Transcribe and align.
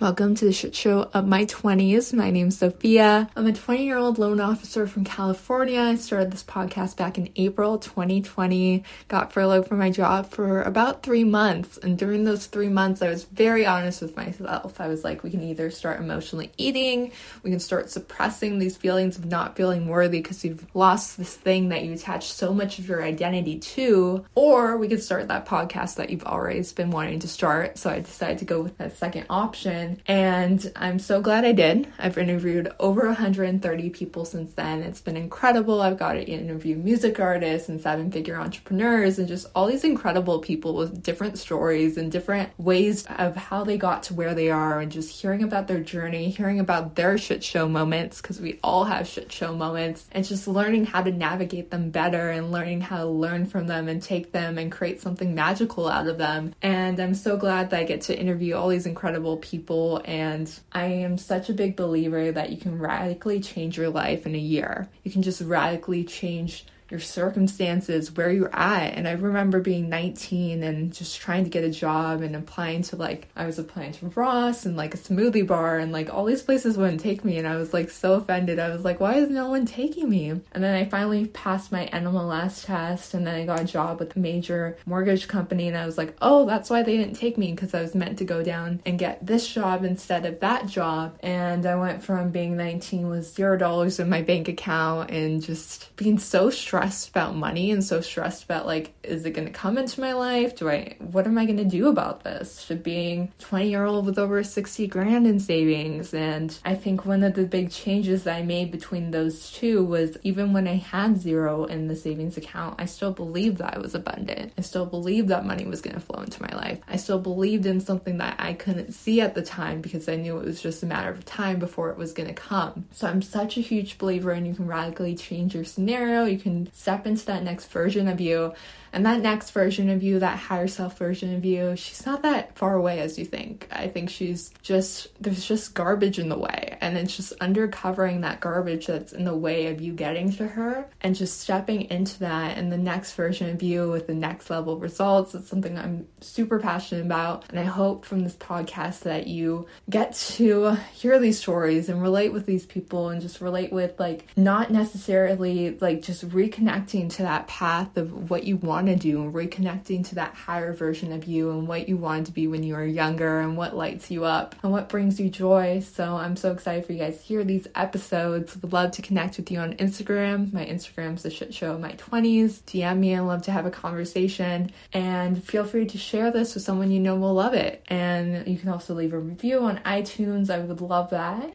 Welcome 0.00 0.34
to 0.36 0.46
the 0.46 0.52
shit 0.54 0.74
show 0.74 1.10
of 1.12 1.26
my 1.26 1.44
20s. 1.44 2.14
My 2.14 2.30
name's 2.30 2.56
Sophia. 2.56 3.28
I'm 3.36 3.46
a 3.46 3.52
20 3.52 3.84
year 3.84 3.98
old 3.98 4.16
loan 4.16 4.40
officer 4.40 4.86
from 4.86 5.04
California. 5.04 5.78
I 5.78 5.96
started 5.96 6.30
this 6.30 6.42
podcast 6.42 6.96
back 6.96 7.18
in 7.18 7.28
April 7.36 7.76
2020. 7.76 8.82
Got 9.08 9.30
furloughed 9.34 9.68
from 9.68 9.78
my 9.78 9.90
job 9.90 10.30
for 10.30 10.62
about 10.62 11.02
three 11.02 11.22
months. 11.22 11.76
And 11.76 11.98
during 11.98 12.24
those 12.24 12.46
three 12.46 12.70
months, 12.70 13.02
I 13.02 13.10
was 13.10 13.24
very 13.24 13.66
honest 13.66 14.00
with 14.00 14.16
myself. 14.16 14.80
I 14.80 14.88
was 14.88 15.04
like, 15.04 15.22
we 15.22 15.30
can 15.30 15.42
either 15.42 15.70
start 15.70 16.00
emotionally 16.00 16.50
eating, 16.56 17.12
we 17.42 17.50
can 17.50 17.60
start 17.60 17.90
suppressing 17.90 18.58
these 18.58 18.78
feelings 18.78 19.18
of 19.18 19.26
not 19.26 19.54
feeling 19.54 19.86
worthy 19.86 20.22
because 20.22 20.42
you've 20.42 20.64
lost 20.74 21.18
this 21.18 21.36
thing 21.36 21.68
that 21.68 21.84
you 21.84 21.92
attach 21.92 22.32
so 22.32 22.54
much 22.54 22.78
of 22.78 22.88
your 22.88 23.02
identity 23.02 23.58
to, 23.58 24.24
or 24.34 24.78
we 24.78 24.88
could 24.88 25.02
start 25.02 25.28
that 25.28 25.44
podcast 25.44 25.96
that 25.96 26.08
you've 26.08 26.24
always 26.24 26.72
been 26.72 26.90
wanting 26.90 27.18
to 27.18 27.28
start. 27.28 27.76
So 27.76 27.90
I 27.90 28.00
decided 28.00 28.38
to 28.38 28.46
go 28.46 28.62
with 28.62 28.78
that 28.78 28.96
second 28.96 29.26
option 29.28 29.89
and 30.06 30.72
I'm 30.76 30.98
so 30.98 31.20
glad 31.20 31.44
I 31.44 31.52
did. 31.52 31.88
I've 31.98 32.18
interviewed 32.18 32.72
over 32.78 33.06
130 33.06 33.90
people 33.90 34.24
since 34.24 34.52
then. 34.54 34.82
It's 34.82 35.00
been 35.00 35.16
incredible. 35.16 35.80
I've 35.80 35.98
got 35.98 36.14
to 36.14 36.22
interview 36.22 36.76
music 36.76 37.18
artists 37.18 37.68
and 37.68 37.80
seven 37.80 38.10
figure 38.10 38.36
entrepreneurs 38.36 39.18
and 39.18 39.28
just 39.28 39.46
all 39.54 39.66
these 39.66 39.84
incredible 39.84 40.40
people 40.40 40.74
with 40.74 41.02
different 41.02 41.38
stories 41.38 41.96
and 41.96 42.10
different 42.10 42.50
ways 42.58 43.06
of 43.18 43.36
how 43.36 43.64
they 43.64 43.78
got 43.78 44.02
to 44.04 44.14
where 44.14 44.34
they 44.34 44.50
are 44.50 44.80
and 44.80 44.92
just 44.92 45.20
hearing 45.20 45.42
about 45.42 45.68
their 45.68 45.80
journey, 45.80 46.30
hearing 46.30 46.60
about 46.60 46.96
their 46.96 47.18
shit 47.18 47.42
show 47.42 47.68
moments 47.68 48.20
because 48.20 48.40
we 48.40 48.58
all 48.62 48.84
have 48.84 49.06
shit 49.06 49.32
show 49.32 49.54
moments 49.54 50.06
and 50.12 50.24
just 50.24 50.46
learning 50.46 50.86
how 50.86 51.02
to 51.02 51.10
navigate 51.10 51.70
them 51.70 51.90
better 51.90 52.30
and 52.30 52.52
learning 52.52 52.80
how 52.80 52.98
to 52.98 53.06
learn 53.06 53.46
from 53.46 53.66
them 53.66 53.88
and 53.88 54.02
take 54.02 54.32
them 54.32 54.58
and 54.58 54.72
create 54.72 55.00
something 55.00 55.34
magical 55.34 55.88
out 55.88 56.06
of 56.06 56.18
them. 56.18 56.54
And 56.62 57.00
I'm 57.00 57.14
so 57.14 57.36
glad 57.36 57.70
that 57.70 57.80
I 57.80 57.84
get 57.84 58.02
to 58.02 58.18
interview 58.18 58.54
all 58.54 58.68
these 58.68 58.86
incredible 58.86 59.36
people 59.38 59.79
and 60.04 60.50
I 60.72 60.86
am 60.86 61.18
such 61.18 61.48
a 61.48 61.54
big 61.54 61.76
believer 61.76 62.32
that 62.32 62.50
you 62.50 62.56
can 62.56 62.78
radically 62.78 63.40
change 63.40 63.76
your 63.76 63.90
life 63.90 64.26
in 64.26 64.34
a 64.34 64.38
year. 64.38 64.88
You 65.04 65.10
can 65.10 65.22
just 65.22 65.40
radically 65.40 66.04
change 66.04 66.66
your 66.90 67.00
circumstances, 67.00 68.12
where 68.12 68.30
you're 68.30 68.54
at. 68.54 68.94
And 68.94 69.06
I 69.06 69.12
remember 69.12 69.60
being 69.60 69.88
19 69.88 70.62
and 70.62 70.92
just 70.92 71.20
trying 71.20 71.44
to 71.44 71.50
get 71.50 71.64
a 71.64 71.70
job 71.70 72.22
and 72.22 72.34
applying 72.34 72.82
to 72.82 72.96
like, 72.96 73.28
I 73.36 73.46
was 73.46 73.58
applying 73.58 73.92
to 73.92 74.06
Ross 74.08 74.66
and 74.66 74.76
like 74.76 74.94
a 74.94 74.98
smoothie 74.98 75.46
bar 75.46 75.78
and 75.78 75.92
like 75.92 76.12
all 76.12 76.24
these 76.24 76.42
places 76.42 76.76
wouldn't 76.76 77.00
take 77.00 77.24
me. 77.24 77.38
And 77.38 77.46
I 77.46 77.56
was 77.56 77.72
like 77.72 77.90
so 77.90 78.14
offended. 78.14 78.58
I 78.58 78.70
was 78.70 78.84
like, 78.84 79.00
why 79.00 79.14
is 79.14 79.30
no 79.30 79.48
one 79.48 79.66
taking 79.66 80.08
me? 80.08 80.30
And 80.30 80.64
then 80.64 80.74
I 80.74 80.84
finally 80.84 81.26
passed 81.26 81.70
my 81.70 81.88
NMLS 81.92 82.64
test 82.66 83.14
and 83.14 83.26
then 83.26 83.34
I 83.34 83.46
got 83.46 83.60
a 83.60 83.64
job 83.64 84.00
with 84.00 84.16
a 84.16 84.18
major 84.18 84.76
mortgage 84.86 85.28
company. 85.28 85.68
And 85.68 85.76
I 85.76 85.86
was 85.86 85.96
like, 85.96 86.16
oh, 86.20 86.46
that's 86.46 86.70
why 86.70 86.82
they 86.82 86.96
didn't 86.96 87.14
take 87.14 87.38
me 87.38 87.52
because 87.52 87.74
I 87.74 87.82
was 87.82 87.94
meant 87.94 88.18
to 88.18 88.24
go 88.24 88.42
down 88.42 88.80
and 88.84 88.98
get 88.98 89.24
this 89.24 89.46
job 89.46 89.84
instead 89.84 90.26
of 90.26 90.40
that 90.40 90.66
job. 90.66 91.16
And 91.20 91.64
I 91.66 91.76
went 91.76 92.02
from 92.02 92.30
being 92.30 92.56
19 92.56 93.08
with 93.08 93.32
zero 93.32 93.56
dollars 93.56 94.00
in 94.00 94.08
my 94.08 94.22
bank 94.22 94.48
account 94.48 95.10
and 95.10 95.42
just 95.42 95.94
being 95.96 96.18
so 96.18 96.50
stressed 96.50 96.79
stressed 96.80 97.10
about 97.10 97.36
money 97.36 97.70
and 97.70 97.84
so 97.84 98.00
stressed 98.00 98.44
about 98.44 98.66
like, 98.66 98.94
is 99.02 99.26
it 99.26 99.32
going 99.32 99.46
to 99.46 99.52
come 99.52 99.76
into 99.76 100.00
my 100.00 100.14
life? 100.14 100.56
Do 100.56 100.70
I, 100.70 100.96
what 100.98 101.26
am 101.26 101.36
I 101.36 101.44
going 101.44 101.58
to 101.58 101.64
do 101.64 101.88
about 101.88 102.24
this? 102.24 102.66
to 102.70 102.76
being 102.76 103.32
20 103.40 103.68
year 103.68 103.84
old 103.84 104.06
with 104.06 104.18
over 104.18 104.42
60 104.44 104.86
grand 104.86 105.26
in 105.26 105.40
savings. 105.40 106.14
And 106.14 106.56
I 106.64 106.74
think 106.74 107.04
one 107.04 107.24
of 107.24 107.34
the 107.34 107.44
big 107.44 107.70
changes 107.70 108.24
that 108.24 108.36
I 108.36 108.42
made 108.42 108.70
between 108.70 109.10
those 109.10 109.50
two 109.50 109.84
was 109.84 110.16
even 110.22 110.52
when 110.52 110.68
I 110.68 110.76
had 110.76 111.20
zero 111.20 111.64
in 111.64 111.88
the 111.88 111.96
savings 111.96 112.36
account, 112.36 112.76
I 112.78 112.84
still 112.84 113.12
believed 113.12 113.58
that 113.58 113.76
I 113.76 113.80
was 113.80 113.94
abundant. 113.94 114.52
I 114.56 114.60
still 114.60 114.86
believed 114.86 115.28
that 115.28 115.44
money 115.44 115.66
was 115.66 115.80
going 115.80 115.94
to 115.94 116.00
flow 116.00 116.22
into 116.22 116.40
my 116.42 116.54
life. 116.56 116.78
I 116.86 116.96
still 116.96 117.18
believed 117.18 117.66
in 117.66 117.80
something 117.80 118.18
that 118.18 118.36
I 118.38 118.52
couldn't 118.52 118.92
see 118.92 119.20
at 119.20 119.34
the 119.34 119.42
time 119.42 119.80
because 119.80 120.08
I 120.08 120.16
knew 120.16 120.38
it 120.38 120.46
was 120.46 120.62
just 120.62 120.82
a 120.82 120.86
matter 120.86 121.10
of 121.10 121.24
time 121.24 121.58
before 121.58 121.90
it 121.90 121.98
was 121.98 122.12
going 122.12 122.28
to 122.28 122.34
come. 122.34 122.86
So 122.92 123.08
I'm 123.08 123.20
such 123.20 123.56
a 123.56 123.60
huge 123.62 123.98
believer 123.98 124.30
and 124.30 124.46
you 124.46 124.54
can 124.54 124.68
radically 124.68 125.16
change 125.16 125.54
your 125.54 125.64
scenario. 125.64 126.24
You 126.24 126.38
can 126.38 126.69
step 126.72 127.06
into 127.06 127.24
that 127.26 127.42
next 127.42 127.66
version 127.70 128.08
of 128.08 128.20
you 128.20 128.52
and 128.92 129.06
that 129.06 129.20
next 129.20 129.50
version 129.50 129.88
of 129.90 130.02
you, 130.02 130.18
that 130.18 130.38
higher 130.38 130.68
self 130.68 130.98
version 130.98 131.34
of 131.34 131.44
you, 131.44 131.76
she's 131.76 132.04
not 132.04 132.22
that 132.22 132.56
far 132.56 132.74
away 132.74 133.00
as 133.00 133.18
you 133.18 133.24
think. 133.24 133.68
I 133.70 133.88
think 133.88 134.10
she's 134.10 134.52
just, 134.62 135.08
there's 135.22 135.44
just 135.44 135.74
garbage 135.74 136.18
in 136.18 136.28
the 136.28 136.38
way. 136.38 136.76
And 136.80 136.96
it's 136.96 137.16
just 137.16 137.38
undercovering 137.38 138.22
that 138.22 138.40
garbage 138.40 138.86
that's 138.86 139.12
in 139.12 139.24
the 139.24 139.36
way 139.36 139.66
of 139.66 139.80
you 139.80 139.92
getting 139.92 140.32
to 140.32 140.46
her 140.46 140.88
and 141.02 141.14
just 141.14 141.40
stepping 141.40 141.82
into 141.90 142.18
that 142.20 142.58
and 142.58 142.72
the 142.72 142.78
next 142.78 143.12
version 143.12 143.50
of 143.50 143.62
you 143.62 143.90
with 143.90 144.06
the 144.06 144.14
next 144.14 144.50
level 144.50 144.78
results. 144.78 145.34
It's 145.34 145.48
something 145.48 145.78
I'm 145.78 146.06
super 146.20 146.58
passionate 146.58 147.04
about. 147.04 147.44
And 147.50 147.60
I 147.60 147.64
hope 147.64 148.04
from 148.04 148.24
this 148.24 148.36
podcast 148.36 149.00
that 149.00 149.26
you 149.26 149.66
get 149.88 150.14
to 150.14 150.74
hear 150.92 151.18
these 151.18 151.38
stories 151.38 151.88
and 151.88 152.02
relate 152.02 152.32
with 152.32 152.46
these 152.46 152.66
people 152.66 153.10
and 153.10 153.20
just 153.20 153.40
relate 153.40 153.72
with 153.72 153.98
like 154.00 154.26
not 154.36 154.70
necessarily 154.70 155.78
like 155.80 156.02
just 156.02 156.28
reconnecting 156.28 157.10
to 157.10 157.22
that 157.22 157.46
path 157.46 157.96
of 157.96 158.30
what 158.30 158.44
you 158.44 158.56
want 158.56 158.79
want 158.82 159.00
to 159.00 159.08
do 159.10 159.22
and 159.22 159.34
reconnecting 159.34 160.06
to 160.08 160.14
that 160.14 160.34
higher 160.34 160.72
version 160.72 161.12
of 161.12 161.24
you 161.24 161.50
and 161.50 161.68
what 161.68 161.88
you 161.88 161.96
wanted 161.96 162.26
to 162.26 162.32
be 162.32 162.46
when 162.46 162.62
you 162.62 162.74
were 162.74 162.84
younger 162.84 163.40
and 163.40 163.56
what 163.56 163.76
lights 163.76 164.10
you 164.10 164.24
up 164.24 164.54
and 164.62 164.72
what 164.72 164.88
brings 164.88 165.20
you 165.20 165.28
joy. 165.28 165.80
So 165.80 166.16
I'm 166.16 166.36
so 166.36 166.52
excited 166.52 166.86
for 166.86 166.92
you 166.92 166.98
guys 166.98 167.18
to 167.18 167.22
hear 167.22 167.44
these 167.44 167.66
episodes. 167.74 168.56
Would 168.56 168.72
love 168.72 168.92
to 168.92 169.02
connect 169.02 169.36
with 169.36 169.50
you 169.50 169.58
on 169.58 169.74
Instagram. 169.74 170.52
My 170.52 170.64
Instagram's 170.64 171.22
the 171.22 171.30
shit 171.30 171.52
show 171.52 171.72
of 171.72 171.80
my 171.80 171.92
20s. 171.92 172.62
DM 172.62 172.98
me. 172.98 173.14
I 173.14 173.20
love 173.20 173.42
to 173.42 173.52
have 173.52 173.66
a 173.66 173.70
conversation. 173.70 174.70
And 174.92 175.42
feel 175.44 175.64
free 175.64 175.86
to 175.86 175.98
share 175.98 176.30
this 176.30 176.54
with 176.54 176.64
someone 176.64 176.90
you 176.90 177.00
know 177.00 177.16
will 177.16 177.34
love 177.34 177.54
it. 177.54 177.84
And 177.88 178.46
you 178.46 178.58
can 178.58 178.70
also 178.70 178.94
leave 178.94 179.12
a 179.12 179.18
review 179.18 179.60
on 179.60 179.78
iTunes. 179.78 180.48
I 180.48 180.58
would 180.60 180.80
love 180.80 181.10
that. 181.10 181.52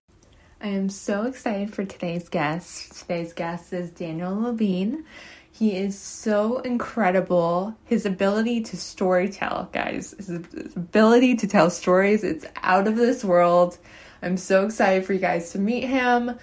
I 0.61 0.69
am 0.69 0.89
so 0.89 1.23
excited 1.23 1.73
for 1.73 1.83
today's 1.83 2.29
guest. 2.29 2.99
Today's 2.99 3.33
guest 3.33 3.73
is 3.73 3.91
Daniel 3.91 4.33
Levin. 4.33 5.03
He 5.51 5.75
is 5.75 5.99
so 5.99 6.59
incredible. 6.59 7.75
His 7.85 8.05
ability 8.05 8.61
to 8.61 8.77
storytell, 8.77 9.71
guys, 9.73 10.15
his 10.17 10.29
ability 10.75 11.35
to 11.37 11.47
tell 11.47 11.69
stories, 11.69 12.23
it's 12.23 12.45
out 12.63 12.87
of 12.87 12.95
this 12.95 13.23
world. 13.23 13.77
I'm 14.21 14.37
so 14.37 14.65
excited 14.65 15.05
for 15.05 15.13
you 15.13 15.19
guys 15.19 15.51
to 15.51 15.59
meet 15.59 15.83
him. 15.83 16.39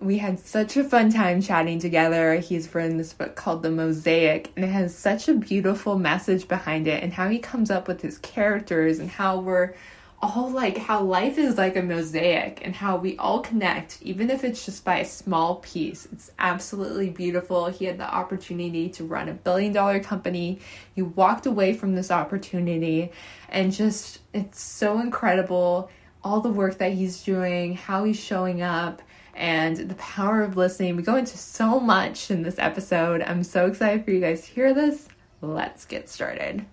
We 0.00 0.18
had 0.18 0.38
such 0.38 0.76
a 0.76 0.84
fun 0.84 1.10
time 1.10 1.40
chatting 1.40 1.78
together. 1.78 2.34
He's 2.36 2.72
written 2.74 2.98
this 2.98 3.14
book 3.14 3.36
called 3.36 3.62
The 3.62 3.70
Mosaic, 3.70 4.52
and 4.54 4.64
it 4.66 4.68
has 4.68 4.94
such 4.94 5.28
a 5.28 5.34
beautiful 5.34 5.98
message 5.98 6.46
behind 6.46 6.86
it, 6.86 7.02
and 7.02 7.14
how 7.14 7.30
he 7.30 7.38
comes 7.38 7.70
up 7.70 7.88
with 7.88 8.02
his 8.02 8.18
characters, 8.18 8.98
and 8.98 9.10
how 9.10 9.40
we're 9.40 9.74
all 10.22 10.50
like 10.50 10.78
how 10.78 11.02
life 11.02 11.36
is 11.36 11.58
like 11.58 11.76
a 11.76 11.82
mosaic 11.82 12.60
and 12.64 12.74
how 12.74 12.96
we 12.96 13.16
all 13.18 13.40
connect, 13.40 14.00
even 14.02 14.30
if 14.30 14.44
it's 14.44 14.64
just 14.64 14.84
by 14.84 14.98
a 14.98 15.04
small 15.04 15.56
piece. 15.56 16.06
It's 16.10 16.30
absolutely 16.38 17.10
beautiful. 17.10 17.66
He 17.66 17.84
had 17.84 17.98
the 17.98 18.12
opportunity 18.12 18.88
to 18.90 19.04
run 19.04 19.28
a 19.28 19.34
billion 19.34 19.72
dollar 19.72 20.00
company. 20.00 20.60
He 20.94 21.02
walked 21.02 21.46
away 21.46 21.74
from 21.74 21.94
this 21.94 22.10
opportunity 22.10 23.12
and 23.50 23.72
just, 23.72 24.20
it's 24.32 24.60
so 24.60 25.00
incredible. 25.00 25.90
All 26.24 26.40
the 26.40 26.50
work 26.50 26.78
that 26.78 26.92
he's 26.92 27.22
doing, 27.22 27.74
how 27.74 28.04
he's 28.04 28.18
showing 28.18 28.62
up, 28.62 29.02
and 29.34 29.76
the 29.76 29.94
power 29.96 30.42
of 30.42 30.56
listening. 30.56 30.96
We 30.96 31.02
go 31.02 31.16
into 31.16 31.36
so 31.36 31.78
much 31.78 32.30
in 32.30 32.42
this 32.42 32.58
episode. 32.58 33.20
I'm 33.20 33.44
so 33.44 33.66
excited 33.66 34.04
for 34.04 34.10
you 34.10 34.20
guys 34.20 34.46
to 34.46 34.50
hear 34.50 34.72
this. 34.72 35.08
Let's 35.42 35.84
get 35.84 36.08
started. 36.08 36.64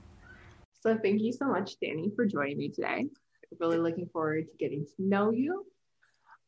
So, 0.79 0.97
thank 0.97 1.21
you 1.21 1.33
so 1.33 1.45
much, 1.45 1.73
Danny, 1.81 2.11
for 2.15 2.25
joining 2.25 2.57
me 2.57 2.69
today 2.69 3.09
really 3.59 3.77
looking 3.77 4.07
forward 4.07 4.47
to 4.49 4.57
getting 4.57 4.85
to 4.85 4.93
know 4.99 5.31
you. 5.31 5.65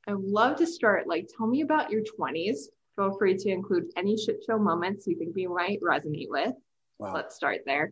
I 0.07 0.13
would 0.13 0.25
love 0.25 0.57
to 0.57 0.67
start, 0.67 1.07
like, 1.07 1.29
tell 1.35 1.47
me 1.47 1.61
about 1.61 1.89
your 1.89 2.01
20s. 2.01 2.67
Feel 2.95 3.17
free 3.17 3.35
to 3.35 3.49
include 3.49 3.85
any 3.97 4.17
shit 4.17 4.43
show 4.45 4.57
moments 4.57 5.07
you 5.07 5.17
think 5.17 5.35
we 5.35 5.47
might 5.47 5.81
resonate 5.81 6.29
with. 6.29 6.53
Wow. 6.99 7.13
Let's 7.13 7.35
start 7.35 7.61
there. 7.65 7.91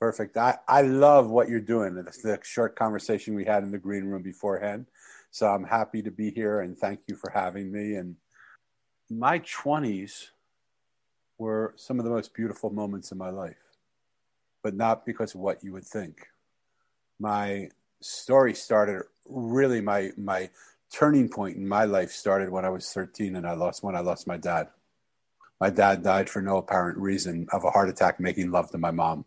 Perfect. 0.00 0.36
I, 0.36 0.58
I 0.68 0.82
love 0.82 1.30
what 1.30 1.48
you're 1.48 1.60
doing. 1.60 1.96
It's 2.06 2.22
the 2.22 2.38
short 2.42 2.76
conversation 2.76 3.34
we 3.34 3.44
had 3.44 3.62
in 3.62 3.70
the 3.70 3.78
green 3.78 4.04
room 4.04 4.22
beforehand. 4.22 4.86
So 5.30 5.48
I'm 5.48 5.64
happy 5.64 6.02
to 6.02 6.10
be 6.10 6.30
here 6.30 6.60
and 6.60 6.76
thank 6.76 7.00
you 7.08 7.16
for 7.16 7.30
having 7.30 7.72
me. 7.72 7.94
And 7.94 8.16
my 9.10 9.40
20s 9.40 10.28
were 11.38 11.74
some 11.76 11.98
of 11.98 12.04
the 12.04 12.10
most 12.10 12.34
beautiful 12.34 12.70
moments 12.70 13.12
in 13.12 13.18
my 13.18 13.30
life, 13.30 13.56
but 14.62 14.74
not 14.74 15.04
because 15.04 15.34
of 15.34 15.40
what 15.40 15.62
you 15.64 15.72
would 15.72 15.84
think. 15.84 16.28
My 17.18 17.70
story 18.00 18.54
started 18.54 19.02
really 19.28 19.80
my 19.80 20.10
my 20.16 20.50
turning 20.92 21.28
point 21.28 21.56
in 21.56 21.66
my 21.66 21.84
life 21.84 22.12
started 22.12 22.50
when 22.50 22.64
I 22.64 22.70
was 22.70 22.92
13 22.92 23.36
and 23.36 23.46
I 23.46 23.52
lost 23.52 23.82
when 23.82 23.96
I 23.96 24.00
lost 24.00 24.26
my 24.26 24.36
dad. 24.36 24.68
My 25.60 25.70
dad 25.70 26.02
died 26.02 26.28
for 26.28 26.42
no 26.42 26.58
apparent 26.58 26.98
reason 26.98 27.46
of 27.52 27.64
a 27.64 27.70
heart 27.70 27.88
attack 27.88 28.20
making 28.20 28.50
love 28.50 28.70
to 28.70 28.78
my 28.78 28.90
mom. 28.90 29.24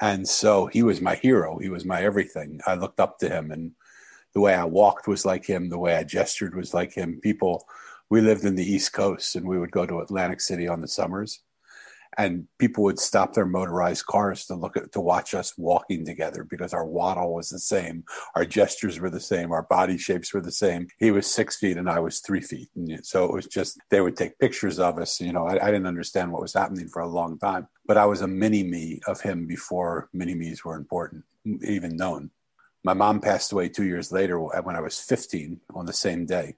And 0.00 0.26
so 0.28 0.66
he 0.66 0.82
was 0.82 1.00
my 1.00 1.16
hero. 1.16 1.58
He 1.58 1.68
was 1.68 1.84
my 1.84 2.02
everything. 2.02 2.60
I 2.66 2.74
looked 2.74 3.00
up 3.00 3.18
to 3.18 3.28
him 3.28 3.50
and 3.50 3.72
the 4.32 4.40
way 4.40 4.54
I 4.54 4.64
walked 4.64 5.08
was 5.08 5.24
like 5.24 5.46
him, 5.46 5.68
the 5.68 5.78
way 5.78 5.96
I 5.96 6.04
gestured 6.04 6.54
was 6.54 6.74
like 6.74 6.92
him. 6.92 7.20
People 7.20 7.66
we 8.10 8.20
lived 8.20 8.44
in 8.44 8.54
the 8.54 8.64
East 8.64 8.92
Coast 8.92 9.36
and 9.36 9.46
we 9.46 9.58
would 9.58 9.70
go 9.70 9.84
to 9.86 10.00
Atlantic 10.00 10.40
City 10.40 10.66
on 10.66 10.80
the 10.80 10.88
summers 10.88 11.40
and 12.18 12.48
people 12.58 12.82
would 12.82 12.98
stop 12.98 13.32
their 13.32 13.46
motorized 13.46 14.04
cars 14.06 14.44
to 14.46 14.54
look 14.54 14.76
at 14.76 14.92
to 14.92 15.00
watch 15.00 15.32
us 15.34 15.56
walking 15.56 16.04
together 16.04 16.44
because 16.44 16.74
our 16.74 16.84
waddle 16.84 17.34
was 17.34 17.48
the 17.48 17.58
same 17.58 18.04
our 18.34 18.44
gestures 18.44 18.98
were 18.98 19.08
the 19.08 19.20
same 19.20 19.52
our 19.52 19.62
body 19.62 19.96
shapes 19.96 20.34
were 20.34 20.40
the 20.40 20.52
same. 20.52 20.88
He 20.98 21.10
was 21.10 21.32
six 21.32 21.56
feet 21.56 21.76
and 21.76 21.88
i 21.88 22.00
was 22.00 22.20
three 22.20 22.40
feet. 22.40 22.68
And 22.74 23.06
so 23.06 23.24
it 23.24 23.32
was 23.32 23.46
just 23.46 23.78
they 23.90 24.00
would 24.00 24.16
take 24.16 24.38
pictures 24.38 24.78
of 24.78 24.98
us. 24.98 25.20
You 25.20 25.32
know 25.32 25.46
I, 25.46 25.64
I 25.64 25.70
didn't 25.70 25.86
understand 25.86 26.32
what 26.32 26.42
was 26.42 26.54
happening 26.54 26.88
for 26.88 27.00
a 27.00 27.08
long 27.08 27.38
time 27.38 27.68
but 27.86 27.96
i 27.96 28.04
was 28.04 28.20
a 28.20 28.28
mini 28.28 28.62
me 28.62 29.00
of 29.06 29.20
him 29.20 29.46
before 29.46 30.08
mini 30.12 30.34
me's 30.34 30.64
were 30.64 30.76
important 30.76 31.24
even 31.62 31.96
known. 31.96 32.30
My 32.84 32.94
mom 32.94 33.20
passed 33.20 33.52
away 33.52 33.68
two 33.68 33.84
years 33.84 34.12
later 34.12 34.38
when 34.40 34.76
i 34.76 34.80
was 34.80 34.98
15 34.98 35.60
on 35.74 35.86
the 35.86 35.92
same 35.92 36.26
day. 36.26 36.56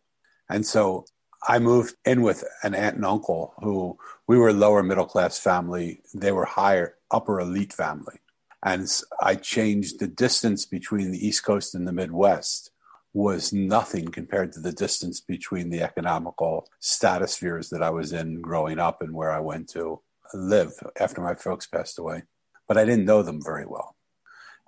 And 0.49 0.67
so 0.67 1.05
I 1.47 1.59
moved 1.59 1.95
in 2.05 2.23
with 2.23 2.45
an 2.63 2.75
aunt 2.75 2.97
and 2.97 3.05
uncle 3.05 3.55
who 3.63 3.99
we 4.27 4.37
were 4.37 4.53
lower 4.53 4.83
middle 4.83 5.07
class 5.07 5.39
family. 5.39 6.03
They 6.15 6.33
were 6.33 6.45
higher, 6.45 6.97
upper 7.11 7.41
elite 7.41 7.73
family. 7.73 8.21
And 8.63 8.87
I 9.23 9.37
changed 9.37 10.01
the 10.01 10.07
distance 10.07 10.67
between 10.67 11.13
the 11.13 11.27
East 11.27 11.45
Coast 11.45 11.75
and 11.75 11.89
the 11.89 11.93
Midwest 11.93 12.71
was 13.13 13.53
nothing 13.53 14.09
compared 14.09 14.53
to 14.53 14.61
the 14.61 14.73
distance 14.73 15.21
between 15.21 15.71
the 15.71 15.83
economical 15.83 16.69
stratospheres 16.79 17.71
that 17.71 17.83
I 17.83 17.91
was 17.91 18.13
in 18.13 18.41
growing 18.41 18.79
up 18.79 19.03
and 19.03 19.15
where 19.15 19.33
I 19.33 19.41
went 19.41 19.69
to 19.71 20.01
live 20.33 20.73
after 20.99 21.21
my 21.21 21.35
folks 21.35 21.67
passed 21.67 21.99
away. 21.99 22.23
But 22.69 22.77
I 22.77 22.85
didn't 22.85 23.07
know 23.07 23.23
them 23.23 23.43
very 23.43 23.67
well. 23.67 23.97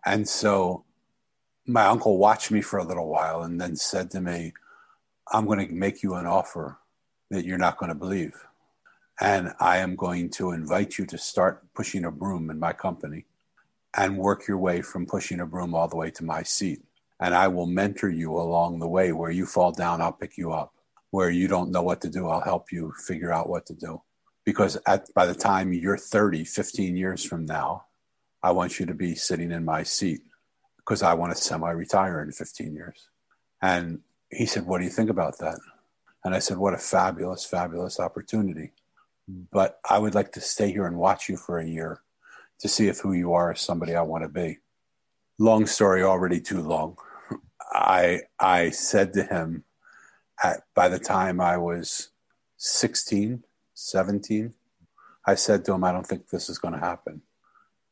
And 0.04 0.28
so 0.28 0.84
my 1.66 1.86
uncle 1.86 2.18
watched 2.18 2.50
me 2.50 2.60
for 2.62 2.78
a 2.78 2.84
little 2.84 3.08
while 3.08 3.42
and 3.42 3.60
then 3.60 3.76
said 3.76 4.10
to 4.12 4.20
me, 4.20 4.54
I'm 5.30 5.46
going 5.46 5.66
to 5.66 5.72
make 5.72 6.02
you 6.02 6.14
an 6.14 6.26
offer 6.26 6.78
that 7.30 7.44
you're 7.44 7.58
not 7.58 7.78
going 7.78 7.88
to 7.88 7.94
believe. 7.94 8.34
And 9.20 9.52
I 9.60 9.78
am 9.78 9.94
going 9.94 10.30
to 10.30 10.52
invite 10.52 10.98
you 10.98 11.06
to 11.06 11.18
start 11.18 11.62
pushing 11.74 12.04
a 12.04 12.10
broom 12.10 12.50
in 12.50 12.58
my 12.58 12.72
company 12.72 13.26
and 13.96 14.18
work 14.18 14.48
your 14.48 14.58
way 14.58 14.82
from 14.82 15.06
pushing 15.06 15.40
a 15.40 15.46
broom 15.46 15.74
all 15.74 15.88
the 15.88 15.96
way 15.96 16.10
to 16.10 16.24
my 16.24 16.42
seat. 16.42 16.82
And 17.20 17.34
I 17.34 17.48
will 17.48 17.66
mentor 17.66 18.08
you 18.08 18.34
along 18.34 18.78
the 18.78 18.88
way. 18.88 19.12
Where 19.12 19.30
you 19.30 19.46
fall 19.46 19.70
down, 19.70 20.00
I'll 20.00 20.12
pick 20.12 20.36
you 20.36 20.52
up. 20.52 20.72
Where 21.10 21.30
you 21.30 21.46
don't 21.46 21.70
know 21.70 21.82
what 21.82 22.00
to 22.00 22.08
do, 22.08 22.26
I'll 22.28 22.40
help 22.40 22.72
you 22.72 22.92
figure 23.06 23.32
out 23.32 23.48
what 23.48 23.66
to 23.66 23.74
do. 23.74 24.02
Because 24.44 24.76
at, 24.86 25.12
by 25.14 25.26
the 25.26 25.34
time 25.34 25.72
you're 25.72 25.98
30, 25.98 26.44
15 26.44 26.96
years 26.96 27.24
from 27.24 27.46
now, 27.46 27.84
I 28.42 28.50
want 28.50 28.80
you 28.80 28.86
to 28.86 28.94
be 28.94 29.14
sitting 29.14 29.52
in 29.52 29.64
my 29.64 29.84
seat 29.84 30.22
because 30.78 31.02
I 31.02 31.14
want 31.14 31.34
to 31.34 31.40
semi 31.40 31.70
retire 31.70 32.20
in 32.22 32.32
15 32.32 32.74
years. 32.74 33.08
And 33.60 34.00
he 34.32 34.46
said, 34.46 34.66
What 34.66 34.78
do 34.78 34.84
you 34.84 34.90
think 34.90 35.10
about 35.10 35.38
that? 35.38 35.58
And 36.24 36.34
I 36.34 36.38
said, 36.38 36.56
What 36.56 36.74
a 36.74 36.78
fabulous, 36.78 37.44
fabulous 37.44 38.00
opportunity. 38.00 38.72
But 39.52 39.78
I 39.88 39.98
would 39.98 40.14
like 40.14 40.32
to 40.32 40.40
stay 40.40 40.72
here 40.72 40.86
and 40.86 40.98
watch 40.98 41.28
you 41.28 41.36
for 41.36 41.58
a 41.58 41.66
year 41.66 42.02
to 42.60 42.68
see 42.68 42.88
if 42.88 43.00
who 43.00 43.12
you 43.12 43.32
are 43.32 43.52
is 43.52 43.60
somebody 43.60 43.94
I 43.94 44.02
want 44.02 44.24
to 44.24 44.28
be. 44.28 44.58
Long 45.38 45.66
story, 45.66 46.02
already 46.02 46.40
too 46.40 46.60
long. 46.60 46.96
I 47.72 48.22
I 48.38 48.70
said 48.70 49.12
to 49.14 49.22
him 49.22 49.64
at, 50.42 50.64
by 50.74 50.88
the 50.88 50.98
time 50.98 51.40
I 51.40 51.56
was 51.56 52.10
16, 52.56 53.44
17, 53.74 54.54
I 55.26 55.34
said 55.34 55.64
to 55.64 55.72
him, 55.72 55.84
I 55.84 55.92
don't 55.92 56.06
think 56.06 56.28
this 56.28 56.48
is 56.48 56.58
going 56.58 56.74
to 56.74 56.80
happen. 56.80 57.22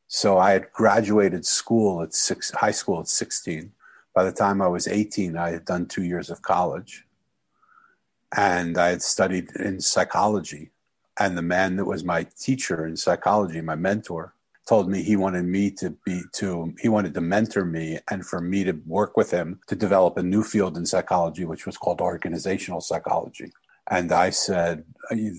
So 0.07 0.37
I 0.37 0.51
had 0.51 0.71
graduated 0.73 1.45
school 1.45 2.01
at 2.01 2.13
six, 2.13 2.51
high 2.51 2.71
school 2.71 2.99
at 2.99 3.07
16. 3.07 3.71
By 4.13 4.23
the 4.23 4.31
time 4.31 4.61
I 4.61 4.67
was 4.67 4.87
18, 4.87 5.37
I 5.37 5.51
had 5.51 5.65
done 5.65 5.85
two 5.85 6.03
years 6.03 6.29
of 6.29 6.41
college. 6.41 7.05
And 8.35 8.77
I 8.77 8.89
had 8.89 9.01
studied 9.01 9.51
in 9.55 9.81
psychology. 9.81 10.71
And 11.19 11.37
the 11.37 11.41
man 11.41 11.75
that 11.75 11.85
was 11.85 12.03
my 12.03 12.25
teacher 12.39 12.85
in 12.85 12.97
psychology, 12.97 13.61
my 13.61 13.75
mentor, 13.75 14.33
told 14.67 14.89
me 14.89 15.01
he 15.01 15.15
wanted 15.15 15.43
me 15.43 15.71
to 15.71 15.89
be 16.05 16.21
to 16.33 16.73
he 16.79 16.87
wanted 16.87 17.13
to 17.13 17.21
mentor 17.21 17.65
me 17.65 17.99
and 18.09 18.25
for 18.25 18.39
me 18.39 18.63
to 18.63 18.79
work 18.85 19.17
with 19.17 19.31
him 19.31 19.59
to 19.67 19.75
develop 19.75 20.17
a 20.17 20.23
new 20.23 20.43
field 20.43 20.77
in 20.77 20.85
psychology 20.85 21.45
which 21.45 21.65
was 21.65 21.77
called 21.77 21.99
organizational 21.99 22.79
psychology. 22.79 23.51
And 23.89 24.11
i 24.11 24.29
said 24.29 24.85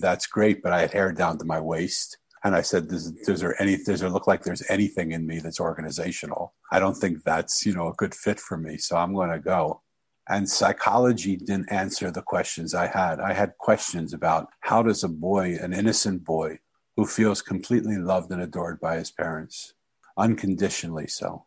that's 0.01 0.27
great 0.27 0.61
but 0.61 0.73
i 0.73 0.81
had 0.81 0.91
hair 0.91 1.11
down 1.11 1.37
to 1.39 1.45
my 1.45 1.59
waist 1.59 2.17
and 2.43 2.55
I 2.55 2.61
said, 2.61 2.89
does, 2.89 3.11
does 3.11 3.39
there 3.39 3.59
any, 3.61 3.77
does 3.77 4.01
there 4.01 4.09
look 4.09 4.27
like 4.27 4.43
there's 4.43 4.69
anything 4.69 5.13
in 5.13 5.25
me 5.25 5.39
that's 5.39 5.61
organizational? 5.61 6.53
I 6.71 6.79
don't 6.79 6.95
think 6.95 7.23
that's, 7.23 7.65
you 7.65 7.73
know, 7.73 7.87
a 7.87 7.93
good 7.93 8.13
fit 8.13 8.39
for 8.39 8.57
me. 8.57 8.77
So 8.77 8.97
I'm 8.97 9.13
going 9.13 9.31
to 9.31 9.39
go. 9.39 9.81
And 10.27 10.49
psychology 10.49 11.37
didn't 11.37 11.71
answer 11.71 12.11
the 12.11 12.21
questions 12.21 12.73
I 12.73 12.87
had. 12.87 13.19
I 13.19 13.33
had 13.33 13.57
questions 13.57 14.13
about 14.13 14.47
how 14.61 14.83
does 14.83 15.03
a 15.03 15.09
boy, 15.09 15.57
an 15.61 15.73
innocent 15.73 16.25
boy, 16.25 16.59
who 16.95 17.05
feels 17.05 17.41
completely 17.41 17.97
loved 17.97 18.31
and 18.31 18.41
adored 18.41 18.79
by 18.79 18.97
his 18.97 19.11
parents, 19.11 19.73
unconditionally 20.17 21.07
so, 21.07 21.45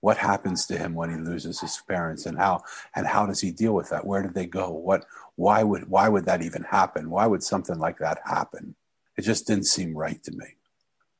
what 0.00 0.18
happens 0.18 0.66
to 0.66 0.76
him 0.76 0.94
when 0.94 1.10
he 1.10 1.16
loses 1.16 1.60
his 1.60 1.80
parents 1.88 2.26
and 2.26 2.36
how 2.36 2.60
and 2.94 3.06
how 3.06 3.24
does 3.24 3.40
he 3.40 3.50
deal 3.50 3.72
with 3.72 3.88
that 3.88 4.04
where 4.04 4.20
did 4.20 4.34
they 4.34 4.46
go 4.46 4.68
what 4.68 5.04
why 5.36 5.62
would 5.62 5.88
why 5.88 6.08
would 6.08 6.24
that 6.24 6.42
even 6.42 6.64
happen 6.64 7.08
why 7.08 7.24
would 7.24 7.42
something 7.42 7.78
like 7.78 7.98
that 7.98 8.18
happen 8.24 8.74
it 9.16 9.22
just 9.22 9.46
didn't 9.46 9.66
seem 9.66 9.96
right 9.96 10.22
to 10.24 10.32
me. 10.32 10.56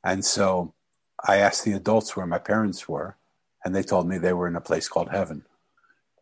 And 0.04 0.24
so 0.24 0.74
I 1.26 1.36
asked 1.36 1.64
the 1.64 1.72
adults 1.72 2.16
where 2.16 2.26
my 2.26 2.38
parents 2.38 2.88
were, 2.88 3.16
and 3.64 3.74
they 3.74 3.82
told 3.82 4.08
me 4.08 4.18
they 4.18 4.32
were 4.32 4.48
in 4.48 4.56
a 4.56 4.60
place 4.60 4.88
called 4.88 5.10
heaven. 5.10 5.44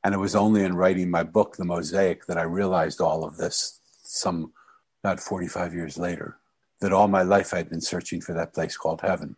And 0.05 0.15
it 0.15 0.19
was 0.19 0.35
only 0.35 0.65
in 0.65 0.77
writing 0.77 1.11
my 1.11 1.23
book, 1.23 1.57
The 1.57 1.65
Mosaic, 1.65 2.27
that 2.27 2.39
I 2.39 2.43
realized 2.43 3.01
all 3.01 3.25
of 3.25 3.37
this 3.37 3.81
some 4.03 4.53
about 5.03 5.21
45 5.21 5.75
years 5.75 5.97
later, 5.97 6.37
that 6.81 6.93
all 6.93 7.09
my 7.09 7.23
life 7.23 7.55
I'd 7.55 7.71
been 7.71 7.81
searching 7.81 8.21
for 8.21 8.35
that 8.35 8.53
place 8.53 8.77
called 8.77 9.01
heaven. 9.01 9.37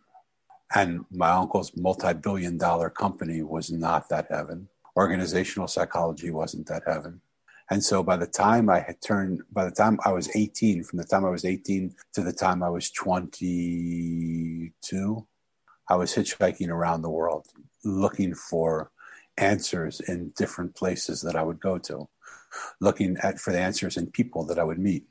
And 0.75 1.05
my 1.11 1.29
uncle's 1.29 1.75
multi 1.77 2.13
billion 2.13 2.57
dollar 2.57 2.89
company 2.89 3.43
was 3.43 3.71
not 3.71 4.09
that 4.09 4.27
heaven. 4.29 4.67
Organizational 4.95 5.67
psychology 5.67 6.31
wasn't 6.31 6.67
that 6.67 6.83
heaven. 6.85 7.21
And 7.69 7.83
so 7.83 8.03
by 8.03 8.17
the 8.17 8.27
time 8.27 8.69
I 8.69 8.81
had 8.81 9.01
turned, 9.01 9.41
by 9.51 9.65
the 9.65 9.71
time 9.71 9.99
I 10.05 10.11
was 10.11 10.29
18, 10.35 10.83
from 10.83 10.99
the 10.99 11.05
time 11.05 11.25
I 11.25 11.29
was 11.29 11.45
18 11.45 11.95
to 12.13 12.21
the 12.21 12.33
time 12.33 12.61
I 12.61 12.69
was 12.69 12.91
22, 12.91 15.25
I 15.89 15.95
was 15.95 16.15
hitchhiking 16.15 16.69
around 16.69 17.01
the 17.01 17.09
world 17.09 17.47
looking 17.83 18.33
for 18.33 18.91
answers 19.37 19.99
in 19.99 20.31
different 20.35 20.75
places 20.75 21.21
that 21.21 21.35
I 21.35 21.43
would 21.43 21.59
go 21.59 21.77
to, 21.79 22.07
looking 22.79 23.17
at 23.21 23.39
for 23.39 23.51
the 23.51 23.59
answers 23.59 23.97
in 23.97 24.07
people 24.07 24.45
that 24.45 24.59
I 24.59 24.63
would 24.63 24.79
meet. 24.79 25.05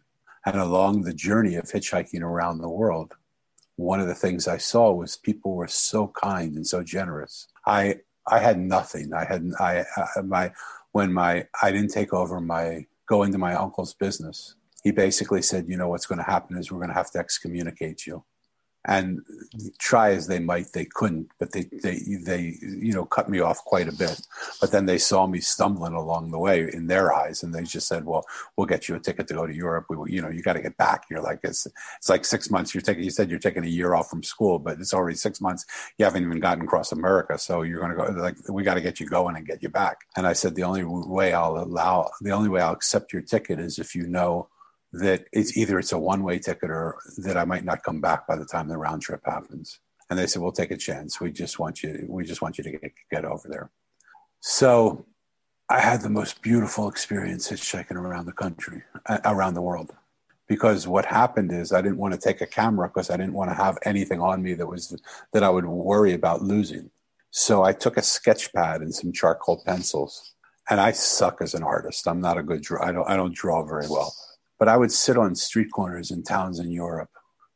And 0.44 0.56
along 0.56 1.02
the 1.02 1.14
journey 1.14 1.56
of 1.56 1.66
hitchhiking 1.66 2.22
around 2.22 2.58
the 2.58 2.68
world, 2.68 3.14
one 3.76 4.00
of 4.00 4.06
the 4.06 4.14
things 4.14 4.48
I 4.48 4.58
saw 4.58 4.92
was 4.92 5.16
people 5.16 5.54
were 5.54 5.68
so 5.68 6.08
kind 6.08 6.56
and 6.56 6.66
so 6.66 6.82
generous. 6.82 7.48
I 7.66 8.00
I 8.26 8.38
had 8.38 8.58
nothing. 8.58 9.12
I 9.12 9.24
had 9.24 9.50
I, 9.58 9.84
I 9.96 10.20
my 10.22 10.52
when 10.92 11.12
my 11.12 11.46
I 11.62 11.72
didn't 11.72 11.90
take 11.90 12.12
over 12.12 12.40
my 12.40 12.86
go 13.08 13.22
into 13.24 13.38
my 13.38 13.54
uncle's 13.54 13.94
business. 13.94 14.54
He 14.84 14.90
basically 14.90 15.42
said, 15.42 15.68
you 15.68 15.76
know, 15.76 15.88
what's 15.88 16.06
going 16.06 16.18
to 16.18 16.24
happen 16.24 16.56
is 16.56 16.72
we're 16.72 16.78
going 16.78 16.88
to 16.88 16.94
have 16.94 17.10
to 17.12 17.18
excommunicate 17.18 18.06
you 18.06 18.24
and 18.84 19.22
try 19.78 20.10
as 20.10 20.26
they 20.26 20.40
might, 20.40 20.72
they 20.72 20.84
couldn't. 20.84 21.30
But 21.38 21.52
they 21.52 21.64
they 21.82 22.00
they 22.24 22.56
you 22.60 22.92
know 22.92 23.04
cut 23.04 23.28
me 23.28 23.40
off 23.40 23.64
quite 23.64 23.88
a 23.88 23.92
bit. 23.92 24.20
But 24.60 24.72
then 24.72 24.86
they 24.86 24.98
saw 24.98 25.26
me 25.26 25.40
stumbling 25.40 25.92
along 25.92 26.30
the 26.30 26.38
way 26.38 26.68
in 26.72 26.88
their 26.88 27.12
eyes, 27.12 27.42
and 27.42 27.54
they 27.54 27.62
just 27.62 27.86
said, 27.86 28.04
"Well, 28.04 28.24
we'll 28.56 28.66
get 28.66 28.88
you 28.88 28.96
a 28.96 29.00
ticket 29.00 29.28
to 29.28 29.34
go 29.34 29.46
to 29.46 29.54
Europe. 29.54 29.86
We, 29.88 30.12
you 30.12 30.20
know, 30.20 30.30
you 30.30 30.42
got 30.42 30.54
to 30.54 30.62
get 30.62 30.76
back." 30.76 31.04
You're 31.08 31.22
like, 31.22 31.40
it's 31.44 31.66
it's 31.98 32.08
like 32.08 32.24
six 32.24 32.50
months. 32.50 32.74
You're 32.74 32.82
taking. 32.82 33.04
You 33.04 33.10
said 33.10 33.30
you're 33.30 33.38
taking 33.38 33.64
a 33.64 33.68
year 33.68 33.94
off 33.94 34.10
from 34.10 34.22
school, 34.22 34.58
but 34.58 34.80
it's 34.80 34.94
already 34.94 35.16
six 35.16 35.40
months. 35.40 35.64
You 35.98 36.04
haven't 36.04 36.24
even 36.24 36.40
gotten 36.40 36.64
across 36.64 36.90
America, 36.90 37.38
so 37.38 37.62
you're 37.62 37.80
going 37.80 37.96
to 37.96 37.96
go. 37.96 38.20
Like, 38.20 38.36
we 38.48 38.64
got 38.64 38.74
to 38.74 38.80
get 38.80 38.98
you 38.98 39.06
going 39.06 39.36
and 39.36 39.46
get 39.46 39.62
you 39.62 39.68
back. 39.68 39.98
And 40.16 40.26
I 40.26 40.32
said, 40.32 40.54
the 40.54 40.64
only 40.64 40.84
way 40.84 41.32
I'll 41.32 41.58
allow, 41.58 42.10
the 42.20 42.32
only 42.32 42.48
way 42.48 42.60
I'll 42.60 42.72
accept 42.72 43.12
your 43.12 43.22
ticket 43.22 43.60
is 43.60 43.78
if 43.78 43.94
you 43.94 44.06
know 44.06 44.48
that 44.92 45.24
it's 45.32 45.56
either 45.56 45.78
it's 45.78 45.92
a 45.92 45.98
one 45.98 46.22
way 46.22 46.38
ticket 46.38 46.70
or 46.70 46.98
that 47.18 47.36
I 47.36 47.44
might 47.44 47.64
not 47.64 47.82
come 47.82 48.00
back 48.00 48.26
by 48.26 48.36
the 48.36 48.44
time 48.44 48.68
the 48.68 48.76
round 48.76 49.02
trip 49.02 49.22
happens. 49.24 49.80
And 50.10 50.18
they 50.18 50.26
said, 50.26 50.42
"We'll 50.42 50.52
take 50.52 50.70
a 50.70 50.76
chance. 50.76 51.20
We 51.20 51.32
just 51.32 51.58
want 51.58 51.82
you. 51.82 52.04
We 52.08 52.24
just 52.24 52.42
want 52.42 52.58
you 52.58 52.64
to 52.64 52.70
get, 52.70 52.92
get 53.10 53.24
over 53.24 53.48
there." 53.48 53.70
So 54.40 55.06
I 55.70 55.80
had 55.80 56.02
the 56.02 56.10
most 56.10 56.42
beautiful 56.42 56.88
experience 56.88 57.50
hitchhiking 57.50 57.92
around 57.92 58.26
the 58.26 58.32
country, 58.32 58.82
around 59.24 59.54
the 59.54 59.62
world, 59.62 59.94
because 60.46 60.86
what 60.86 61.06
happened 61.06 61.52
is 61.52 61.72
I 61.72 61.80
didn't 61.80 61.96
want 61.98 62.12
to 62.12 62.20
take 62.20 62.42
a 62.42 62.46
camera 62.46 62.88
because 62.88 63.08
I 63.08 63.16
didn't 63.16 63.32
want 63.32 63.50
to 63.50 63.54
have 63.54 63.78
anything 63.84 64.20
on 64.20 64.42
me 64.42 64.52
that 64.54 64.66
was 64.66 64.94
that 65.32 65.42
I 65.42 65.48
would 65.48 65.64
worry 65.64 66.12
about 66.12 66.42
losing. 66.42 66.90
So 67.30 67.62
I 67.62 67.72
took 67.72 67.96
a 67.96 68.02
sketch 68.02 68.52
pad 68.52 68.82
and 68.82 68.94
some 68.94 69.12
charcoal 69.12 69.62
pencils. 69.64 70.34
And 70.70 70.80
I 70.80 70.92
suck 70.92 71.42
as 71.42 71.54
an 71.54 71.62
artist. 71.64 72.06
I'm 72.06 72.20
not 72.20 72.38
a 72.38 72.42
good 72.42 72.62
draw. 72.62 72.86
I 72.86 72.92
don't. 72.92 73.08
I 73.08 73.16
don't 73.16 73.34
draw 73.34 73.64
very 73.64 73.88
well 73.88 74.14
but 74.62 74.68
I 74.68 74.76
would 74.76 74.92
sit 74.92 75.18
on 75.18 75.34
street 75.34 75.72
corners 75.72 76.12
in 76.12 76.22
towns 76.22 76.60
in 76.60 76.70
Europe, 76.70 77.10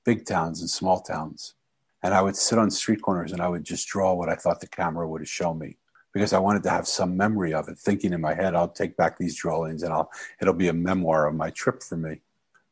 big 0.05 0.27
towns 0.27 0.61
and 0.61 0.69
small 0.69 1.01
towns. 1.01 1.55
And 2.03 2.13
I 2.13 2.21
would 2.21 2.35
sit 2.35 2.59
on 2.59 2.69
street 2.69 3.01
corners 3.01 3.31
and 3.31 3.41
I 3.41 3.47
would 3.47 3.63
just 3.63 3.87
draw 3.87 4.13
what 4.13 4.29
I 4.29 4.35
thought 4.35 4.59
the 4.59 4.67
camera 4.67 5.09
would 5.09 5.29
show 5.29 5.55
me 5.55 5.77
because 6.13 6.33
I 6.33 6.41
wanted 6.41 6.65
to 6.65 6.71
have 6.71 6.89
some 6.89 7.17
memory 7.17 7.55
of 7.55 7.69
it, 7.69 7.79
thinking 7.79 8.13
in 8.13 8.21
my 8.21 8.35
head, 8.35 8.57
I'll 8.57 8.67
take 8.67 8.97
back 8.97 9.19
these 9.19 9.37
drawings 9.37 9.85
and 9.85 9.93
I'll, 9.93 10.11
it'll 10.41 10.53
be 10.53 10.67
a 10.67 10.73
memoir 10.73 11.29
of 11.29 11.37
my 11.37 11.51
trip 11.51 11.81
for 11.81 11.97
me. 11.97 12.23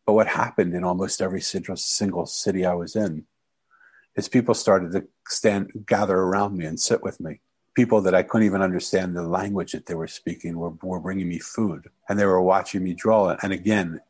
But 0.04 0.14
what 0.14 0.26
happened 0.26 0.74
in 0.74 0.82
almost 0.82 1.22
every 1.22 1.40
single 1.40 2.26
city 2.26 2.66
I 2.66 2.74
was 2.74 2.96
in 2.96 3.26
is 4.16 4.28
people 4.28 4.54
started 4.54 4.90
to 4.94 5.06
stand, 5.28 5.84
gather 5.86 6.18
around 6.18 6.56
me 6.56 6.64
and 6.64 6.80
sit 6.80 7.04
with 7.04 7.20
me. 7.20 7.38
People 7.76 8.00
that 8.00 8.16
I 8.16 8.24
couldn't 8.24 8.46
even 8.46 8.62
understand 8.62 9.14
the 9.14 9.22
language 9.22 9.70
that 9.72 9.86
they 9.86 9.94
were 9.94 10.08
speaking 10.08 10.58
were, 10.58 10.72
were 10.82 10.98
bringing 10.98 11.28
me 11.28 11.38
food 11.38 11.88
and 12.08 12.18
they 12.18 12.26
were 12.26 12.42
watching 12.42 12.82
me 12.82 12.94
draw. 12.94 13.36
And 13.40 13.52
again, 13.52 14.00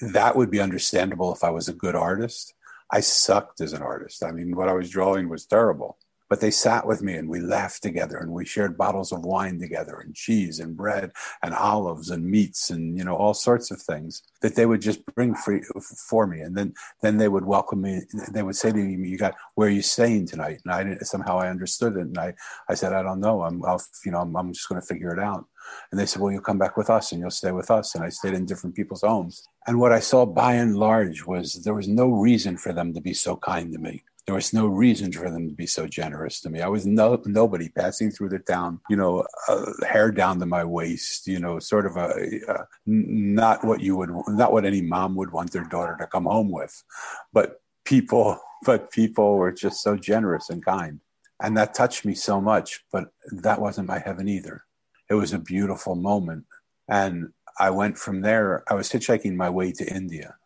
that 0.00 0.36
would 0.36 0.50
be 0.50 0.60
understandable 0.60 1.32
if 1.34 1.44
I 1.44 1.50
was 1.50 1.68
a 1.68 1.72
good 1.72 1.94
artist. 1.94 2.54
I 2.90 3.00
sucked 3.00 3.60
as 3.60 3.72
an 3.72 3.82
artist. 3.82 4.24
I 4.24 4.30
mean, 4.30 4.56
what 4.56 4.68
I 4.68 4.72
was 4.72 4.90
drawing 4.90 5.28
was 5.28 5.46
terrible. 5.46 5.98
But 6.28 6.40
they 6.40 6.50
sat 6.50 6.86
with 6.86 7.02
me 7.02 7.14
and 7.14 7.28
we 7.28 7.40
laughed 7.40 7.82
together 7.82 8.18
and 8.18 8.32
we 8.32 8.44
shared 8.44 8.76
bottles 8.76 9.12
of 9.12 9.24
wine 9.24 9.58
together 9.58 9.96
and 9.96 10.14
cheese 10.14 10.60
and 10.60 10.76
bread 10.76 11.12
and 11.42 11.54
olives 11.54 12.10
and 12.10 12.24
meats 12.24 12.70
and, 12.70 12.96
you 12.98 13.04
know, 13.04 13.16
all 13.16 13.34
sorts 13.34 13.70
of 13.70 13.80
things 13.80 14.22
that 14.42 14.54
they 14.54 14.66
would 14.66 14.82
just 14.82 15.04
bring 15.14 15.34
free 15.34 15.62
for 16.08 16.26
me. 16.26 16.40
And 16.40 16.56
then, 16.56 16.74
then 17.02 17.16
they 17.16 17.28
would 17.28 17.44
welcome 17.44 17.80
me. 17.80 18.02
They 18.30 18.42
would 18.42 18.56
say 18.56 18.70
to 18.70 18.76
me, 18.76 19.08
you 19.08 19.18
got, 19.18 19.34
where 19.54 19.68
are 19.68 19.72
you 19.72 19.82
staying 19.82 20.26
tonight? 20.26 20.60
And 20.64 20.72
I 20.72 20.84
didn't, 20.84 21.04
somehow 21.06 21.38
I 21.38 21.48
understood 21.48 21.96
it. 21.96 22.02
And 22.02 22.18
I, 22.18 22.34
I 22.68 22.74
said, 22.74 22.92
I 22.92 23.02
don't 23.02 23.20
know. 23.20 23.42
I'm, 23.42 23.64
I'll, 23.64 23.82
you 24.04 24.12
know, 24.12 24.20
I'm, 24.20 24.36
I'm 24.36 24.52
just 24.52 24.68
going 24.68 24.80
to 24.80 24.86
figure 24.86 25.12
it 25.12 25.18
out. 25.18 25.46
And 25.90 26.00
they 26.00 26.06
said, 26.06 26.22
Well, 26.22 26.32
you'll 26.32 26.42
come 26.42 26.58
back 26.58 26.76
with 26.76 26.90
us 26.90 27.12
and 27.12 27.20
you'll 27.20 27.30
stay 27.30 27.52
with 27.52 27.70
us. 27.70 27.94
And 27.94 28.04
I 28.04 28.08
stayed 28.08 28.34
in 28.34 28.46
different 28.46 28.76
people's 28.76 29.02
homes. 29.02 29.48
And 29.66 29.78
what 29.78 29.92
I 29.92 30.00
saw 30.00 30.24
by 30.24 30.54
and 30.54 30.76
large 30.76 31.26
was 31.26 31.62
there 31.64 31.74
was 31.74 31.88
no 31.88 32.08
reason 32.08 32.56
for 32.56 32.72
them 32.72 32.94
to 32.94 33.00
be 33.00 33.14
so 33.14 33.36
kind 33.36 33.72
to 33.72 33.78
me. 33.78 34.02
There 34.28 34.34
was 34.34 34.52
no 34.52 34.66
reason 34.66 35.10
for 35.10 35.30
them 35.30 35.48
to 35.48 35.54
be 35.54 35.66
so 35.66 35.88
generous 35.88 36.40
to 36.42 36.50
me. 36.50 36.60
I 36.60 36.68
was 36.68 36.84
no 36.84 37.20
nobody 37.24 37.70
passing 37.70 38.10
through 38.10 38.28
the 38.28 38.38
town, 38.38 38.80
you 38.88 38.96
know, 38.96 39.24
uh, 39.48 39.72
hair 39.88 40.12
down 40.12 40.38
to 40.40 40.46
my 40.46 40.64
waist, 40.64 41.26
you 41.26 41.40
know, 41.40 41.58
sort 41.58 41.86
of 41.86 41.96
a 41.96 42.40
uh, 42.46 42.64
not 42.86 43.64
what 43.64 43.80
you 43.80 43.96
would, 43.96 44.10
not 44.28 44.52
what 44.52 44.66
any 44.66 44.82
mom 44.82 45.16
would 45.16 45.32
want 45.32 45.50
their 45.52 45.64
daughter 45.64 45.96
to 45.98 46.06
come 46.06 46.26
home 46.26 46.50
with, 46.50 46.84
but 47.32 47.62
people, 47.84 48.38
but 48.66 48.92
people 48.92 49.36
were 49.36 49.52
just 49.52 49.82
so 49.82 49.96
generous 49.96 50.50
and 50.50 50.64
kind, 50.64 51.00
and 51.42 51.56
that 51.56 51.74
touched 51.74 52.04
me 52.04 52.14
so 52.14 52.40
much. 52.40 52.84
But 52.92 53.06
that 53.32 53.60
wasn't 53.60 53.88
my 53.88 53.98
heaven 53.98 54.28
either 54.28 54.62
it 55.08 55.14
was 55.14 55.32
a 55.32 55.38
beautiful 55.38 55.94
moment. 55.94 56.44
And 56.88 57.32
I 57.58 57.70
went 57.70 57.98
from 57.98 58.20
there, 58.20 58.62
I 58.68 58.74
was 58.74 58.90
hitchhiking 58.90 59.34
my 59.34 59.50
way 59.50 59.72
to 59.72 59.86
India. 59.86 60.36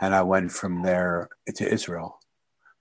And 0.00 0.14
I 0.14 0.22
went 0.22 0.52
from 0.52 0.82
there 0.82 1.30
to 1.54 1.72
Israel 1.72 2.18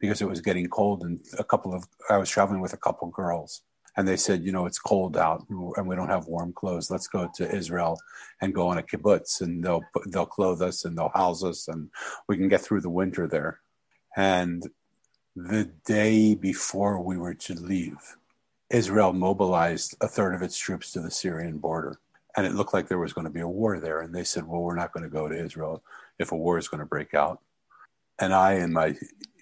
because 0.05 0.21
it 0.21 0.29
was 0.29 0.41
getting 0.41 0.67
cold. 0.67 1.03
And 1.03 1.19
a 1.37 1.43
couple 1.43 1.73
of, 1.73 1.85
I 2.09 2.17
was 2.17 2.29
traveling 2.29 2.61
with 2.61 2.73
a 2.73 2.77
couple 2.77 3.07
girls. 3.09 3.61
And 3.97 4.07
they 4.07 4.17
said, 4.17 4.43
you 4.43 4.51
know, 4.51 4.65
it's 4.65 4.79
cold 4.79 5.15
out 5.15 5.45
and 5.49 5.87
we 5.87 5.95
don't 5.95 6.09
have 6.09 6.27
warm 6.27 6.51
clothes. 6.51 6.91
Let's 6.91 7.07
go 7.07 7.29
to 7.35 7.55
Israel 7.55 7.97
and 8.41 8.53
go 8.53 8.67
on 8.67 8.77
a 8.77 8.83
kibbutz 8.83 9.39
and 9.39 9.63
they'll, 9.63 9.83
they'll 10.07 10.25
clothe 10.25 10.61
us 10.61 10.83
and 10.83 10.97
they'll 10.97 11.13
house 11.15 11.43
us 11.43 11.69
and 11.69 11.89
we 12.27 12.35
can 12.35 12.49
get 12.49 12.61
through 12.61 12.81
the 12.81 12.89
winter 12.89 13.25
there. 13.25 13.61
And 14.17 14.63
the 15.35 15.71
day 15.85 16.35
before 16.35 17.01
we 17.01 17.17
were 17.17 17.35
to 17.35 17.53
leave, 17.53 18.17
Israel 18.69 19.13
mobilized 19.13 19.95
a 20.01 20.07
third 20.07 20.35
of 20.35 20.41
its 20.41 20.57
troops 20.57 20.91
to 20.91 20.99
the 20.99 21.11
Syrian 21.11 21.59
border. 21.59 21.99
And 22.35 22.45
it 22.45 22.53
looked 22.53 22.73
like 22.73 22.89
there 22.89 22.99
was 22.99 23.13
going 23.13 23.27
to 23.27 23.31
be 23.31 23.39
a 23.39 23.47
war 23.47 23.79
there. 23.79 24.01
And 24.01 24.13
they 24.13 24.25
said, 24.25 24.45
well, 24.45 24.61
we're 24.61 24.75
not 24.75 24.91
going 24.91 25.05
to 25.05 25.09
go 25.09 25.29
to 25.29 25.45
Israel 25.45 25.81
if 26.19 26.33
a 26.33 26.37
war 26.37 26.57
is 26.57 26.67
going 26.67 26.79
to 26.79 26.85
break 26.85 27.13
out. 27.13 27.39
And 28.19 28.33
I, 28.33 28.53
in 28.55 28.73
my 28.73 28.95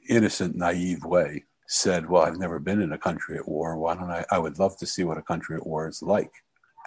innocent, 0.09 0.55
naive 0.55 1.03
way, 1.03 1.45
said, 1.67 2.09
well, 2.09 2.23
I've 2.23 2.39
never 2.39 2.59
been 2.59 2.81
in 2.81 2.93
a 2.93 2.97
country 2.97 3.37
at 3.37 3.47
war. 3.47 3.77
Why 3.77 3.95
don't 3.95 4.11
I? 4.11 4.25
I 4.31 4.39
would 4.39 4.59
love 4.59 4.77
to 4.77 4.85
see 4.85 5.03
what 5.03 5.17
a 5.17 5.23
country 5.23 5.55
at 5.55 5.65
war 5.65 5.87
is 5.87 6.01
like. 6.01 6.31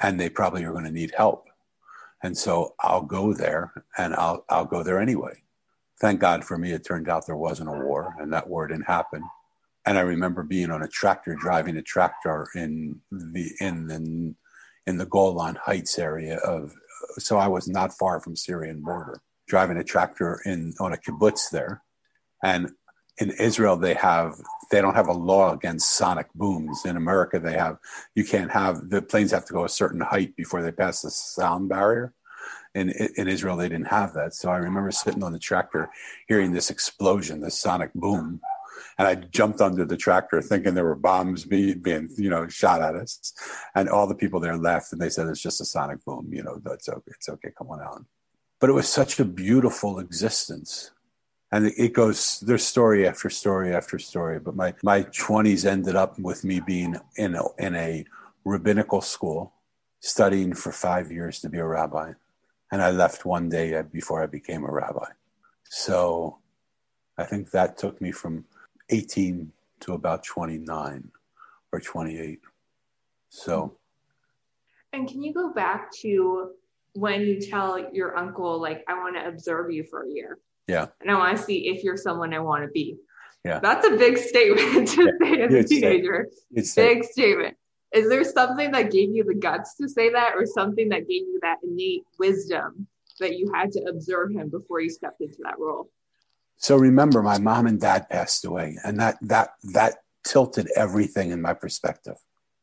And 0.02 0.20
they 0.20 0.28
probably 0.28 0.64
are 0.64 0.72
going 0.72 0.84
to 0.84 0.90
need 0.90 1.14
help. 1.16 1.48
And 2.22 2.36
so 2.36 2.74
I'll 2.80 3.02
go 3.02 3.32
there 3.32 3.72
and 3.96 4.14
I'll, 4.14 4.44
I'll 4.48 4.64
go 4.64 4.82
there 4.82 5.00
anyway. 5.00 5.42
Thank 6.00 6.20
God 6.20 6.44
for 6.44 6.58
me, 6.58 6.72
it 6.72 6.84
turned 6.84 7.08
out 7.08 7.26
there 7.26 7.36
wasn't 7.36 7.70
a 7.70 7.72
war 7.72 8.14
and 8.20 8.32
that 8.32 8.48
war 8.48 8.66
didn't 8.66 8.86
happen 8.86 9.22
and 9.86 9.96
I 9.96 10.00
remember 10.00 10.42
being 10.42 10.70
on 10.70 10.82
a 10.82 10.88
tractor, 10.88 11.36
driving 11.36 11.76
a 11.76 11.82
tractor 11.82 12.48
in 12.54 13.00
the 13.10 13.52
in 13.60 13.86
the 13.86 14.34
in 14.86 14.98
the 14.98 15.06
Golan 15.06 15.54
Heights 15.54 15.98
area 15.98 16.38
of. 16.38 16.72
So 17.18 17.38
I 17.38 17.46
was 17.46 17.68
not 17.68 17.96
far 17.96 18.20
from 18.20 18.34
Syrian 18.34 18.82
border, 18.82 19.20
driving 19.46 19.76
a 19.76 19.84
tractor 19.84 20.40
in 20.44 20.74
on 20.80 20.92
a 20.92 20.96
kibbutz 20.96 21.50
there, 21.50 21.82
and 22.42 22.70
in 23.18 23.30
Israel 23.32 23.76
they 23.76 23.94
have 23.94 24.34
they 24.70 24.80
don't 24.80 24.94
have 24.94 25.08
a 25.08 25.12
law 25.12 25.52
against 25.52 25.92
sonic 25.92 26.32
booms. 26.34 26.84
In 26.84 26.96
America 26.96 27.38
they 27.38 27.54
have 27.54 27.78
you 28.14 28.24
can't 28.24 28.50
have 28.50 28.90
the 28.90 29.02
planes 29.02 29.30
have 29.32 29.44
to 29.46 29.52
go 29.52 29.64
a 29.64 29.68
certain 29.68 30.00
height 30.00 30.36
before 30.36 30.62
they 30.62 30.72
pass 30.72 31.02
the 31.02 31.10
sound 31.10 31.68
barrier. 31.68 32.12
In, 32.74 32.90
in 32.90 33.26
Israel, 33.26 33.56
they 33.56 33.70
didn't 33.70 33.86
have 33.86 34.12
that. 34.12 34.34
So 34.34 34.50
I 34.50 34.58
remember 34.58 34.90
sitting 34.90 35.24
on 35.24 35.32
the 35.32 35.38
tractor, 35.38 35.88
hearing 36.28 36.52
this 36.52 36.68
explosion, 36.68 37.40
this 37.40 37.58
sonic 37.58 37.90
boom, 37.94 38.42
and 38.98 39.06
I 39.06 39.14
jumped 39.14 39.60
under 39.60 39.84
the 39.84 39.96
tractor 39.96 40.40
thinking 40.40 40.74
there 40.74 40.84
were 40.84 40.94
bombs 40.94 41.44
being, 41.44 41.80
being, 41.80 42.08
you 42.16 42.30
know, 42.30 42.48
shot 42.48 42.80
at 42.80 42.94
us. 42.94 43.32
And 43.74 43.88
all 43.88 44.06
the 44.06 44.14
people 44.14 44.40
there 44.40 44.56
left 44.56 44.92
and 44.92 45.00
they 45.00 45.10
said, 45.10 45.26
it's 45.28 45.42
just 45.42 45.60
a 45.60 45.64
sonic 45.64 46.04
boom, 46.04 46.28
you 46.32 46.42
know, 46.42 46.60
that's 46.64 46.88
okay. 46.88 47.12
It's 47.14 47.28
okay. 47.28 47.50
Come 47.56 47.68
on 47.70 47.80
out. 47.80 48.04
But 48.58 48.70
it 48.70 48.74
was 48.74 48.88
such 48.88 49.20
a 49.20 49.24
beautiful 49.24 49.98
existence. 49.98 50.92
And 51.52 51.66
it 51.66 51.92
goes, 51.92 52.40
there's 52.40 52.64
story 52.64 53.06
after 53.06 53.30
story 53.30 53.74
after 53.74 53.98
story. 53.98 54.40
But 54.40 54.56
my, 54.56 54.74
my 54.82 55.04
20s 55.04 55.64
ended 55.64 55.94
up 55.94 56.18
with 56.18 56.42
me 56.42 56.60
being 56.60 56.96
in 57.16 57.36
a, 57.36 57.44
in 57.58 57.76
a 57.76 58.04
rabbinical 58.44 59.00
school, 59.00 59.52
studying 60.00 60.54
for 60.54 60.72
five 60.72 61.12
years 61.12 61.40
to 61.40 61.48
be 61.48 61.58
a 61.58 61.66
rabbi. 61.66 62.12
And 62.72 62.82
I 62.82 62.90
left 62.90 63.24
one 63.24 63.48
day 63.48 63.80
before 63.92 64.22
I 64.22 64.26
became 64.26 64.64
a 64.64 64.72
rabbi. 64.72 65.06
So 65.64 66.38
I 67.16 67.24
think 67.24 67.50
that 67.52 67.78
took 67.78 68.00
me 68.00 68.10
from 68.10 68.44
18 68.90 69.52
to 69.80 69.92
about 69.92 70.24
29 70.24 71.10
or 71.72 71.80
28. 71.80 72.40
So. 73.28 73.76
And 74.92 75.08
can 75.08 75.22
you 75.22 75.32
go 75.32 75.52
back 75.52 75.92
to 76.02 76.52
when 76.94 77.20
you 77.20 77.40
tell 77.40 77.92
your 77.92 78.16
uncle, 78.16 78.60
like, 78.60 78.84
I 78.88 78.94
want 78.94 79.16
to 79.16 79.26
observe 79.26 79.70
you 79.70 79.84
for 79.84 80.04
a 80.04 80.08
year? 80.08 80.38
Yeah. 80.66 80.86
And 81.00 81.10
I 81.10 81.14
want 81.14 81.36
to 81.36 81.42
see 81.42 81.68
if 81.68 81.84
you're 81.84 81.96
someone 81.96 82.34
I 82.34 82.40
want 82.40 82.64
to 82.64 82.70
be. 82.70 82.96
Yeah. 83.44 83.60
That's 83.60 83.86
a 83.86 83.96
big 83.96 84.18
statement 84.18 84.88
to 84.88 85.04
yeah. 85.04 85.10
say 85.22 85.40
as 85.42 85.54
a 85.54 85.68
teenager. 85.68 86.28
Big 86.52 87.04
statement. 87.04 87.56
Is 87.92 88.08
there 88.08 88.24
something 88.24 88.72
that 88.72 88.90
gave 88.90 89.10
you 89.10 89.22
the 89.24 89.34
guts 89.34 89.76
to 89.76 89.88
say 89.88 90.10
that, 90.10 90.34
or 90.34 90.44
something 90.44 90.88
that 90.88 91.08
gave 91.08 91.22
you 91.22 91.38
that 91.42 91.58
innate 91.62 92.02
wisdom 92.18 92.88
that 93.20 93.38
you 93.38 93.52
had 93.54 93.70
to 93.72 93.84
observe 93.84 94.32
him 94.32 94.48
before 94.48 94.80
you 94.80 94.90
stepped 94.90 95.20
into 95.20 95.38
that 95.44 95.58
role? 95.58 95.88
So 96.58 96.76
remember, 96.76 97.22
my 97.22 97.38
mom 97.38 97.66
and 97.66 97.80
dad 97.80 98.10
passed 98.10 98.44
away, 98.44 98.76
and 98.84 98.98
that 98.98 99.18
that 99.22 99.50
that 99.72 99.98
tilted 100.24 100.68
everything 100.74 101.30
in 101.30 101.40
my 101.40 101.54
perspective. 101.54 102.16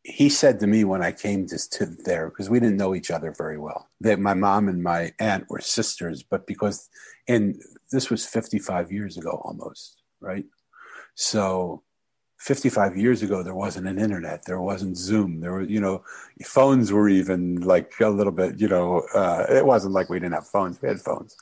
He 0.04 0.28
said 0.28 0.60
to 0.60 0.68
me 0.68 0.84
when 0.84 1.02
I 1.02 1.14
came 1.14 1.48
to, 1.48 1.70
to 1.70 1.86
there, 1.86 2.30
because 2.30 2.50
we 2.50 2.60
didn't 2.60 2.76
know 2.76 2.94
each 2.94 3.10
other 3.10 3.32
very 3.32 3.58
well, 3.58 3.88
that 4.02 4.20
my 4.20 4.34
mom 4.34 4.68
and 4.68 4.84
my 4.84 5.14
aunt 5.18 5.50
were 5.50 5.62
sisters, 5.62 6.24
but 6.24 6.46
because 6.46 6.90
and 7.28 7.62
this 7.94 8.10
was 8.10 8.26
55 8.26 8.92
years 8.92 9.18
ago 9.18 9.42
almost, 9.46 10.02
right? 10.20 10.46
So 11.16 11.84
55 12.40 12.98
years 12.98 13.22
ago 13.22 13.42
there 13.42 13.56
wasn't 13.56 13.88
an 13.88 13.98
internet 13.98 14.44
there 14.46 14.60
wasn't 14.60 14.98
zoom 14.98 15.40
there 15.40 15.54
were 15.54 15.62
you 15.62 15.80
know 15.80 16.04
phones 16.44 16.92
were 16.92 17.08
even 17.08 17.62
like 17.62 17.94
a 18.02 18.10
little 18.10 18.34
bit 18.34 18.60
you 18.60 18.68
know 18.68 19.00
uh, 19.16 19.46
it 19.50 19.66
wasn't 19.66 19.94
like 19.94 20.10
we 20.10 20.20
didn't 20.20 20.34
have 20.34 20.48
phones 20.48 20.82
we 20.82 20.90
had 20.90 21.00
phones. 21.00 21.38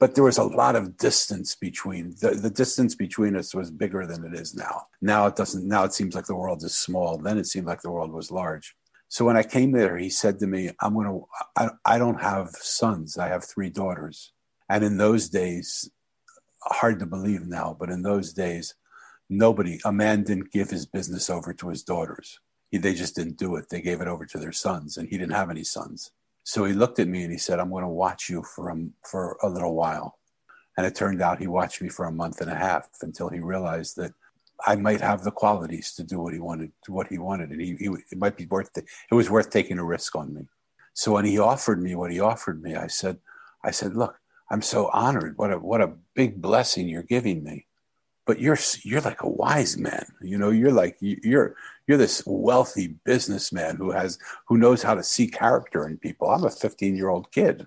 But 0.00 0.14
there 0.14 0.24
was 0.24 0.38
a 0.38 0.44
lot 0.44 0.76
of 0.76 0.96
distance 0.96 1.56
between 1.56 2.14
the, 2.20 2.30
the 2.30 2.50
distance 2.50 2.94
between 2.94 3.34
us 3.36 3.52
was 3.52 3.68
bigger 3.70 4.06
than 4.06 4.24
it 4.24 4.32
is 4.32 4.54
now. 4.54 4.86
Now 5.02 5.26
it 5.26 5.36
doesn't 5.36 5.66
now 5.66 5.84
it 5.84 5.92
seems 5.92 6.14
like 6.14 6.26
the 6.26 6.36
world 6.36 6.62
is 6.62 6.74
small 6.74 7.18
then 7.18 7.36
it 7.36 7.46
seemed 7.46 7.66
like 7.66 7.82
the 7.82 7.90
world 7.90 8.12
was 8.12 8.30
large. 8.30 8.74
So 9.10 9.24
when 9.26 9.36
i 9.36 9.42
came 9.42 9.72
there 9.72 9.98
he 9.98 10.08
said 10.08 10.38
to 10.38 10.46
me 10.46 10.70
i'm 10.80 10.94
going 10.94 11.08
to 11.08 11.26
I, 11.56 11.68
I 11.94 11.98
don't 11.98 12.20
have 12.20 12.48
sons 12.50 13.18
i 13.18 13.28
have 13.28 13.44
three 13.44 13.70
daughters 13.70 14.32
and 14.68 14.84
in 14.84 14.96
those 14.96 15.28
days 15.28 15.90
hard 16.62 16.98
to 16.98 17.06
believe 17.06 17.46
now 17.46 17.76
but 17.78 17.90
in 17.90 18.02
those 18.02 18.32
days 18.32 18.74
nobody 19.28 19.78
a 19.84 19.92
man 19.92 20.22
didn't 20.22 20.52
give 20.52 20.70
his 20.70 20.86
business 20.86 21.30
over 21.30 21.52
to 21.52 21.68
his 21.68 21.82
daughters 21.82 22.40
he, 22.70 22.78
they 22.78 22.94
just 22.94 23.14
didn't 23.14 23.38
do 23.38 23.56
it 23.56 23.68
they 23.70 23.80
gave 23.80 24.00
it 24.00 24.08
over 24.08 24.26
to 24.26 24.38
their 24.38 24.52
sons 24.52 24.96
and 24.96 25.08
he 25.08 25.16
didn't 25.16 25.32
have 25.32 25.50
any 25.50 25.64
sons 25.64 26.12
so 26.48 26.64
he 26.64 26.72
looked 26.72 26.98
at 26.98 27.08
me 27.08 27.24
and 27.24 27.30
he 27.30 27.36
said, 27.36 27.58
I'm 27.58 27.68
going 27.68 27.82
to 27.82 27.88
watch 27.90 28.30
you 28.30 28.42
for 28.42 28.70
a, 28.70 28.76
for 29.04 29.36
a 29.42 29.50
little 29.50 29.74
while. 29.74 30.18
And 30.78 30.86
it 30.86 30.94
turned 30.94 31.20
out 31.20 31.40
he 31.40 31.46
watched 31.46 31.82
me 31.82 31.90
for 31.90 32.06
a 32.06 32.10
month 32.10 32.40
and 32.40 32.50
a 32.50 32.54
half 32.54 32.88
until 33.02 33.28
he 33.28 33.38
realized 33.38 33.96
that 33.96 34.14
I 34.66 34.74
might 34.76 35.02
have 35.02 35.24
the 35.24 35.30
qualities 35.30 35.92
to 35.96 36.04
do 36.04 36.18
what 36.18 36.32
he 36.32 36.40
wanted, 36.40 36.72
what 36.86 37.08
he 37.08 37.18
wanted. 37.18 37.50
And 37.50 37.60
he, 37.60 37.76
he 37.76 37.90
it 38.10 38.16
might 38.16 38.38
be 38.38 38.46
worth 38.46 38.70
it. 38.78 38.86
It 39.10 39.14
was 39.14 39.28
worth 39.28 39.50
taking 39.50 39.78
a 39.78 39.84
risk 39.84 40.16
on 40.16 40.32
me. 40.32 40.48
So 40.94 41.12
when 41.12 41.26
he 41.26 41.38
offered 41.38 41.82
me 41.82 41.94
what 41.94 42.12
he 42.12 42.18
offered 42.18 42.62
me, 42.62 42.76
I 42.76 42.86
said, 42.86 43.18
I 43.62 43.70
said, 43.70 43.94
look, 43.94 44.18
I'm 44.50 44.62
so 44.62 44.88
honored. 44.92 45.36
What 45.36 45.52
a, 45.52 45.58
what 45.58 45.80
a 45.80 45.94
big 46.14 46.40
blessing 46.40 46.88
you're 46.88 47.02
giving 47.02 47.42
me 47.44 47.66
but 48.26 48.40
you're 48.40 48.58
you're 48.82 49.00
like 49.00 49.22
a 49.22 49.28
wise 49.28 49.78
man 49.78 50.04
you 50.20 50.36
know 50.36 50.50
you're 50.50 50.72
like 50.72 50.96
you're 51.00 51.56
you're 51.86 51.96
this 51.96 52.22
wealthy 52.26 52.88
businessman 53.04 53.76
who 53.76 53.90
has 53.90 54.18
who 54.46 54.58
knows 54.58 54.82
how 54.82 54.94
to 54.94 55.02
see 55.02 55.26
character 55.26 55.86
in 55.88 55.96
people 55.96 56.28
i'm 56.30 56.44
a 56.44 56.50
15 56.50 56.94
year 56.94 57.08
old 57.08 57.32
kid 57.32 57.66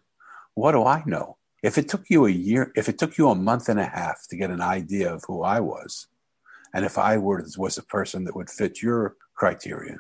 what 0.53 0.73
do 0.73 0.85
i 0.85 1.01
know 1.07 1.37
if 1.63 1.77
it 1.77 1.89
took 1.89 2.09
you 2.09 2.27
a 2.27 2.31
year 2.31 2.71
if 2.75 2.87
it 2.87 2.99
took 2.99 3.17
you 3.17 3.29
a 3.29 3.35
month 3.35 3.69
and 3.69 3.79
a 3.79 3.85
half 3.85 4.27
to 4.29 4.37
get 4.37 4.51
an 4.51 4.61
idea 4.61 5.11
of 5.11 5.23
who 5.27 5.41
i 5.41 5.59
was 5.59 6.07
And 6.73 6.85
if 6.85 6.97
I 6.97 7.17
were, 7.17 7.45
was 7.57 7.77
a 7.77 7.83
person 7.83 8.25
that 8.25 8.35
would 8.35 8.49
fit 8.49 8.81
your 8.81 9.15
criteria, 9.35 9.99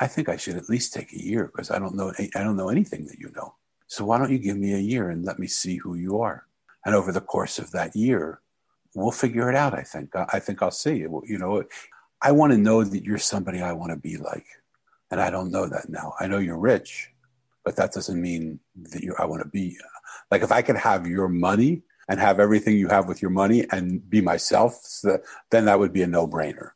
I 0.00 0.06
think 0.06 0.28
I 0.28 0.36
should 0.36 0.56
at 0.56 0.68
least 0.68 0.92
take 0.92 1.12
a 1.12 1.22
year 1.22 1.46
because 1.46 1.70
I 1.70 1.78
don't 1.78 1.94
know 1.94 2.12
I 2.34 2.42
don't 2.42 2.56
know 2.56 2.70
anything 2.70 3.06
that 3.06 3.18
you 3.18 3.30
know. 3.36 3.54
So 3.92 4.06
why 4.06 4.16
don't 4.16 4.32
you 4.32 4.38
give 4.38 4.56
me 4.56 4.72
a 4.72 4.78
year 4.78 5.10
and 5.10 5.22
let 5.22 5.38
me 5.38 5.46
see 5.46 5.76
who 5.76 5.96
you 5.96 6.18
are? 6.18 6.46
And 6.86 6.94
over 6.94 7.12
the 7.12 7.20
course 7.20 7.58
of 7.58 7.72
that 7.72 7.94
year, 7.94 8.40
we'll 8.94 9.10
figure 9.10 9.50
it 9.50 9.54
out. 9.54 9.74
I 9.74 9.82
think. 9.82 10.16
I 10.16 10.38
think 10.40 10.62
I'll 10.62 10.70
see. 10.70 10.96
You 10.96 11.38
know, 11.38 11.64
I 12.22 12.32
want 12.32 12.52
to 12.52 12.58
know 12.58 12.84
that 12.84 13.04
you're 13.04 13.18
somebody 13.18 13.60
I 13.60 13.72
want 13.72 13.92
to 13.92 13.98
be 13.98 14.16
like, 14.16 14.46
and 15.10 15.20
I 15.20 15.28
don't 15.28 15.50
know 15.50 15.68
that 15.68 15.90
now. 15.90 16.14
I 16.18 16.26
know 16.26 16.38
you're 16.38 16.56
rich, 16.56 17.10
but 17.66 17.76
that 17.76 17.92
doesn't 17.92 18.18
mean 18.18 18.60
that 18.92 19.02
you 19.02 19.14
I 19.18 19.26
want 19.26 19.42
to 19.42 19.48
be. 19.50 19.76
Like 20.30 20.40
if 20.40 20.52
I 20.52 20.62
could 20.62 20.78
have 20.78 21.06
your 21.06 21.28
money 21.28 21.82
and 22.08 22.18
have 22.18 22.40
everything 22.40 22.78
you 22.78 22.88
have 22.88 23.08
with 23.08 23.20
your 23.20 23.30
money 23.30 23.66
and 23.70 24.08
be 24.08 24.22
myself, 24.22 25.02
then 25.50 25.66
that 25.66 25.78
would 25.78 25.92
be 25.92 26.00
a 26.00 26.06
no 26.06 26.26
brainer. 26.26 26.70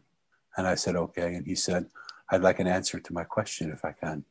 And 0.56 0.66
I 0.68 0.76
said, 0.76 0.96
Okay. 0.96 1.36
And 1.36 1.46
he 1.46 1.56
said, 1.56 1.88
I'd 2.32 2.44
like 2.48 2.62
an 2.62 2.68
answer 2.68 3.02
to 3.02 3.14
my 3.14 3.26
question 3.26 3.70
if 3.70 3.84
I 3.84 3.92
can. 3.92 4.24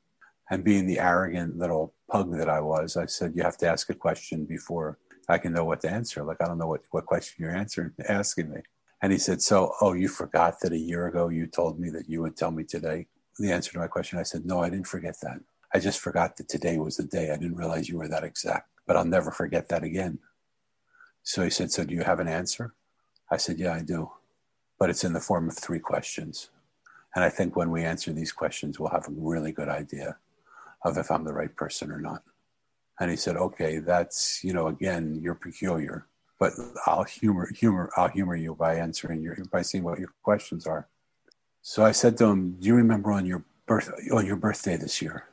And 0.50 0.64
being 0.64 0.86
the 0.86 1.00
arrogant 1.00 1.58
little 1.58 1.92
pug 2.10 2.34
that 2.38 2.48
I 2.48 2.60
was, 2.60 2.96
I 2.96 3.04
said, 3.04 3.34
You 3.36 3.42
have 3.42 3.58
to 3.58 3.68
ask 3.68 3.90
a 3.90 3.94
question 4.06 4.46
before 4.46 4.96
I 5.28 5.36
can 5.36 5.52
know 5.52 5.66
what 5.66 5.82
to 5.82 5.90
answer. 5.90 6.24
Like, 6.24 6.40
I 6.40 6.46
don't 6.46 6.56
know 6.56 6.68
what, 6.68 6.84
what 6.92 7.04
question 7.04 7.44
you're 7.44 7.54
answering, 7.54 7.92
asking 8.08 8.52
me. 8.54 8.62
And 9.00 9.12
he 9.12 9.18
said, 9.18 9.40
So, 9.42 9.74
oh, 9.80 9.92
you 9.92 10.08
forgot 10.08 10.60
that 10.60 10.72
a 10.72 10.78
year 10.78 11.06
ago 11.06 11.28
you 11.28 11.46
told 11.46 11.78
me 11.78 11.90
that 11.90 12.08
you 12.08 12.20
would 12.22 12.36
tell 12.36 12.50
me 12.50 12.64
today 12.64 13.06
the 13.38 13.52
answer 13.52 13.72
to 13.72 13.78
my 13.78 13.86
question? 13.86 14.18
I 14.18 14.24
said, 14.24 14.44
No, 14.44 14.62
I 14.62 14.70
didn't 14.70 14.86
forget 14.86 15.16
that. 15.22 15.40
I 15.72 15.78
just 15.78 16.00
forgot 16.00 16.36
that 16.36 16.48
today 16.48 16.78
was 16.78 16.96
the 16.96 17.04
day. 17.04 17.30
I 17.30 17.36
didn't 17.36 17.56
realize 17.56 17.88
you 17.88 17.98
were 17.98 18.08
that 18.08 18.24
exact, 18.24 18.70
but 18.86 18.96
I'll 18.96 19.04
never 19.04 19.30
forget 19.30 19.68
that 19.68 19.84
again. 19.84 20.18
So 21.22 21.42
he 21.42 21.50
said, 21.50 21.70
So, 21.70 21.84
do 21.84 21.94
you 21.94 22.02
have 22.02 22.20
an 22.20 22.28
answer? 22.28 22.74
I 23.30 23.36
said, 23.36 23.58
Yeah, 23.58 23.74
I 23.74 23.82
do. 23.82 24.10
But 24.78 24.90
it's 24.90 25.04
in 25.04 25.12
the 25.12 25.20
form 25.20 25.48
of 25.48 25.56
three 25.56 25.80
questions. 25.80 26.50
And 27.14 27.24
I 27.24 27.28
think 27.30 27.56
when 27.56 27.70
we 27.70 27.84
answer 27.84 28.12
these 28.12 28.32
questions, 28.32 28.78
we'll 28.78 28.90
have 28.90 29.08
a 29.08 29.12
really 29.12 29.52
good 29.52 29.68
idea 29.68 30.16
of 30.84 30.96
if 30.96 31.10
I'm 31.10 31.24
the 31.24 31.32
right 31.32 31.54
person 31.54 31.90
or 31.90 32.00
not. 32.00 32.22
And 33.00 33.10
he 33.10 33.16
said, 33.16 33.36
okay, 33.36 33.78
that's, 33.78 34.42
you 34.42 34.52
know, 34.52 34.66
again, 34.68 35.18
you're 35.22 35.34
peculiar, 35.34 36.06
but 36.38 36.52
I'll 36.86 37.04
humor, 37.04 37.50
humor, 37.54 37.90
I'll 37.96 38.08
humor 38.08 38.36
you 38.36 38.54
by 38.54 38.76
answering 38.76 39.22
your, 39.22 39.36
by 39.50 39.62
seeing 39.62 39.84
what 39.84 39.98
your 39.98 40.12
questions 40.22 40.66
are. 40.66 40.86
So 41.62 41.84
I 41.84 41.92
said 41.92 42.16
to 42.18 42.26
him, 42.26 42.56
do 42.58 42.68
you 42.68 42.74
remember 42.74 43.12
on 43.12 43.26
your 43.26 43.44
birth, 43.66 43.90
on 44.12 44.24
your 44.24 44.36
birthday 44.36 44.76
this 44.76 45.02
year? 45.02 45.24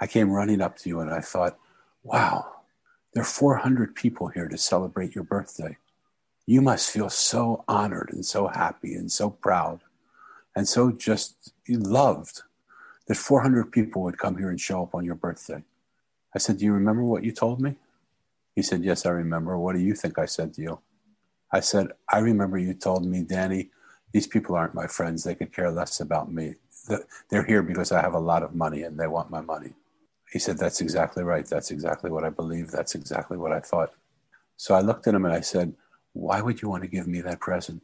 I 0.00 0.06
came 0.06 0.30
running 0.30 0.60
up 0.60 0.76
to 0.78 0.88
you 0.88 1.00
and 1.00 1.10
I 1.10 1.20
thought, 1.20 1.58
wow, 2.02 2.46
there 3.12 3.22
are 3.22 3.26
400 3.26 3.94
people 3.94 4.28
here 4.28 4.48
to 4.48 4.58
celebrate 4.58 5.14
your 5.14 5.24
birthday. 5.24 5.78
You 6.46 6.60
must 6.60 6.90
feel 6.90 7.10
so 7.10 7.64
honored 7.66 8.10
and 8.12 8.24
so 8.24 8.46
happy 8.46 8.94
and 8.94 9.10
so 9.10 9.30
proud 9.30 9.80
and 10.54 10.66
so 10.66 10.90
just 10.90 11.52
loved 11.68 12.42
that 13.06 13.16
400 13.16 13.70
people 13.70 14.02
would 14.02 14.18
come 14.18 14.38
here 14.38 14.48
and 14.48 14.60
show 14.60 14.82
up 14.82 14.94
on 14.94 15.04
your 15.04 15.14
birthday. 15.14 15.62
I 16.34 16.38
said, 16.38 16.58
Do 16.58 16.64
you 16.64 16.72
remember 16.72 17.02
what 17.02 17.24
you 17.24 17.32
told 17.32 17.60
me? 17.60 17.76
He 18.56 18.62
said, 18.62 18.84
Yes, 18.84 19.06
I 19.06 19.10
remember. 19.10 19.56
What 19.56 19.76
do 19.76 19.80
you 19.80 19.94
think 19.94 20.18
I 20.18 20.26
said 20.26 20.54
to 20.54 20.62
you? 20.62 20.80
I 21.52 21.60
said, 21.60 21.92
I 22.12 22.18
remember 22.18 22.58
you 22.58 22.74
told 22.74 23.06
me, 23.06 23.22
Danny, 23.22 23.70
these 24.12 24.26
people 24.26 24.56
aren't 24.56 24.74
my 24.74 24.88
friends. 24.88 25.22
They 25.22 25.36
could 25.36 25.52
care 25.52 25.70
less 25.70 26.00
about 26.00 26.32
me. 26.32 26.54
They're 27.30 27.44
here 27.44 27.62
because 27.62 27.92
I 27.92 28.02
have 28.02 28.14
a 28.14 28.18
lot 28.18 28.42
of 28.42 28.54
money 28.54 28.82
and 28.82 28.98
they 28.98 29.06
want 29.06 29.30
my 29.30 29.40
money. 29.40 29.74
He 30.32 30.40
said, 30.40 30.58
That's 30.58 30.80
exactly 30.80 31.22
right. 31.22 31.46
That's 31.46 31.70
exactly 31.70 32.10
what 32.10 32.24
I 32.24 32.30
believe. 32.30 32.72
That's 32.72 32.96
exactly 32.96 33.36
what 33.36 33.52
I 33.52 33.60
thought. 33.60 33.92
So 34.56 34.74
I 34.74 34.80
looked 34.80 35.06
at 35.06 35.14
him 35.14 35.24
and 35.24 35.34
I 35.34 35.42
said, 35.42 35.74
Why 36.14 36.40
would 36.40 36.62
you 36.62 36.68
want 36.68 36.82
to 36.82 36.88
give 36.88 37.06
me 37.06 37.20
that 37.20 37.40
present? 37.40 37.82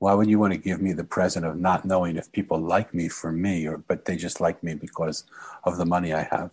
why 0.00 0.14
would 0.14 0.28
you 0.30 0.38
want 0.38 0.54
to 0.54 0.58
give 0.58 0.80
me 0.80 0.94
the 0.94 1.04
present 1.04 1.44
of 1.44 1.58
not 1.58 1.84
knowing 1.84 2.16
if 2.16 2.32
people 2.32 2.58
like 2.58 2.94
me 2.94 3.06
for 3.06 3.30
me 3.30 3.68
or 3.68 3.76
but 3.76 4.06
they 4.06 4.16
just 4.16 4.40
like 4.40 4.62
me 4.62 4.74
because 4.74 5.24
of 5.62 5.76
the 5.76 5.84
money 5.84 6.12
I 6.12 6.22
have? 6.22 6.52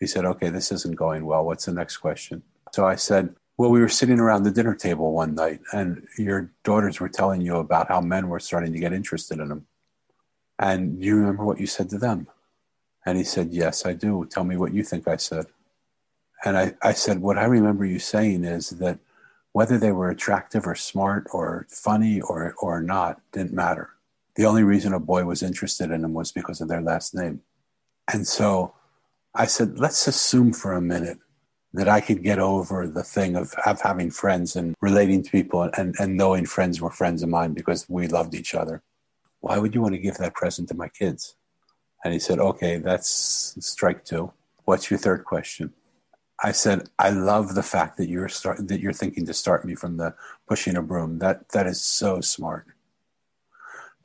He 0.00 0.06
said, 0.06 0.24
Okay, 0.24 0.48
this 0.48 0.72
isn't 0.72 0.96
going 0.96 1.26
well. 1.26 1.44
What's 1.44 1.66
the 1.66 1.72
next 1.72 1.98
question? 1.98 2.42
So 2.72 2.86
I 2.86 2.96
said, 2.96 3.34
Well, 3.56 3.70
we 3.70 3.80
were 3.80 3.88
sitting 3.88 4.18
around 4.18 4.42
the 4.42 4.50
dinner 4.50 4.74
table 4.74 5.12
one 5.12 5.34
night 5.34 5.60
and 5.72 6.06
your 6.16 6.52
daughters 6.64 7.00
were 7.00 7.08
telling 7.08 7.40
you 7.40 7.56
about 7.56 7.88
how 7.88 8.00
men 8.00 8.28
were 8.28 8.40
starting 8.40 8.72
to 8.72 8.78
get 8.78 8.92
interested 8.92 9.38
in 9.38 9.48
them. 9.48 9.66
And 10.58 11.00
do 11.00 11.06
you 11.06 11.16
remember 11.16 11.44
what 11.44 11.60
you 11.60 11.66
said 11.66 11.88
to 11.90 11.98
them? 11.98 12.26
And 13.06 13.16
he 13.16 13.24
said, 13.24 13.52
Yes, 13.52 13.86
I 13.86 13.92
do. 13.92 14.26
Tell 14.26 14.44
me 14.44 14.56
what 14.56 14.74
you 14.74 14.82
think 14.82 15.08
I 15.08 15.16
said. 15.16 15.46
And 16.44 16.56
I, 16.56 16.74
I 16.82 16.92
said, 16.92 17.20
What 17.20 17.38
I 17.38 17.44
remember 17.44 17.84
you 17.84 17.98
saying 17.98 18.44
is 18.44 18.70
that 18.70 18.98
whether 19.52 19.78
they 19.78 19.92
were 19.92 20.10
attractive 20.10 20.66
or 20.66 20.74
smart 20.74 21.26
or 21.32 21.66
funny 21.70 22.20
or, 22.20 22.54
or 22.58 22.80
not 22.80 23.20
didn't 23.32 23.52
matter. 23.52 23.90
The 24.36 24.44
only 24.44 24.62
reason 24.62 24.92
a 24.92 25.00
boy 25.00 25.24
was 25.24 25.42
interested 25.42 25.90
in 25.90 26.02
them 26.02 26.14
was 26.14 26.30
because 26.30 26.60
of 26.60 26.68
their 26.68 26.80
last 26.80 27.14
name. 27.14 27.40
And 28.12 28.26
so 28.26 28.74
I 29.34 29.46
said, 29.46 29.78
let's 29.78 30.06
assume 30.06 30.52
for 30.52 30.74
a 30.74 30.80
minute 30.80 31.18
that 31.78 31.88
I 31.88 32.00
could 32.00 32.24
get 32.24 32.40
over 32.40 32.88
the 32.88 33.04
thing 33.04 33.36
of, 33.36 33.54
of 33.64 33.80
having 33.80 34.10
friends 34.10 34.56
and 34.56 34.74
relating 34.80 35.22
to 35.22 35.30
people 35.30 35.70
and, 35.76 35.94
and 36.00 36.16
knowing 36.16 36.44
friends 36.44 36.80
were 36.80 36.90
friends 36.90 37.22
of 37.22 37.28
mine 37.28 37.54
because 37.54 37.88
we 37.88 38.08
loved 38.08 38.34
each 38.34 38.52
other. 38.52 38.82
Why 39.38 39.58
would 39.58 39.76
you 39.76 39.80
want 39.80 39.94
to 39.94 40.00
give 40.00 40.18
that 40.18 40.34
present 40.34 40.68
to 40.68 40.74
my 40.74 40.88
kids? 40.88 41.36
And 42.04 42.12
he 42.12 42.18
said, 42.18 42.40
okay, 42.40 42.78
that's 42.78 43.54
strike 43.60 44.04
two. 44.04 44.32
What's 44.64 44.90
your 44.90 44.98
third 44.98 45.24
question? 45.24 45.72
I 46.42 46.50
said, 46.50 46.88
I 46.98 47.10
love 47.10 47.54
the 47.54 47.62
fact 47.62 47.96
that 47.98 48.08
you're 48.08 48.28
start, 48.28 48.66
that 48.66 48.80
you're 48.80 48.92
thinking 48.92 49.24
to 49.26 49.34
start 49.34 49.64
me 49.64 49.76
from 49.76 49.98
the 49.98 50.14
pushing 50.48 50.76
a 50.76 50.82
broom. 50.82 51.18
That 51.18 51.48
that 51.50 51.66
is 51.66 51.82
so 51.82 52.20
smart. 52.20 52.66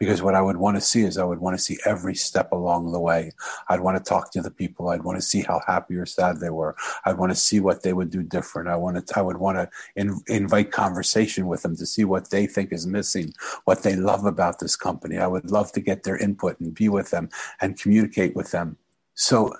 Because 0.03 0.21
what 0.21 0.35
I 0.35 0.41
would 0.41 0.57
want 0.57 0.75
to 0.75 0.81
see 0.81 1.03
is 1.03 1.17
I 1.17 1.23
would 1.23 1.39
want 1.39 1.57
to 1.57 1.63
see 1.63 1.77
every 1.85 2.13
step 2.13 2.51
along 2.51 2.91
the 2.91 2.99
way. 2.99 3.31
I'd 3.69 3.79
want 3.79 3.97
to 3.97 4.03
talk 4.03 4.31
to 4.33 4.41
the 4.41 4.51
people. 4.51 4.89
I'd 4.89 5.03
want 5.03 5.17
to 5.17 5.21
see 5.21 5.41
how 5.41 5.61
happy 5.65 5.95
or 5.95 6.05
sad 6.05 6.41
they 6.41 6.49
were. 6.49 6.75
I'd 7.05 7.17
want 7.17 7.31
to 7.31 7.37
see 7.37 7.61
what 7.61 7.83
they 7.83 7.93
would 7.93 8.09
do 8.09 8.21
different. 8.21 8.67
I 8.67 8.75
want 8.75 9.07
to, 9.07 9.17
I 9.17 9.21
would 9.21 9.37
want 9.37 9.59
to 9.59 9.69
in, 9.95 10.19
invite 10.27 10.71
conversation 10.71 11.47
with 11.47 11.61
them 11.61 11.77
to 11.77 11.85
see 11.85 12.03
what 12.03 12.31
they 12.31 12.47
think 12.47 12.73
is 12.73 12.85
missing, 12.85 13.33
what 13.63 13.83
they 13.83 13.95
love 13.95 14.25
about 14.25 14.59
this 14.59 14.75
company. 14.75 15.17
I 15.19 15.27
would 15.27 15.49
love 15.49 15.71
to 15.71 15.79
get 15.79 16.03
their 16.03 16.17
input 16.17 16.59
and 16.59 16.75
be 16.75 16.89
with 16.89 17.11
them 17.11 17.29
and 17.61 17.79
communicate 17.79 18.35
with 18.35 18.51
them. 18.51 18.75
So 19.15 19.55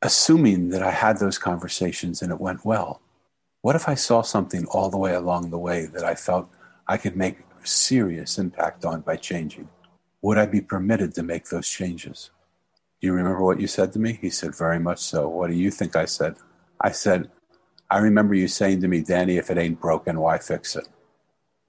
assuming 0.00 0.70
that 0.70 0.82
I 0.82 0.92
had 0.92 1.18
those 1.18 1.36
conversations 1.36 2.22
and 2.22 2.32
it 2.32 2.40
went 2.40 2.64
well, 2.64 3.02
what 3.60 3.76
if 3.76 3.90
I 3.90 3.94
saw 3.94 4.22
something 4.22 4.64
all 4.66 4.88
the 4.88 4.96
way 4.96 5.12
along 5.12 5.50
the 5.50 5.58
way 5.58 5.84
that 5.84 6.02
I 6.02 6.14
felt 6.14 6.48
I 6.88 6.96
could 6.96 7.14
make 7.14 7.40
serious 7.62 8.38
impact 8.38 8.86
on 8.86 9.02
by 9.02 9.16
changing? 9.16 9.68
Would 10.22 10.38
I 10.38 10.46
be 10.46 10.60
permitted 10.60 11.14
to 11.14 11.22
make 11.22 11.48
those 11.48 11.68
changes? 11.68 12.30
Do 13.00 13.08
you 13.08 13.12
remember 13.12 13.42
what 13.42 13.60
you 13.60 13.66
said 13.66 13.92
to 13.92 13.98
me? 13.98 14.18
He 14.20 14.30
said, 14.30 14.56
Very 14.56 14.78
much 14.78 15.00
so. 15.00 15.28
What 15.28 15.50
do 15.50 15.56
you 15.56 15.70
think 15.70 15.96
I 15.96 16.04
said? 16.04 16.36
I 16.80 16.92
said, 16.92 17.30
I 17.90 17.98
remember 17.98 18.34
you 18.34 18.48
saying 18.48 18.80
to 18.82 18.88
me, 18.88 19.02
Danny, 19.02 19.36
if 19.36 19.50
it 19.50 19.58
ain't 19.58 19.80
broken, 19.80 20.20
why 20.20 20.38
fix 20.38 20.76
it? 20.76 20.88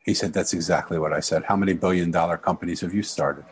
He 0.06 0.14
said, 0.14 0.34
That's 0.34 0.54
exactly 0.54 1.00
what 1.00 1.14
I 1.14 1.20
said. 1.20 1.46
How 1.46 1.56
many 1.56 1.74
billion 1.74 2.12
dollar 2.12 2.38
companies 2.38 2.82
have 2.82 2.94
you 2.94 3.02
started? 3.02 3.46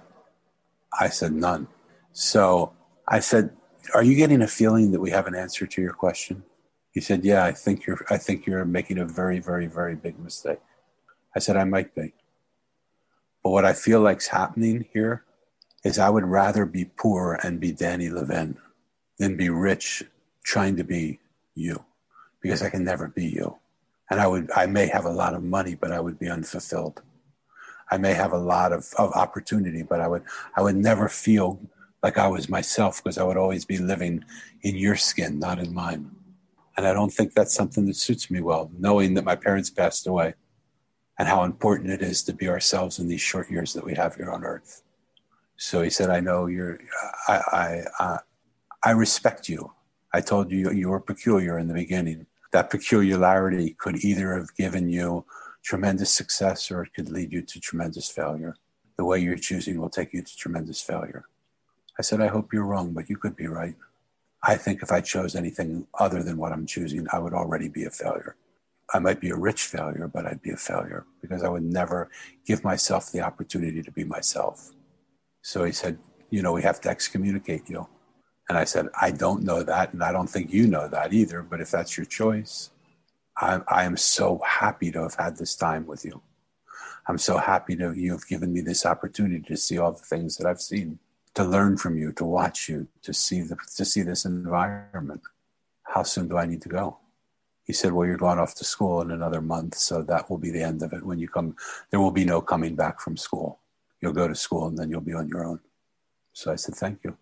I 0.98 1.10
said, 1.10 1.34
None. 1.34 1.68
So 2.14 2.74
I 3.08 3.20
said, 3.20 3.52
Are 3.96 4.04
you 4.04 4.16
getting 4.16 4.44
a 4.44 4.48
feeling 4.48 4.92
that 4.92 5.02
we 5.02 5.10
have 5.10 5.26
an 5.26 5.36
answer 5.36 5.66
to 5.66 5.82
your 5.82 5.94
question? 5.94 6.44
He 6.92 7.02
said, 7.02 7.26
Yeah, 7.26 7.44
I 7.44 7.54
think 7.54 7.88
you're 7.88 8.06
I 8.12 8.18
think 8.18 8.46
you're 8.46 8.66
making 8.66 9.00
a 9.00 9.06
very, 9.06 9.40
very, 9.40 9.66
very 9.66 9.96
big 9.96 10.20
mistake. 10.20 10.60
I 11.36 11.40
said, 11.40 11.58
I 11.58 11.64
might 11.64 11.96
be. 11.96 12.14
But 13.44 13.50
what 13.50 13.66
I 13.66 13.74
feel 13.74 14.02
like's 14.02 14.28
happening 14.28 14.86
here 14.94 15.24
is 15.84 15.98
I 15.98 16.10
would 16.10 16.26
rather 16.26 16.66
be 16.66 16.86
poor 16.86 17.40
and 17.44 17.60
be 17.60 17.72
Danny 17.72 18.10
Levin 18.10 18.58
than 19.18 19.38
be 19.38 19.50
rich 19.50 20.04
trying 20.44 20.76
to 20.78 20.84
be 20.84 21.20
you 21.56 21.86
because 22.42 22.62
I 22.62 22.70
can 22.70 22.84
never 22.84 23.08
be 23.08 23.26
you. 23.26 23.58
And 24.10 24.20
I 24.20 24.28
would 24.28 24.52
I 24.52 24.66
may 24.66 24.88
have 24.88 25.06
a 25.06 25.12
lot 25.12 25.34
of 25.34 25.44
money, 25.44 25.76
but 25.76 25.92
I 25.92 26.00
would 26.00 26.20
be 26.20 26.30
unfulfilled. 26.30 27.02
I 27.90 27.98
may 27.98 28.14
have 28.14 28.32
a 28.32 28.38
lot 28.38 28.72
of, 28.72 28.88
of 28.98 29.12
opportunity, 29.14 29.84
but 29.84 30.02
I 30.02 30.08
would 30.08 30.24
I 30.56 30.62
would 30.62 30.76
never 30.76 31.08
feel 31.10 31.60
like 32.04 32.18
I 32.18 32.28
was 32.28 32.50
myself 32.50 33.04
because 33.04 33.18
I 33.18 33.24
would 33.24 33.38
always 33.38 33.66
be 33.66 33.78
living 33.78 34.24
in 34.64 34.76
your 34.76 34.96
skin, 34.96 35.40
not 35.40 35.60
in 35.60 35.74
mine. 35.74 36.12
And 36.78 36.88
I 36.88 36.94
don't 36.94 37.14
think 37.14 37.34
that's 37.34 37.54
something 37.54 37.86
that 37.86 37.96
suits 37.96 38.32
me 38.32 38.42
well, 38.42 38.72
knowing 38.78 39.14
that 39.16 39.26
my 39.26 39.36
parents 39.36 39.70
passed 39.70 40.08
away 40.08 40.34
and 41.22 41.30
how 41.30 41.44
important 41.44 41.92
it 41.92 42.02
is 42.02 42.24
to 42.24 42.34
be 42.34 42.50
ourselves 42.50 42.98
in 42.98 43.08
these 43.08 43.22
short 43.22 43.52
years 43.52 43.74
that 43.74 43.86
we 43.86 43.94
have 43.94 44.16
here 44.16 44.32
on 44.32 44.44
earth. 44.44 44.82
So 45.56 45.84
he 45.84 45.92
said, 45.92 46.10
I 46.10 46.20
know 46.20 46.48
you're, 46.48 46.80
I, 47.28 47.38
I, 47.52 47.84
I, 48.00 48.18
I 48.82 48.92
respect 48.94 49.48
you. 49.48 49.72
I 50.12 50.22
told 50.22 50.52
you 50.52 50.72
you 50.72 50.90
were 50.90 51.00
peculiar 51.00 51.60
in 51.60 51.68
the 51.68 51.76
beginning. 51.76 52.26
That 52.54 52.72
peculiarity 52.72 53.76
could 53.78 54.04
either 54.04 54.36
have 54.36 54.56
given 54.56 54.90
you 54.90 55.26
tremendous 55.62 56.12
success 56.12 56.72
or 56.72 56.82
it 56.82 56.94
could 56.96 57.12
lead 57.12 57.32
you 57.32 57.44
to 57.44 57.60
tremendous 57.60 58.10
failure. 58.10 58.56
The 58.98 59.06
way 59.06 59.20
you're 59.20 59.38
choosing 59.38 59.80
will 59.80 59.92
take 59.92 60.14
you 60.14 60.24
to 60.24 60.36
tremendous 60.36 60.82
failure. 60.82 61.26
I 62.00 62.02
said, 62.02 62.20
I 62.20 62.30
hope 62.30 62.52
you're 62.52 62.66
wrong, 62.66 62.94
but 62.94 63.12
you 63.12 63.18
could 63.18 63.36
be 63.36 63.46
right. 63.46 63.76
I 64.42 64.56
think 64.56 64.82
if 64.82 64.92
I 64.92 65.02
chose 65.02 65.36
anything 65.36 65.86
other 66.00 66.24
than 66.24 66.38
what 66.38 66.52
I'm 66.52 66.66
choosing, 66.66 67.06
I 67.14 67.20
would 67.20 67.36
already 67.36 67.70
be 67.70 67.84
a 67.84 67.92
failure. 67.92 68.38
I 68.94 69.00
might 69.00 69.22
be 69.22 69.30
a 69.30 69.36
rich 69.36 69.64
failure, 69.64 70.08
but 70.08 70.26
I'd 70.26 70.42
be 70.42 70.52
a 70.52 70.58
failure 70.58 71.06
because 71.22 71.44
I 71.44 71.50
would 71.50 71.64
never 71.64 72.10
give 72.46 72.64
myself 72.64 73.12
the 73.12 73.22
opportunity 73.22 73.82
to 73.82 73.92
be 73.92 74.04
myself. 74.04 74.72
So 75.42 75.64
he 75.64 75.72
said, 75.72 75.98
You 76.30 76.42
know, 76.42 76.54
we 76.54 76.64
have 76.64 76.82
to 76.82 76.90
excommunicate 76.90 77.70
you. 77.70 77.88
And 78.50 78.58
I 78.58 78.66
said, 78.66 78.88
I 79.00 79.12
don't 79.12 79.44
know 79.44 79.64
that. 79.64 79.94
And 79.94 80.04
I 80.04 80.12
don't 80.12 80.30
think 80.30 80.52
you 80.52 80.68
know 80.68 80.88
that 80.90 81.14
either. 81.14 81.42
But 81.42 81.62
if 81.62 81.72
that's 81.72 81.98
your 81.98 82.06
choice, 82.06 82.72
I, 83.38 83.62
I 83.68 83.86
am 83.86 83.96
so 83.96 84.42
happy 84.46 84.92
to 84.92 85.04
have 85.04 85.16
had 85.16 85.38
this 85.38 85.56
time 85.56 85.88
with 85.88 86.04
you. 86.04 86.22
I'm 87.08 87.18
so 87.18 87.38
happy 87.38 87.76
to 87.78 87.94
you 87.94 88.12
have 88.12 88.28
given 88.28 88.54
me 88.54 88.62
this 88.62 88.86
opportunity 88.86 89.42
to 89.48 89.58
see 89.58 89.78
all 89.78 89.94
the 89.94 90.00
things 90.00 90.38
that 90.38 90.48
I've 90.48 90.62
seen, 90.62 91.00
to 91.36 91.44
learn 91.44 91.78
from 91.78 91.98
you, 91.98 92.12
to 92.14 92.26
watch 92.26 92.70
you, 92.70 92.88
to 93.04 93.14
see 93.14 93.42
the, 93.42 93.58
to 93.78 93.86
see 93.86 94.02
this 94.02 94.26
environment. 94.26 95.22
How 95.84 96.04
soon 96.04 96.28
do 96.28 96.38
I 96.38 96.46
need 96.46 96.62
to 96.64 96.70
go? 96.70 97.01
He 97.72 97.74
said, 97.74 97.94
Well, 97.94 98.08
you're 98.08 98.18
going 98.18 98.40
off 98.40 98.56
to 98.56 98.66
school 98.66 99.02
in 99.02 99.12
another 99.12 99.42
month, 99.42 99.76
so 99.76 100.04
that 100.04 100.30
will 100.30 100.38
be 100.38 100.52
the 100.52 100.62
end 100.62 100.84
of 100.84 100.92
it. 100.94 101.06
When 101.06 101.20
you 101.20 101.30
come, 101.30 101.56
there 101.90 102.02
will 102.02 102.12
be 102.12 102.26
no 102.26 102.42
coming 102.42 102.76
back 102.76 103.00
from 103.00 103.16
school 103.16 103.62
you'll 104.02 104.14
go 104.14 104.28
to 104.28 104.36
school 104.36 104.68
and 104.68 104.78
then 104.78 104.90
you'll 104.90 105.02
be 105.02 105.14
on 105.14 105.28
your 105.28 105.46
own. 105.46 105.60
So 106.34 106.52
I 106.52 106.56
said, 106.56 106.76
thank 106.76 107.04
you. 107.04 107.16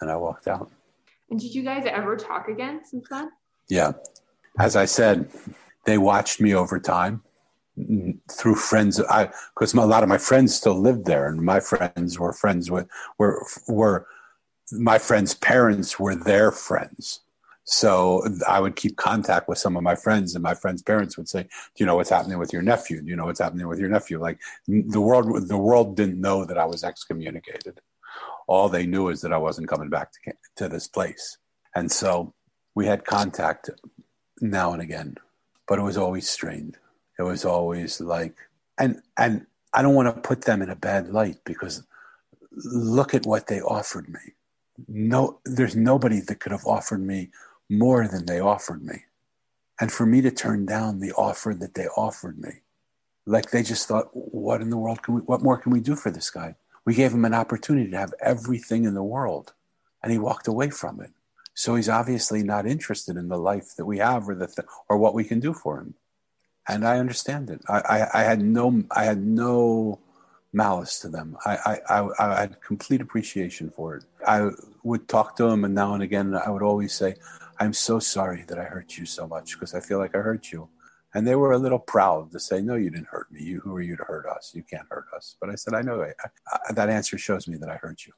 And 0.00 0.10
I 0.10 0.16
walked 0.16 0.48
out. 0.48 0.70
And 1.30 1.38
did 1.38 1.54
you 1.54 1.62
guys 1.62 1.84
ever 1.86 2.16
talk 2.16 2.48
again 2.48 2.80
since 2.84 3.06
then? 3.08 3.30
Yeah. 3.68 3.92
As 4.58 4.76
I 4.76 4.86
said, 4.86 5.30
they 5.84 5.98
watched 5.98 6.40
me 6.40 6.54
over 6.54 6.78
time 6.80 7.22
through 8.30 8.56
friends. 8.56 9.00
I, 9.00 9.30
cause 9.54 9.74
a 9.74 9.80
lot 9.80 10.02
of 10.02 10.08
my 10.08 10.18
friends 10.18 10.54
still 10.54 10.78
lived 10.78 11.06
there 11.06 11.28
and 11.28 11.40
my 11.40 11.60
friends 11.60 12.18
were 12.18 12.32
friends 12.32 12.70
with, 12.70 12.88
were, 13.18 13.46
were, 13.68 14.06
my 14.72 14.98
friends' 14.98 15.34
parents 15.34 15.98
were 15.98 16.14
their 16.14 16.50
friends. 16.50 17.20
So 17.64 18.26
I 18.48 18.58
would 18.60 18.74
keep 18.74 18.96
contact 18.96 19.48
with 19.48 19.58
some 19.58 19.76
of 19.76 19.82
my 19.82 19.94
friends, 19.94 20.34
and 20.34 20.42
my 20.42 20.54
friends' 20.54 20.82
parents 20.82 21.16
would 21.16 21.28
say, 21.28 21.42
"Do 21.42 21.48
you 21.76 21.86
know 21.86 21.96
what's 21.96 22.10
happening 22.10 22.38
with 22.38 22.52
your 22.52 22.62
nephew? 22.62 23.00
Do 23.00 23.08
you 23.08 23.16
know 23.16 23.26
what's 23.26 23.40
happening 23.40 23.68
with 23.68 23.78
your 23.78 23.88
nephew?" 23.88 24.18
Like 24.18 24.40
the 24.66 25.00
world, 25.00 25.48
the 25.48 25.58
world 25.58 25.96
didn't 25.96 26.20
know 26.20 26.44
that 26.44 26.58
I 26.58 26.64
was 26.64 26.82
excommunicated. 26.82 27.80
All 28.48 28.68
they 28.68 28.86
knew 28.86 29.08
is 29.08 29.20
that 29.20 29.32
I 29.32 29.38
wasn't 29.38 29.68
coming 29.68 29.90
back 29.90 30.10
to 30.12 30.32
to 30.56 30.68
this 30.68 30.88
place, 30.88 31.38
and 31.74 31.90
so 31.90 32.34
we 32.74 32.86
had 32.86 33.04
contact 33.04 33.70
now 34.40 34.72
and 34.72 34.82
again, 34.82 35.16
but 35.68 35.78
it 35.78 35.82
was 35.82 35.96
always 35.96 36.28
strained. 36.28 36.78
It 37.18 37.22
was 37.22 37.44
always 37.44 38.00
like, 38.00 38.34
and 38.76 39.02
and 39.16 39.46
I 39.72 39.82
don't 39.82 39.94
want 39.94 40.14
to 40.14 40.20
put 40.20 40.42
them 40.42 40.62
in 40.62 40.70
a 40.70 40.76
bad 40.76 41.10
light 41.10 41.38
because 41.44 41.84
look 42.50 43.14
at 43.14 43.24
what 43.24 43.46
they 43.46 43.60
offered 43.60 44.08
me. 44.08 44.34
No, 44.88 45.38
there's 45.44 45.76
nobody 45.76 46.20
that 46.20 46.40
could 46.40 46.52
have 46.52 46.66
offered 46.66 47.00
me 47.00 47.30
more 47.72 48.06
than 48.06 48.26
they 48.26 48.40
offered 48.40 48.84
me. 48.84 49.04
And 49.80 49.90
for 49.90 50.06
me 50.06 50.20
to 50.20 50.30
turn 50.30 50.66
down 50.66 51.00
the 51.00 51.12
offer 51.12 51.54
that 51.54 51.74
they 51.74 51.86
offered 51.88 52.38
me, 52.38 52.60
like 53.26 53.50
they 53.50 53.62
just 53.62 53.88
thought, 53.88 54.10
what 54.12 54.60
in 54.60 54.70
the 54.70 54.76
world 54.76 55.02
can 55.02 55.14
we, 55.14 55.20
what 55.22 55.42
more 55.42 55.56
can 55.58 55.72
we 55.72 55.80
do 55.80 55.96
for 55.96 56.10
this 56.10 56.30
guy? 56.30 56.56
We 56.84 56.94
gave 56.94 57.12
him 57.12 57.24
an 57.24 57.34
opportunity 57.34 57.90
to 57.90 57.98
have 57.98 58.14
everything 58.20 58.84
in 58.84 58.94
the 58.94 59.02
world 59.02 59.54
and 60.02 60.12
he 60.12 60.18
walked 60.18 60.48
away 60.48 60.70
from 60.70 61.00
it. 61.00 61.10
So 61.54 61.74
he's 61.74 61.88
obviously 61.88 62.42
not 62.42 62.66
interested 62.66 63.16
in 63.16 63.28
the 63.28 63.38
life 63.38 63.76
that 63.76 63.84
we 63.84 63.98
have 63.98 64.28
or 64.28 64.34
the 64.34 64.46
th- 64.46 64.66
or 64.88 64.96
what 64.98 65.14
we 65.14 65.24
can 65.24 65.38
do 65.38 65.52
for 65.52 65.78
him. 65.78 65.94
And 66.68 66.86
I 66.86 66.98
understand 66.98 67.50
it. 67.50 67.60
I, 67.68 67.78
I, 67.80 68.20
I, 68.20 68.22
had 68.22 68.40
no 68.40 68.84
I 68.90 69.04
had 69.04 69.22
no 69.22 69.98
malice 70.52 70.98
to 71.00 71.08
them. 71.08 71.36
I, 71.44 71.80
I, 71.88 72.08
I, 72.18 72.40
had 72.40 72.60
complete 72.62 73.00
appreciation 73.00 73.70
for 73.70 73.96
it. 73.96 74.04
I 74.26 74.50
would 74.82 75.08
talk 75.08 75.36
to 75.36 75.44
them, 75.44 75.64
and 75.64 75.74
now 75.74 75.94
and 75.94 76.02
again, 76.02 76.34
I 76.34 76.50
would 76.50 76.62
always 76.62 76.94
say, 76.94 77.16
I'm 77.58 77.72
so 77.72 77.98
sorry 77.98 78.44
that 78.48 78.58
I 78.58 78.64
hurt 78.64 78.96
you 78.96 79.06
so 79.06 79.26
much 79.26 79.54
because 79.54 79.74
I 79.74 79.80
feel 79.80 79.98
like 79.98 80.14
I 80.14 80.20
hurt 80.20 80.52
you. 80.52 80.68
And 81.14 81.26
they 81.26 81.34
were 81.34 81.52
a 81.52 81.58
little 81.58 81.78
proud 81.78 82.32
to 82.32 82.40
say, 82.40 82.62
No, 82.62 82.74
you 82.74 82.90
didn't 82.90 83.08
hurt 83.08 83.30
me. 83.30 83.42
You, 83.42 83.60
who 83.60 83.76
are 83.76 83.82
you 83.82 83.96
to 83.96 84.04
hurt 84.04 84.26
us? 84.26 84.52
You 84.54 84.62
can't 84.62 84.86
hurt 84.90 85.06
us. 85.14 85.36
But 85.40 85.50
I 85.50 85.56
said, 85.56 85.74
I 85.74 85.82
know 85.82 86.02
I, 86.02 86.12
I, 86.50 86.72
that 86.72 86.88
answer 86.88 87.18
shows 87.18 87.46
me 87.46 87.58
that 87.58 87.68
I 87.68 87.76
hurt 87.76 88.06
you. 88.06 88.12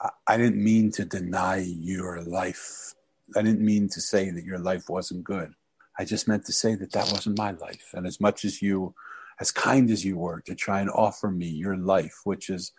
I, 0.00 0.10
I 0.28 0.36
didn't 0.36 0.62
mean 0.62 0.92
to 0.92 1.04
deny 1.04 1.56
your 1.56 2.22
life. 2.22 2.94
I 3.36 3.42
didn't 3.42 3.64
mean 3.64 3.88
to 3.90 4.00
say 4.00 4.30
that 4.30 4.44
your 4.44 4.60
life 4.60 4.88
wasn't 4.88 5.24
good. 5.24 5.54
I 5.98 6.04
just 6.04 6.28
meant 6.28 6.44
to 6.46 6.52
say 6.52 6.74
that 6.76 6.92
that 6.92 7.10
wasn't 7.10 7.38
my 7.38 7.52
life. 7.52 7.90
And 7.94 8.06
as 8.06 8.20
much 8.20 8.44
as 8.44 8.62
you, 8.62 8.94
as 9.40 9.50
kind 9.50 9.90
as 9.90 10.04
you 10.04 10.16
were 10.16 10.40
to 10.42 10.54
try 10.54 10.80
and 10.80 10.90
offer 10.90 11.30
me 11.30 11.46
your 11.46 11.76
life, 11.76 12.20
which 12.24 12.48
is, 12.48 12.72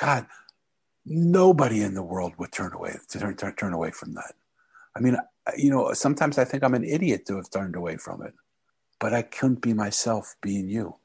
God, 0.00 0.26
nobody 1.04 1.82
in 1.82 1.94
the 1.94 2.02
world 2.02 2.34
would 2.38 2.52
turn 2.52 2.72
away 2.72 2.96
to 3.08 3.18
turn, 3.18 3.36
turn, 3.36 3.54
turn 3.56 3.72
away 3.72 3.90
from 3.90 4.14
that. 4.14 4.34
I 4.96 5.00
mean, 5.00 5.16
you 5.56 5.70
know, 5.70 5.92
sometimes 5.92 6.38
I 6.38 6.44
think 6.44 6.62
I'm 6.62 6.74
an 6.74 6.84
idiot 6.84 7.26
to 7.26 7.36
have 7.36 7.50
turned 7.50 7.76
away 7.76 7.96
from 7.96 8.22
it, 8.22 8.34
but 9.00 9.12
I 9.12 9.22
couldn't 9.22 9.60
be 9.60 9.74
myself 9.74 10.36
being 10.40 10.68
you. 10.68 10.96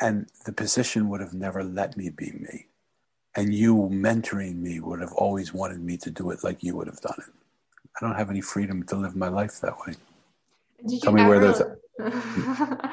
And 0.00 0.28
the 0.44 0.52
position 0.52 1.08
would 1.08 1.20
have 1.20 1.32
never 1.32 1.64
let 1.64 1.96
me 1.96 2.10
be 2.10 2.32
me. 2.32 2.66
And 3.34 3.54
you 3.54 3.88
mentoring 3.90 4.56
me 4.56 4.80
would 4.80 5.00
have 5.00 5.12
always 5.12 5.54
wanted 5.54 5.80
me 5.80 5.96
to 5.98 6.10
do 6.10 6.30
it 6.30 6.44
like 6.44 6.62
you 6.62 6.76
would 6.76 6.86
have 6.86 7.00
done 7.00 7.16
it. 7.18 7.32
I 7.96 8.06
don't 8.06 8.16
have 8.16 8.30
any 8.30 8.40
freedom 8.40 8.82
to 8.84 8.96
live 8.96 9.16
my 9.16 9.28
life 9.28 9.60
that 9.60 9.78
way. 9.86 9.94
Tell 11.02 11.12
me 11.12 11.22
ever... 11.22 11.30
where 11.30 11.40
those 11.40 11.62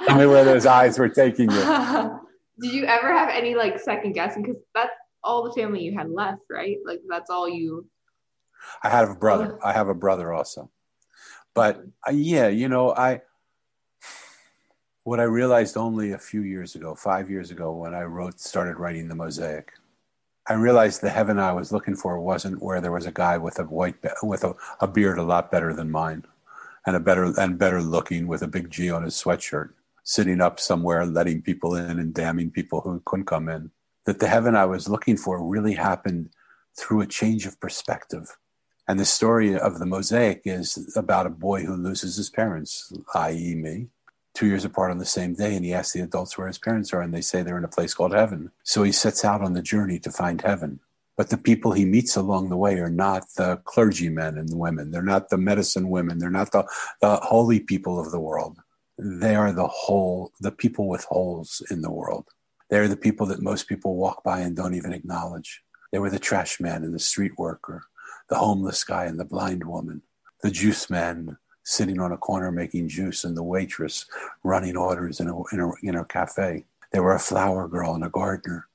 tell 0.08 0.18
me 0.18 0.26
where 0.26 0.44
those 0.44 0.66
eyes 0.66 0.98
were 0.98 1.10
taking 1.10 1.52
you. 1.52 1.62
Did 2.62 2.74
you 2.74 2.86
ever 2.86 3.12
have 3.12 3.30
any 3.30 3.54
like 3.54 3.80
second 3.80 4.14
guessing? 4.14 4.44
Because 4.44 4.62
that's 4.74 4.92
all 5.24 5.44
the 5.44 5.54
family 5.54 5.84
you 5.84 5.96
had 5.96 6.10
left, 6.10 6.42
right? 6.50 6.78
Like 6.86 7.02
that's 7.08 7.30
all 7.30 7.48
you 7.50 7.86
I 8.84 8.90
have 8.90 9.10
a 9.10 9.16
brother. 9.16 9.60
I 9.64 9.74
have 9.74 9.90
a 9.90 9.94
brother 9.94 10.34
also. 10.34 10.70
But 11.54 11.84
uh, 12.08 12.12
yeah, 12.12 12.50
you 12.50 12.68
know, 12.68 12.92
I 12.94 13.22
what 15.06 15.20
I 15.20 15.24
realized 15.24 15.78
only 15.78 16.12
a 16.12 16.18
few 16.18 16.42
years 16.42 16.76
ago, 16.76 16.96
five 16.96 17.30
years 17.30 17.52
ago, 17.52 17.72
when 17.72 17.94
I 17.94 18.04
wrote, 18.04 18.40
started 18.40 18.78
writing 18.78 19.08
the 19.08 19.16
mosaic, 19.16 19.74
I 20.48 20.54
realized 20.54 21.02
the 21.02 21.12
heaven 21.12 21.40
I 21.40 21.54
was 21.54 21.72
looking 21.72 21.96
for 21.96 22.20
wasn't 22.20 22.62
where 22.62 22.82
there 22.82 22.92
was 22.92 23.06
a 23.06 23.12
guy 23.12 23.38
with 23.38 23.60
a 23.60 23.64
white 23.64 23.96
with 24.22 24.44
a, 24.44 24.56
a 24.80 24.88
beard 24.88 25.18
a 25.18 25.24
lot 25.24 25.52
better 25.52 25.74
than 25.74 25.90
mine, 25.90 26.26
and 26.86 26.96
a 26.96 27.00
better 27.00 27.34
and 27.40 27.58
better 27.58 27.82
looking 27.82 28.28
with 28.28 28.42
a 28.42 28.48
big 28.48 28.70
G 28.70 28.92
on 28.92 29.04
his 29.04 29.16
sweatshirt, 29.16 29.70
sitting 30.04 30.42
up 30.42 30.60
somewhere, 30.60 31.06
letting 31.06 31.42
people 31.42 31.76
in 31.76 32.00
and 32.00 32.14
damning 32.14 32.52
people 32.52 32.82
who 32.82 33.02
couldn't 33.06 33.26
come 33.26 33.48
in. 33.48 33.72
That 34.06 34.20
the 34.20 34.28
heaven 34.28 34.56
I 34.56 34.66
was 34.66 34.90
looking 34.90 35.18
for 35.18 35.44
really 35.44 35.74
happened 35.74 36.30
through 36.78 37.02
a 37.02 37.08
change 37.08 37.46
of 37.46 37.60
perspective 37.60 38.38
and 38.88 39.00
the 39.00 39.06
story 39.06 39.58
of 39.58 39.80
the 39.80 39.86
mosaic 39.86 40.42
is 40.46 40.94
about 40.96 41.26
a 41.26 41.32
boy 41.32 41.64
who 41.64 41.76
loses 41.76 42.18
his 42.18 42.30
parents, 42.30 42.94
i.e., 43.16 43.56
me, 43.56 43.88
two 44.36 44.46
years 44.46 44.66
apart 44.66 44.92
on 44.92 45.00
the 45.00 45.06
same 45.06 45.34
day. 45.34 45.56
And 45.56 45.66
he 45.66 45.74
asks 45.74 45.94
the 45.94 46.02
adults 46.02 46.38
where 46.38 46.48
his 46.48 46.60
parents 46.60 46.94
are, 46.94 47.02
and 47.02 47.14
they 47.14 47.22
say 47.22 47.42
they're 47.42 47.58
in 47.58 47.64
a 47.64 47.70
place 47.70 47.96
called 47.96 48.14
heaven. 48.14 48.52
So 48.64 48.84
he 48.84 48.92
sets 48.92 49.26
out 49.26 49.42
on 49.42 49.54
the 49.54 49.64
journey 49.64 49.98
to 50.00 50.12
find 50.12 50.42
heaven. 50.42 50.82
But 51.18 51.30
the 51.30 51.38
people 51.38 51.72
he 51.72 51.86
meets 51.86 52.16
along 52.16 52.50
the 52.50 52.58
way 52.58 52.78
are 52.80 52.90
not 52.90 53.24
the 53.38 53.58
clergymen 53.64 54.38
and 54.38 54.50
the 54.50 54.58
women. 54.58 54.92
They're 54.92 55.02
not 55.02 55.30
the 55.30 55.38
medicine 55.38 55.90
women. 55.90 56.20
They're 56.20 56.30
not 56.30 56.52
the, 56.52 56.68
the 57.02 57.16
holy 57.18 57.62
people 57.62 58.00
of 58.00 58.12
the 58.12 58.20
world. 58.20 58.60
They 58.98 59.34
are 59.36 59.52
the 59.52 59.68
whole, 59.68 60.32
the 60.42 60.52
people 60.52 60.88
with 60.88 61.06
holes 61.06 61.64
in 61.72 61.82
the 61.82 61.92
world. 61.92 62.28
They're 62.70 62.88
the 62.88 62.98
people 62.98 63.26
that 63.28 63.42
most 63.42 63.68
people 63.68 63.96
walk 63.96 64.24
by 64.24 64.42
and 64.42 64.56
don't 64.56 64.76
even 64.76 64.94
acknowledge. 64.94 65.62
They 65.92 66.00
were 66.00 66.10
the 66.10 66.20
trash 66.20 66.60
man 66.60 66.84
and 66.84 66.94
the 66.94 67.00
street 67.00 67.34
worker 67.38 67.86
the 68.30 68.36
homeless 68.36 68.84
guy 68.84 69.06
and 69.06 69.20
the 69.20 69.26
blind 69.26 69.64
woman, 69.64 70.02
the 70.42 70.52
juice 70.52 70.90
man 70.90 71.38
sitting 71.64 72.00
on 72.00 72.12
a 72.12 72.18
corner 72.18 72.52
making 72.52 72.88
juice, 72.88 73.24
and 73.24 73.36
the 73.36 73.44
waitress 73.44 74.06
running 74.44 74.78
orders 74.78 75.20
in 75.20 75.28
a, 75.28 75.44
in 75.52 75.60
a, 75.60 75.72
in 75.82 75.96
a 75.96 76.06
cafe. 76.06 76.66
There 76.92 77.02
were 77.02 77.16
a 77.16 77.20
flower 77.20 77.68
girl 77.68 77.96
and 77.96 78.04
a 78.04 78.10
gardener. 78.10 78.68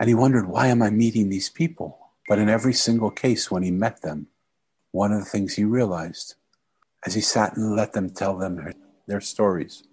And 0.00 0.08
he 0.08 0.14
wondered, 0.14 0.48
why 0.48 0.68
am 0.68 0.80
I 0.80 0.90
meeting 0.90 1.28
these 1.28 1.50
people? 1.50 1.98
But 2.28 2.38
in 2.38 2.48
every 2.48 2.72
single 2.72 3.10
case, 3.10 3.50
when 3.50 3.62
he 3.62 3.70
met 3.70 4.02
them, 4.02 4.28
one 4.92 5.12
of 5.12 5.18
the 5.18 5.26
things 5.26 5.54
he 5.54 5.64
realized 5.64 6.34
as 7.04 7.14
he 7.14 7.20
sat 7.20 7.56
and 7.56 7.76
let 7.76 7.92
them 7.92 8.10
tell 8.10 8.36
them 8.36 8.72
their 9.06 9.20
stories 9.20 9.84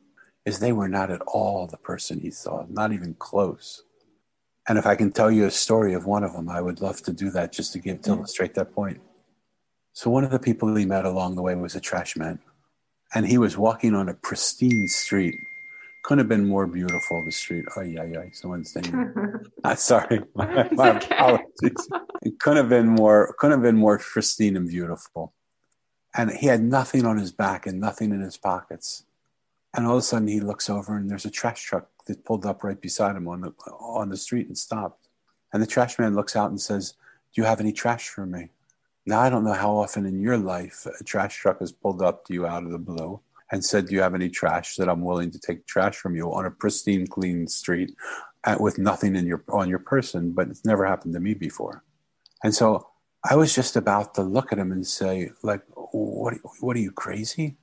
is 0.46 0.60
they 0.60 0.72
were 0.72 0.88
not 0.88 1.12
at 1.12 1.22
all 1.22 1.68
the 1.68 1.78
person 1.78 2.20
he 2.20 2.30
thought, 2.30 2.70
not 2.70 2.92
even 2.92 3.16
close. 3.16 3.84
And 4.68 4.78
if 4.78 4.86
I 4.86 4.96
can 4.96 5.12
tell 5.12 5.30
you 5.30 5.46
a 5.46 5.52
story 5.52 5.94
of 5.94 6.06
one 6.06 6.24
of 6.24 6.34
them, 6.34 6.50
I 6.50 6.62
would 6.62 6.82
love 6.82 7.02
to 7.04 7.14
do 7.14 7.30
that 7.32 7.52
just 7.52 7.74
to 7.74 7.80
give 7.80 8.02
to 8.04 8.10
mm. 8.10 8.18
illustrate 8.18 8.56
that 8.56 8.74
point. 8.74 9.00
So 9.94 10.10
one 10.10 10.24
of 10.24 10.32
the 10.32 10.40
people 10.40 10.76
he 10.76 10.86
met 10.86 11.06
along 11.06 11.36
the 11.36 11.42
way 11.42 11.56
was 11.56 11.76
a 11.76 11.80
trash 11.80 12.18
man, 12.18 12.40
and 13.14 13.26
he 13.26 13.38
was 13.38 13.58
walking 13.58 13.94
on 13.96 14.10
a 14.10 14.14
pristine 14.14 14.88
street. 14.88 15.36
Couldn't 16.04 16.20
have 16.20 16.28
been 16.28 16.48
more 16.48 16.68
beautiful. 16.68 17.24
The 17.24 17.32
street. 17.32 17.66
Oh 17.78 17.82
yeah, 17.82 18.04
yeah. 18.04 18.26
Someone's 18.34 18.72
saying. 18.72 19.14
sorry, 19.76 20.22
my, 20.36 20.70
my 20.72 20.98
okay. 20.98 21.16
apologies. 21.16 21.90
It 22.24 22.40
couldn't 22.40 22.58
have 22.58 22.70
been 22.70 22.88
more. 22.88 23.34
Couldn't 23.40 23.60
have 23.60 23.64
been 23.64 23.78
more 23.78 23.98
pristine 24.00 24.58
and 24.58 24.68
beautiful. 24.68 25.34
And 26.18 26.32
he 26.32 26.48
had 26.48 26.62
nothing 26.62 27.06
on 27.06 27.18
his 27.18 27.32
back 27.32 27.66
and 27.66 27.80
nothing 27.80 28.12
in 28.12 28.22
his 28.22 28.38
pockets. 28.38 29.06
And 29.74 29.86
all 29.86 29.94
of 29.94 30.00
a 30.00 30.02
sudden, 30.02 30.28
he 30.28 30.40
looks 30.40 30.70
over 30.70 30.96
and 30.96 31.10
there's 31.10 31.26
a 31.26 31.32
trash 31.32 31.64
truck 31.64 31.90
that 32.06 32.26
pulled 32.26 32.46
up 32.46 32.64
right 32.64 32.80
beside 32.80 33.16
him 33.16 33.28
on 33.28 33.42
the 33.42 33.54
on 33.72 34.10
the 34.10 34.18
street 34.18 34.48
and 34.48 34.58
stopped. 34.58 35.08
And 35.52 35.62
the 35.62 35.68
trash 35.68 35.98
man 35.98 36.16
looks 36.16 36.36
out 36.36 36.50
and 36.50 36.62
says, 36.62 36.94
"Do 37.34 37.42
you 37.42 37.46
have 37.46 37.60
any 37.60 37.72
trash 37.72 38.10
for 38.10 38.26
me?" 38.26 38.52
Now 39.06 39.20
I 39.22 39.30
don't 39.30 39.44
know 39.44 39.54
how 39.54 39.78
often 39.78 40.06
in 40.06 40.20
your 40.20 40.38
life 40.38 40.88
a 41.00 41.04
trash 41.04 41.36
truck 41.38 41.60
has 41.60 41.72
pulled 41.72 42.02
up 42.02 42.26
to 42.26 42.34
you 42.34 42.46
out 42.46 42.64
of 42.64 42.72
the 42.72 42.80
blue 42.80 43.22
and 43.52 43.64
said, 43.64 43.88
"Do 43.88 43.96
you 43.96 44.02
have 44.02 44.16
any 44.16 44.30
trash 44.30 44.76
that 44.78 44.90
I'm 44.90 45.02
willing 45.02 45.32
to 45.32 45.40
take 45.40 45.66
trash 45.68 45.96
from 45.96 46.16
you 46.16 46.34
on 46.34 46.46
a 46.46 46.52
pristine, 46.52 47.08
clean 47.08 47.48
street 47.48 47.96
at, 48.44 48.60
with 48.60 48.78
nothing 48.78 49.16
in 49.16 49.26
your 49.26 49.44
on 49.50 49.70
your 49.70 49.80
person?" 49.80 50.32
But 50.32 50.50
it's 50.50 50.66
never 50.66 50.86
happened 50.86 51.14
to 51.14 51.20
me 51.20 51.34
before. 51.34 51.84
And 52.44 52.54
so 52.54 52.88
I 53.24 53.36
was 53.36 53.56
just 53.56 53.76
about 53.76 54.14
to 54.16 54.22
look 54.22 54.52
at 54.52 54.60
him 54.60 54.72
and 54.72 54.86
say, 54.86 55.32
"Like, 55.42 55.64
what? 55.76 56.36
What 56.60 56.76
are 56.76 56.82
you 56.82 56.92
crazy?" 56.92 57.58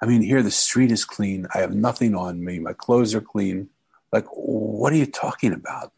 I 0.00 0.06
mean, 0.06 0.22
here 0.22 0.42
the 0.42 0.50
street 0.50 0.92
is 0.92 1.04
clean. 1.04 1.48
I 1.54 1.58
have 1.58 1.74
nothing 1.74 2.14
on 2.14 2.44
me. 2.44 2.60
My 2.60 2.72
clothes 2.72 3.14
are 3.14 3.20
clean. 3.20 3.68
Like, 4.12 4.26
what 4.30 4.92
are 4.92 4.96
you 4.96 5.06
talking 5.06 5.52
about? 5.52 5.92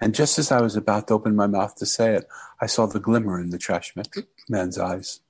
And 0.00 0.14
just 0.14 0.38
as 0.38 0.52
I 0.52 0.60
was 0.60 0.76
about 0.76 1.08
to 1.08 1.14
open 1.14 1.34
my 1.34 1.46
mouth 1.46 1.74
to 1.76 1.86
say 1.86 2.14
it, 2.14 2.28
I 2.60 2.66
saw 2.66 2.86
the 2.86 3.00
glimmer 3.00 3.40
in 3.40 3.50
the 3.50 3.58
trash 3.58 3.94
man's 4.48 4.78
eyes. 4.78 5.20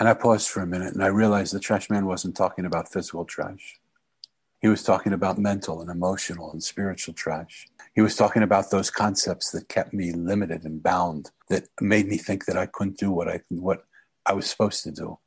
And 0.00 0.08
I 0.08 0.14
paused 0.14 0.48
for 0.48 0.62
a 0.62 0.66
minute 0.66 0.94
and 0.94 1.04
I 1.04 1.08
realized 1.08 1.52
the 1.52 1.60
trash 1.60 1.90
man 1.90 2.06
wasn't 2.06 2.36
talking 2.36 2.64
about 2.64 2.90
physical 2.90 3.24
trash. 3.24 3.78
He 4.60 4.68
was 4.68 4.82
talking 4.82 5.12
about 5.12 5.38
mental 5.38 5.80
and 5.80 5.90
emotional 5.90 6.50
and 6.52 6.62
spiritual 6.62 7.14
trash. 7.14 7.68
He 7.94 8.00
was 8.00 8.16
talking 8.16 8.42
about 8.42 8.70
those 8.70 8.90
concepts 8.90 9.50
that 9.50 9.68
kept 9.68 9.92
me 9.92 10.12
limited 10.12 10.64
and 10.64 10.82
bound, 10.82 11.30
that 11.50 11.68
made 11.80 12.06
me 12.06 12.16
think 12.16 12.46
that 12.46 12.56
I 12.56 12.66
couldn't 12.66 12.96
do 12.96 13.10
what 13.10 13.28
I, 13.28 13.42
what 13.48 13.84
I 14.24 14.32
was 14.32 14.48
supposed 14.48 14.84
to 14.84 14.92
do 14.92 15.18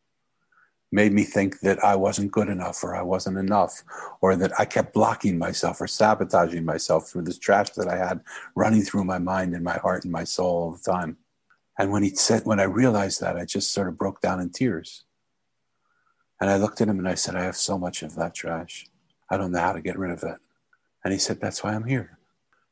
made 0.96 1.12
me 1.12 1.26
think 1.26 1.60
that 1.60 1.84
I 1.84 1.98
wasn't 1.98 2.32
good 2.32 2.48
enough 2.48 2.82
or 2.82 2.96
I 2.96 3.02
wasn't 3.02 3.38
enough 3.38 3.84
or 4.22 4.38
that 4.38 4.58
I 4.58 4.64
kept 4.64 4.94
blocking 4.94 5.38
myself 5.38 5.82
or 5.82 5.88
sabotaging 5.88 6.64
myself 6.64 7.10
through 7.10 7.24
this 7.24 7.38
trash 7.38 7.72
that 7.72 7.90
I 7.90 7.98
had 7.98 8.22
running 8.56 8.82
through 8.82 9.04
my 9.04 9.20
mind 9.20 9.54
and 9.54 9.64
my 9.64 9.78
heart 9.78 10.06
and 10.06 10.14
my 10.14 10.24
soul 10.24 10.56
all 10.56 10.72
the 10.72 10.92
time. 10.92 11.18
And 11.78 11.92
when 11.92 12.02
he 12.02 12.16
said, 12.16 12.46
when 12.46 12.62
I 12.62 12.64
realized 12.64 13.20
that, 13.20 13.36
I 13.36 13.44
just 13.44 13.74
sort 13.74 13.90
of 13.90 13.98
broke 13.98 14.22
down 14.22 14.40
in 14.40 14.52
tears. 14.52 15.04
And 16.40 16.50
I 16.50 16.56
looked 16.56 16.80
at 16.80 16.88
him 16.88 16.98
and 16.98 17.10
I 17.10 17.16
said, 17.16 17.36
I 17.36 17.44
have 17.44 17.58
so 17.58 17.78
much 17.78 18.02
of 18.02 18.16
that 18.16 18.34
trash. 18.34 18.88
I 19.30 19.36
don't 19.36 19.52
know 19.52 19.60
how 19.60 19.74
to 19.74 19.82
get 19.82 20.00
rid 20.00 20.12
of 20.12 20.24
it. 20.24 20.38
And 21.04 21.12
he 21.12 21.20
said, 21.20 21.42
That's 21.42 21.62
why 21.62 21.74
I'm 21.74 21.86
here. 21.86 22.20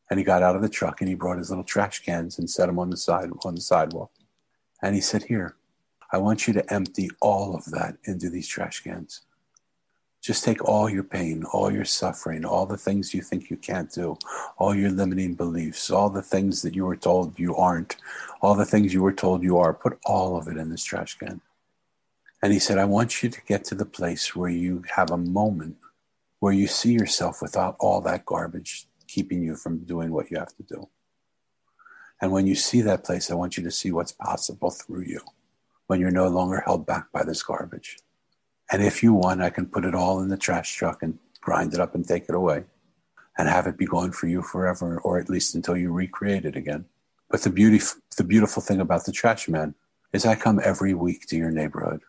And 0.09 0.17
he 0.17 0.23
got 0.23 0.43
out 0.43 0.55
of 0.55 0.61
the 0.61 0.69
truck 0.69 1.01
and 1.01 1.09
he 1.09 1.15
brought 1.15 1.39
his 1.39 1.49
little 1.49 1.63
trash 1.63 1.99
cans 1.99 2.39
and 2.39 2.49
set 2.49 2.67
them 2.67 2.79
on 2.79 2.89
the 2.89 2.97
side 2.97 3.29
on 3.43 3.55
the 3.55 3.61
sidewalk. 3.61 4.11
And 4.81 4.95
he 4.95 5.01
said, 5.01 5.23
Here, 5.23 5.55
I 6.13 6.17
want 6.17 6.47
you 6.47 6.53
to 6.53 6.73
empty 6.73 7.09
all 7.21 7.55
of 7.55 7.65
that 7.71 7.97
into 8.03 8.29
these 8.29 8.47
trash 8.47 8.81
cans. 8.81 9.21
Just 10.21 10.43
take 10.43 10.63
all 10.63 10.87
your 10.87 11.03
pain, 11.03 11.43
all 11.43 11.71
your 11.71 11.85
suffering, 11.85 12.45
all 12.45 12.67
the 12.67 12.77
things 12.77 13.15
you 13.15 13.21
think 13.23 13.49
you 13.49 13.57
can't 13.57 13.91
do, 13.91 14.19
all 14.59 14.75
your 14.75 14.91
limiting 14.91 15.33
beliefs, 15.33 15.89
all 15.89 16.11
the 16.11 16.21
things 16.21 16.61
that 16.61 16.75
you 16.75 16.85
were 16.85 16.95
told 16.95 17.39
you 17.39 17.55
aren't, 17.55 17.95
all 18.41 18.53
the 18.53 18.63
things 18.63 18.93
you 18.93 19.01
were 19.01 19.11
told 19.11 19.41
you 19.41 19.57
are. 19.57 19.73
Put 19.73 19.97
all 20.05 20.37
of 20.37 20.47
it 20.47 20.55
in 20.55 20.69
this 20.69 20.83
trash 20.83 21.17
can. 21.17 21.41
And 22.43 22.53
he 22.53 22.59
said, 22.59 22.77
I 22.77 22.85
want 22.85 23.23
you 23.23 23.29
to 23.29 23.41
get 23.47 23.63
to 23.65 23.75
the 23.75 23.83
place 23.83 24.35
where 24.35 24.51
you 24.51 24.83
have 24.95 25.09
a 25.09 25.17
moment 25.17 25.77
where 26.39 26.53
you 26.53 26.67
see 26.67 26.93
yourself 26.93 27.41
without 27.41 27.75
all 27.79 28.01
that 28.01 28.25
garbage 28.25 28.85
keeping 29.07 29.41
you 29.41 29.55
from 29.55 29.79
doing 29.79 30.11
what 30.11 30.29
you 30.29 30.37
have 30.37 30.55
to 30.57 30.63
do. 30.63 30.89
And 32.21 32.31
when 32.31 32.45
you 32.45 32.55
see 32.55 32.81
that 32.81 33.03
place, 33.03 33.31
I 33.31 33.35
want 33.35 33.57
you 33.57 33.63
to 33.63 33.71
see 33.71 33.91
what's 33.91 34.11
possible 34.11 34.69
through 34.69 35.05
you 35.05 35.21
when 35.93 36.01
you're 36.01 36.09
no 36.09 36.27
longer 36.27 36.63
held 36.65 36.87
back 36.87 37.11
by 37.11 37.23
this 37.23 37.43
garbage. 37.43 37.99
And 38.71 38.81
if 38.81 39.03
you 39.03 39.13
want, 39.13 39.43
I 39.43 39.51
can 39.51 39.67
put 39.67 39.85
it 39.85 39.93
all 39.93 40.21
in 40.21 40.29
the 40.29 40.37
trash 40.37 40.73
truck 40.73 41.03
and 41.03 41.19
grind 41.39 41.75
it 41.75 41.79
up 41.79 41.93
and 41.93 42.03
take 42.03 42.23
it 42.27 42.33
away 42.33 42.63
and 43.37 43.47
have 43.47 43.67
it 43.67 43.77
be 43.77 43.85
gone 43.85 44.11
for 44.11 44.25
you 44.25 44.41
forever, 44.41 44.99
or 45.01 45.19
at 45.19 45.29
least 45.29 45.53
until 45.53 45.77
you 45.77 45.91
recreate 45.91 46.45
it 46.45 46.55
again. 46.55 46.85
But 47.29 47.43
the 47.43 47.51
beauty, 47.51 47.79
the 48.17 48.23
beautiful 48.23 48.63
thing 48.63 48.81
about 48.81 49.05
the 49.05 49.11
trash 49.11 49.47
man 49.47 49.75
is 50.13 50.25
I 50.25 50.33
come 50.33 50.59
every 50.63 50.95
week 50.95 51.27
to 51.27 51.37
your 51.37 51.51
neighborhood. 51.51 52.01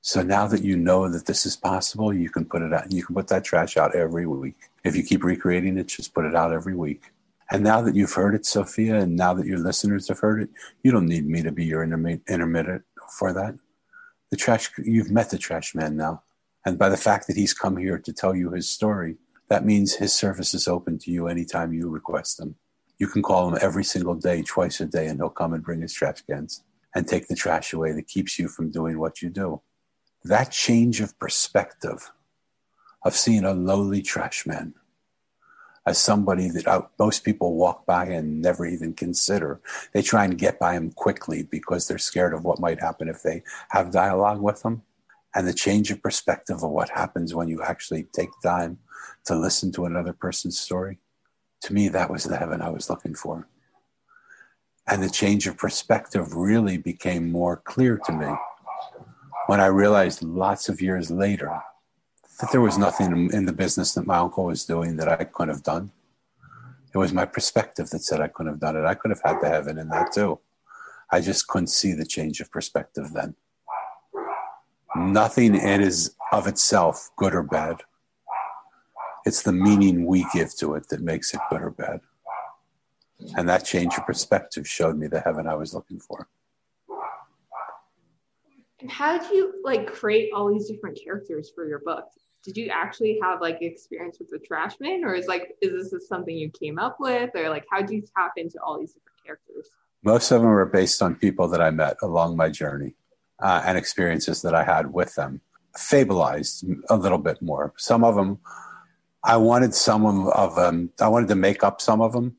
So 0.00 0.24
now 0.24 0.48
that 0.48 0.64
you 0.64 0.76
know 0.76 1.08
that 1.08 1.26
this 1.26 1.46
is 1.46 1.54
possible, 1.54 2.12
you 2.12 2.30
can 2.30 2.44
put 2.44 2.62
it 2.62 2.72
out. 2.72 2.90
You 2.90 3.04
can 3.04 3.14
put 3.14 3.28
that 3.28 3.44
trash 3.44 3.76
out 3.76 3.94
every 3.94 4.26
week. 4.26 4.56
If 4.82 4.96
you 4.96 5.04
keep 5.04 5.22
recreating 5.22 5.78
it, 5.78 5.86
just 5.86 6.12
put 6.12 6.24
it 6.24 6.34
out 6.34 6.52
every 6.52 6.74
week. 6.74 7.12
And 7.50 7.64
now 7.64 7.80
that 7.80 7.96
you've 7.96 8.12
heard 8.12 8.34
it, 8.34 8.44
Sophia, 8.44 8.96
and 8.96 9.16
now 9.16 9.32
that 9.34 9.46
your 9.46 9.58
listeners 9.58 10.08
have 10.08 10.18
heard 10.18 10.42
it, 10.42 10.50
you 10.82 10.92
don't 10.92 11.06
need 11.06 11.26
me 11.26 11.42
to 11.42 11.52
be 11.52 11.64
your 11.64 11.82
intermittent 11.82 12.82
for 13.18 13.32
that. 13.32 13.56
The 14.30 14.36
trash, 14.36 14.70
you've 14.78 15.10
met 15.10 15.30
the 15.30 15.38
trash 15.38 15.74
man 15.74 15.96
now. 15.96 16.22
And 16.66 16.78
by 16.78 16.90
the 16.90 16.98
fact 16.98 17.26
that 17.26 17.36
he's 17.36 17.54
come 17.54 17.78
here 17.78 17.98
to 17.98 18.12
tell 18.12 18.34
you 18.34 18.50
his 18.50 18.68
story, 18.68 19.16
that 19.48 19.64
means 19.64 19.94
his 19.94 20.12
service 20.12 20.52
is 20.52 20.68
open 20.68 20.98
to 20.98 21.10
you 21.10 21.26
anytime 21.26 21.72
you 21.72 21.88
request 21.88 22.36
them. 22.36 22.56
You 22.98 23.06
can 23.06 23.22
call 23.22 23.48
him 23.48 23.58
every 23.62 23.84
single 23.84 24.14
day, 24.14 24.42
twice 24.42 24.80
a 24.80 24.86
day, 24.86 25.06
and 25.06 25.18
he'll 25.18 25.30
come 25.30 25.54
and 25.54 25.62
bring 25.62 25.80
his 25.80 25.94
trash 25.94 26.20
cans 26.28 26.64
and 26.94 27.08
take 27.08 27.28
the 27.28 27.34
trash 27.34 27.72
away 27.72 27.92
that 27.92 28.08
keeps 28.08 28.38
you 28.38 28.48
from 28.48 28.70
doing 28.70 28.98
what 28.98 29.22
you 29.22 29.30
do. 29.30 29.62
That 30.24 30.50
change 30.50 31.00
of 31.00 31.18
perspective 31.18 32.10
of 33.04 33.16
seeing 33.16 33.44
a 33.44 33.54
lowly 33.54 34.02
trash 34.02 34.46
man 34.46 34.74
as 35.88 35.96
somebody 35.96 36.50
that 36.50 36.90
most 36.98 37.24
people 37.24 37.54
walk 37.54 37.86
by 37.86 38.04
and 38.04 38.42
never 38.42 38.66
even 38.66 38.92
consider. 38.92 39.58
They 39.94 40.02
try 40.02 40.26
and 40.26 40.36
get 40.36 40.58
by 40.58 40.74
him 40.74 40.90
quickly 40.90 41.44
because 41.44 41.88
they're 41.88 41.96
scared 41.96 42.34
of 42.34 42.44
what 42.44 42.60
might 42.60 42.78
happen 42.78 43.08
if 43.08 43.22
they 43.22 43.42
have 43.70 43.90
dialogue 43.90 44.42
with 44.42 44.62
them. 44.62 44.82
And 45.34 45.48
the 45.48 45.54
change 45.54 45.90
of 45.90 46.02
perspective 46.02 46.62
of 46.62 46.70
what 46.70 46.90
happens 46.90 47.34
when 47.34 47.48
you 47.48 47.62
actually 47.62 48.04
take 48.12 48.28
time 48.42 48.78
to 49.24 49.34
listen 49.34 49.72
to 49.72 49.86
another 49.86 50.12
person's 50.12 50.60
story. 50.60 50.98
To 51.62 51.72
me, 51.72 51.88
that 51.88 52.10
was 52.10 52.24
the 52.24 52.36
heaven 52.36 52.60
I 52.60 52.68
was 52.68 52.90
looking 52.90 53.14
for. 53.14 53.48
And 54.86 55.02
the 55.02 55.10
change 55.10 55.46
of 55.46 55.56
perspective 55.56 56.34
really 56.34 56.76
became 56.76 57.32
more 57.32 57.56
clear 57.56 57.98
to 58.04 58.12
me 58.12 58.30
when 59.46 59.60
I 59.60 59.66
realized 59.66 60.22
lots 60.22 60.68
of 60.68 60.82
years 60.82 61.10
later 61.10 61.62
that 62.40 62.52
there 62.52 62.60
was 62.60 62.78
nothing 62.78 63.30
in 63.32 63.46
the 63.46 63.52
business 63.52 63.94
that 63.94 64.06
my 64.06 64.18
uncle 64.18 64.44
was 64.44 64.64
doing 64.64 64.96
that 64.96 65.08
I 65.08 65.24
couldn't 65.24 65.54
have 65.54 65.64
done. 65.64 65.90
It 66.94 66.98
was 66.98 67.12
my 67.12 67.24
perspective 67.24 67.90
that 67.90 68.00
said 68.00 68.20
I 68.20 68.28
couldn't 68.28 68.52
have 68.52 68.60
done 68.60 68.76
it. 68.76 68.84
I 68.84 68.94
could 68.94 69.10
have 69.10 69.22
had 69.24 69.40
the 69.40 69.48
heaven 69.48 69.78
in 69.78 69.88
that 69.88 70.12
too. 70.12 70.38
I 71.10 71.20
just 71.20 71.48
couldn't 71.48 71.68
see 71.68 71.92
the 71.92 72.06
change 72.06 72.40
of 72.40 72.50
perspective 72.50 73.12
then. 73.12 73.34
Nothing 74.96 75.54
is 75.54 76.14
of 76.32 76.46
itself 76.46 77.10
good 77.16 77.34
or 77.34 77.42
bad. 77.42 77.82
It's 79.26 79.42
the 79.42 79.52
meaning 79.52 80.06
we 80.06 80.26
give 80.32 80.56
to 80.56 80.74
it 80.74 80.88
that 80.88 81.00
makes 81.00 81.34
it 81.34 81.40
good 81.50 81.60
or 81.60 81.70
bad. 81.70 82.00
And 83.36 83.48
that 83.48 83.64
change 83.64 83.94
of 83.98 84.06
perspective 84.06 84.66
showed 84.66 84.96
me 84.96 85.08
the 85.08 85.20
heaven 85.20 85.46
I 85.46 85.54
was 85.54 85.74
looking 85.74 85.98
for. 85.98 86.28
And 88.80 88.90
how 88.90 89.18
did 89.18 89.30
you 89.30 89.60
like 89.64 89.92
create 89.92 90.30
all 90.32 90.52
these 90.52 90.68
different 90.68 90.98
characters 91.02 91.50
for 91.54 91.66
your 91.66 91.80
book? 91.80 92.06
Did 92.44 92.56
you 92.56 92.68
actually 92.68 93.18
have 93.22 93.40
like 93.40 93.58
experience 93.60 94.18
with 94.18 94.30
the 94.30 94.38
trashman 94.38 95.04
or 95.04 95.14
is 95.14 95.26
like 95.26 95.56
is 95.60 95.90
this 95.90 96.08
something 96.08 96.36
you 96.36 96.50
came 96.50 96.78
up 96.78 96.96
with? 97.00 97.30
Or 97.34 97.48
like 97.48 97.66
how 97.70 97.82
do 97.82 97.94
you 97.94 98.02
tap 98.16 98.32
into 98.36 98.58
all 98.62 98.78
these 98.78 98.92
different 98.92 99.24
characters? 99.24 99.68
Most 100.02 100.30
of 100.30 100.42
them 100.42 100.50
are 100.50 100.66
based 100.66 101.02
on 101.02 101.16
people 101.16 101.48
that 101.48 101.60
i 101.60 101.70
met 101.70 101.96
along 102.02 102.36
my 102.36 102.48
journey 102.48 102.94
uh, 103.42 103.62
and 103.64 103.76
experiences 103.76 104.42
that 104.42 104.54
i 104.54 104.64
had 104.64 104.92
with 104.92 105.14
them. 105.14 105.40
Fableized 105.76 106.64
a 106.88 106.96
little 106.96 107.18
bit 107.18 107.40
more. 107.42 107.74
Some 107.76 108.04
of 108.04 108.14
them 108.14 108.38
i 109.24 109.36
wanted 109.36 109.74
some 109.74 110.06
of 110.06 110.54
them 110.54 110.90
i 111.00 111.08
wanted 111.08 111.28
to 111.28 111.34
make 111.34 111.64
up 111.64 111.80
some 111.80 112.00
of 112.00 112.12
them 112.12 112.36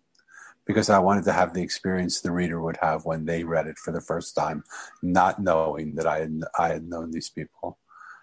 because 0.69 0.91
I 0.91 0.99
wanted 0.99 1.25
to 1.25 1.33
have 1.33 1.55
the 1.55 1.63
experience 1.63 2.21
the 2.21 2.31
reader 2.31 2.61
would 2.61 2.77
have 2.79 3.03
when 3.03 3.25
they 3.25 3.43
read 3.43 3.65
it 3.65 3.79
for 3.79 3.91
the 3.91 3.99
first 3.99 4.35
time, 4.35 4.63
not 5.01 5.41
knowing 5.41 5.95
that 5.95 6.05
I 6.05 6.19
had, 6.19 6.41
I 6.59 6.67
had 6.67 6.87
known 6.87 7.09
these 7.09 7.27
people. 7.27 7.78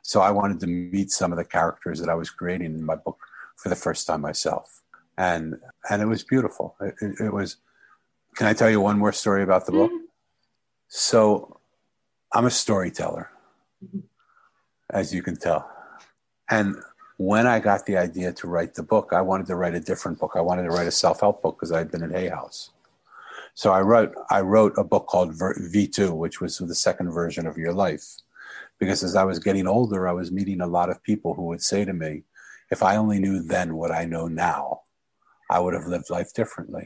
So 0.06 0.20
I 0.20 0.30
wanted 0.30 0.60
to 0.60 0.68
meet 0.68 1.10
some 1.10 1.32
of 1.32 1.36
the 1.36 1.44
characters 1.44 1.98
that 1.98 2.08
I 2.08 2.14
was 2.14 2.30
creating 2.30 2.66
in 2.66 2.84
my 2.84 2.94
book 2.94 3.18
for 3.56 3.70
the 3.70 3.74
first 3.74 4.06
time 4.06 4.20
myself. 4.20 4.82
And, 5.18 5.56
and 5.90 6.00
it 6.00 6.06
was 6.06 6.22
beautiful. 6.22 6.76
It, 6.80 6.94
it, 7.00 7.20
it 7.24 7.32
was, 7.32 7.56
can 8.36 8.46
I 8.46 8.52
tell 8.52 8.70
you 8.70 8.80
one 8.80 9.00
more 9.00 9.10
story 9.10 9.42
about 9.42 9.66
the 9.66 9.72
book? 9.72 9.90
Mm-hmm. 9.90 10.04
So 10.86 11.58
I'm 12.32 12.46
a 12.46 12.52
storyteller, 12.52 13.30
mm-hmm. 13.84 13.98
as 14.90 15.12
you 15.12 15.24
can 15.24 15.34
tell. 15.34 15.68
And 16.48 16.76
when 17.16 17.48
I 17.48 17.58
got 17.58 17.86
the 17.86 17.96
idea 17.96 18.32
to 18.34 18.46
write 18.46 18.74
the 18.74 18.84
book, 18.84 19.08
I 19.12 19.22
wanted 19.22 19.48
to 19.48 19.56
write 19.56 19.74
a 19.74 19.80
different 19.80 20.20
book. 20.20 20.34
I 20.36 20.40
wanted 20.40 20.62
to 20.62 20.70
write 20.70 20.86
a 20.86 20.92
self-help 20.92 21.42
book 21.42 21.56
because 21.56 21.72
I'd 21.72 21.90
been 21.90 22.04
at 22.04 22.12
Hay 22.12 22.28
House. 22.28 22.70
So 23.54 23.72
I 23.72 23.80
wrote 23.80 24.14
I 24.30 24.42
wrote 24.42 24.74
a 24.76 24.84
book 24.84 25.06
called 25.08 25.32
V2, 25.32 26.16
which 26.16 26.40
was 26.40 26.58
the 26.58 26.76
second 26.76 27.10
version 27.10 27.44
of 27.44 27.56
your 27.56 27.72
life. 27.72 28.18
Because 28.78 29.02
as 29.02 29.16
I 29.16 29.24
was 29.24 29.38
getting 29.38 29.66
older, 29.66 30.06
I 30.06 30.12
was 30.12 30.30
meeting 30.32 30.60
a 30.60 30.66
lot 30.66 30.90
of 30.90 31.02
people 31.02 31.34
who 31.34 31.44
would 31.44 31.62
say 31.62 31.84
to 31.84 31.92
me, 31.92 32.24
if 32.70 32.82
I 32.82 32.96
only 32.96 33.18
knew 33.18 33.42
then 33.42 33.76
what 33.76 33.92
I 33.92 34.04
know 34.04 34.26
now, 34.28 34.82
I 35.50 35.60
would 35.60 35.74
have 35.74 35.86
lived 35.86 36.10
life 36.10 36.32
differently. 36.34 36.84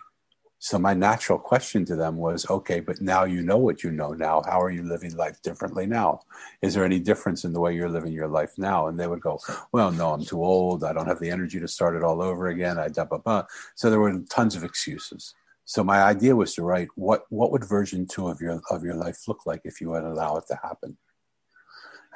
So 0.62 0.78
my 0.78 0.92
natural 0.92 1.38
question 1.38 1.86
to 1.86 1.96
them 1.96 2.16
was, 2.16 2.48
okay, 2.50 2.80
but 2.80 3.00
now 3.00 3.24
you 3.24 3.40
know 3.40 3.56
what 3.56 3.82
you 3.82 3.90
know 3.90 4.12
now. 4.12 4.42
How 4.44 4.60
are 4.60 4.70
you 4.70 4.82
living 4.82 5.16
life 5.16 5.40
differently 5.40 5.86
now? 5.86 6.20
Is 6.60 6.74
there 6.74 6.84
any 6.84 7.00
difference 7.00 7.46
in 7.46 7.54
the 7.54 7.60
way 7.60 7.74
you're 7.74 7.88
living 7.88 8.12
your 8.12 8.28
life 8.28 8.52
now? 8.58 8.86
And 8.86 9.00
they 9.00 9.06
would 9.06 9.22
go, 9.22 9.40
well, 9.72 9.90
no, 9.90 10.12
I'm 10.12 10.22
too 10.22 10.44
old. 10.44 10.84
I 10.84 10.92
don't 10.92 11.06
have 11.06 11.18
the 11.18 11.30
energy 11.30 11.58
to 11.60 11.66
start 11.66 11.96
it 11.96 12.04
all 12.04 12.20
over 12.20 12.48
again. 12.48 12.78
I 12.78 12.88
da 12.88 13.06
ba 13.06 13.18
ba. 13.18 13.46
So 13.74 13.88
there 13.88 14.00
were 14.00 14.20
tons 14.28 14.54
of 14.54 14.62
excuses. 14.62 15.34
So 15.64 15.82
my 15.82 16.02
idea 16.02 16.36
was 16.36 16.52
to 16.56 16.62
write 16.62 16.88
what 16.94 17.24
what 17.30 17.52
would 17.52 17.64
version 17.64 18.06
two 18.06 18.28
of 18.28 18.40
your 18.40 18.60
of 18.70 18.82
your 18.82 18.96
life 18.96 19.28
look 19.28 19.46
like 19.46 19.62
if 19.64 19.80
you 19.80 19.90
would 19.90 20.04
allow 20.04 20.36
it 20.36 20.46
to 20.48 20.58
happen. 20.62 20.98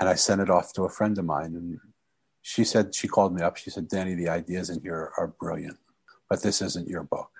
And 0.00 0.08
I 0.08 0.14
sent 0.14 0.40
it 0.40 0.50
off 0.50 0.72
to 0.74 0.82
a 0.82 0.88
friend 0.88 1.16
of 1.18 1.24
mine, 1.24 1.54
and 1.54 1.80
she 2.42 2.64
said 2.64 2.94
she 2.94 3.08
called 3.08 3.34
me 3.34 3.42
up. 3.42 3.56
She 3.56 3.70
said, 3.70 3.88
Danny, 3.88 4.14
the 4.14 4.28
ideas 4.28 4.70
in 4.70 4.80
here 4.82 5.12
are 5.16 5.28
brilliant, 5.28 5.78
but 6.28 6.42
this 6.42 6.60
isn't 6.60 6.88
your 6.88 7.04
book. 7.04 7.30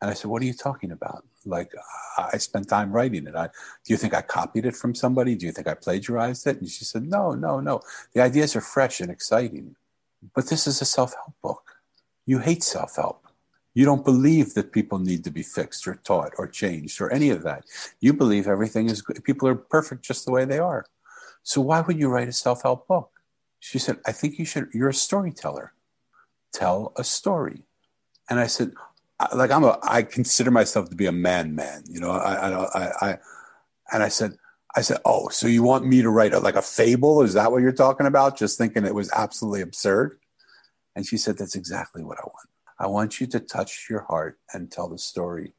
And 0.00 0.10
I 0.10 0.14
said, 0.14 0.30
What 0.30 0.42
are 0.42 0.46
you 0.46 0.52
talking 0.52 0.90
about? 0.90 1.24
Like, 1.46 1.72
I 2.18 2.36
spent 2.38 2.68
time 2.68 2.92
writing 2.92 3.26
it. 3.26 3.34
I, 3.34 3.46
do 3.46 3.94
you 3.94 3.96
think 3.96 4.14
I 4.14 4.22
copied 4.22 4.66
it 4.66 4.76
from 4.76 4.94
somebody? 4.94 5.36
Do 5.36 5.46
you 5.46 5.52
think 5.52 5.68
I 5.68 5.74
plagiarized 5.74 6.46
it? 6.46 6.60
And 6.60 6.68
she 6.68 6.84
said, 6.84 7.04
No, 7.04 7.32
no, 7.32 7.60
no. 7.60 7.80
The 8.12 8.20
ideas 8.20 8.56
are 8.56 8.60
fresh 8.60 9.00
and 9.00 9.10
exciting. 9.10 9.76
But 10.34 10.48
this 10.48 10.66
is 10.66 10.80
a 10.82 10.84
self 10.84 11.14
help 11.14 11.34
book. 11.40 11.76
You 12.26 12.40
hate 12.40 12.62
self 12.62 12.96
help. 12.96 13.26
You 13.74 13.84
don't 13.84 14.04
believe 14.04 14.54
that 14.54 14.72
people 14.72 14.98
need 14.98 15.24
to 15.24 15.30
be 15.30 15.42
fixed 15.42 15.86
or 15.86 15.94
taught 15.94 16.32
or 16.36 16.46
changed 16.46 17.00
or 17.00 17.10
any 17.10 17.30
of 17.30 17.42
that. 17.44 17.64
You 18.00 18.12
believe 18.12 18.46
everything 18.46 18.88
is 18.88 19.02
good. 19.02 19.24
People 19.24 19.48
are 19.48 19.54
perfect 19.54 20.02
just 20.02 20.26
the 20.26 20.32
way 20.32 20.44
they 20.44 20.58
are. 20.58 20.84
So 21.42 21.60
why 21.60 21.80
would 21.80 21.98
you 21.98 22.08
write 22.08 22.28
a 22.28 22.32
self 22.32 22.62
help 22.62 22.86
book? 22.86 23.10
She 23.60 23.78
said, 23.78 23.98
I 24.06 24.12
think 24.12 24.38
you 24.38 24.44
should, 24.44 24.68
you're 24.72 24.88
a 24.88 24.94
storyteller. 24.94 25.72
Tell 26.52 26.92
a 26.96 27.04
story. 27.04 27.62
And 28.28 28.40
I 28.40 28.46
said, 28.46 28.72
like 29.34 29.50
I'm 29.50 29.64
a 29.64 29.78
I 29.82 30.02
consider 30.02 30.50
myself 30.50 30.90
to 30.90 30.96
be 30.96 31.06
a 31.06 31.12
man 31.12 31.54
man 31.54 31.84
you 31.88 32.00
know 32.00 32.10
I 32.10 32.48
I 32.48 33.10
I, 33.10 33.18
and 33.92 34.02
I 34.02 34.08
said 34.08 34.36
I 34.76 34.80
said 34.80 34.98
oh 35.04 35.28
so 35.28 35.46
you 35.46 35.62
want 35.62 35.86
me 35.86 36.02
to 36.02 36.10
write 36.10 36.32
a, 36.32 36.40
like 36.40 36.56
a 36.56 36.62
fable 36.62 37.22
is 37.22 37.34
that 37.34 37.52
what 37.52 37.62
you're 37.62 37.72
talking 37.72 38.06
about 38.06 38.36
just 38.36 38.58
thinking 38.58 38.84
it 38.84 38.94
was 38.94 39.10
absolutely 39.12 39.60
absurd 39.60 40.18
and 40.96 41.06
she 41.06 41.16
said 41.16 41.38
that's 41.38 41.54
exactly 41.54 42.02
what 42.02 42.18
I 42.18 42.24
want 42.24 42.48
I 42.78 42.86
want 42.88 43.20
you 43.20 43.26
to 43.28 43.40
touch 43.40 43.86
your 43.88 44.02
heart 44.02 44.38
and 44.52 44.70
tell 44.70 44.88
the 44.88 44.98
story 44.98 45.52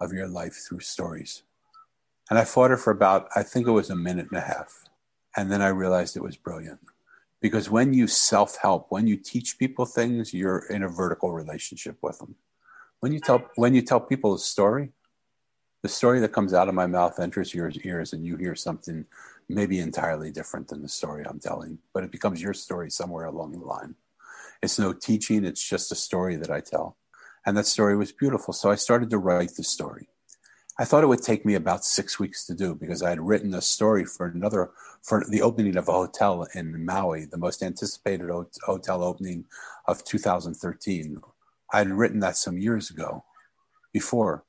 of 0.00 0.12
your 0.12 0.28
life 0.28 0.54
through 0.54 0.80
stories 0.80 1.42
and 2.30 2.38
I 2.38 2.44
fought 2.44 2.70
her 2.70 2.76
for 2.76 2.90
about 2.90 3.28
I 3.34 3.42
think 3.42 3.66
it 3.66 3.72
was 3.72 3.90
a 3.90 3.96
minute 3.96 4.28
and 4.30 4.38
a 4.38 4.46
half 4.46 4.84
and 5.36 5.50
then 5.50 5.62
I 5.62 5.68
realized 5.68 6.16
it 6.16 6.22
was 6.22 6.36
brilliant 6.36 6.80
because 7.40 7.70
when 7.70 7.92
you 7.92 8.06
self 8.06 8.56
help 8.56 8.86
when 8.90 9.06
you 9.06 9.16
teach 9.16 9.58
people 9.58 9.86
things 9.86 10.34
you're 10.34 10.66
in 10.70 10.82
a 10.82 10.88
vertical 10.88 11.32
relationship 11.32 11.98
with 12.02 12.18
them 12.18 12.36
when 13.00 13.12
you 13.12 13.20
tell 13.20 13.42
when 13.56 13.74
you 13.74 13.82
tell 13.82 14.00
people 14.00 14.34
a 14.34 14.38
story, 14.38 14.90
the 15.82 15.88
story 15.88 16.20
that 16.20 16.32
comes 16.32 16.52
out 16.52 16.68
of 16.68 16.74
my 16.74 16.86
mouth 16.86 17.18
enters 17.18 17.54
your 17.54 17.72
ears, 17.82 18.12
and 18.12 18.24
you 18.24 18.36
hear 18.36 18.54
something 18.54 19.06
maybe 19.48 19.80
entirely 19.80 20.30
different 20.30 20.68
than 20.68 20.82
the 20.82 20.88
story 20.88 21.24
I'm 21.26 21.40
telling, 21.40 21.78
but 21.92 22.04
it 22.04 22.12
becomes 22.12 22.42
your 22.42 22.54
story 22.54 22.90
somewhere 22.90 23.24
along 23.24 23.52
the 23.52 23.64
line. 23.64 23.96
It's 24.62 24.78
no 24.78 24.92
teaching; 24.92 25.44
it's 25.44 25.66
just 25.66 25.90
a 25.90 25.96
story 25.96 26.36
that 26.36 26.50
I 26.50 26.60
tell, 26.60 26.98
and 27.46 27.56
that 27.56 27.66
story 27.66 27.96
was 27.96 28.12
beautiful. 28.12 28.52
So 28.52 28.70
I 28.70 28.74
started 28.74 29.10
to 29.10 29.18
write 29.18 29.56
the 29.56 29.64
story. 29.64 30.08
I 30.80 30.84
thought 30.84 31.04
it 31.04 31.08
would 31.08 31.22
take 31.22 31.44
me 31.44 31.56
about 31.56 31.84
six 31.84 32.18
weeks 32.18 32.46
to 32.46 32.54
do 32.54 32.74
because 32.74 33.02
I 33.02 33.10
had 33.10 33.20
written 33.20 33.52
a 33.52 33.60
story 33.60 34.06
for 34.06 34.26
another 34.26 34.70
for 35.02 35.22
the 35.28 35.42
opening 35.42 35.76
of 35.76 35.88
a 35.88 35.92
hotel 35.92 36.46
in 36.54 36.86
Maui, 36.86 37.26
the 37.26 37.36
most 37.36 37.62
anticipated 37.62 38.30
hotel 38.64 39.04
opening 39.04 39.44
of 39.86 40.02
2013 40.04 41.20
I 41.70 41.78
had 41.78 41.90
written 41.90 42.20
that 42.20 42.38
some 42.38 42.56
years 42.56 42.88
ago 42.88 43.24
before, 43.92 44.44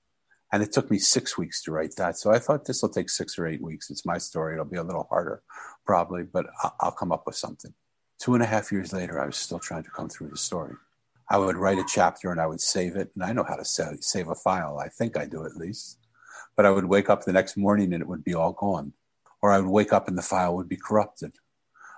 and 0.53 0.63
it 0.63 0.71
took 0.71 0.89
me 0.89 0.99
six 0.99 1.37
weeks 1.37 1.61
to 1.63 1.71
write 1.71 1.97
that. 1.97 2.17
So 2.17 2.31
I 2.31 2.39
thought 2.39 2.63
this 2.63 2.81
will 2.81 2.89
take 2.89 3.09
six 3.09 3.37
or 3.37 3.45
eight 3.45 3.61
weeks. 3.61 3.91
It's 3.91 4.05
my 4.05 4.17
story. 4.17 4.53
It'll 4.53 4.65
be 4.65 4.77
a 4.77 4.83
little 4.83 5.07
harder, 5.09 5.43
probably, 5.85 6.23
but 6.23 6.47
I'll 6.79 6.91
come 6.91 7.11
up 7.11 7.23
with 7.25 7.35
something. 7.35 7.73
Two 8.19 8.35
and 8.35 8.41
a 8.41 8.47
half 8.47 8.71
years 8.71 8.93
later, 8.93 9.19
I 9.19 9.25
was 9.25 9.35
still 9.35 9.59
trying 9.59 9.83
to 9.83 9.91
come 9.91 10.07
through 10.07 10.29
the 10.29 10.37
story. 10.37 10.75
I 11.29 11.37
would 11.37 11.57
write 11.57 11.77
a 11.77 11.85
chapter 11.87 12.31
and 12.31 12.39
I 12.39 12.47
would 12.47 12.61
save 12.61 12.95
it. 12.95 13.11
And 13.15 13.23
I 13.23 13.33
know 13.33 13.43
how 13.43 13.55
to 13.55 13.65
save 13.65 14.29
a 14.29 14.35
file. 14.35 14.79
I 14.79 14.87
think 14.87 15.17
I 15.17 15.25
do 15.25 15.45
at 15.45 15.57
least. 15.57 15.97
But 16.61 16.67
I 16.67 16.71
would 16.73 16.85
wake 16.85 17.09
up 17.09 17.25
the 17.25 17.33
next 17.33 17.57
morning 17.57 17.91
and 17.91 18.03
it 18.03 18.07
would 18.07 18.23
be 18.23 18.35
all 18.35 18.53
gone. 18.53 18.93
Or 19.41 19.51
I 19.51 19.57
would 19.57 19.71
wake 19.71 19.91
up 19.91 20.07
and 20.07 20.15
the 20.15 20.21
file 20.21 20.55
would 20.55 20.69
be 20.69 20.77
corrupted. 20.77 21.31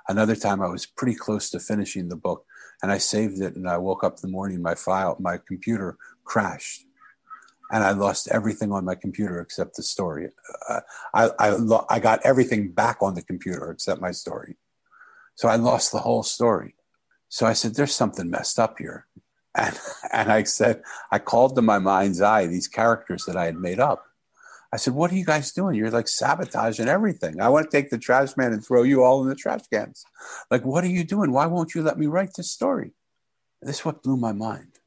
Another 0.08 0.38
time 0.38 0.62
I 0.62 0.70
was 0.70 0.86
pretty 0.86 1.16
close 1.16 1.50
to 1.50 1.60
finishing 1.60 2.08
the 2.08 2.16
book 2.16 2.46
and 2.82 2.90
I 2.90 2.98
saved 2.98 3.42
it. 3.42 3.58
And 3.58 3.68
I 3.68 3.78
woke 3.78 4.06
up 4.06 4.22
the 4.22 4.30
morning, 4.30 4.62
my 4.62 4.74
file, 4.74 5.18
my 5.20 5.38
computer 5.38 5.98
crashed, 6.24 6.86
and 7.74 7.84
I 7.84 7.92
lost 7.92 8.30
everything 8.32 8.72
on 8.72 8.86
my 8.86 8.96
computer 8.96 9.42
except 9.42 9.76
the 9.76 9.84
story. 9.84 10.30
Uh, 10.70 10.80
I 11.14 11.32
I, 11.40 11.50
lo- 11.50 11.86
I 11.90 12.00
got 12.00 12.22
everything 12.24 12.72
back 12.72 13.00
on 13.02 13.16
the 13.16 13.22
computer 13.22 13.70
except 13.70 14.00
my 14.00 14.12
story, 14.12 14.56
so 15.36 15.50
I 15.50 15.58
lost 15.58 15.92
the 15.92 16.00
whole 16.00 16.24
story. 16.24 16.76
So 17.28 17.46
I 17.46 17.52
said, 17.52 17.76
"There's 17.76 17.94
something 17.94 18.30
messed 18.30 18.60
up 18.60 18.78
here," 18.78 19.08
and 19.54 19.78
and 20.14 20.32
I 20.32 20.44
said, 20.44 20.84
I 21.12 21.20
called 21.20 21.56
to 21.56 21.62
my 21.62 21.80
mind's 21.80 22.22
eye 22.22 22.48
these 22.48 22.70
characters 22.70 23.26
that 23.26 23.36
I 23.36 23.44
had 23.44 23.58
made 23.58 23.82
up. 23.82 24.06
I 24.74 24.78
said, 24.78 24.96
What 24.96 25.12
are 25.12 25.16
you 25.16 25.24
guys 25.24 25.52
doing? 25.52 25.76
You're 25.76 25.92
like 25.92 26.08
sabotaging 26.08 26.88
everything. 26.88 27.40
I 27.40 27.50
want 27.50 27.70
to 27.70 27.78
take 27.78 27.92
the 27.92 28.00
trash 28.00 28.36
man 28.36 28.54
and 28.54 28.66
throw 28.66 28.82
you 28.82 29.04
all 29.04 29.22
in 29.22 29.30
the 29.30 29.36
trash 29.36 29.62
cans. 29.72 30.04
Like, 30.50 30.66
what 30.66 30.84
are 30.84 30.88
you 30.88 31.04
doing? 31.04 31.32
Why 31.32 31.46
won't 31.46 31.76
you 31.76 31.84
let 31.84 32.00
me 32.00 32.08
write 32.08 32.34
this 32.36 32.50
story? 32.50 32.94
This 33.62 33.78
is 33.78 33.86
what 33.86 34.02
blew 34.02 34.18
my 34.18 34.32
mind. 34.32 34.80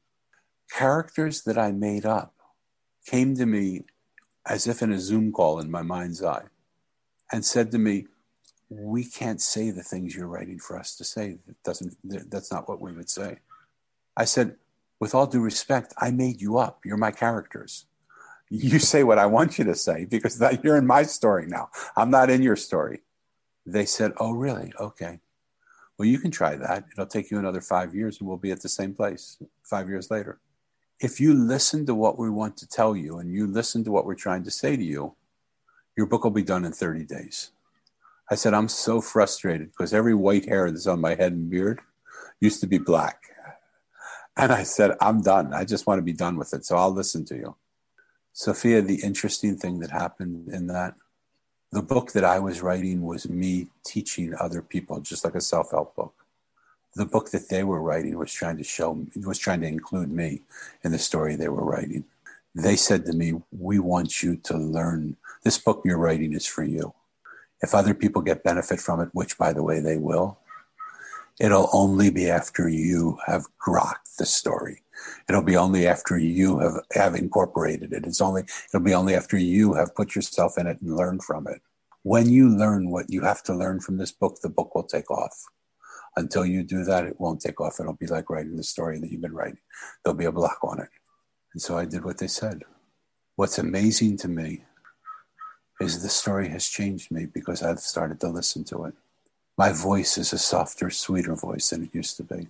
Characters 0.69 1.43
that 1.43 1.57
I 1.57 1.71
made 1.71 2.05
up 2.05 2.33
came 3.05 3.33
to 3.35 3.45
me 3.45 3.85
as 4.45 4.67
if 4.67 4.81
in 4.81 4.91
a 4.91 4.99
Zoom 4.99 5.31
call 5.31 5.57
in 5.57 5.71
my 5.71 5.83
mind's 5.83 6.21
eye 6.21 6.47
and 7.31 7.45
said 7.45 7.71
to 7.71 7.77
me, 7.77 8.07
We 8.69 9.05
can't 9.05 9.41
say 9.41 9.71
the 9.71 9.83
things 9.83 10.13
you're 10.13 10.27
writing 10.27 10.59
for 10.59 10.77
us 10.77 10.97
to 10.97 11.05
say. 11.05 11.37
That 11.47 11.63
doesn't, 11.63 11.95
that's 12.29 12.51
not 12.51 12.67
what 12.67 12.81
we 12.81 12.91
would 12.91 13.09
say. 13.09 13.37
I 14.17 14.25
said, 14.25 14.57
With 14.99 15.15
all 15.15 15.27
due 15.27 15.39
respect, 15.39 15.93
I 15.97 16.11
made 16.11 16.41
you 16.41 16.57
up. 16.57 16.81
You're 16.83 16.97
my 16.97 17.11
characters 17.11 17.85
you 18.49 18.79
say 18.79 19.03
what 19.03 19.19
I 19.19 19.25
want 19.25 19.57
you 19.57 19.65
to 19.65 19.75
say 19.75 20.05
because 20.05 20.39
that 20.39 20.63
you're 20.63 20.77
in 20.77 20.87
my 20.87 21.03
story 21.03 21.47
now. 21.47 21.69
I'm 21.95 22.09
not 22.09 22.29
in 22.29 22.41
your 22.41 22.55
story. 22.55 23.01
They 23.65 23.85
said, 23.85 24.13
Oh, 24.17 24.31
really? 24.31 24.71
Okay. 24.79 25.19
Well, 25.97 26.07
you 26.07 26.19
can 26.19 26.31
try 26.31 26.55
that. 26.55 26.85
It'll 26.91 27.07
take 27.07 27.31
you 27.31 27.39
another 27.39 27.61
five 27.61 27.95
years 27.95 28.19
and 28.19 28.27
we'll 28.27 28.37
be 28.37 28.51
at 28.51 28.61
the 28.61 28.69
same 28.69 28.93
place 28.93 29.37
five 29.63 29.89
years 29.89 30.11
later. 30.11 30.39
If 30.99 31.19
you 31.19 31.33
listen 31.33 31.85
to 31.87 31.95
what 31.95 32.17
we 32.17 32.29
want 32.29 32.57
to 32.57 32.67
tell 32.67 32.95
you 32.95 33.17
and 33.17 33.31
you 33.31 33.47
listen 33.47 33.83
to 33.83 33.91
what 33.91 34.05
we're 34.05 34.15
trying 34.15 34.43
to 34.43 34.51
say 34.51 34.77
to 34.77 34.83
you, 34.83 35.15
your 35.95 36.05
book 36.05 36.23
will 36.23 36.31
be 36.31 36.43
done 36.43 36.65
in 36.65 36.71
30 36.71 37.05
days. 37.05 37.51
I 38.29 38.35
said, 38.35 38.53
I'm 38.53 38.67
so 38.67 39.01
frustrated 39.01 39.71
because 39.71 39.93
every 39.93 40.13
white 40.13 40.45
hair 40.45 40.69
that's 40.69 40.87
on 40.87 41.01
my 41.01 41.15
head 41.15 41.33
and 41.33 41.49
beard 41.49 41.81
used 42.39 42.61
to 42.61 42.67
be 42.67 42.77
black. 42.77 43.23
And 44.35 44.51
I 44.51 44.63
said, 44.63 44.91
I'm 45.01 45.21
done. 45.21 45.53
I 45.53 45.65
just 45.65 45.87
want 45.87 45.97
to 45.97 46.03
be 46.03 46.13
done 46.13 46.37
with 46.37 46.53
it. 46.53 46.63
So 46.65 46.77
I'll 46.77 46.91
listen 46.91 47.25
to 47.25 47.35
you. 47.35 47.55
Sophia, 48.37 48.83
the 48.83 49.01
interesting 49.01 49.57
thing 49.57 49.79
that 49.79 49.89
happened 49.89 50.47
in 50.49 50.67
that, 50.67 50.93
the 51.71 51.81
book 51.81 52.11
that 52.11 52.23
I 52.23 52.37
was 52.37 52.61
writing 52.61 53.01
was 53.01 53.27
me 53.27 53.65
teaching 53.83 54.35
other 54.39 54.61
people, 54.61 54.99
just 54.99 55.25
like 55.25 55.33
a 55.33 55.41
self 55.41 55.71
help 55.71 55.95
book. 55.95 56.13
The 56.95 57.07
book 57.07 57.31
that 57.31 57.49
they 57.49 57.63
were 57.63 57.81
writing 57.81 58.15
was 58.15 58.31
trying 58.31 58.57
to 58.57 58.63
show, 58.63 59.07
was 59.15 59.39
trying 59.39 59.61
to 59.61 59.67
include 59.67 60.11
me 60.11 60.43
in 60.83 60.91
the 60.91 60.99
story 60.99 61.35
they 61.35 61.49
were 61.49 61.65
writing. 61.65 62.03
They 62.53 62.75
said 62.75 63.07
to 63.07 63.13
me, 63.13 63.41
We 63.51 63.79
want 63.79 64.21
you 64.21 64.35
to 64.35 64.55
learn. 64.55 65.17
This 65.43 65.57
book 65.57 65.81
you're 65.83 65.97
writing 65.97 66.33
is 66.33 66.45
for 66.45 66.63
you. 66.63 66.93
If 67.63 67.73
other 67.73 67.95
people 67.95 68.21
get 68.21 68.43
benefit 68.43 68.79
from 68.79 68.99
it, 69.01 69.09
which 69.13 69.39
by 69.39 69.51
the 69.51 69.63
way 69.63 69.79
they 69.79 69.97
will, 69.97 70.37
It'll 71.39 71.69
only 71.71 72.09
be 72.09 72.29
after 72.29 72.67
you 72.67 73.19
have 73.27 73.45
grokked 73.63 74.15
the 74.17 74.25
story. 74.25 74.81
It'll 75.27 75.43
be 75.43 75.57
only 75.57 75.87
after 75.87 76.17
you 76.17 76.59
have, 76.59 76.73
have 76.93 77.15
incorporated 77.15 77.93
it. 77.93 78.05
It's 78.05 78.21
only 78.21 78.43
it'll 78.69 78.83
be 78.83 78.93
only 78.93 79.15
after 79.15 79.37
you 79.37 79.73
have 79.73 79.95
put 79.95 80.15
yourself 80.15 80.57
in 80.57 80.67
it 80.67 80.81
and 80.81 80.95
learned 80.95 81.23
from 81.23 81.47
it. 81.47 81.61
When 82.03 82.29
you 82.29 82.49
learn 82.49 82.89
what 82.89 83.09
you 83.09 83.21
have 83.21 83.43
to 83.43 83.53
learn 83.53 83.79
from 83.81 83.97
this 83.97 84.11
book, 84.11 84.39
the 84.41 84.49
book 84.49 84.73
will 84.73 84.83
take 84.83 85.11
off. 85.11 85.45
Until 86.15 86.45
you 86.45 86.63
do 86.63 86.83
that, 86.83 87.05
it 87.05 87.19
won't 87.19 87.41
take 87.41 87.61
off. 87.61 87.79
It'll 87.79 87.93
be 87.93 88.07
like 88.07 88.29
writing 88.29 88.55
the 88.55 88.63
story 88.63 88.99
that 88.99 89.11
you've 89.11 89.21
been 89.21 89.35
writing. 89.35 89.59
There'll 90.03 90.17
be 90.17 90.25
a 90.25 90.31
block 90.31 90.59
on 90.63 90.79
it. 90.79 90.89
And 91.53 91.61
so 91.61 91.77
I 91.77 91.85
did 91.85 92.03
what 92.03 92.17
they 92.17 92.27
said. 92.27 92.63
What's 93.35 93.59
amazing 93.59 94.17
to 94.17 94.27
me 94.27 94.63
is 95.79 96.01
the 96.01 96.09
story 96.09 96.49
has 96.49 96.67
changed 96.67 97.11
me 97.11 97.25
because 97.25 97.61
I've 97.61 97.79
started 97.79 98.19
to 98.21 98.29
listen 98.29 98.63
to 98.65 98.85
it. 98.85 98.93
My 99.57 99.71
voice 99.71 100.17
is 100.17 100.33
a 100.33 100.37
softer, 100.37 100.89
sweeter 100.89 101.35
voice 101.35 101.69
than 101.69 101.83
it 101.83 101.93
used 101.93 102.17
to 102.17 102.23
be. 102.23 102.47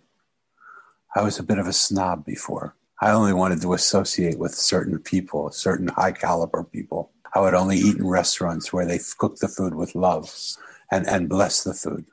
I 1.18 1.24
was 1.24 1.40
a 1.40 1.44
bit 1.44 1.58
of 1.58 1.66
a 1.66 1.74
snob 1.74 2.26
before. 2.26 2.76
I 3.02 3.10
only 3.10 3.34
wanted 3.34 3.60
to 3.64 3.74
associate 3.74 4.38
with 4.38 4.54
certain 4.54 5.00
people, 5.00 5.50
certain 5.50 5.88
high 5.88 6.12
caliber 6.12 6.64
people. 6.64 7.10
I 7.34 7.40
would 7.40 7.56
only 7.56 7.76
eat 7.76 7.98
in 7.98 8.06
restaurants 8.06 8.72
where 8.72 8.86
they 8.86 9.00
cook 9.18 9.38
the 9.38 9.48
food 9.48 9.74
with 9.74 9.96
love 9.96 10.32
and, 10.92 11.08
and 11.08 11.28
bless 11.28 11.64
the 11.64 11.74
food. 11.74 12.06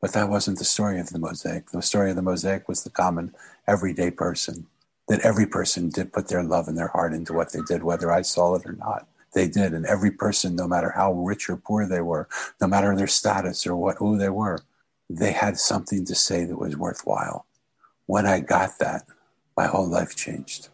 But 0.00 0.12
that 0.14 0.28
wasn't 0.28 0.58
the 0.58 0.64
story 0.64 0.98
of 0.98 1.10
the 1.10 1.20
mosaic. 1.20 1.70
The 1.70 1.82
story 1.82 2.10
of 2.10 2.16
the 2.16 2.22
mosaic 2.22 2.68
was 2.68 2.82
the 2.82 2.90
common, 2.90 3.32
everyday 3.68 4.10
person. 4.10 4.66
That 5.06 5.20
every 5.20 5.46
person 5.46 5.88
did 5.88 6.12
put 6.12 6.26
their 6.26 6.42
love 6.42 6.66
and 6.66 6.76
their 6.76 6.88
heart 6.88 7.12
into 7.12 7.34
what 7.34 7.52
they 7.52 7.60
did, 7.60 7.84
whether 7.84 8.10
I 8.10 8.22
saw 8.22 8.56
it 8.56 8.66
or 8.66 8.72
not. 8.72 9.06
They 9.34 9.46
did. 9.46 9.72
And 9.72 9.86
every 9.86 10.10
person, 10.10 10.56
no 10.56 10.66
matter 10.66 10.90
how 10.96 11.12
rich 11.12 11.48
or 11.48 11.58
poor 11.58 11.86
they 11.86 12.00
were, 12.00 12.28
no 12.60 12.66
matter 12.66 12.96
their 12.96 13.06
status 13.06 13.68
or 13.68 13.76
what 13.76 13.98
who 13.98 14.18
they 14.18 14.30
were, 14.30 14.58
they 15.08 15.30
had 15.30 15.58
something 15.58 16.04
to 16.06 16.16
say 16.16 16.44
that 16.44 16.58
was 16.58 16.76
worthwhile. 16.76 17.46
When 18.08 18.26
I 18.26 18.40
got 18.40 18.80
that, 18.80 19.02
my 19.56 19.66
whole 19.66 19.88
life 19.88 20.16
changed. 20.16 20.70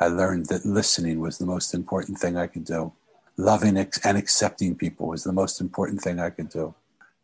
I 0.00 0.06
learned 0.06 0.46
that 0.46 0.64
listening 0.64 1.20
was 1.20 1.36
the 1.36 1.44
most 1.54 1.74
important 1.74 2.16
thing 2.18 2.38
I 2.38 2.46
could 2.46 2.64
do. 2.64 2.94
Loving 3.36 3.76
and 3.76 4.16
accepting 4.16 4.74
people 4.74 5.08
was 5.08 5.24
the 5.24 5.38
most 5.42 5.60
important 5.60 6.00
thing 6.00 6.18
I 6.18 6.30
could 6.30 6.48
do 6.48 6.74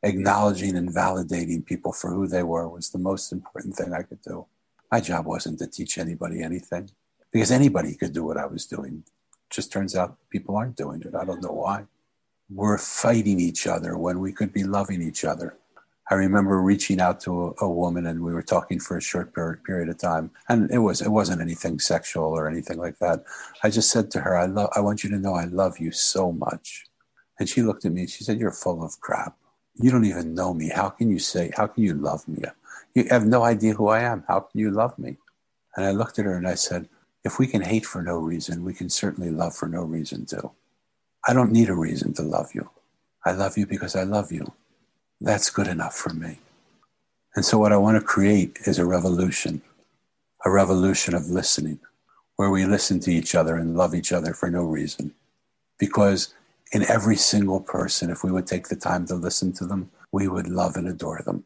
acknowledging 0.06 0.76
and 0.76 0.88
validating 0.94 1.64
people 1.64 1.92
for 1.92 2.10
who 2.10 2.26
they 2.26 2.42
were 2.42 2.68
was 2.68 2.90
the 2.90 2.98
most 2.98 3.32
important 3.32 3.74
thing 3.74 3.92
I 3.92 4.02
could 4.02 4.22
do. 4.22 4.46
My 4.90 5.00
job 5.00 5.26
wasn't 5.26 5.58
to 5.58 5.66
teach 5.66 5.98
anybody 5.98 6.42
anything 6.42 6.90
because 7.32 7.50
anybody 7.50 7.94
could 7.94 8.12
do 8.12 8.24
what 8.24 8.36
I 8.36 8.46
was 8.46 8.66
doing. 8.66 9.02
It 9.06 9.54
Just 9.54 9.72
turns 9.72 9.96
out 9.96 10.16
people 10.30 10.56
aren't 10.56 10.76
doing 10.76 11.02
it. 11.02 11.14
I 11.14 11.24
don't 11.24 11.42
know 11.42 11.52
why. 11.52 11.86
We're 12.48 12.78
fighting 12.78 13.40
each 13.40 13.66
other 13.66 13.98
when 13.98 14.20
we 14.20 14.32
could 14.32 14.52
be 14.52 14.62
loving 14.62 15.02
each 15.02 15.24
other. 15.24 15.56
I 16.10 16.14
remember 16.14 16.60
reaching 16.60 17.00
out 17.00 17.20
to 17.22 17.54
a, 17.60 17.64
a 17.64 17.68
woman 17.68 18.06
and 18.06 18.22
we 18.22 18.32
were 18.32 18.42
talking 18.42 18.78
for 18.78 18.96
a 18.96 19.02
short 19.02 19.32
per- 19.32 19.56
period 19.66 19.88
of 19.88 19.98
time, 19.98 20.30
and 20.48 20.70
it 20.70 20.78
was 20.78 21.02
it 21.02 21.10
wasn't 21.10 21.40
anything 21.40 21.78
sexual 21.80 22.26
or 22.26 22.48
anything 22.48 22.78
like 22.78 22.98
that. 23.00 23.24
I 23.62 23.70
just 23.70 23.90
said 23.90 24.10
to 24.12 24.20
her, 24.20 24.36
"I 24.36 24.46
love. 24.46 24.70
I 24.76 24.80
want 24.80 25.02
you 25.02 25.10
to 25.10 25.18
know 25.18 25.34
I 25.34 25.44
love 25.44 25.78
you 25.78 25.92
so 25.92 26.32
much." 26.32 26.84
And 27.38 27.48
she 27.48 27.62
looked 27.62 27.84
at 27.84 27.92
me 27.92 28.02
and 28.02 28.10
she 28.10 28.24
said, 28.24 28.38
"You're 28.38 28.52
full 28.52 28.84
of 28.84 29.00
crap." 29.00 29.36
You 29.78 29.90
don't 29.90 30.06
even 30.06 30.34
know 30.34 30.54
me. 30.54 30.70
How 30.70 30.88
can 30.88 31.10
you 31.10 31.18
say, 31.18 31.52
how 31.54 31.66
can 31.66 31.84
you 31.84 31.92
love 31.94 32.26
me? 32.26 32.42
You 32.94 33.04
have 33.10 33.26
no 33.26 33.42
idea 33.42 33.74
who 33.74 33.88
I 33.88 34.00
am. 34.00 34.24
How 34.26 34.40
can 34.40 34.58
you 34.58 34.70
love 34.70 34.98
me? 34.98 35.18
And 35.76 35.84
I 35.84 35.90
looked 35.90 36.18
at 36.18 36.24
her 36.24 36.34
and 36.34 36.48
I 36.48 36.54
said, 36.54 36.88
if 37.24 37.38
we 37.38 37.46
can 37.46 37.60
hate 37.60 37.84
for 37.84 38.02
no 38.02 38.16
reason, 38.16 38.64
we 38.64 38.72
can 38.72 38.88
certainly 38.88 39.30
love 39.30 39.54
for 39.54 39.68
no 39.68 39.82
reason 39.82 40.24
too. 40.24 40.52
I 41.28 41.34
don't 41.34 41.52
need 41.52 41.68
a 41.68 41.74
reason 41.74 42.14
to 42.14 42.22
love 42.22 42.54
you. 42.54 42.70
I 43.24 43.32
love 43.32 43.58
you 43.58 43.66
because 43.66 43.96
I 43.96 44.04
love 44.04 44.32
you. 44.32 44.52
That's 45.20 45.50
good 45.50 45.66
enough 45.66 45.94
for 45.94 46.12
me. 46.12 46.40
And 47.34 47.44
so, 47.44 47.58
what 47.58 47.72
I 47.72 47.78
want 47.78 47.98
to 47.98 48.06
create 48.06 48.58
is 48.66 48.78
a 48.78 48.84
revolution, 48.84 49.62
a 50.44 50.50
revolution 50.50 51.14
of 51.14 51.30
listening, 51.30 51.80
where 52.36 52.50
we 52.50 52.66
listen 52.66 53.00
to 53.00 53.12
each 53.12 53.34
other 53.34 53.56
and 53.56 53.76
love 53.76 53.94
each 53.94 54.12
other 54.12 54.34
for 54.34 54.50
no 54.50 54.62
reason. 54.62 55.14
Because 55.78 56.34
in 56.72 56.82
every 56.90 57.16
single 57.16 57.60
person, 57.60 58.10
if 58.10 58.22
we 58.22 58.30
would 58.32 58.46
take 58.46 58.68
the 58.68 58.76
time 58.76 59.06
to 59.06 59.14
listen 59.14 59.52
to 59.54 59.66
them, 59.66 59.90
we 60.12 60.28
would 60.28 60.48
love 60.48 60.76
and 60.76 60.88
adore 60.88 61.22
them. 61.24 61.44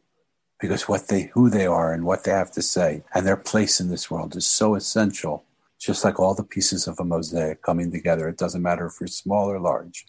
Because 0.59 0.87
what 0.87 1.07
they, 1.07 1.31
who 1.33 1.49
they 1.49 1.65
are 1.65 1.93
and 1.93 2.05
what 2.05 2.23
they 2.23 2.31
have 2.31 2.51
to 2.51 2.61
say 2.61 3.03
and 3.13 3.25
their 3.25 3.37
place 3.37 3.79
in 3.79 3.89
this 3.89 4.11
world 4.11 4.35
is 4.35 4.45
so 4.45 4.75
essential. 4.75 5.43
Just 5.79 6.03
like 6.03 6.19
all 6.19 6.35
the 6.35 6.43
pieces 6.43 6.87
of 6.87 6.99
a 6.99 7.03
mosaic 7.03 7.63
coming 7.63 7.91
together, 7.91 8.29
it 8.29 8.37
doesn't 8.37 8.61
matter 8.61 8.85
if 8.85 8.93
you're 8.99 9.07
small 9.07 9.49
or 9.49 9.59
large, 9.59 10.05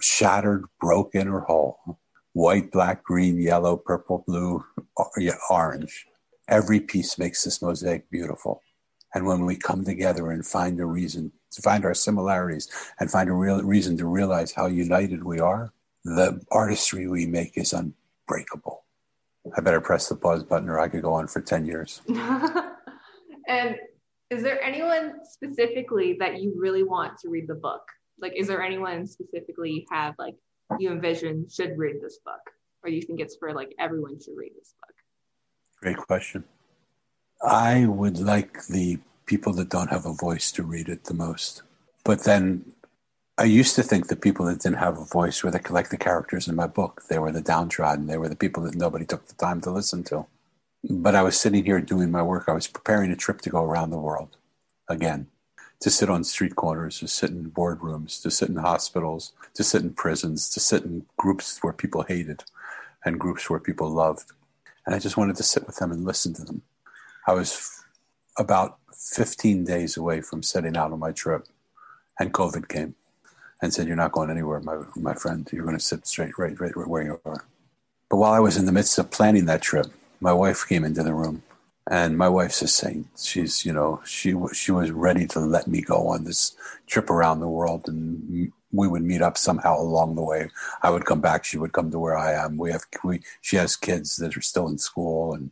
shattered, 0.00 0.64
broken, 0.80 1.28
or 1.28 1.40
whole, 1.40 1.98
white, 2.32 2.70
black, 2.70 3.02
green, 3.02 3.40
yellow, 3.40 3.76
purple, 3.76 4.24
blue, 4.26 4.64
orange. 5.48 6.06
Every 6.48 6.80
piece 6.80 7.18
makes 7.18 7.44
this 7.44 7.62
mosaic 7.62 8.10
beautiful. 8.10 8.62
And 9.14 9.26
when 9.26 9.44
we 9.44 9.56
come 9.56 9.84
together 9.84 10.30
and 10.30 10.46
find 10.46 10.78
a 10.80 10.86
reason 10.86 11.32
to 11.52 11.62
find 11.62 11.84
our 11.84 11.94
similarities 11.94 12.68
and 13.00 13.10
find 13.10 13.28
a 13.28 13.32
real 13.32 13.62
reason 13.62 13.96
to 13.98 14.06
realize 14.06 14.52
how 14.52 14.66
united 14.66 15.24
we 15.24 15.40
are, 15.40 15.72
the 16.04 16.40
artistry 16.50 17.08
we 17.08 17.26
make 17.26 17.56
is 17.56 17.72
unbreakable. 17.72 18.84
I 19.56 19.60
better 19.60 19.80
press 19.80 20.08
the 20.08 20.16
pause 20.16 20.44
button 20.44 20.68
or 20.68 20.78
I 20.78 20.88
could 20.88 21.02
go 21.02 21.14
on 21.14 21.26
for 21.26 21.40
10 21.40 21.64
years. 21.64 22.02
and 23.48 23.76
is 24.30 24.42
there 24.42 24.62
anyone 24.62 25.14
specifically 25.24 26.16
that 26.20 26.40
you 26.40 26.54
really 26.56 26.84
want 26.84 27.18
to 27.18 27.28
read 27.28 27.48
the 27.48 27.54
book? 27.54 27.82
Like, 28.20 28.34
is 28.36 28.46
there 28.46 28.62
anyone 28.62 29.06
specifically 29.06 29.70
you 29.70 29.84
have, 29.90 30.14
like, 30.18 30.34
you 30.78 30.90
envision 30.90 31.46
should 31.48 31.76
read 31.78 32.00
this 32.00 32.18
book? 32.24 32.40
Or 32.82 32.90
you 32.90 33.02
think 33.02 33.20
it's 33.20 33.36
for, 33.36 33.52
like, 33.52 33.74
everyone 33.78 34.20
should 34.20 34.36
read 34.36 34.52
this 34.58 34.74
book? 34.80 34.94
Great 35.80 35.96
question. 35.96 36.44
I 37.42 37.86
would 37.86 38.18
like 38.18 38.66
the 38.66 38.98
people 39.26 39.52
that 39.54 39.70
don't 39.70 39.90
have 39.90 40.06
a 40.06 40.12
voice 40.12 40.52
to 40.52 40.62
read 40.62 40.88
it 40.88 41.04
the 41.04 41.14
most. 41.14 41.62
But 42.04 42.24
then 42.24 42.72
I 43.38 43.44
used 43.44 43.74
to 43.76 43.82
think 43.82 44.08
the 44.08 44.16
people 44.16 44.44
that 44.46 44.60
didn't 44.60 44.78
have 44.78 44.98
a 44.98 45.04
voice 45.04 45.42
were 45.42 45.50
the, 45.50 45.62
like 45.70 45.88
the 45.88 45.96
characters 45.96 46.48
in 46.48 46.54
my 46.54 46.66
book. 46.66 47.04
They 47.08 47.18
were 47.18 47.32
the 47.32 47.40
downtrodden. 47.40 48.06
They 48.06 48.18
were 48.18 48.28
the 48.28 48.36
people 48.36 48.62
that 48.64 48.74
nobody 48.74 49.06
took 49.06 49.26
the 49.26 49.34
time 49.34 49.62
to 49.62 49.70
listen 49.70 50.04
to. 50.04 50.26
But 50.88 51.14
I 51.14 51.22
was 51.22 51.40
sitting 51.40 51.64
here 51.64 51.80
doing 51.80 52.10
my 52.10 52.22
work. 52.22 52.44
I 52.48 52.52
was 52.52 52.66
preparing 52.66 53.10
a 53.10 53.16
trip 53.16 53.40
to 53.42 53.50
go 53.50 53.64
around 53.64 53.90
the 53.90 53.98
world 53.98 54.36
again, 54.88 55.28
to 55.80 55.90
sit 55.90 56.10
on 56.10 56.24
street 56.24 56.56
corners, 56.56 56.98
to 57.00 57.08
sit 57.08 57.30
in 57.30 57.50
boardrooms, 57.50 58.20
to 58.22 58.30
sit 58.30 58.48
in 58.48 58.56
hospitals, 58.56 59.32
to 59.54 59.64
sit 59.64 59.82
in 59.82 59.94
prisons, 59.94 60.50
to 60.50 60.60
sit 60.60 60.84
in 60.84 61.06
groups 61.16 61.58
where 61.62 61.72
people 61.72 62.02
hated 62.02 62.44
and 63.04 63.18
groups 63.18 63.48
where 63.48 63.60
people 63.60 63.88
loved. 63.88 64.32
And 64.84 64.94
I 64.94 64.98
just 64.98 65.16
wanted 65.16 65.36
to 65.36 65.42
sit 65.42 65.66
with 65.66 65.76
them 65.76 65.90
and 65.90 66.04
listen 66.04 66.34
to 66.34 66.44
them. 66.44 66.62
I 67.26 67.32
was 67.32 67.82
about 68.36 68.78
15 68.94 69.64
days 69.64 69.96
away 69.96 70.20
from 70.20 70.42
setting 70.42 70.76
out 70.76 70.92
on 70.92 70.98
my 70.98 71.12
trip, 71.12 71.46
and 72.18 72.32
COVID 72.32 72.68
came 72.68 72.94
and 73.62 73.72
said, 73.72 73.86
You're 73.86 73.96
not 73.96 74.12
going 74.12 74.30
anywhere, 74.30 74.60
my, 74.60 74.82
my 74.96 75.14
friend. 75.14 75.48
You're 75.52 75.64
going 75.64 75.76
to 75.76 75.82
sit 75.82 76.06
straight 76.06 76.38
right, 76.38 76.58
right, 76.60 76.76
right 76.76 76.88
where 76.88 77.02
you 77.02 77.20
are. 77.24 77.44
But 78.08 78.16
while 78.16 78.32
I 78.32 78.40
was 78.40 78.56
in 78.56 78.66
the 78.66 78.72
midst 78.72 78.98
of 78.98 79.10
planning 79.10 79.46
that 79.46 79.62
trip, 79.62 79.86
my 80.20 80.32
wife 80.32 80.66
came 80.68 80.84
into 80.84 81.02
the 81.02 81.14
room. 81.14 81.42
And 81.88 82.16
my 82.18 82.28
wife's 82.28 82.62
a 82.62 82.68
saint. 82.68 83.06
She's, 83.18 83.64
you 83.64 83.72
know, 83.72 84.00
she 84.04 84.34
she 84.52 84.70
was 84.70 84.90
ready 84.90 85.26
to 85.28 85.40
let 85.40 85.66
me 85.66 85.80
go 85.80 86.08
on 86.08 86.24
this 86.24 86.54
trip 86.86 87.10
around 87.10 87.40
the 87.40 87.48
world, 87.48 87.88
and 87.88 88.52
we 88.72 88.86
would 88.88 89.02
meet 89.02 89.22
up 89.22 89.36
somehow 89.36 89.78
along 89.80 90.14
the 90.14 90.22
way. 90.22 90.50
I 90.82 90.90
would 90.90 91.04
come 91.04 91.20
back. 91.20 91.44
She 91.44 91.58
would 91.58 91.72
come 91.72 91.90
to 91.90 91.98
where 91.98 92.16
I 92.16 92.32
am. 92.32 92.56
We 92.58 92.70
have 92.70 92.84
we. 93.02 93.22
She 93.40 93.56
has 93.56 93.76
kids 93.76 94.16
that 94.16 94.36
are 94.36 94.42
still 94.42 94.68
in 94.68 94.78
school, 94.78 95.34
and 95.34 95.50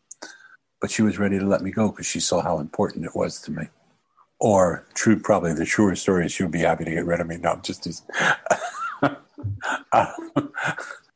but 0.81 0.91
she 0.91 1.03
was 1.03 1.19
ready 1.19 1.39
to 1.39 1.47
let 1.47 1.63
me 1.63 1.71
go 1.71 1.91
because 1.91 2.07
she 2.07 2.21
saw 2.21 2.41
how 2.43 2.59
important 2.59 3.05
it 3.07 3.17
was 3.17 3.41
to 3.43 3.51
me. 3.51 3.69
Or 4.39 4.87
true, 4.95 5.19
probably 5.19 5.53
the 5.55 5.65
truer 5.65 5.97
story 5.97 6.27
is 6.27 6.33
she 6.33 6.45
would 6.45 6.53
be 6.53 6.61
happy 6.61 6.85
to 6.85 6.91
get 6.91 7.07
rid 7.07 7.21
of 7.21 7.27
me. 7.27 7.39
No, 7.39 7.59
just 7.63 7.87
as. 7.87 8.03
uh, 9.93 10.13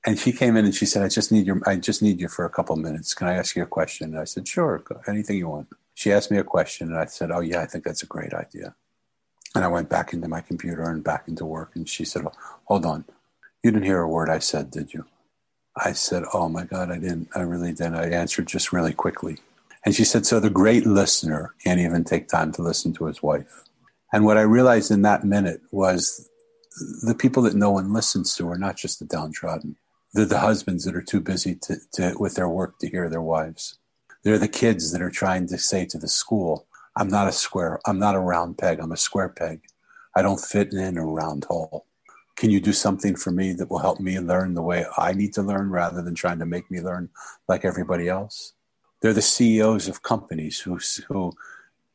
and 0.05 0.19
she 0.19 0.33
came 0.33 0.57
in 0.57 0.65
and 0.65 0.75
she 0.75 0.87
said, 0.87 1.03
"I 1.03 1.09
just 1.09 1.33
need 1.33 1.47
your, 1.47 1.61
I 1.67 1.77
just 1.77 2.03
need 2.03 2.21
you 2.21 2.29
for 2.29 2.45
a 2.45 2.51
couple 2.51 2.77
minutes. 2.77 3.15
Can 3.15 3.29
I 3.29 3.35
ask 3.35 3.57
you 3.57 3.63
a 3.63 3.67
question?" 3.67 4.11
And 4.11 4.19
I 4.21 4.25
said, 4.25 4.47
"Sure, 4.49 4.83
anything 5.07 5.39
you 5.39 5.49
want." 5.49 5.69
She 5.95 6.13
asked 6.13 6.31
me 6.31 6.39
a 6.39 6.45
question, 6.45 6.89
and 6.89 6.99
I 6.99 7.07
said, 7.07 7.31
"Oh 7.31 7.41
yeah, 7.41 7.61
I 7.61 7.67
think 7.67 7.85
that's 7.85 8.03
a 8.03 8.07
great 8.07 8.35
idea." 8.35 8.75
And 9.55 9.65
I 9.65 9.69
went 9.69 9.91
back 9.91 10.13
into 10.13 10.29
my 10.29 10.41
computer 10.41 10.83
and 10.83 11.05
back 11.05 11.29
into 11.29 11.45
work. 11.45 11.73
And 11.75 11.89
she 11.89 12.05
said, 12.05 12.25
"Hold 12.65 12.87
on, 12.87 13.05
you 13.63 13.71
didn't 13.71 13.85
hear 13.87 14.01
a 14.01 14.09
word 14.09 14.29
I 14.31 14.39
said, 14.39 14.71
did 14.71 14.95
you?" 14.95 15.07
I 15.77 15.93
said, 15.93 16.25
"Oh 16.35 16.49
my 16.49 16.65
God, 16.65 16.91
I 16.91 16.99
didn't. 16.99 17.29
I 17.35 17.41
really 17.41 17.73
didn't." 17.73 17.97
I 17.97 18.11
answered 18.11 18.47
just 18.47 18.73
really 18.73 18.93
quickly. 18.93 19.39
And 19.85 19.95
she 19.95 20.05
said, 20.05 20.27
So 20.27 20.39
the 20.39 20.51
great 20.51 20.87
listener 20.87 21.55
can't 21.63 21.81
even 21.81 22.05
take 22.05 22.29
time 22.29 22.53
to 22.53 22.63
listen 22.63 22.93
to 22.95 23.07
his 23.07 23.23
wife. 23.23 23.65
And 24.13 24.25
what 24.25 24.39
I 24.39 24.43
realized 24.43 24.91
in 24.91 25.03
that 25.03 25.25
minute 25.25 25.61
was 25.71 26.29
the 27.03 27.15
people 27.15 27.43
that 27.45 27.55
no 27.55 27.71
one 27.71 27.93
listens 27.93 28.35
to 28.37 28.49
are 28.51 28.59
not 28.59 28.77
just 28.77 28.99
the 28.99 29.05
downtrodden. 29.05 29.77
They're 30.15 30.27
the 30.27 30.41
husbands 30.41 30.85
that 30.85 30.95
are 30.95 31.03
too 31.03 31.21
busy 31.21 31.55
to, 31.63 31.77
to, 31.95 32.15
with 32.19 32.35
their 32.35 32.49
work 32.49 32.79
to 32.79 32.89
hear 32.89 33.09
their 33.09 33.23
wives. 33.23 33.79
They're 34.23 34.39
the 34.39 34.49
kids 34.49 34.93
that 34.93 35.03
are 35.03 35.11
trying 35.11 35.47
to 35.49 35.59
say 35.59 35.87
to 35.87 35.99
the 35.99 36.09
school, 36.09 36.67
I'm 36.95 37.09
not 37.09 37.29
a 37.29 37.33
square, 37.33 37.81
I'm 37.87 37.99
not 37.99 38.15
a 38.15 38.21
round 38.21 38.59
peg, 38.59 38.79
I'm 38.79 38.93
a 38.93 38.97
square 38.97 39.31
peg. 39.31 39.63
I 40.15 40.23
don't 40.23 40.41
fit 40.41 40.73
in 40.73 40.99
a 40.99 41.07
round 41.07 41.45
hole. 41.45 41.87
Can 42.37 42.51
you 42.51 42.61
do 42.61 42.73
something 42.73 43.17
for 43.17 43.31
me 43.31 43.53
that 43.53 43.71
will 43.71 43.79
help 43.79 44.01
me 44.01 44.19
learn 44.21 44.55
the 44.55 44.63
way 44.63 44.85
I 44.99 45.13
need 45.13 45.33
to 45.35 45.43
learn 45.43 45.71
rather 45.71 46.03
than 46.03 46.15
trying 46.15 46.39
to 46.41 46.47
make 46.47 46.71
me 46.71 46.81
learn 46.81 47.09
like 47.49 47.65
everybody 47.65 48.09
else? 48.09 48.53
They're 49.01 49.13
the 49.13 49.23
CEOs 49.23 49.89
of 49.89 50.03
companies 50.03 50.61
who, 50.61 50.79
who 51.09 51.33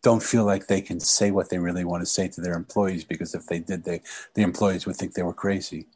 don't 0.02 0.24
feel 0.24 0.46
like 0.46 0.68
they 0.68 0.82
can 0.82 1.00
say 1.00 1.32
what 1.32 1.50
they 1.50 1.60
really 1.60 1.86
want 1.86 2.02
to 2.02 2.06
say 2.06 2.28
to 2.30 2.42
their 2.42 2.54
employees 2.54 3.04
because 3.04 3.34
if 3.34 3.46
they 3.48 3.60
did, 3.60 3.84
they, 3.84 4.02
the 4.34 4.42
employees 4.42 4.86
would 4.86 4.96
think 4.96 5.14
they 5.14 5.24
were 5.24 5.34
crazy. 5.34 5.88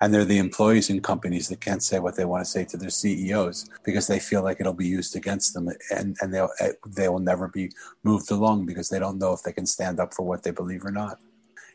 And 0.00 0.14
they're 0.14 0.24
the 0.24 0.38
employees 0.38 0.88
in 0.88 1.02
companies 1.02 1.48
that 1.48 1.60
can't 1.60 1.82
say 1.82 1.98
what 1.98 2.16
they 2.16 2.24
want 2.24 2.44
to 2.44 2.50
say 2.50 2.64
to 2.64 2.76
their 2.76 2.90
CEOs 2.90 3.68
because 3.84 4.06
they 4.06 4.18
feel 4.18 4.42
like 4.42 4.58
it'll 4.58 4.72
be 4.72 4.86
used 4.86 5.14
against 5.14 5.52
them 5.52 5.68
and, 5.90 6.16
and 6.20 6.32
they'll, 6.32 6.48
eh, 6.60 6.72
they 6.86 7.08
will 7.08 7.18
never 7.18 7.48
be 7.48 7.70
moved 8.02 8.30
along 8.30 8.64
because 8.64 8.88
they 8.88 8.98
don't 8.98 9.18
know 9.18 9.32
if 9.32 9.42
they 9.42 9.52
can 9.52 9.66
stand 9.66 10.00
up 10.00 10.14
for 10.14 10.22
what 10.22 10.42
they 10.42 10.52
believe 10.52 10.84
or 10.84 10.90
not. 10.90 11.18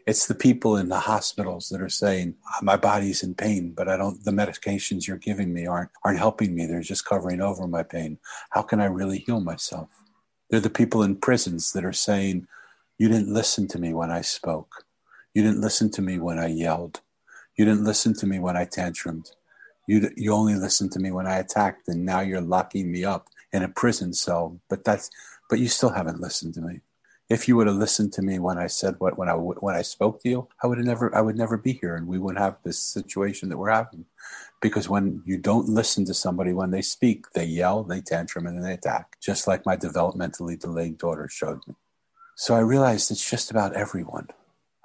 It's 0.08 0.28
the 0.28 0.36
people 0.36 0.78
in 0.78 0.90
the 0.90 1.00
hospitals 1.00 1.70
that 1.70 1.82
are 1.82 1.90
saying, 1.90 2.36
my 2.62 2.78
body's 2.78 3.24
in 3.24 3.34
pain, 3.34 3.72
but 3.72 3.88
I 3.88 3.98
don't, 3.98 4.24
the 4.24 4.32
medications 4.32 5.08
you're 5.08 5.18
giving 5.18 5.52
me 5.52 5.66
aren't, 5.66 5.90
aren't 6.04 6.20
helping 6.20 6.54
me. 6.54 6.66
They're 6.66 6.82
just 6.82 7.06
covering 7.06 7.42
over 7.42 7.68
my 7.68 7.82
pain. 7.82 8.20
How 8.52 8.62
can 8.62 8.80
I 8.80 8.86
really 8.86 9.20
heal 9.20 9.40
myself? 9.40 9.90
They're 10.50 10.60
the 10.60 10.70
people 10.70 11.02
in 11.02 11.16
prisons 11.16 11.72
that 11.72 11.84
are 11.84 11.94
saying, 11.94 12.48
you 13.00 13.10
didn't 13.10 13.34
listen 13.34 13.68
to 13.70 13.80
me 13.80 13.94
when 13.94 14.12
I 14.12 14.22
spoke. 14.22 14.86
You 15.34 15.44
didn't 15.44 15.62
listen 15.62 15.90
to 15.92 16.02
me 16.02 16.20
when 16.20 16.38
I 16.38 16.48
yelled. 16.48 17.02
You 17.58 17.66
didn't 17.66 17.84
listen 17.84 18.14
to 18.16 18.28
me 18.28 18.40
when 18.40 18.58
I 18.58 18.66
tantrumed. 18.66 19.32
You, 19.88 20.10
you 20.16 20.34
only 20.34 20.56
listened 20.56 20.92
to 20.94 21.00
me 21.00 21.12
when 21.12 21.28
I 21.28 21.38
attacked, 21.38 21.88
and 21.88 22.06
now 22.06 22.22
you're 22.22 22.42
locking 22.42 22.92
me 22.92 23.06
up 23.06 23.28
in 23.54 23.64
a 23.64 23.70
prison 23.70 24.14
cell. 24.14 24.60
But 24.70 24.84
that's, 24.84 25.10
but 25.50 25.60
you 25.60 25.68
still 25.68 25.92
haven't 25.92 26.22
listened 26.22 26.54
to 26.56 26.62
me 26.62 26.82
if 27.30 27.48
you 27.48 27.56
would 27.56 27.68
have 27.68 27.76
listened 27.76 28.14
to 28.14 28.22
me 28.22 28.38
when 28.38 28.58
I 28.58 28.68
said 28.68 28.96
what 29.00 29.18
when 29.18 29.30
I 29.30 29.34
when 29.34 29.76
I 29.76 29.82
spoke 29.82 30.22
to 30.22 30.30
you, 30.30 30.48
I 30.62 30.68
would 30.68 30.78
have 30.78 30.86
never 30.86 31.16
I 31.16 31.22
would 31.22 31.38
never 31.38 31.58
be 31.58 31.74
here, 31.74 31.96
and 31.96 32.08
we 32.08 32.20
wouldn't 32.20 32.44
have 32.44 32.58
this 32.64 32.80
situation 32.80 33.50
that 33.50 33.58
we're 33.58 33.72
having. 33.72 34.06
Because 34.62 34.90
when 34.90 35.22
you 35.26 35.38
don't 35.38 35.68
listen 35.68 36.06
to 36.06 36.14
somebody 36.14 36.54
when 36.54 36.72
they 36.72 36.82
speak, 36.82 37.26
they 37.34 37.46
yell, 37.46 37.84
they 37.84 38.02
tantrum, 38.02 38.48
and 38.48 38.64
they 38.64 38.74
attack, 38.74 39.18
just 39.22 39.48
like 39.48 39.66
my 39.66 39.76
developmentally 39.76 40.60
delayed 40.60 40.98
daughter 40.98 41.28
showed 41.28 41.60
me. 41.68 41.76
So 42.36 42.56
I 42.56 42.60
realized 42.60 43.12
it's 43.12 43.30
just 43.30 43.52
about 43.52 43.74
everyone. 43.74 44.28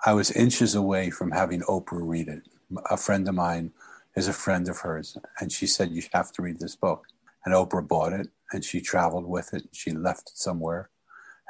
I 0.04 0.14
was 0.14 0.30
inches 0.30 0.74
away 0.74 1.10
from 1.10 1.30
having 1.32 1.60
Oprah 1.62 2.06
read 2.06 2.28
it. 2.28 2.42
A 2.90 2.96
friend 2.96 3.28
of 3.28 3.34
mine 3.34 3.72
is 4.16 4.28
a 4.28 4.32
friend 4.32 4.68
of 4.68 4.78
hers, 4.78 5.16
and 5.40 5.50
she 5.50 5.66
said 5.66 5.90
you 5.90 6.02
have 6.12 6.32
to 6.32 6.42
read 6.42 6.60
this 6.60 6.76
book. 6.76 7.06
And 7.44 7.54
Oprah 7.54 7.86
bought 7.86 8.12
it, 8.12 8.28
and 8.52 8.64
she 8.64 8.80
traveled 8.80 9.26
with 9.26 9.54
it. 9.54 9.68
She 9.72 9.92
left 9.92 10.30
it 10.30 10.38
somewhere 10.38 10.90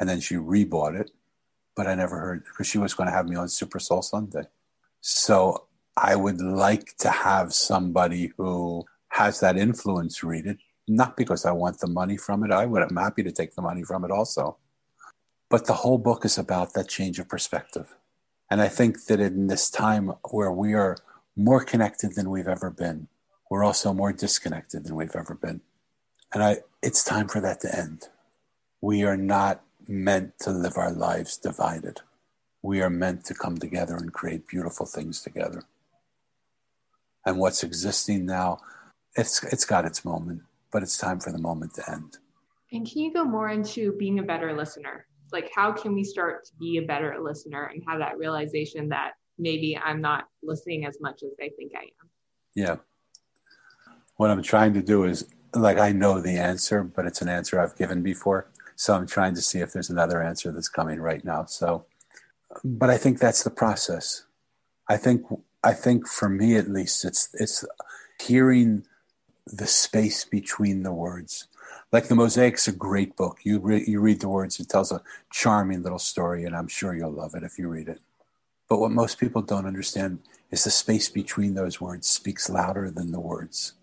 and 0.00 0.08
then 0.08 0.18
she 0.18 0.34
rebought 0.36 0.98
it, 0.98 1.10
but 1.76 1.86
I 1.86 1.94
never 1.94 2.18
heard 2.18 2.44
because 2.44 2.66
she 2.66 2.78
was 2.78 2.94
going 2.94 3.08
to 3.08 3.14
have 3.14 3.28
me 3.28 3.36
on 3.36 3.48
Super 3.48 3.78
Soul 3.78 4.00
Sunday. 4.00 4.44
So 5.02 5.66
I 5.96 6.16
would 6.16 6.40
like 6.40 6.96
to 6.98 7.10
have 7.10 7.52
somebody 7.52 8.32
who 8.38 8.86
has 9.08 9.40
that 9.40 9.58
influence 9.58 10.24
read 10.24 10.46
it, 10.46 10.56
not 10.88 11.16
because 11.16 11.44
I 11.44 11.52
want 11.52 11.80
the 11.80 11.86
money 11.86 12.16
from 12.16 12.42
it. 12.42 12.50
I 12.50 12.64
would, 12.64 12.82
I'm 12.82 12.96
happy 12.96 13.22
to 13.22 13.30
take 13.30 13.54
the 13.54 13.62
money 13.62 13.84
from 13.84 14.04
it 14.04 14.10
also. 14.10 14.56
But 15.50 15.66
the 15.66 15.74
whole 15.74 15.98
book 15.98 16.24
is 16.24 16.38
about 16.38 16.72
that 16.74 16.88
change 16.88 17.18
of 17.18 17.28
perspective. 17.28 17.94
And 18.50 18.62
I 18.62 18.68
think 18.68 19.04
that 19.04 19.20
in 19.20 19.48
this 19.48 19.68
time 19.68 20.12
where 20.30 20.50
we 20.50 20.72
are 20.74 20.96
more 21.36 21.64
connected 21.64 22.14
than 22.14 22.30
we've 22.30 22.48
ever 22.48 22.70
been, 22.70 23.08
we're 23.50 23.64
also 23.64 23.92
more 23.92 24.12
disconnected 24.12 24.84
than 24.84 24.94
we've 24.94 25.16
ever 25.16 25.34
been. 25.34 25.60
And 26.32 26.42
I, 26.42 26.58
it's 26.82 27.02
time 27.02 27.28
for 27.28 27.40
that 27.40 27.60
to 27.62 27.76
end. 27.76 28.08
We 28.80 29.04
are 29.04 29.16
not 29.16 29.62
meant 29.88 30.38
to 30.40 30.50
live 30.50 30.76
our 30.76 30.92
lives 30.92 31.36
divided. 31.36 32.00
We 32.62 32.80
are 32.80 32.90
meant 32.90 33.24
to 33.26 33.34
come 33.34 33.58
together 33.58 33.96
and 33.96 34.12
create 34.12 34.46
beautiful 34.46 34.86
things 34.86 35.22
together. 35.22 35.64
And 37.26 37.38
what's 37.38 37.62
existing 37.62 38.24
now, 38.26 38.58
it's 39.16 39.42
it's 39.44 39.64
got 39.64 39.84
its 39.84 40.04
moment, 40.04 40.42
but 40.72 40.82
it's 40.82 40.96
time 40.96 41.20
for 41.20 41.32
the 41.32 41.38
moment 41.38 41.74
to 41.74 41.90
end. 41.90 42.18
And 42.72 42.88
can 42.88 43.02
you 43.02 43.12
go 43.12 43.24
more 43.24 43.50
into 43.50 43.92
being 43.98 44.20
a 44.20 44.22
better 44.22 44.56
listener? 44.56 45.06
Like 45.32 45.50
how 45.54 45.72
can 45.72 45.94
we 45.94 46.04
start 46.04 46.44
to 46.46 46.52
be 46.58 46.78
a 46.78 46.82
better 46.82 47.16
listener 47.20 47.70
and 47.72 47.82
have 47.86 47.98
that 47.98 48.18
realization 48.18 48.88
that 48.90 49.12
maybe 49.40 49.76
I'm 49.76 50.00
not 50.00 50.28
listening 50.42 50.84
as 50.84 50.98
much 51.00 51.22
as 51.22 51.30
I 51.40 51.50
think 51.56 51.72
I 51.74 51.84
am? 51.84 52.08
Yeah. 52.54 52.76
What 54.16 54.30
I'm 54.30 54.42
trying 54.42 54.74
to 54.74 54.82
do 54.82 55.04
is 55.04 55.26
like 55.54 55.78
I 55.78 55.92
know 55.92 56.20
the 56.20 56.38
answer, 56.38 56.82
but 56.84 57.06
it's 57.06 57.22
an 57.22 57.28
answer 57.28 57.58
I've 57.58 57.76
given 57.76 58.02
before. 58.02 58.50
So 58.76 58.94
I'm 58.94 59.06
trying 59.06 59.34
to 59.34 59.42
see 59.42 59.60
if 59.60 59.72
there's 59.72 59.90
another 59.90 60.22
answer 60.22 60.52
that's 60.52 60.68
coming 60.68 61.00
right 61.00 61.24
now. 61.24 61.44
So, 61.46 61.86
but 62.64 62.90
I 62.90 62.96
think 62.96 63.18
that's 63.18 63.42
the 63.42 63.50
process. 63.50 64.24
I 64.88 64.96
think 64.96 65.24
I 65.62 65.72
think 65.72 66.06
for 66.06 66.28
me 66.28 66.56
at 66.56 66.68
least, 66.68 67.04
it's 67.04 67.28
it's 67.34 67.64
hearing 68.20 68.84
the 69.46 69.66
space 69.66 70.24
between 70.24 70.82
the 70.82 70.92
words. 70.92 71.46
Like 71.92 72.08
the 72.08 72.14
Mosaic's 72.14 72.68
a 72.68 72.72
great 72.72 73.16
book. 73.16 73.38
You 73.42 73.58
re- 73.58 73.84
you 73.86 74.00
read 74.00 74.20
the 74.20 74.28
words, 74.28 74.60
it 74.60 74.68
tells 74.68 74.92
a 74.92 75.02
charming 75.30 75.82
little 75.82 75.98
story, 75.98 76.44
and 76.44 76.54
I'm 76.56 76.68
sure 76.68 76.94
you'll 76.94 77.12
love 77.12 77.34
it 77.34 77.42
if 77.42 77.58
you 77.58 77.68
read 77.68 77.88
it. 77.88 78.00
But 78.70 78.80
what 78.80 78.92
most 78.92 79.18
people 79.18 79.42
don't 79.42 79.66
understand 79.66 80.20
is 80.50 80.64
the 80.64 80.70
space 80.70 81.10
between 81.10 81.52
those 81.52 81.78
words 81.78 82.08
speaks 82.08 82.48
louder 82.48 82.90
than 82.90 83.12
the 83.12 83.20
words 83.20 83.74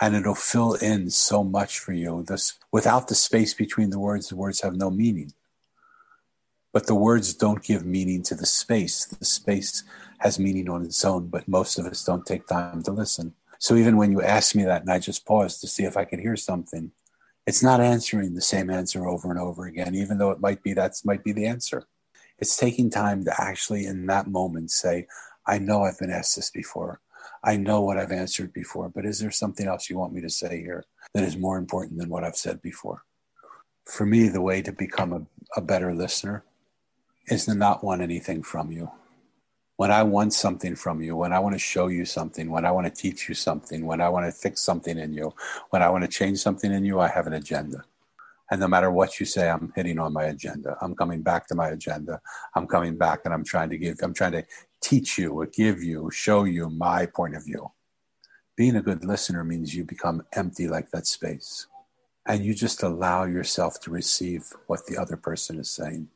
and 0.00 0.14
it'll 0.14 0.34
fill 0.34 0.74
in 0.74 1.10
so 1.10 1.44
much 1.44 1.78
for 1.78 1.92
you. 1.92 2.24
This 2.26 2.58
without 2.72 3.08
the 3.08 3.14
space 3.14 3.54
between 3.54 3.90
the 3.90 3.98
words, 3.98 4.28
the 4.28 4.36
words 4.36 4.60
have 4.60 4.74
no 4.74 4.90
meaning. 4.90 5.32
But 6.72 6.86
the 6.86 6.94
words 6.94 7.34
don't 7.34 7.62
give 7.62 7.86
meaning 7.86 8.22
to 8.24 8.34
the 8.34 8.46
space. 8.46 9.06
The 9.06 9.24
space 9.24 9.84
has 10.18 10.38
meaning 10.38 10.68
on 10.68 10.84
its 10.84 11.04
own, 11.04 11.28
but 11.28 11.46
most 11.46 11.78
of 11.78 11.86
us 11.86 12.04
don't 12.04 12.26
take 12.26 12.46
time 12.46 12.82
to 12.82 12.90
listen. 12.90 13.34
So 13.60 13.76
even 13.76 13.96
when 13.96 14.10
you 14.10 14.20
ask 14.20 14.54
me 14.54 14.64
that 14.64 14.82
and 14.82 14.90
I 14.90 14.98
just 14.98 15.24
pause 15.24 15.60
to 15.60 15.68
see 15.68 15.84
if 15.84 15.96
I 15.96 16.04
could 16.04 16.18
hear 16.18 16.36
something, 16.36 16.90
it's 17.46 17.62
not 17.62 17.80
answering 17.80 18.34
the 18.34 18.40
same 18.40 18.70
answer 18.70 19.06
over 19.06 19.30
and 19.30 19.38
over 19.38 19.66
again, 19.66 19.94
even 19.94 20.18
though 20.18 20.32
it 20.32 20.40
might 20.40 20.62
be 20.62 20.72
that 20.74 20.94
might 21.04 21.22
be 21.22 21.32
the 21.32 21.46
answer. 21.46 21.86
It's 22.38 22.56
taking 22.56 22.90
time 22.90 23.24
to 23.24 23.40
actually 23.40 23.86
in 23.86 24.06
that 24.06 24.26
moment 24.26 24.70
say, 24.70 25.06
I 25.46 25.58
know 25.58 25.82
I've 25.82 25.98
been 25.98 26.10
asked 26.10 26.36
this 26.36 26.50
before. 26.50 27.00
I 27.42 27.56
know 27.56 27.80
what 27.82 27.98
I've 27.98 28.12
answered 28.12 28.52
before, 28.52 28.88
but 28.88 29.04
is 29.04 29.18
there 29.18 29.30
something 29.30 29.66
else 29.66 29.90
you 29.90 29.98
want 29.98 30.14
me 30.14 30.20
to 30.22 30.30
say 30.30 30.60
here 30.60 30.84
that 31.12 31.24
is 31.24 31.36
more 31.36 31.58
important 31.58 31.98
than 31.98 32.08
what 32.08 32.24
I've 32.24 32.36
said 32.36 32.62
before? 32.62 33.04
For 33.84 34.06
me, 34.06 34.28
the 34.28 34.40
way 34.40 34.62
to 34.62 34.72
become 34.72 35.12
a, 35.12 35.26
a 35.56 35.60
better 35.60 35.94
listener 35.94 36.42
is 37.28 37.44
to 37.44 37.54
not 37.54 37.84
want 37.84 38.02
anything 38.02 38.42
from 38.42 38.72
you. 38.72 38.90
When 39.76 39.90
I 39.90 40.04
want 40.04 40.32
something 40.32 40.74
from 40.76 41.02
you, 41.02 41.16
when 41.16 41.32
I 41.32 41.40
want 41.40 41.54
to 41.54 41.58
show 41.58 41.88
you 41.88 42.04
something, 42.04 42.50
when 42.50 42.64
I 42.64 42.70
want 42.70 42.86
to 42.86 43.02
teach 43.02 43.28
you 43.28 43.34
something, 43.34 43.84
when 43.84 44.00
I 44.00 44.08
want 44.08 44.26
to 44.26 44.32
fix 44.32 44.62
something 44.62 44.98
in 44.98 45.12
you, 45.12 45.34
when 45.70 45.82
I 45.82 45.90
want 45.90 46.04
to 46.04 46.08
change 46.08 46.38
something 46.38 46.72
in 46.72 46.84
you, 46.84 47.00
I 47.00 47.08
have 47.08 47.26
an 47.26 47.32
agenda. 47.32 47.84
And 48.50 48.60
no 48.60 48.68
matter 48.68 48.90
what 48.90 49.18
you 49.18 49.26
say, 49.26 49.48
I'm 49.48 49.72
hitting 49.74 49.98
on 49.98 50.12
my 50.12 50.24
agenda. 50.24 50.76
I'm 50.80 50.94
coming 50.94 51.22
back 51.22 51.46
to 51.48 51.54
my 51.54 51.68
agenda. 51.68 52.20
I'm 52.54 52.66
coming 52.66 52.96
back 52.96 53.20
and 53.24 53.32
I'm 53.32 53.44
trying 53.44 53.70
to 53.70 53.78
give, 53.78 53.96
I'm 54.02 54.14
trying 54.14 54.32
to 54.32 54.44
teach 54.82 55.16
you 55.18 55.32
or 55.32 55.46
give 55.46 55.82
you, 55.82 56.10
show 56.12 56.44
you 56.44 56.68
my 56.68 57.06
point 57.06 57.36
of 57.36 57.44
view. 57.44 57.72
Being 58.56 58.76
a 58.76 58.82
good 58.82 59.04
listener 59.04 59.44
means 59.44 59.74
you 59.74 59.84
become 59.84 60.24
empty 60.34 60.68
like 60.68 60.90
that 60.90 61.06
space 61.06 61.66
and 62.26 62.44
you 62.44 62.54
just 62.54 62.82
allow 62.82 63.24
yourself 63.24 63.80
to 63.80 63.90
receive 63.90 64.44
what 64.66 64.86
the 64.86 64.96
other 64.96 65.16
person 65.16 65.58
is 65.58 65.70
saying. 65.70 66.08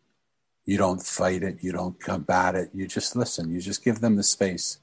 You 0.64 0.76
don't 0.76 1.02
fight 1.02 1.42
it, 1.42 1.58
you 1.62 1.72
don't 1.72 1.98
combat 1.98 2.54
it, 2.54 2.70
you 2.74 2.86
just 2.86 3.16
listen. 3.16 3.50
You 3.50 3.60
just 3.60 3.82
give 3.82 4.00
them 4.00 4.16
the 4.16 4.22
space 4.22 4.78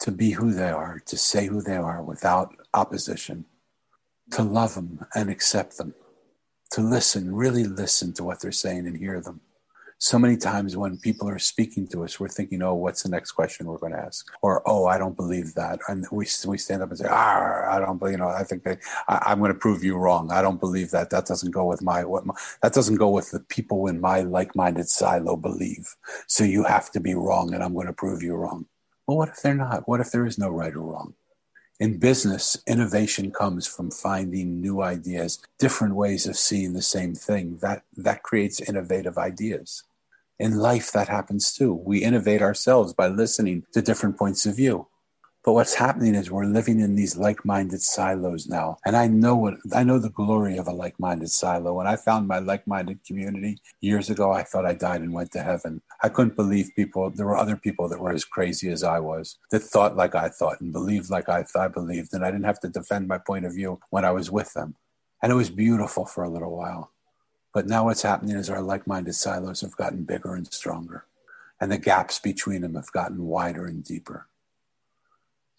to 0.00 0.10
be 0.10 0.32
who 0.32 0.52
they 0.52 0.70
are, 0.70 1.00
to 1.06 1.16
say 1.16 1.46
who 1.46 1.62
they 1.62 1.76
are 1.76 2.02
without 2.02 2.54
opposition, 2.74 3.44
to 4.32 4.42
love 4.42 4.74
them 4.74 5.06
and 5.14 5.30
accept 5.30 5.78
them, 5.78 5.94
to 6.74 6.80
listen, 6.80 7.34
really 7.34 7.64
listen 7.64 8.12
to 8.14 8.24
what 8.24 8.40
they're 8.40 8.52
saying 8.52 8.86
and 8.86 8.96
hear 8.96 9.20
them 9.20 9.40
so 9.98 10.18
many 10.18 10.36
times 10.36 10.76
when 10.76 10.98
people 10.98 11.28
are 11.28 11.38
speaking 11.38 11.86
to 11.88 12.04
us, 12.04 12.20
we're 12.20 12.28
thinking, 12.28 12.62
oh, 12.62 12.74
what's 12.74 13.02
the 13.02 13.08
next 13.08 13.32
question 13.32 13.66
we're 13.66 13.78
going 13.78 13.92
to 13.92 13.98
ask? 13.98 14.30
Or, 14.42 14.62
oh, 14.66 14.84
I 14.84 14.98
don't 14.98 15.16
believe 15.16 15.54
that. 15.54 15.80
And 15.88 16.06
we, 16.10 16.26
we 16.46 16.58
stand 16.58 16.82
up 16.82 16.90
and 16.90 16.98
say, 16.98 17.06
ah, 17.08 17.74
I 17.74 17.78
don't 17.78 17.98
believe, 17.98 18.12
you 18.12 18.18
know, 18.18 18.28
I 18.28 18.44
think 18.44 18.64
that 18.64 18.80
I, 19.08 19.32
am 19.32 19.38
going 19.38 19.52
to 19.52 19.58
prove 19.58 19.82
you 19.82 19.96
wrong. 19.96 20.30
I 20.30 20.42
don't 20.42 20.60
believe 20.60 20.90
that. 20.90 21.08
That 21.08 21.24
doesn't 21.24 21.52
go 21.52 21.64
with 21.64 21.80
my, 21.80 22.04
what 22.04 22.26
my, 22.26 22.34
that 22.62 22.74
doesn't 22.74 22.96
go 22.96 23.08
with 23.08 23.30
the 23.30 23.40
people 23.40 23.86
in 23.86 23.98
my 23.98 24.20
like-minded 24.20 24.88
silo 24.88 25.36
believe. 25.36 25.96
So 26.26 26.44
you 26.44 26.64
have 26.64 26.90
to 26.92 27.00
be 27.00 27.14
wrong 27.14 27.54
and 27.54 27.62
I'm 27.62 27.72
going 27.72 27.86
to 27.86 27.94
prove 27.94 28.22
you 28.22 28.34
wrong. 28.34 28.66
Well, 29.06 29.16
what 29.16 29.30
if 29.30 29.42
they're 29.42 29.54
not? 29.54 29.88
What 29.88 30.00
if 30.00 30.10
there 30.10 30.26
is 30.26 30.38
no 30.38 30.50
right 30.50 30.74
or 30.74 30.82
wrong? 30.82 31.14
In 31.80 31.98
business, 31.98 32.56
innovation 32.68 33.32
comes 33.32 33.66
from 33.66 33.90
finding 33.90 34.60
new 34.60 34.80
ideas, 34.80 35.40
different 35.58 35.96
ways 35.96 36.24
of 36.26 36.36
seeing 36.36 36.72
the 36.72 36.82
same 36.82 37.14
thing. 37.14 37.58
That, 37.62 37.82
that 37.96 38.22
creates 38.22 38.60
innovative 38.60 39.18
ideas. 39.18 39.82
In 40.38 40.56
life, 40.56 40.92
that 40.92 41.08
happens 41.08 41.52
too. 41.52 41.74
We 41.74 42.04
innovate 42.04 42.42
ourselves 42.42 42.92
by 42.92 43.08
listening 43.08 43.64
to 43.72 43.82
different 43.82 44.16
points 44.16 44.46
of 44.46 44.56
view. 44.56 44.86
But 45.44 45.52
what's 45.52 45.74
happening 45.74 46.14
is 46.14 46.30
we're 46.30 46.46
living 46.46 46.80
in 46.80 46.94
these 46.94 47.18
like-minded 47.18 47.82
silos 47.82 48.48
now. 48.48 48.78
And 48.86 48.96
I 48.96 49.08
know 49.08 49.36
what 49.36 49.56
I 49.74 49.84
know 49.84 49.98
the 49.98 50.08
glory 50.08 50.56
of 50.56 50.66
a 50.66 50.72
like-minded 50.72 51.28
silo. 51.28 51.74
When 51.74 51.86
I 51.86 51.96
found 51.96 52.26
my 52.26 52.38
like-minded 52.38 53.04
community 53.04 53.58
years 53.82 54.08
ago, 54.08 54.32
I 54.32 54.42
thought 54.42 54.64
I 54.64 54.72
died 54.72 55.02
and 55.02 55.12
went 55.12 55.32
to 55.32 55.42
heaven. 55.42 55.82
I 56.02 56.08
couldn't 56.08 56.34
believe 56.34 56.70
people 56.74 57.10
there 57.10 57.26
were 57.26 57.36
other 57.36 57.56
people 57.56 57.90
that 57.90 58.00
were 58.00 58.12
as 58.12 58.24
crazy 58.24 58.70
as 58.70 58.82
I 58.82 59.00
was, 59.00 59.36
that 59.50 59.60
thought 59.60 59.96
like 59.96 60.14
I 60.14 60.30
thought 60.30 60.62
and 60.62 60.72
believed 60.72 61.10
like 61.10 61.28
I, 61.28 61.44
I 61.54 61.68
believed, 61.68 62.14
and 62.14 62.24
I 62.24 62.30
didn't 62.30 62.46
have 62.46 62.60
to 62.60 62.68
defend 62.70 63.06
my 63.06 63.18
point 63.18 63.44
of 63.44 63.52
view 63.52 63.80
when 63.90 64.06
I 64.06 64.12
was 64.12 64.30
with 64.30 64.54
them. 64.54 64.76
And 65.22 65.30
it 65.30 65.36
was 65.36 65.50
beautiful 65.50 66.06
for 66.06 66.24
a 66.24 66.30
little 66.30 66.56
while. 66.56 66.90
But 67.52 67.66
now 67.66 67.84
what's 67.84 68.02
happening 68.02 68.36
is 68.36 68.48
our 68.48 68.62
like 68.62 68.86
minded 68.86 69.14
silos 69.14 69.60
have 69.60 69.76
gotten 69.76 70.04
bigger 70.04 70.34
and 70.34 70.50
stronger, 70.50 71.04
and 71.60 71.70
the 71.70 71.76
gaps 71.76 72.18
between 72.18 72.62
them 72.62 72.76
have 72.76 72.92
gotten 72.92 73.26
wider 73.26 73.66
and 73.66 73.84
deeper. 73.84 74.26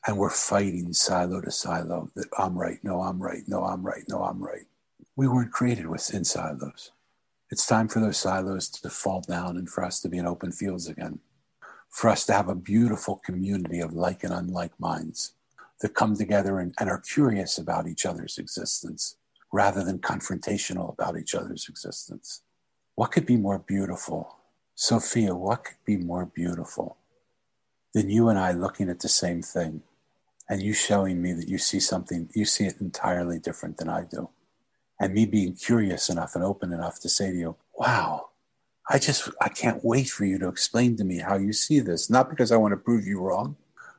And 0.07 0.17
we're 0.17 0.29
fighting 0.29 0.93
silo 0.93 1.41
to 1.41 1.51
silo 1.51 2.11
that 2.15 2.27
I'm 2.37 2.57
right, 2.57 2.77
no, 2.83 3.01
I'm 3.01 3.21
right, 3.21 3.41
no, 3.47 3.63
I'm 3.63 3.83
right, 3.83 4.03
no, 4.07 4.23
I'm 4.23 4.43
right. 4.43 4.67
We 5.15 5.27
weren't 5.27 5.51
created 5.51 5.87
within 5.87 6.23
silos. 6.23 6.91
It's 7.49 7.65
time 7.65 7.87
for 7.87 7.99
those 7.99 8.17
silos 8.17 8.69
to 8.69 8.89
fall 8.89 9.21
down 9.21 9.57
and 9.57 9.67
for 9.69 9.83
us 9.83 9.99
to 10.01 10.09
be 10.09 10.17
in 10.17 10.27
open 10.27 10.51
fields 10.51 10.87
again. 10.87 11.19
For 11.89 12.09
us 12.09 12.25
to 12.27 12.33
have 12.33 12.49
a 12.49 12.55
beautiful 12.55 13.21
community 13.25 13.79
of 13.79 13.93
like 13.93 14.23
and 14.23 14.33
unlike 14.33 14.79
minds 14.79 15.33
that 15.81 15.95
come 15.95 16.15
together 16.15 16.59
and, 16.59 16.73
and 16.79 16.89
are 16.89 16.99
curious 16.99 17.57
about 17.57 17.87
each 17.87 18.05
other's 18.05 18.37
existence 18.37 19.15
rather 19.51 19.83
than 19.83 19.99
confrontational 19.99 20.93
about 20.93 21.17
each 21.17 21.33
other's 21.33 21.67
existence. 21.67 22.41
What 22.95 23.11
could 23.11 23.25
be 23.25 23.37
more 23.37 23.59
beautiful? 23.59 24.37
Sophia, 24.75 25.33
what 25.33 25.63
could 25.63 25.83
be 25.85 25.97
more 25.97 26.25
beautiful 26.25 26.97
than 27.93 28.09
you 28.09 28.29
and 28.29 28.37
I 28.37 28.51
looking 28.51 28.89
at 28.89 28.99
the 28.99 29.09
same 29.09 29.41
thing 29.41 29.81
and 30.49 30.61
you 30.61 30.73
showing 30.73 31.21
me 31.21 31.33
that 31.33 31.49
you 31.49 31.57
see 31.57 31.79
something, 31.79 32.29
you 32.33 32.45
see 32.45 32.65
it 32.65 32.79
entirely 32.79 33.39
different 33.39 33.77
than 33.77 33.89
I 33.89 34.03
do? 34.03 34.29
And 34.99 35.13
me 35.13 35.25
being 35.25 35.55
curious 35.55 36.09
enough 36.09 36.35
and 36.35 36.43
open 36.43 36.71
enough 36.71 36.99
to 37.01 37.09
say 37.09 37.31
to 37.31 37.37
you, 37.37 37.55
wow, 37.77 38.29
I 38.89 38.99
just, 38.99 39.29
I 39.41 39.49
can't 39.49 39.83
wait 39.83 40.09
for 40.09 40.25
you 40.25 40.37
to 40.39 40.47
explain 40.47 40.95
to 40.97 41.03
me 41.03 41.19
how 41.19 41.37
you 41.37 41.53
see 41.53 41.79
this. 41.79 42.09
Not 42.09 42.29
because 42.29 42.51
I 42.51 42.57
want 42.57 42.71
to 42.73 42.77
prove 42.77 43.05
you 43.05 43.19
wrong, 43.19 43.57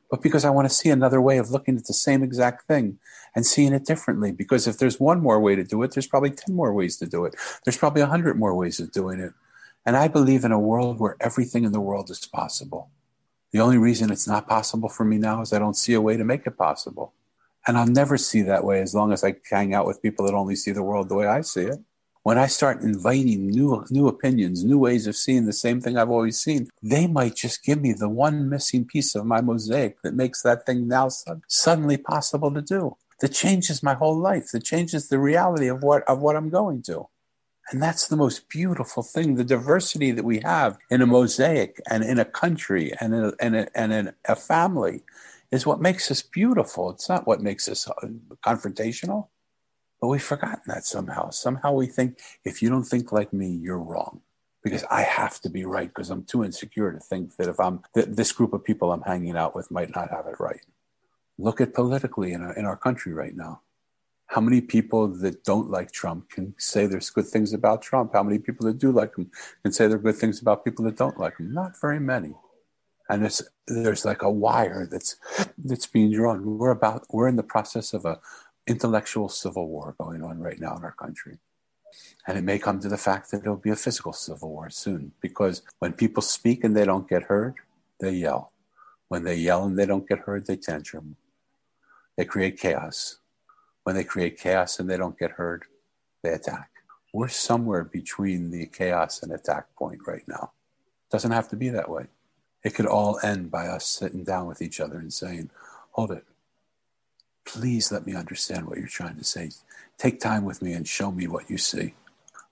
but 0.09 0.21
because 0.21 0.45
I 0.45 0.49
want 0.49 0.67
to 0.67 0.73
see 0.73 0.89
another 0.89 1.21
way 1.21 1.37
of 1.37 1.51
looking 1.51 1.77
at 1.77 1.85
the 1.85 1.93
same 1.93 2.23
exact 2.23 2.67
thing 2.67 2.97
and 3.35 3.45
seeing 3.45 3.73
it 3.73 3.85
differently. 3.85 4.31
Because 4.31 4.65
if 4.65 4.77
there's 4.77 4.99
one 4.99 5.21
more 5.21 5.39
way 5.39 5.55
to 5.55 5.63
do 5.63 5.83
it, 5.83 5.91
there's 5.91 6.07
probably 6.07 6.31
10 6.31 6.55
more 6.55 6.73
ways 6.73 6.97
to 6.97 7.05
do 7.05 7.25
it. 7.25 7.35
There's 7.65 7.77
probably 7.77 8.01
100 8.01 8.39
more 8.39 8.55
ways 8.55 8.79
of 8.79 8.91
doing 8.91 9.19
it. 9.19 9.33
And 9.85 9.95
I 9.95 10.07
believe 10.07 10.43
in 10.43 10.51
a 10.51 10.59
world 10.59 10.99
where 10.99 11.17
everything 11.19 11.63
in 11.63 11.73
the 11.73 11.81
world 11.81 12.09
is 12.09 12.25
possible. 12.25 12.89
The 13.51 13.59
only 13.59 13.77
reason 13.77 14.11
it's 14.11 14.27
not 14.27 14.47
possible 14.47 14.89
for 14.89 15.05
me 15.05 15.17
now 15.17 15.41
is 15.41 15.53
I 15.53 15.59
don't 15.59 15.77
see 15.77 15.93
a 15.93 16.01
way 16.01 16.17
to 16.17 16.23
make 16.23 16.45
it 16.45 16.57
possible. 16.57 17.13
And 17.65 17.77
I'll 17.77 17.87
never 17.87 18.17
see 18.17 18.41
that 18.43 18.63
way 18.63 18.81
as 18.81 18.95
long 18.95 19.11
as 19.11 19.23
I 19.23 19.35
hang 19.49 19.73
out 19.73 19.85
with 19.85 20.01
people 20.01 20.25
that 20.25 20.33
only 20.33 20.55
see 20.55 20.71
the 20.71 20.83
world 20.83 21.09
the 21.09 21.15
way 21.15 21.27
I 21.27 21.41
see 21.41 21.63
it 21.63 21.79
when 22.27 22.37
I 22.37 22.47
start 22.47 22.81
inviting 22.81 23.47
new 23.47 23.85
new 23.89 24.09
opinions, 24.09 24.65
new 24.65 24.77
ways 24.79 25.07
of 25.07 25.15
seeing 25.15 25.45
the 25.45 25.53
same 25.53 25.79
thing 25.79 25.97
I've 25.97 26.09
always 26.09 26.37
seen, 26.37 26.67
they 26.83 27.07
might 27.07 27.37
just 27.37 27.63
give 27.63 27.79
me 27.81 27.93
the 27.93 28.09
one 28.09 28.49
missing 28.49 28.83
piece 28.83 29.15
of 29.15 29.25
my 29.25 29.39
mosaic 29.39 30.01
that 30.01 30.13
makes 30.13 30.41
that 30.41 30.65
thing 30.65 30.89
now 30.89 31.07
suddenly 31.47 31.95
possible 31.95 32.53
to 32.53 32.61
do. 32.61 32.97
That 33.21 33.29
changes 33.29 33.81
my 33.81 33.93
whole 33.93 34.17
life. 34.17 34.47
That 34.51 34.65
changes 34.65 35.07
the 35.07 35.19
reality 35.19 35.67
of 35.69 35.83
what 35.83 36.03
of 36.03 36.19
what 36.19 36.35
I'm 36.35 36.49
going 36.49 36.81
to. 36.87 37.07
And 37.71 37.81
that's 37.83 38.07
the 38.07 38.15
most 38.15 38.47
beautiful 38.47 39.03
thing. 39.03 39.35
The 39.35 39.43
diversity 39.43 40.11
that 40.11 40.23
we 40.23 40.39
have 40.39 40.77
in 40.89 41.01
a 41.01 41.05
mosaic 41.05 41.81
and 41.89 42.03
in 42.03 42.17
a 42.17 42.25
country 42.25 42.93
and 42.99 43.13
in 43.13 43.25
a, 43.25 43.33
and, 43.39 43.55
a, 43.55 43.77
and 43.77 43.93
in 43.93 44.13
a 44.25 44.35
family 44.35 45.03
is 45.51 45.65
what 45.65 45.81
makes 45.81 46.09
us 46.09 46.21
beautiful. 46.21 46.89
It's 46.91 47.09
not 47.09 47.27
what 47.27 47.41
makes 47.41 47.67
us 47.67 47.87
uh, 47.89 48.07
confrontational. 48.45 49.27
But 49.99 50.09
we've 50.09 50.23
forgotten 50.23 50.61
that 50.67 50.85
somehow. 50.85 51.31
Somehow 51.31 51.73
we 51.73 51.87
think 51.87 52.19
if 52.45 52.61
you 52.61 52.69
don't 52.69 52.83
think 52.83 53.11
like 53.11 53.33
me, 53.33 53.49
you're 53.49 53.79
wrong 53.79 54.21
because 54.63 54.83
I 54.91 55.01
have 55.01 55.39
to 55.41 55.49
be 55.49 55.65
right 55.65 55.87
because 55.87 56.09
I'm 56.09 56.23
too 56.23 56.43
insecure 56.43 56.91
to 56.91 56.99
think 56.99 57.35
that 57.37 57.47
if 57.47 57.59
I'm 57.59 57.81
that 57.95 58.15
this 58.15 58.31
group 58.31 58.53
of 58.53 58.63
people 58.63 58.91
I'm 58.91 59.01
hanging 59.01 59.35
out 59.35 59.55
with 59.55 59.71
might 59.71 59.95
not 59.95 60.11
have 60.11 60.27
it 60.27 60.39
right. 60.39 60.61
Look 61.39 61.61
at 61.61 61.73
politically 61.73 62.33
in 62.33 62.41
our, 62.41 62.53
in 62.53 62.65
our 62.65 62.77
country 62.77 63.13
right 63.13 63.35
now. 63.35 63.61
How 64.27 64.41
many 64.41 64.61
people 64.61 65.07
that 65.07 65.43
don't 65.43 65.69
like 65.69 65.91
Trump 65.91 66.29
can 66.29 66.53
say 66.57 66.85
there's 66.85 67.09
good 67.09 67.27
things 67.27 67.53
about 67.53 67.81
Trump? 67.81 68.11
How 68.13 68.23
many 68.23 68.39
people 68.39 68.67
that 68.67 68.77
do 68.77 68.91
like 68.91 69.15
him 69.15 69.31
can 69.63 69.71
say 69.71 69.87
there 69.87 69.95
are 69.95 70.01
good 70.01 70.17
things 70.17 70.41
about 70.41 70.65
people 70.65 70.83
that 70.85 70.97
don't 70.97 71.19
like 71.19 71.37
him? 71.37 71.53
Not 71.53 71.79
very 71.79 71.99
many. 71.99 72.35
And 73.09 73.25
it's, 73.25 73.41
there's 73.67 74.03
like 74.03 74.21
a 74.21 74.29
wire 74.29 74.85
that's 74.85 75.15
that's 75.57 75.87
being 75.87 76.11
drawn. 76.11 76.57
We're 76.57 76.71
about 76.71 77.05
we're 77.09 77.29
in 77.29 77.37
the 77.37 77.43
process 77.43 77.93
of 77.93 78.03
a 78.05 78.19
intellectual 78.67 79.29
civil 79.29 79.67
war 79.67 79.95
going 79.97 80.21
on 80.21 80.39
right 80.39 80.59
now 80.59 80.75
in 80.75 80.83
our 80.83 80.91
country. 80.91 81.37
And 82.27 82.37
it 82.37 82.43
may 82.43 82.59
come 82.59 82.79
to 82.81 82.89
the 82.89 82.97
fact 82.97 83.31
that 83.31 83.41
it'll 83.41 83.55
be 83.55 83.69
a 83.69 83.75
physical 83.75 84.13
civil 84.13 84.49
war 84.49 84.69
soon 84.69 85.13
because 85.21 85.61
when 85.79 85.93
people 85.93 86.21
speak 86.21 86.63
and 86.63 86.75
they 86.75 86.85
don't 86.85 87.09
get 87.09 87.23
heard, 87.23 87.55
they 87.99 88.11
yell. 88.11 88.51
When 89.07 89.23
they 89.23 89.35
yell 89.35 89.63
and 89.63 89.79
they 89.79 89.85
don't 89.85 90.07
get 90.07 90.19
heard, 90.19 90.45
they 90.45 90.57
tantrum. 90.57 91.15
They 92.17 92.25
create 92.25 92.59
chaos. 92.59 93.19
When 93.87 93.95
they 93.95 94.03
create 94.03 94.37
chaos 94.37 94.81
and 94.81 94.89
they 94.89 94.97
don't 94.97 95.17
get 95.17 95.31
heard, 95.31 95.63
they 96.21 96.31
attack. 96.31 96.71
We're 97.13 97.29
somewhere 97.29 97.85
between 97.85 98.51
the 98.51 98.65
chaos 98.65 99.23
and 99.23 99.31
attack 99.31 99.73
point 99.77 100.01
right 100.05 100.27
now. 100.27 100.51
Doesn't 101.09 101.31
have 101.31 101.47
to 101.51 101.55
be 101.55 101.69
that 101.69 101.89
way. 101.89 102.07
It 102.65 102.75
could 102.75 102.85
all 102.85 103.17
end 103.23 103.49
by 103.49 103.67
us 103.67 103.85
sitting 103.85 104.25
down 104.25 104.45
with 104.45 104.61
each 104.61 104.81
other 104.81 104.97
and 104.97 105.13
saying, 105.13 105.51
hold 105.91 106.11
it, 106.11 106.25
Please 107.45 107.89
let 107.89 108.05
me 108.05 108.13
understand 108.13 108.67
what 108.67 108.77
you're 108.77 108.87
trying 108.87 109.15
to 109.19 109.23
say. 109.23 109.51
Take 109.97 110.19
time 110.19 110.43
with 110.43 110.61
me 110.61 110.73
and 110.73 110.85
show 110.85 111.09
me 111.09 111.25
what 111.25 111.49
you 111.49 111.57
see. 111.57 111.93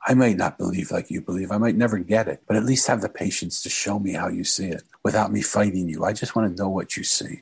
I 0.08 0.14
might 0.14 0.38
not 0.38 0.58
believe 0.58 0.90
like 0.90 1.12
you 1.12 1.20
believe. 1.20 1.52
I 1.52 1.58
might 1.58 1.76
never 1.76 1.98
get 1.98 2.30
it, 2.30 2.44
but 2.48 2.56
at 2.56 2.64
least 2.64 2.88
have 2.88 3.02
the 3.02 3.10
patience 3.10 3.62
to 3.64 3.70
show 3.70 4.00
me 4.00 4.14
how 4.14 4.30
you 4.30 4.46
see 4.46 4.68
it 4.68 4.84
without 5.04 5.34
me 5.34 5.42
fighting 5.42 5.90
you. 5.90 6.06
I 6.06 6.14
just 6.14 6.34
want 6.34 6.56
to 6.56 6.64
know 6.64 6.70
what 6.70 6.96
you 6.96 7.04
see. 7.04 7.42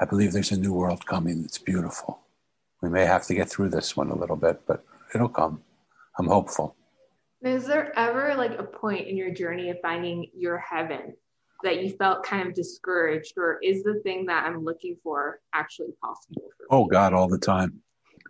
I 0.00 0.04
believe 0.04 0.30
there's 0.30 0.52
a 0.52 0.56
new 0.56 0.72
world 0.72 1.06
coming 1.06 1.42
that's 1.42 1.58
beautiful. 1.58 2.20
We 2.82 2.88
may 2.88 3.04
have 3.04 3.26
to 3.26 3.34
get 3.34 3.48
through 3.48 3.70
this 3.70 3.96
one 3.96 4.10
a 4.10 4.16
little 4.16 4.36
bit, 4.36 4.62
but 4.66 4.84
it'll 5.14 5.28
come. 5.28 5.62
I'm 6.18 6.26
hopeful. 6.26 6.76
Is 7.42 7.66
there 7.66 7.98
ever 7.98 8.34
like 8.34 8.58
a 8.58 8.64
point 8.64 9.08
in 9.08 9.16
your 9.16 9.30
journey 9.30 9.70
of 9.70 9.78
finding 9.80 10.30
your 10.34 10.58
heaven 10.58 11.14
that 11.62 11.82
you 11.82 11.90
felt 11.90 12.24
kind 12.24 12.46
of 12.46 12.54
discouraged 12.54 13.34
or 13.36 13.58
is 13.62 13.82
the 13.82 14.00
thing 14.02 14.26
that 14.26 14.46
i'm 14.46 14.64
looking 14.64 14.96
for 15.02 15.40
actually 15.52 15.92
possible 16.02 16.42
for 16.56 16.66
oh 16.70 16.86
god 16.86 17.12
all 17.12 17.28
the 17.28 17.38
time. 17.38 17.80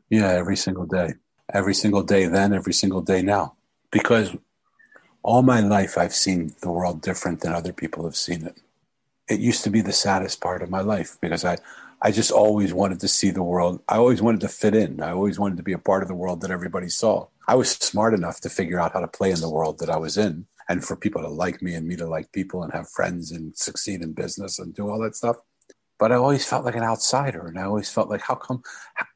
Yeah 0.09 0.29
every 0.31 0.57
single 0.57 0.87
day. 0.87 1.15
Every 1.53 1.75
single 1.75 2.03
day 2.03 2.27
then 2.27 2.53
every 2.53 2.73
single 2.73 3.01
day 3.01 3.23
now. 3.23 3.55
Because 3.91 4.37
all 5.23 5.43
my 5.43 5.61
life 5.61 5.99
i've 5.99 6.15
seen 6.15 6.55
the 6.63 6.71
world 6.71 7.01
different 7.01 7.41
than 7.41 7.53
other 7.53 7.73
people 7.73 8.05
have 8.05 8.17
seen 8.17 8.45
it. 8.45 8.57
It 9.29 9.41
used 9.41 9.65
to 9.65 9.71
be 9.71 9.81
the 9.81 9.93
saddest 9.93 10.41
part 10.41 10.63
of 10.63 10.71
my 10.71 10.81
life 10.81 11.17
because 11.21 11.45
i 11.45 11.57
i 12.03 12.11
just 12.11 12.31
always 12.31 12.73
wanted 12.73 13.01
to 13.01 13.09
see 13.09 13.31
the 13.31 13.43
world 13.43 13.83
i 13.89 13.97
always 13.97 14.23
wanted 14.23 14.41
to 14.41 14.49
fit 14.49 14.75
in 14.75 15.01
i 15.03 15.11
always 15.11 15.39
wanted 15.39 15.57
to 15.57 15.63
be 15.63 15.73
a 15.73 15.79
part 15.79 16.03
of 16.03 16.09
the 16.09 16.15
world 16.15 16.41
that 16.41 16.51
everybody 16.51 16.89
saw 16.89 17.27
i 17.49 17.55
was 17.55 17.71
smart 17.71 18.15
enough 18.15 18.41
to 18.41 18.49
figure 18.49 18.81
out 18.81 18.93
how 18.93 19.01
to 19.01 19.09
play 19.09 19.31
in 19.31 19.41
the 19.41 19.51
world 19.51 19.79
that 19.79 19.91
i 19.91 19.97
was 19.97 20.17
in 20.17 20.47
and 20.71 20.85
for 20.85 20.95
people 20.95 21.21
to 21.21 21.29
like 21.29 21.61
me 21.61 21.75
and 21.75 21.89
me 21.89 21.97
to 21.97 22.07
like 22.07 22.31
people 22.31 22.63
and 22.63 22.73
have 22.73 22.89
friends 22.89 23.33
and 23.33 23.57
succeed 23.57 24.03
in 24.03 24.13
business 24.13 24.61
and 24.61 24.73
do 24.73 24.89
all 24.89 25.01
that 25.01 25.17
stuff. 25.17 25.37
But 25.99 26.13
I 26.13 26.15
always 26.15 26.47
felt 26.47 26.65
like 26.65 26.77
an 26.77 26.85
outsider, 26.85 27.49
and 27.49 27.59
I 27.59 27.65
always 27.65 27.91
felt 27.91 28.09
like, 28.09 28.23
how 28.23 28.37
come? 28.37 28.63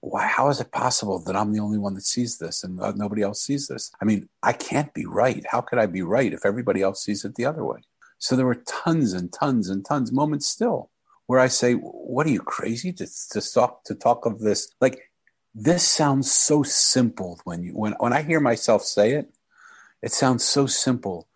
Why? 0.00 0.26
How 0.26 0.48
is 0.48 0.60
it 0.60 0.72
possible 0.72 1.20
that 1.20 1.36
I'm 1.36 1.52
the 1.52 1.60
only 1.60 1.78
one 1.78 1.94
that 1.94 2.04
sees 2.04 2.38
this 2.38 2.64
and 2.64 2.80
uh, 2.80 2.92
nobody 2.96 3.22
else 3.22 3.40
sees 3.40 3.68
this? 3.68 3.92
I 4.02 4.04
mean, 4.04 4.28
I 4.42 4.52
can't 4.52 4.92
be 4.92 5.06
right. 5.06 5.46
How 5.48 5.60
could 5.60 5.78
I 5.78 5.86
be 5.86 6.02
right 6.02 6.32
if 6.32 6.44
everybody 6.44 6.82
else 6.82 7.04
sees 7.04 7.24
it 7.24 7.36
the 7.36 7.46
other 7.46 7.64
way? 7.64 7.78
So 8.18 8.34
there 8.34 8.46
were 8.46 8.62
tons 8.66 9.12
and 9.12 9.32
tons 9.32 9.68
and 9.70 9.84
tons 9.84 10.10
moments 10.10 10.46
still 10.46 10.90
where 11.26 11.40
I 11.40 11.48
say, 11.48 11.74
"What 11.74 12.26
are 12.26 12.30
you 12.30 12.40
crazy 12.40 12.92
to, 12.94 13.06
to 13.30 13.40
talk 13.40 13.84
to 13.84 13.94
talk 13.94 14.26
of 14.26 14.40
this?" 14.40 14.72
Like 14.80 15.10
this 15.54 15.86
sounds 15.86 16.30
so 16.32 16.62
simple 16.62 17.40
when 17.44 17.62
you 17.62 17.72
when 17.72 17.92
when 17.98 18.12
I 18.12 18.22
hear 18.22 18.40
myself 18.40 18.82
say 18.82 19.12
it. 19.12 19.34
It 20.02 20.12
sounds 20.12 20.44
so 20.44 20.66
simple 20.66 21.28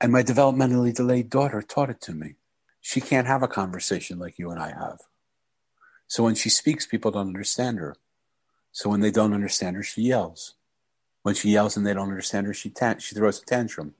and 0.00 0.12
my 0.12 0.22
developmentally 0.22 0.94
delayed 0.94 1.30
daughter 1.30 1.62
taught 1.62 1.88
it 1.88 2.00
to 2.02 2.12
me. 2.12 2.34
She 2.80 3.00
can't 3.00 3.26
have 3.26 3.42
a 3.42 3.48
conversation 3.48 4.18
like 4.18 4.38
you 4.38 4.50
and 4.50 4.60
I 4.60 4.68
have. 4.68 4.98
So 6.06 6.22
when 6.22 6.34
she 6.34 6.50
speaks, 6.50 6.84
people 6.84 7.10
don't 7.10 7.28
understand 7.28 7.78
her. 7.78 7.96
So 8.70 8.90
when 8.90 9.00
they 9.00 9.10
don't 9.10 9.32
understand 9.32 9.76
her, 9.76 9.82
she 9.82 10.02
yells. 10.02 10.54
When 11.22 11.34
she 11.34 11.50
yells 11.50 11.76
and 11.76 11.86
they 11.86 11.94
don't 11.94 12.10
understand 12.10 12.46
her, 12.46 12.52
she, 12.52 12.68
ta- 12.68 12.98
she 12.98 13.14
throws 13.14 13.40
a 13.40 13.46
tantrum. 13.46 13.94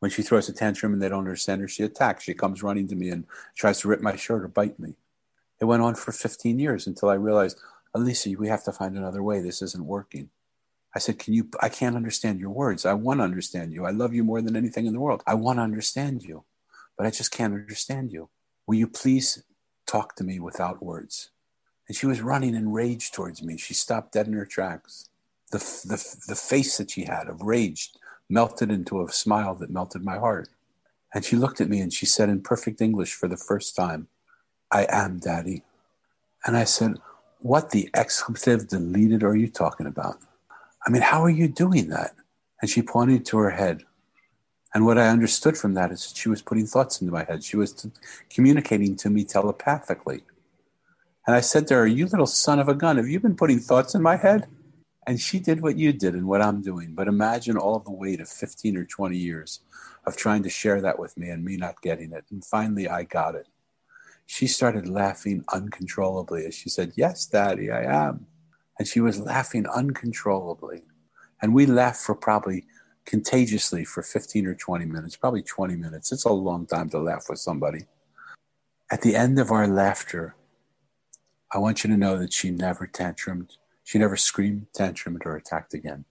When 0.00 0.10
she 0.10 0.22
throws 0.22 0.48
a 0.48 0.52
tantrum 0.52 0.92
and 0.92 1.02
they 1.02 1.08
don't 1.08 1.20
understand 1.20 1.60
her, 1.60 1.68
she 1.68 1.82
attacks. 1.82 2.24
She 2.24 2.34
comes 2.34 2.62
running 2.62 2.86
to 2.88 2.96
me 2.96 3.10
and 3.10 3.24
tries 3.56 3.80
to 3.80 3.88
rip 3.88 4.00
my 4.00 4.16
shirt 4.16 4.44
or 4.44 4.48
bite 4.48 4.78
me. 4.78 4.94
It 5.60 5.64
went 5.64 5.82
on 5.82 5.96
for 5.96 6.12
15 6.12 6.58
years 6.58 6.86
until 6.86 7.08
I 7.08 7.14
realized, 7.14 7.58
Alicia, 7.94 8.30
we 8.38 8.48
have 8.48 8.64
to 8.64 8.72
find 8.72 8.96
another 8.96 9.22
way. 9.22 9.40
This 9.40 9.60
isn't 9.60 9.84
working. 9.84 10.30
I 10.94 11.00
said, 11.00 11.18
Can 11.18 11.34
you? 11.34 11.48
I 11.60 11.68
can't 11.68 11.96
understand 11.96 12.40
your 12.40 12.50
words. 12.50 12.86
I 12.86 12.94
want 12.94 13.20
to 13.20 13.24
understand 13.24 13.72
you. 13.72 13.84
I 13.84 13.90
love 13.90 14.14
you 14.14 14.24
more 14.24 14.40
than 14.40 14.56
anything 14.56 14.86
in 14.86 14.92
the 14.92 15.00
world. 15.00 15.22
I 15.26 15.34
want 15.34 15.58
to 15.58 15.62
understand 15.62 16.22
you, 16.22 16.44
but 16.96 17.06
I 17.06 17.10
just 17.10 17.30
can't 17.30 17.54
understand 17.54 18.12
you. 18.12 18.28
Will 18.66 18.76
you 18.76 18.86
please 18.86 19.42
talk 19.86 20.14
to 20.16 20.24
me 20.24 20.38
without 20.38 20.82
words? 20.82 21.30
And 21.88 21.96
she 21.96 22.06
was 22.06 22.20
running 22.20 22.54
in 22.54 22.72
rage 22.72 23.10
towards 23.10 23.42
me. 23.42 23.56
She 23.56 23.74
stopped 23.74 24.12
dead 24.12 24.26
in 24.26 24.34
her 24.34 24.46
tracks. 24.46 25.08
The, 25.50 25.58
the, 25.58 26.16
the 26.28 26.34
face 26.34 26.76
that 26.76 26.90
she 26.90 27.04
had 27.04 27.28
of 27.28 27.40
rage 27.40 27.90
melted 28.28 28.70
into 28.70 29.02
a 29.02 29.12
smile 29.12 29.54
that 29.56 29.70
melted 29.70 30.04
my 30.04 30.18
heart. 30.18 30.48
And 31.14 31.24
she 31.24 31.36
looked 31.36 31.60
at 31.60 31.68
me 31.68 31.80
and 31.80 31.92
she 31.92 32.06
said 32.06 32.28
in 32.28 32.42
perfect 32.42 32.80
English 32.80 33.14
for 33.14 33.28
the 33.28 33.36
first 33.36 33.74
time, 33.74 34.08
I 34.70 34.86
am 34.90 35.18
daddy. 35.18 35.62
And 36.44 36.56
I 36.56 36.64
said, 36.64 36.98
What 37.40 37.70
the 37.70 37.88
expletive 37.94 38.68
deleted 38.68 39.22
are 39.22 39.36
you 39.36 39.48
talking 39.48 39.86
about? 39.86 40.18
I 40.86 40.90
mean, 40.90 41.02
how 41.02 41.24
are 41.24 41.30
you 41.30 41.48
doing 41.48 41.88
that? 41.88 42.14
And 42.60 42.70
she 42.70 42.82
pointed 42.82 43.24
to 43.26 43.38
her 43.38 43.50
head. 43.50 43.84
And 44.74 44.84
what 44.84 44.98
I 44.98 45.08
understood 45.08 45.56
from 45.56 45.74
that 45.74 45.90
is 45.90 46.06
that 46.06 46.16
she 46.16 46.28
was 46.28 46.42
putting 46.42 46.66
thoughts 46.66 47.00
into 47.00 47.12
my 47.12 47.24
head. 47.24 47.42
She 47.42 47.56
was 47.56 47.72
t- 47.72 47.90
communicating 48.28 48.96
to 48.96 49.10
me 49.10 49.24
telepathically. 49.24 50.22
And 51.26 51.34
I 51.34 51.40
said 51.40 51.66
to 51.68 51.74
her, 51.74 51.86
You 51.86 52.06
little 52.06 52.26
son 52.26 52.58
of 52.58 52.68
a 52.68 52.74
gun, 52.74 52.96
have 52.96 53.08
you 53.08 53.20
been 53.20 53.36
putting 53.36 53.60
thoughts 53.60 53.94
in 53.94 54.02
my 54.02 54.16
head? 54.16 54.46
And 55.08 55.18
she 55.18 55.40
did 55.40 55.62
what 55.62 55.78
you 55.78 55.94
did 55.94 56.12
and 56.12 56.28
what 56.28 56.42
I'm 56.42 56.60
doing. 56.60 56.92
But 56.94 57.08
imagine 57.08 57.56
all 57.56 57.78
the 57.78 57.90
weight 57.90 58.20
of 58.20 58.28
15 58.28 58.76
or 58.76 58.84
20 58.84 59.16
years 59.16 59.60
of 60.04 60.18
trying 60.18 60.42
to 60.42 60.50
share 60.50 60.82
that 60.82 60.98
with 60.98 61.16
me 61.16 61.30
and 61.30 61.42
me 61.42 61.56
not 61.56 61.80
getting 61.80 62.12
it. 62.12 62.26
And 62.30 62.44
finally, 62.44 62.90
I 62.90 63.04
got 63.04 63.34
it. 63.34 63.48
She 64.26 64.46
started 64.46 64.86
laughing 64.86 65.46
uncontrollably 65.50 66.44
as 66.44 66.54
she 66.54 66.68
said, 66.68 66.92
Yes, 66.94 67.24
Daddy, 67.24 67.70
I 67.70 67.84
am. 67.84 68.26
And 68.78 68.86
she 68.86 69.00
was 69.00 69.18
laughing 69.18 69.66
uncontrollably. 69.66 70.82
And 71.40 71.54
we 71.54 71.64
laughed 71.64 72.02
for 72.02 72.14
probably 72.14 72.66
contagiously 73.06 73.86
for 73.86 74.02
15 74.02 74.46
or 74.46 74.54
20 74.54 74.84
minutes, 74.84 75.16
probably 75.16 75.40
20 75.40 75.74
minutes. 75.74 76.12
It's 76.12 76.26
a 76.26 76.32
long 76.32 76.66
time 76.66 76.90
to 76.90 76.98
laugh 76.98 77.24
with 77.30 77.38
somebody. 77.38 77.86
At 78.92 79.00
the 79.00 79.16
end 79.16 79.38
of 79.38 79.50
our 79.50 79.66
laughter, 79.66 80.36
I 81.50 81.56
want 81.56 81.82
you 81.82 81.88
to 81.88 81.96
know 81.96 82.18
that 82.18 82.34
she 82.34 82.50
never 82.50 82.86
tantrumed. 82.86 83.56
She 83.88 83.98
never 83.98 84.18
screamed, 84.18 84.66
tantrumed, 84.74 85.24
or 85.24 85.34
attacked 85.34 85.72
again 85.72 86.04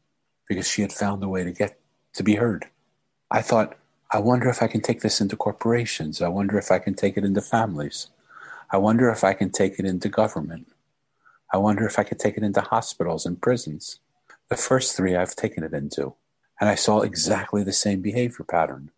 because 0.47 0.67
she 0.67 0.81
had 0.81 0.91
found 0.91 1.23
a 1.23 1.27
way 1.27 1.43
to 1.43 1.51
get 1.51 1.79
to 2.15 2.23
be 2.23 2.33
heard. 2.33 2.65
I 3.29 3.43
thought, 3.43 3.77
I 4.11 4.17
wonder 4.17 4.49
if 4.49 4.63
I 4.63 4.67
can 4.67 4.81
take 4.81 5.01
this 5.01 5.21
into 5.21 5.37
corporations. 5.37 6.19
I 6.19 6.27
wonder 6.27 6.57
if 6.57 6.71
I 6.71 6.79
can 6.79 6.95
take 6.95 7.17
it 7.17 7.23
into 7.23 7.39
families. 7.39 8.07
I 8.71 8.77
wonder 8.77 9.11
if 9.11 9.23
I 9.23 9.33
can 9.33 9.51
take 9.51 9.77
it 9.77 9.85
into 9.85 10.09
government. 10.09 10.69
I 11.53 11.57
wonder 11.57 11.85
if 11.85 11.99
I 11.99 12.03
could 12.03 12.17
take 12.17 12.35
it 12.35 12.41
into 12.41 12.61
hospitals 12.61 13.27
and 13.27 13.39
prisons. 13.39 13.99
The 14.49 14.57
first 14.57 14.97
three 14.97 15.15
I've 15.15 15.35
taken 15.35 15.63
it 15.63 15.73
into. 15.73 16.15
And 16.59 16.71
I 16.71 16.73
saw 16.73 17.01
exactly 17.01 17.63
the 17.63 17.73
same 17.73 18.01
behavior 18.01 18.43
pattern 18.43 18.89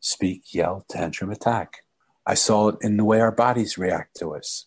speak, 0.00 0.54
yell, 0.54 0.86
tantrum, 0.88 1.30
attack. 1.30 1.84
I 2.26 2.32
saw 2.32 2.68
it 2.68 2.76
in 2.80 2.96
the 2.96 3.04
way 3.04 3.20
our 3.20 3.30
bodies 3.30 3.76
react 3.76 4.16
to 4.20 4.34
us. 4.34 4.64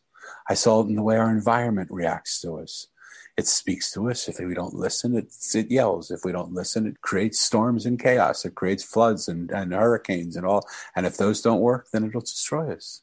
I 0.48 0.54
saw 0.54 0.84
it 0.84 0.88
in 0.88 0.96
the 0.96 1.02
way 1.02 1.18
our 1.18 1.32
environment 1.32 1.90
reacts 1.90 2.40
to 2.42 2.60
us. 2.60 2.90
It 3.38 3.48
speaks 3.48 3.92
to 3.92 4.10
us. 4.10 4.30
If 4.30 4.40
we 4.40 4.54
don't 4.54 4.74
listen, 4.74 5.16
it, 5.18 5.34
it 5.54 5.70
yells. 5.70 6.10
If 6.10 6.22
we 6.24 6.32
don't 6.32 6.54
listen, 6.54 6.88
it 6.88 7.02
creates 7.02 7.40
storms 7.40 7.86
and 7.86 8.00
chaos. 8.00 8.46
It 8.46 8.56
creates 8.56 8.84
floods 8.84 9.28
and, 9.28 9.52
and 9.52 9.74
hurricanes 9.74 10.38
and 10.38 10.46
all. 10.46 10.66
And 10.96 11.06
if 11.06 11.18
those 11.18 11.42
don't 11.42 11.60
work, 11.60 11.88
then 11.92 12.06
it'll 12.06 12.22
destroy 12.22 12.72
us. 12.72 13.02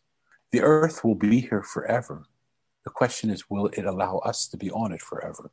The 0.51 0.63
earth 0.63 1.05
will 1.05 1.15
be 1.15 1.41
here 1.41 1.63
forever. 1.63 2.25
The 2.85 2.91
question 2.91 3.31
is, 3.31 3.51
will 3.51 3.67
it 3.69 3.85
allow 3.85 4.19
us 4.19 4.47
to 4.49 4.57
be 4.57 4.71
on 4.71 4.93
it 4.93 5.03
forever 5.03 5.51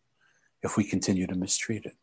if 0.63 0.77
we 0.77 0.83
continue 0.83 1.27
to 1.27 1.35
mistreat 1.35 1.85
it? 1.85 1.95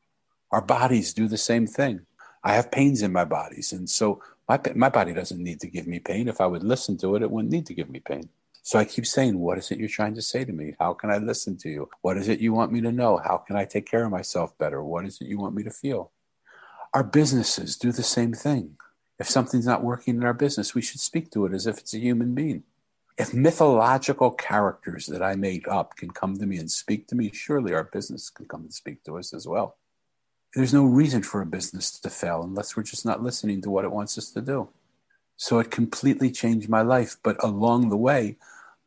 Our 0.51 0.63
bodies 0.63 1.13
do 1.13 1.29
the 1.29 1.39
same 1.39 1.67
thing. 1.67 2.07
I 2.45 2.55
have 2.55 2.71
pains 2.71 3.03
in 3.03 3.13
my 3.13 3.25
bodies, 3.25 3.73
and 3.73 3.91
so 3.91 4.23
my, 4.49 4.61
my 4.77 4.89
body 4.89 5.13
doesn't 5.13 5.43
need 5.43 5.61
to 5.61 5.67
give 5.67 5.87
me 5.87 5.99
pain. 5.99 6.29
If 6.29 6.41
I 6.41 6.47
would 6.47 6.63
listen 6.63 6.97
to 6.99 7.17
it, 7.17 7.23
it 7.23 7.31
wouldn't 7.31 7.53
need 7.53 7.67
to 7.67 7.75
give 7.75 7.91
me 7.91 8.01
pain. 8.01 8.29
So 8.67 8.81
I 8.81 8.85
keep 8.85 9.07
saying, 9.07 9.39
What 9.39 9.59
is 9.59 9.71
it 9.71 9.79
you're 9.79 9.89
trying 9.89 10.17
to 10.17 10.23
say 10.23 10.45
to 10.45 10.53
me? 10.53 10.75
How 10.81 10.93
can 10.93 11.09
I 11.09 11.19
listen 11.19 11.57
to 11.59 11.69
you? 11.69 11.89
What 12.03 12.17
is 12.17 12.27
it 12.27 12.41
you 12.41 12.53
want 12.53 12.73
me 12.73 12.81
to 12.81 12.91
know? 12.91 13.17
How 13.17 13.37
can 13.37 13.55
I 13.55 13.65
take 13.65 13.89
care 13.89 14.05
of 14.05 14.11
myself 14.11 14.59
better? 14.59 14.83
What 14.83 15.05
is 15.05 15.21
it 15.21 15.29
you 15.29 15.39
want 15.39 15.55
me 15.55 15.63
to 15.63 15.71
feel? 15.71 16.11
Our 16.93 17.05
businesses 17.05 17.77
do 17.77 17.93
the 17.93 18.03
same 18.03 18.33
thing. 18.33 18.77
If 19.21 19.31
something's 19.31 19.67
not 19.67 19.85
working 19.85 20.17
in 20.17 20.25
our 20.25 20.35
business, 20.35 20.75
we 20.75 20.83
should 20.83 20.99
speak 20.99 21.31
to 21.31 21.47
it 21.47 21.53
as 21.53 21.69
if 21.69 21.79
it's 21.79 21.95
a 21.95 22.01
human 22.01 22.35
being. 22.35 22.65
If 23.17 23.33
mythological 23.33 24.33
characters 24.33 25.07
that 25.07 25.23
I 25.23 25.37
made 25.37 25.69
up 25.69 25.95
can 25.95 26.11
come 26.11 26.37
to 26.37 26.45
me 26.45 26.57
and 26.59 26.69
speak 26.69 27.07
to 27.07 27.15
me, 27.15 27.31
surely 27.33 27.73
our 27.73 27.85
business 27.85 28.31
can 28.31 28.47
come 28.47 28.63
and 28.63 28.75
speak 28.75 29.05
to 29.05 29.17
us 29.17 29.33
as 29.33 29.47
well 29.47 29.77
there's 30.55 30.73
no 30.73 30.87
reason 30.87 31.23
for 31.23 31.43
a 31.43 31.47
business 31.47 32.01
to 32.01 32.09
fail 32.09 32.43
unless 32.43 32.75
we're 32.75 32.83
just 32.83 33.05
not 33.05 33.23
listening 33.23 33.61
to 33.61 33.69
what 33.69 33.85
it 33.85 33.93
wants 33.93 34.17
us 34.17 34.31
to 34.31 34.41
do. 34.41 34.71
So 35.37 35.59
it 35.59 35.71
completely 35.71 36.31
changed 36.31 36.71
my 36.71 36.81
life. 36.81 37.17
But 37.23 37.37
along 37.45 37.91
the 37.91 37.97
way, 37.97 38.39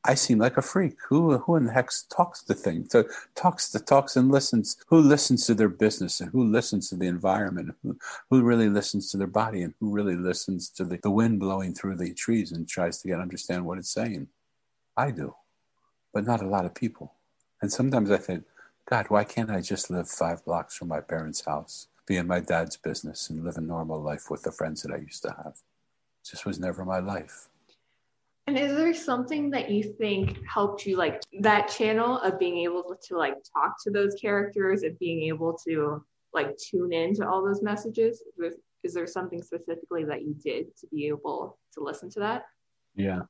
I 0.06 0.16
seem 0.16 0.40
like 0.40 0.56
a 0.56 0.62
freak. 0.62 0.96
Who 1.10 1.38
who 1.38 1.58
in 1.58 1.66
the 1.66 1.74
heck 1.74 1.90
talks 2.10 2.42
to 2.44 2.54
things? 2.54 2.90
To, 2.90 3.06
talks 3.36 3.70
to 3.72 3.80
talks 3.80 4.16
and 4.16 4.32
listens. 4.32 4.78
Who 4.88 5.00
listens 5.00 5.46
to 5.48 5.54
their 5.54 5.70
business 5.70 6.22
and 6.22 6.32
who 6.32 6.46
listens 6.46 6.90
to 6.90 6.96
the 6.96 7.08
environment? 7.08 7.76
Who, 7.84 7.98
who 8.30 8.42
really 8.42 8.70
listens 8.70 9.12
to 9.12 9.18
their 9.18 9.28
body 9.28 9.62
and 9.62 9.74
who 9.80 9.92
really 9.92 10.16
listens 10.16 10.70
to 10.72 10.86
the, 10.86 10.98
the 11.04 11.12
wind 11.12 11.40
blowing 11.40 11.74
through 11.74 11.98
the 11.98 12.14
trees 12.14 12.52
and 12.54 12.68
tries 12.68 13.02
to 13.02 13.10
get 13.10 13.20
understand 13.20 13.66
what 13.66 13.78
it's 13.78 13.92
saying? 13.92 14.30
I 14.96 15.12
do, 15.12 15.36
but 16.14 16.26
not 16.26 16.42
a 16.42 16.48
lot 16.48 16.66
of 16.66 16.74
people. 16.74 17.14
And 17.62 17.72
sometimes 17.72 18.10
I 18.10 18.18
think, 18.18 18.46
God, 18.90 19.08
why 19.10 19.26
can't 19.26 19.52
I 19.52 19.60
just 19.60 19.90
live 19.90 20.10
five 20.10 20.44
blocks 20.46 20.76
from 20.76 20.88
my 20.88 21.02
parents' 21.02 21.46
house, 21.46 21.88
be 22.06 22.16
in 22.16 22.26
my 22.26 22.40
dad's 22.40 22.78
business, 22.78 23.30
and 23.30 23.44
live 23.44 23.58
a 23.58 23.62
normal 23.62 24.02
life 24.02 24.30
with 24.30 24.44
the 24.44 24.52
friends 24.52 24.82
that 24.82 24.94
I 24.94 24.98
used 24.98 25.24
to 25.24 25.32
have? 25.32 25.58
It 26.24 26.30
just 26.32 26.46
was 26.46 26.58
never 26.58 26.86
my 26.86 27.00
life. 27.00 27.50
And 28.50 28.58
is 28.58 28.76
there 28.76 28.96
something 28.96 29.52
that 29.52 29.70
you 29.70 29.84
think 29.84 30.40
helped 30.52 30.84
you, 30.84 30.98
like 30.98 31.22
that 31.42 31.68
channel 31.68 32.18
of 32.18 32.40
being 32.40 32.58
able 32.64 32.98
to 33.08 33.16
like 33.16 33.36
talk 33.54 33.76
to 33.84 33.92
those 33.92 34.16
characters 34.16 34.82
and 34.82 34.98
being 34.98 35.22
able 35.26 35.56
to 35.68 36.04
like 36.34 36.58
tune 36.58 36.92
in 36.92 37.14
to 37.18 37.30
all 37.30 37.46
those 37.46 37.62
messages? 37.62 38.24
Is 38.84 38.96
there 38.96 39.06
something 39.06 39.44
specifically 39.44 40.04
that 40.06 40.24
you 40.24 40.36
did 40.44 40.76
to 40.78 40.88
be 40.88 41.06
able 41.10 41.60
to 41.76 41.84
listen 41.84 42.10
to 42.10 42.22
that? 42.22 42.46
Yeah. 42.96 43.22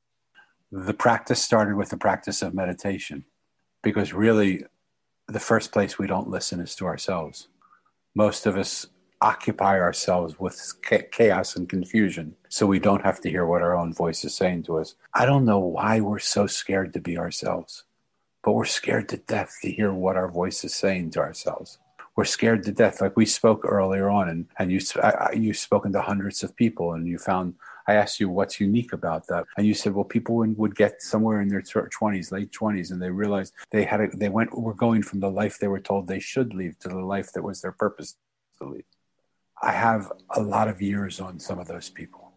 The 0.72 0.94
practice 0.94 1.42
started 1.42 1.76
with 1.76 1.90
the 1.90 1.98
practice 1.98 2.40
of 2.40 2.54
meditation 2.54 3.26
because 3.82 4.14
really 4.14 4.64
the 5.28 5.38
first 5.38 5.70
place 5.70 5.98
we 5.98 6.06
don't 6.06 6.30
listen 6.30 6.60
is 6.60 6.74
to 6.76 6.86
ourselves. 6.86 7.48
Most 8.14 8.46
of 8.46 8.56
us 8.56 8.86
occupy 9.22 9.78
ourselves 9.78 10.40
with 10.40 10.74
chaos 11.12 11.54
and 11.54 11.68
confusion 11.68 12.34
so 12.48 12.66
we 12.66 12.78
don't 12.78 13.04
have 13.04 13.20
to 13.20 13.30
hear 13.30 13.44
what 13.44 13.62
our 13.62 13.76
own 13.76 13.92
voice 13.92 14.24
is 14.24 14.34
saying 14.34 14.62
to 14.62 14.78
us. 14.78 14.94
I 15.12 15.26
don't 15.26 15.44
know 15.44 15.58
why 15.58 16.00
we're 16.00 16.18
so 16.18 16.46
scared 16.46 16.92
to 16.94 17.00
be 17.00 17.18
ourselves, 17.18 17.84
but 18.42 18.52
we're 18.52 18.64
scared 18.64 19.08
to 19.10 19.18
death 19.18 19.58
to 19.62 19.70
hear 19.70 19.92
what 19.92 20.16
our 20.16 20.30
voice 20.30 20.64
is 20.64 20.74
saying 20.74 21.10
to 21.12 21.20
ourselves. 21.20 21.78
We're 22.16 22.24
scared 22.24 22.64
to 22.64 22.72
death. 22.72 23.00
Like 23.00 23.16
we 23.16 23.26
spoke 23.26 23.64
earlier 23.64 24.10
on, 24.10 24.28
and, 24.28 24.46
and 24.58 24.72
you, 24.72 24.80
I, 25.02 25.32
you've 25.34 25.56
spoken 25.56 25.92
to 25.92 26.02
hundreds 26.02 26.42
of 26.42 26.56
people, 26.56 26.92
and 26.92 27.06
you 27.06 27.18
found 27.18 27.54
I 27.86 27.94
asked 27.94 28.20
you 28.20 28.28
what's 28.28 28.60
unique 28.60 28.92
about 28.92 29.26
that, 29.28 29.46
and 29.56 29.66
you 29.66 29.74
said, 29.74 29.94
well, 29.94 30.04
people 30.04 30.36
would 30.36 30.76
get 30.76 31.02
somewhere 31.02 31.40
in 31.40 31.48
their 31.48 31.62
twenties, 31.62 32.30
late 32.30 32.52
twenties, 32.52 32.90
and 32.90 33.00
they 33.00 33.10
realized 33.10 33.54
they 33.70 33.84
had 33.84 34.00
a, 34.00 34.08
they 34.14 34.28
went 34.28 34.56
were 34.56 34.74
going 34.74 35.02
from 35.02 35.20
the 35.20 35.30
life 35.30 35.58
they 35.58 35.68
were 35.68 35.80
told 35.80 36.06
they 36.06 36.20
should 36.20 36.54
leave 36.54 36.78
to 36.80 36.88
the 36.88 37.00
life 37.00 37.32
that 37.32 37.42
was 37.42 37.62
their 37.62 37.72
purpose 37.72 38.16
to 38.58 38.68
leave. 38.68 38.84
I 39.62 39.72
have 39.72 40.10
a 40.30 40.40
lot 40.40 40.68
of 40.68 40.80
years 40.80 41.20
on 41.20 41.38
some 41.38 41.58
of 41.58 41.68
those 41.68 41.90
people. 41.90 42.32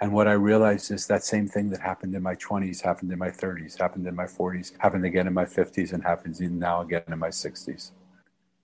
And 0.00 0.12
what 0.12 0.28
I 0.28 0.32
realized 0.32 0.90
is 0.90 1.06
that 1.06 1.24
same 1.24 1.46
thing 1.46 1.70
that 1.70 1.80
happened 1.80 2.14
in 2.14 2.22
my 2.22 2.34
20s, 2.34 2.82
happened 2.82 3.12
in 3.12 3.18
my 3.18 3.30
30s, 3.30 3.78
happened 3.78 4.06
in 4.06 4.14
my 4.14 4.24
40s, 4.24 4.72
happened 4.78 5.04
again 5.04 5.26
in 5.26 5.34
my 5.34 5.44
50s, 5.44 5.92
and 5.92 6.02
happens 6.02 6.40
now 6.40 6.80
again 6.82 7.02
in 7.06 7.18
my 7.18 7.28
60s. 7.28 7.90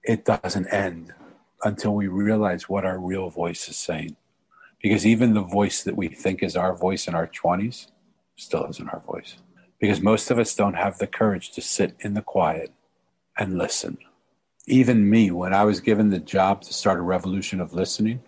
It 0.02 0.24
doesn't 0.24 0.66
end 0.68 1.14
until 1.64 1.94
we 1.94 2.06
realize 2.06 2.68
what 2.68 2.84
our 2.84 2.98
real 2.98 3.30
voice 3.30 3.68
is 3.68 3.76
saying. 3.76 4.16
Because 4.82 5.06
even 5.06 5.34
the 5.34 5.42
voice 5.42 5.82
that 5.82 5.96
we 5.96 6.08
think 6.08 6.42
is 6.42 6.56
our 6.56 6.74
voice 6.74 7.08
in 7.08 7.14
our 7.14 7.26
20s 7.26 7.90
still 8.36 8.66
isn't 8.66 8.88
our 8.90 9.00
voice. 9.00 9.36
Because 9.80 10.00
most 10.00 10.30
of 10.30 10.38
us 10.38 10.54
don't 10.54 10.74
have 10.74 10.98
the 10.98 11.06
courage 11.06 11.50
to 11.52 11.60
sit 11.60 11.96
in 12.00 12.14
the 12.14 12.22
quiet 12.22 12.72
and 13.38 13.58
listen. 13.58 13.98
Even 14.66 15.08
me, 15.08 15.30
when 15.30 15.54
I 15.54 15.64
was 15.64 15.80
given 15.80 16.10
the 16.10 16.18
job 16.18 16.62
to 16.62 16.74
start 16.74 16.98
a 16.98 17.02
revolution 17.02 17.60
of 17.60 17.72
listening, 17.72 18.22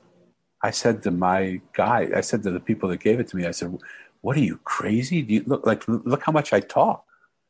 I 0.62 0.70
said 0.70 1.03
to 1.03 1.11
my 1.11 1.61
guy, 1.72 2.09
I 2.14 2.20
said 2.20 2.43
to 2.45 2.51
the 2.51 2.61
people 2.61 2.89
that 2.89 3.01
gave 3.01 3.20
it 3.20 3.28
to 3.28 3.36
me, 3.36 3.47
I 3.47 3.51
said, 3.53 3.78
What 4.20 4.36
are 4.36 4.41
you 4.41 4.59
crazy? 4.64 5.22
Do 5.22 5.34
you 5.34 5.43
look 5.47 5.66
like 5.66 5.86
look 5.86 6.22
how 6.22 6.32
much 6.32 6.53
I 6.53 6.61
talk? 6.61 7.05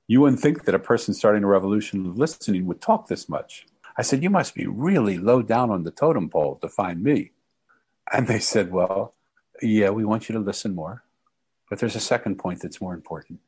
You 0.07 0.23
wouldn't 0.23 0.41
think 0.41 0.65
that 0.65 0.75
a 0.75 0.79
person 0.79 1.13
starting 1.13 1.45
a 1.45 1.49
revolution 1.49 2.07
of 2.07 2.19
listening 2.19 2.67
would 2.67 2.81
talk 2.81 3.09
this 3.09 3.29
much. 3.29 3.67
I 3.97 4.03
said, 4.03 4.23
You 4.23 4.31
must 4.31 4.55
be 4.55 4.67
really 4.67 5.19
low 5.19 5.43
down 5.43 5.71
on 5.71 5.85
the 5.85 5.91
totem 5.91 6.31
pole 6.31 6.57
to 6.63 6.69
find 6.69 7.03
me. 7.03 7.33
And 8.11 8.27
they 8.27 8.39
said, 8.39 8.71
Well, 8.71 9.15
yeah, 9.61 9.91
we 9.91 10.05
want 10.05 10.29
you 10.29 10.35
to 10.35 10.41
listen 10.41 10.75
more. 10.75 11.03
But 11.69 11.79
there's 11.79 11.97
a 11.97 12.01
second 12.01 12.37
point 12.37 12.63
that's 12.63 12.81
more 12.81 12.95
important. 12.95 13.41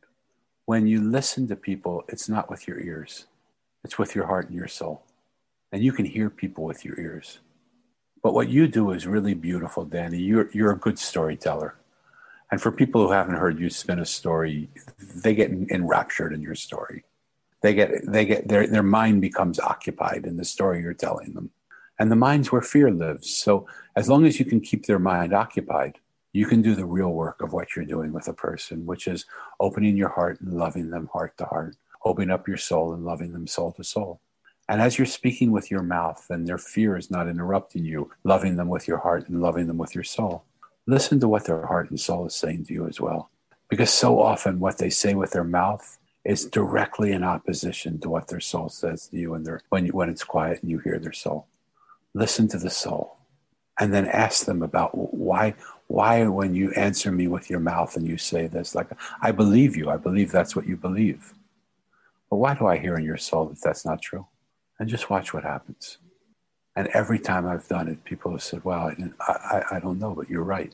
When 0.67 0.87
you 0.87 1.01
listen 1.01 1.49
to 1.49 1.57
people, 1.57 2.05
it's 2.09 2.29
not 2.29 2.51
with 2.51 2.69
your 2.69 2.79
ears, 2.81 3.27
it's 3.83 3.99
with 3.99 4.15
your 4.15 4.27
heart 4.27 4.49
and 4.49 4.57
your 4.57 4.69
soul. 4.69 5.03
And 5.73 5.83
you 5.83 5.93
can 5.93 6.05
hear 6.05 6.31
people 6.31 6.65
with 6.65 6.85
your 6.85 6.99
ears. 6.99 7.39
But 8.23 8.35
what 8.35 8.49
you 8.49 8.69
do 8.69 8.91
is 8.91 9.07
really 9.07 9.35
beautiful, 9.35 9.85
Danny. 9.85 10.19
You're, 10.19 10.51
you're 10.53 10.73
a 10.73 10.79
good 10.79 10.99
storyteller. 10.99 11.77
And 12.51 12.61
for 12.61 12.73
people 12.73 13.07
who 13.07 13.13
haven't 13.13 13.37
heard 13.37 13.59
you 13.59 13.71
spin 13.71 14.01
a 14.01 14.05
story, 14.05 14.69
they 14.99 15.35
get 15.35 15.51
enraptured 15.51 16.33
in 16.33 16.43
your 16.43 16.57
story. 16.57 17.05
They 17.63 17.75
get, 17.75 17.91
they 18.07 18.25
get 18.25 18.49
their, 18.49 18.67
their 18.67 18.83
mind 18.83 19.21
becomes 19.21 19.61
occupied 19.61 20.27
in 20.27 20.37
the 20.37 20.45
story 20.45 20.83
you're 20.83 20.95
telling 20.95 21.35
them. 21.35 21.51
And 21.99 22.11
the 22.11 22.17
mind's 22.17 22.51
where 22.51 22.63
fear 22.63 22.91
lives. 22.91 23.35
So 23.37 23.67
as 23.95 24.09
long 24.09 24.25
as 24.25 24.39
you 24.39 24.45
can 24.45 24.61
keep 24.61 24.87
their 24.87 24.99
mind 24.99 25.33
occupied, 25.33 25.99
you 26.33 26.47
can 26.47 26.63
do 26.63 26.75
the 26.75 26.87
real 26.87 27.11
work 27.11 27.43
of 27.43 27.53
what 27.53 27.77
you're 27.77 27.85
doing 27.85 28.13
with 28.13 28.29
a 28.29 28.33
person, 28.33 28.87
which 28.87 29.07
is 29.07 29.27
opening 29.59 29.97
your 29.97 30.09
heart 30.09 30.41
and 30.41 30.55
loving 30.55 30.91
them 30.91 31.11
heart 31.13 31.37
to 31.39 31.45
heart, 31.45 31.77
opening 32.05 32.31
up 32.31 32.49
your 32.49 32.57
soul 32.57 32.93
and 32.95 33.05
loving 33.05 33.33
them 33.33 33.47
soul 33.47 33.73
to 33.73 33.85
soul. 33.85 34.21
And 34.71 34.81
as 34.81 34.99
you're 34.99 35.07
speaking 35.07 35.51
with 35.51 35.69
your 35.69 35.83
mouth 35.83 36.27
and 36.31 36.47
their 36.47 36.57
fear 36.57 36.97
is 36.97 37.11
not 37.11 37.27
interrupting 37.27 37.85
you, 37.85 38.13
loving 38.23 38.55
them 38.55 38.69
with 38.69 38.87
your 38.87 38.99
heart 38.99 39.29
and 39.29 39.43
loving 39.43 39.67
them 39.67 39.79
with 39.79 39.97
your 39.97 40.05
soul, 40.05 40.45
listen 40.87 41.19
to 41.19 41.27
what 41.27 41.47
their 41.47 41.67
heart 41.67 41.91
and 41.91 41.99
soul 41.99 42.27
is 42.27 42.37
saying 42.37 42.67
to 42.67 42.73
you 42.73 42.87
as 42.87 43.01
well. 43.01 43.31
Because 43.69 43.91
so 43.91 44.23
often 44.23 44.61
what 44.61 44.79
they 44.79 44.89
say 44.89 45.15
with 45.15 45.33
their 45.33 45.43
mouth 45.43 45.99
is 46.25 46.45
directly 46.45 47.11
in 47.11 47.25
opposition 47.25 47.99
to 47.99 48.09
what 48.09 48.29
their 48.29 48.39
soul 48.39 48.69
says 48.69 49.09
to 49.09 49.17
you, 49.17 49.35
and 49.35 49.61
when, 49.71 49.87
you, 49.87 49.93
when 49.93 50.09
it's 50.09 50.23
quiet 50.23 50.63
and 50.63 50.71
you 50.71 50.79
hear 50.79 51.01
their 51.01 51.13
soul. 51.13 51.49
Listen 52.15 52.47
to 52.47 52.59
the 52.59 52.71
soul 52.71 53.19
and 53.81 53.93
then 53.93 54.07
ask 54.07 54.47
them 54.47 54.63
about 54.63 54.91
why 54.95 55.55
why 55.89 56.25
when 56.29 56.55
you 56.55 56.71
answer 56.75 57.11
me 57.11 57.27
with 57.27 57.51
your 57.51 57.59
mouth 57.59 57.97
and 57.97 58.07
you 58.07 58.17
say 58.17 58.47
this 58.47 58.75
like 58.75 58.89
i 59.23 59.33
believe 59.33 59.77
you 59.77 59.89
i 59.89 59.97
believe 59.97 60.31
that's 60.31 60.55
what 60.55 60.67
you 60.67 60.77
believe 60.77 61.33
but 62.29 62.37
why 62.37 62.53
do 62.53 62.67
i 62.67 62.77
hear 62.77 62.97
in 62.97 63.05
your 63.05 63.17
soul 63.17 63.47
that 63.47 63.61
that's 63.63 63.87
not 63.87 64.03
true 64.03 64.27
and 64.81 64.89
just 64.89 65.11
watch 65.11 65.33
what 65.33 65.45
happens. 65.45 65.99
And 66.75 66.89
every 66.89 67.19
time 67.19 67.47
I've 67.47 67.69
done 67.69 67.87
it, 67.87 68.03
people 68.05 68.33
have 68.33 68.43
said, 68.43 68.65
well, 68.65 68.91
I, 69.21 69.33
I, 69.33 69.63
I 69.77 69.81
don't 69.81 69.99
know, 69.99 70.15
but 70.15 70.31
you're 70.31 70.43
right. 70.43 70.73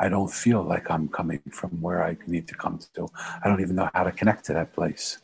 I 0.00 0.08
don't 0.08 0.30
feel 0.30 0.62
like 0.62 0.90
I'm 0.90 1.08
coming 1.08 1.40
from 1.50 1.80
where 1.80 2.02
I 2.04 2.16
need 2.26 2.48
to 2.48 2.54
come 2.54 2.80
to. 2.94 3.08
I 3.42 3.48
don't 3.48 3.60
even 3.60 3.76
know 3.76 3.88
how 3.94 4.02
to 4.02 4.10
connect 4.10 4.44
to 4.46 4.54
that 4.54 4.74
place. 4.74 5.18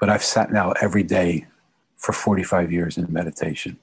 But 0.00 0.08
I've 0.08 0.24
sat 0.24 0.50
now 0.50 0.72
every 0.80 1.02
day 1.02 1.46
for 1.96 2.12
45 2.12 2.72
years 2.72 2.96
in 2.96 3.12
meditation. 3.12 3.78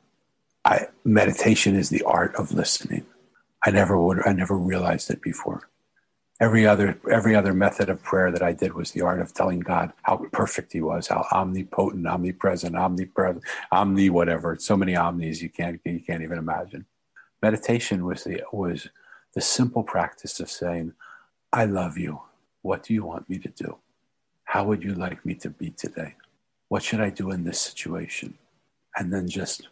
I, 0.66 0.88
meditation 1.04 1.76
is 1.76 1.89
the 1.89 2.02
art 2.04 2.36
of 2.36 2.52
listening. 2.52 3.06
I 3.64 3.70
never 3.70 3.97
would, 3.99 4.26
I 4.26 4.34
never 4.34 4.58
realized 4.58 5.12
it 5.12 5.22
before. 5.22 5.70
Every 6.42 6.66
other, 6.66 7.00
every 7.12 7.36
other 7.36 7.54
method 7.54 7.88
of 7.88 8.02
prayer 8.02 8.32
that 8.32 8.42
I 8.42 8.52
did 8.52 8.74
was 8.74 8.92
the 8.92 9.02
art 9.02 9.22
of 9.22 9.32
telling 9.32 9.60
God 9.60 9.94
how 10.02 10.26
perfect 10.32 10.74
He 10.74 10.82
was, 10.82 11.08
how 11.08 11.28
omnipotent, 11.32 12.08
omnipresent, 12.08 12.76
omnipresent, 12.76 13.44
omni 13.72 14.10
whatever. 14.10 14.58
So 14.60 14.76
many 14.76 14.96
omnis 14.96 15.44
you 15.44 15.50
can't 15.50 15.80
you 15.86 16.00
can't 16.00 16.24
even 16.24 16.39
imagine. 16.39 16.88
Meditation 17.44 18.06
was 18.06 18.24
the 18.24 18.42
was 18.52 18.89
the 19.36 19.42
simple 19.42 19.84
practice 19.84 20.39
of 20.39 20.50
saying, 20.50 20.94
"I 21.54 21.66
love 21.66 22.00
you. 22.00 22.22
What 22.64 22.82
do 22.84 22.96
you 22.96 23.06
want 23.06 23.30
me 23.30 23.38
to 23.38 23.50
do? 23.50 23.78
How 24.46 24.64
would 24.64 24.84
you 24.84 24.96
like 24.96 25.24
me 25.24 25.36
to 25.36 25.50
be 25.52 25.70
today? 25.70 26.16
What 26.70 26.82
should 26.82 27.02
I 27.02 27.12
do 27.12 27.30
in 27.30 27.44
this 27.44 27.62
situation?" 27.62 28.39
And 28.96 29.14
then 29.14 29.28
just 29.28 29.70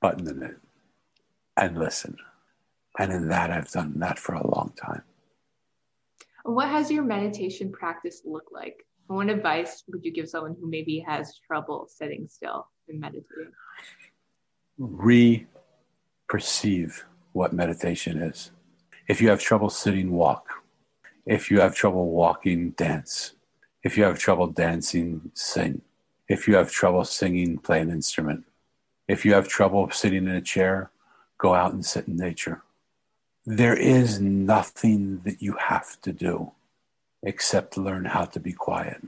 buttoning 0.00 0.42
it 0.42 0.58
and 1.56 1.78
listen. 1.78 2.16
And 2.98 3.12
in 3.12 3.28
that, 3.28 3.52
I've 3.52 3.70
done 3.70 4.00
that 4.00 4.18
for 4.18 4.34
a 4.34 4.46
long 4.46 4.72
time. 4.76 5.04
What 6.44 6.68
has 6.68 6.90
your 6.90 7.04
meditation 7.04 7.70
practice 7.70 8.22
look 8.24 8.44
like? 8.50 8.84
What 9.06 9.28
advice 9.28 9.84
would 9.88 10.04
you 10.04 10.12
give 10.12 10.28
someone 10.28 10.56
who 10.60 10.68
maybe 10.68 11.04
has 11.06 11.38
trouble 11.38 11.86
sitting 11.88 12.26
still 12.28 12.66
and 12.88 13.00
meditating? 13.00 13.52
Re 14.78 15.46
perceive 16.28 17.04
what 17.32 17.52
meditation 17.52 18.18
is. 18.18 18.50
If 19.06 19.20
you 19.20 19.28
have 19.28 19.40
trouble 19.40 19.70
sitting, 19.70 20.12
walk. 20.12 20.48
If 21.26 21.50
you 21.50 21.60
have 21.60 21.74
trouble 21.74 22.10
walking, 22.10 22.70
dance. 22.70 23.34
If 23.82 23.96
you 23.96 24.04
have 24.04 24.18
trouble 24.18 24.46
dancing, 24.48 25.30
sing. 25.34 25.82
If 26.28 26.48
you 26.48 26.56
have 26.56 26.70
trouble 26.70 27.04
singing, 27.04 27.58
play 27.58 27.80
an 27.80 27.90
instrument. 27.90 28.44
If 29.06 29.24
you 29.24 29.34
have 29.34 29.48
trouble 29.48 29.90
sitting 29.90 30.26
in 30.26 30.34
a 30.34 30.40
chair, 30.40 30.90
go 31.38 31.54
out 31.54 31.72
and 31.72 31.84
sit 31.84 32.08
in 32.08 32.16
nature 32.16 32.62
there 33.44 33.76
is 33.76 34.20
nothing 34.20 35.18
that 35.24 35.42
you 35.42 35.56
have 35.58 36.00
to 36.02 36.12
do 36.12 36.52
except 37.24 37.76
learn 37.76 38.04
how 38.04 38.24
to 38.24 38.38
be 38.38 38.52
quiet. 38.52 39.02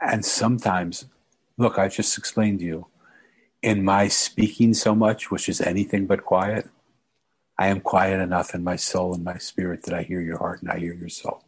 And 0.00 0.24
sometimes, 0.24 1.06
look, 1.56 1.78
I 1.78 1.88
just 1.88 2.18
explained 2.18 2.60
to 2.60 2.64
you, 2.64 2.86
in 3.62 3.84
my 3.84 4.08
speaking 4.08 4.74
so 4.74 4.94
much, 4.94 5.30
which 5.30 5.48
is 5.48 5.60
anything 5.60 6.06
but 6.06 6.24
quiet, 6.24 6.68
I 7.58 7.68
am 7.68 7.80
quiet 7.80 8.20
enough 8.20 8.54
in 8.54 8.64
my 8.64 8.76
soul 8.76 9.14
and 9.14 9.22
my 9.22 9.36
spirit 9.36 9.84
that 9.84 9.94
I 9.94 10.02
hear 10.02 10.20
your 10.20 10.38
heart 10.38 10.62
and 10.62 10.70
I 10.70 10.78
hear 10.78 10.94
your 10.94 11.10
soul. 11.10 11.44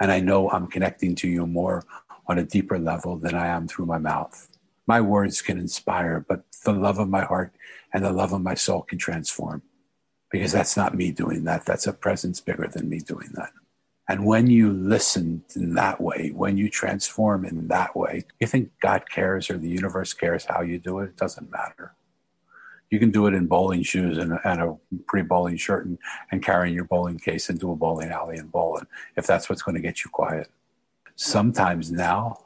And 0.00 0.10
I 0.10 0.20
know 0.20 0.50
I'm 0.50 0.66
connecting 0.66 1.14
to 1.16 1.28
you 1.28 1.46
more 1.46 1.84
on 2.26 2.38
a 2.38 2.44
deeper 2.44 2.78
level 2.78 3.16
than 3.18 3.34
I 3.34 3.48
am 3.48 3.68
through 3.68 3.86
my 3.86 3.98
mouth. 3.98 4.48
My 4.86 5.00
words 5.00 5.42
can 5.42 5.58
inspire, 5.58 6.24
but 6.26 6.44
the 6.64 6.72
love 6.72 6.98
of 6.98 7.08
my 7.08 7.24
heart 7.24 7.52
and 7.92 8.04
the 8.04 8.12
love 8.12 8.32
of 8.32 8.42
my 8.42 8.54
soul 8.54 8.82
can 8.82 8.98
transform 8.98 9.62
because 10.30 10.52
that's 10.52 10.76
not 10.76 10.94
me 10.94 11.12
doing 11.12 11.44
that. 11.44 11.64
That's 11.64 11.86
a 11.86 11.92
presence 11.92 12.40
bigger 12.40 12.68
than 12.68 12.88
me 12.88 13.00
doing 13.00 13.30
that. 13.34 13.50
And 14.08 14.24
when 14.24 14.48
you 14.48 14.72
listen 14.72 15.44
in 15.56 15.74
that 15.74 16.00
way, 16.00 16.30
when 16.34 16.56
you 16.56 16.70
transform 16.70 17.44
in 17.44 17.68
that 17.68 17.96
way, 17.96 18.24
you 18.40 18.46
think 18.46 18.70
God 18.80 19.08
cares 19.10 19.50
or 19.50 19.58
the 19.58 19.68
universe 19.68 20.12
cares 20.12 20.44
how 20.44 20.62
you 20.62 20.78
do 20.78 21.00
it? 21.00 21.06
It 21.06 21.16
doesn't 21.16 21.50
matter. 21.50 21.94
You 22.88 23.00
can 23.00 23.10
do 23.10 23.26
it 23.26 23.34
in 23.34 23.46
bowling 23.46 23.82
shoes 23.82 24.16
and, 24.16 24.38
and 24.44 24.60
a 24.60 24.76
pretty 25.08 25.26
bowling 25.26 25.56
shirt 25.56 25.86
and, 25.86 25.98
and 26.30 26.40
carrying 26.42 26.72
your 26.72 26.84
bowling 26.84 27.18
case 27.18 27.50
into 27.50 27.72
a 27.72 27.76
bowling 27.76 28.10
alley 28.10 28.36
and 28.36 28.50
bowling 28.50 28.86
if 29.16 29.26
that's 29.26 29.48
what's 29.48 29.62
going 29.62 29.74
to 29.74 29.80
get 29.80 30.04
you 30.04 30.10
quiet. 30.10 30.48
Sometimes 31.16 31.90
now, 31.90 32.44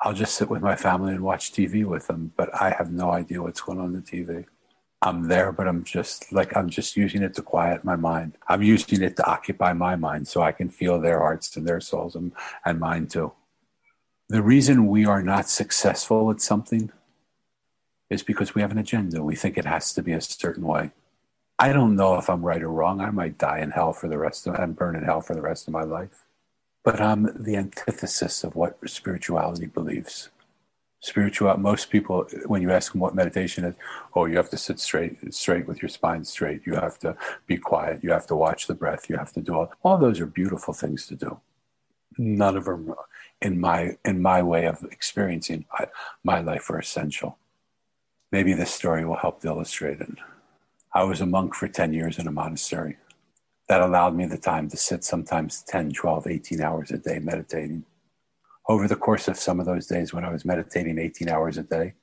I'll 0.00 0.12
just 0.12 0.34
sit 0.36 0.48
with 0.48 0.62
my 0.62 0.76
family 0.76 1.12
and 1.14 1.22
watch 1.22 1.52
TV 1.52 1.84
with 1.84 2.06
them, 2.06 2.32
but 2.36 2.50
I 2.60 2.70
have 2.70 2.92
no 2.92 3.10
idea 3.10 3.42
what's 3.42 3.60
going 3.60 3.80
on 3.80 3.92
the 3.92 4.00
TV. 4.00 4.46
I'm 5.04 5.26
there, 5.26 5.50
but 5.50 5.66
I'm 5.66 5.82
just 5.82 6.32
like, 6.32 6.56
I'm 6.56 6.70
just 6.70 6.96
using 6.96 7.24
it 7.24 7.34
to 7.34 7.42
quiet 7.42 7.84
my 7.84 7.96
mind. 7.96 8.38
I'm 8.46 8.62
using 8.62 9.02
it 9.02 9.16
to 9.16 9.26
occupy 9.28 9.72
my 9.72 9.96
mind 9.96 10.28
so 10.28 10.42
I 10.42 10.52
can 10.52 10.68
feel 10.68 11.00
their 11.00 11.18
hearts 11.18 11.56
and 11.56 11.66
their 11.66 11.80
souls 11.80 12.14
and, 12.14 12.30
and 12.64 12.78
mine 12.78 13.08
too. 13.08 13.32
The 14.28 14.42
reason 14.42 14.86
we 14.86 15.04
are 15.04 15.22
not 15.22 15.48
successful 15.48 16.30
at 16.30 16.40
something 16.40 16.92
is 18.10 18.22
because 18.22 18.54
we 18.54 18.62
have 18.62 18.70
an 18.70 18.78
agenda. 18.78 19.24
We 19.24 19.34
think 19.34 19.58
it 19.58 19.64
has 19.64 19.92
to 19.94 20.02
be 20.02 20.12
a 20.12 20.20
certain 20.20 20.64
way. 20.64 20.92
I 21.58 21.72
don't 21.72 21.96
know 21.96 22.16
if 22.16 22.30
I'm 22.30 22.42
right 22.42 22.62
or 22.62 22.70
wrong. 22.70 23.00
I 23.00 23.10
might 23.10 23.38
die 23.38 23.58
in 23.58 23.72
hell 23.72 23.92
for 23.92 24.08
the 24.08 24.18
rest 24.18 24.46
of 24.46 24.54
and 24.54 24.76
burn 24.76 24.94
in 24.94 25.02
hell 25.02 25.20
for 25.20 25.34
the 25.34 25.42
rest 25.42 25.66
of 25.66 25.72
my 25.72 25.82
life. 25.82 26.24
But 26.84 27.00
I'm 27.00 27.28
the 27.34 27.56
antithesis 27.56 28.44
of 28.44 28.54
what 28.54 28.78
spirituality 28.88 29.66
believes 29.66 30.30
spiritual 31.02 31.54
most 31.56 31.90
people 31.90 32.24
when 32.46 32.62
you 32.62 32.70
ask 32.70 32.92
them 32.92 33.00
what 33.00 33.14
meditation 33.14 33.64
is 33.64 33.74
oh 34.14 34.24
you 34.24 34.36
have 34.36 34.48
to 34.48 34.56
sit 34.56 34.78
straight 34.78 35.34
straight 35.34 35.66
with 35.66 35.82
your 35.82 35.88
spine 35.88 36.24
straight. 36.24 36.62
You 36.64 36.74
have 36.74 36.98
to 37.00 37.16
be 37.46 37.58
quiet. 37.58 38.02
You 38.04 38.12
have 38.12 38.26
to 38.28 38.36
watch 38.36 38.66
the 38.68 38.74
breath. 38.74 39.10
You 39.10 39.16
have 39.16 39.32
to 39.32 39.40
do 39.40 39.54
all 39.54 39.72
all 39.82 39.98
those 39.98 40.20
are 40.20 40.26
beautiful 40.26 40.72
things 40.72 41.06
to 41.08 41.16
do. 41.16 41.40
None 42.16 42.56
of 42.56 42.64
them 42.66 42.94
in 43.40 43.60
my 43.60 43.96
in 44.04 44.22
my 44.22 44.42
way 44.42 44.66
of 44.66 44.84
experiencing 44.84 45.66
my, 45.72 45.86
my 46.22 46.40
life 46.40 46.70
are 46.70 46.78
essential. 46.78 47.36
Maybe 48.30 48.54
this 48.54 48.72
story 48.72 49.04
will 49.04 49.16
help 49.16 49.40
to 49.40 49.48
illustrate 49.48 50.00
it. 50.00 50.18
I 50.94 51.02
was 51.02 51.20
a 51.20 51.26
monk 51.26 51.54
for 51.54 51.68
10 51.68 51.92
years 51.92 52.18
in 52.18 52.26
a 52.26 52.32
monastery. 52.32 52.96
That 53.68 53.80
allowed 53.80 54.14
me 54.14 54.26
the 54.26 54.38
time 54.38 54.68
to 54.70 54.76
sit 54.76 55.04
sometimes 55.04 55.62
10 55.62 55.92
12 55.92 56.26
18 56.28 56.60
hours 56.60 56.90
a 56.92 56.98
day 56.98 57.18
meditating 57.18 57.84
over 58.68 58.86
the 58.86 58.96
course 58.96 59.28
of 59.28 59.36
some 59.36 59.58
of 59.58 59.66
those 59.66 59.86
days 59.86 60.12
when 60.12 60.24
I 60.24 60.30
was 60.30 60.44
meditating 60.44 60.98
18 60.98 61.28
hours 61.28 61.58
a 61.58 61.62
day, 61.62 61.94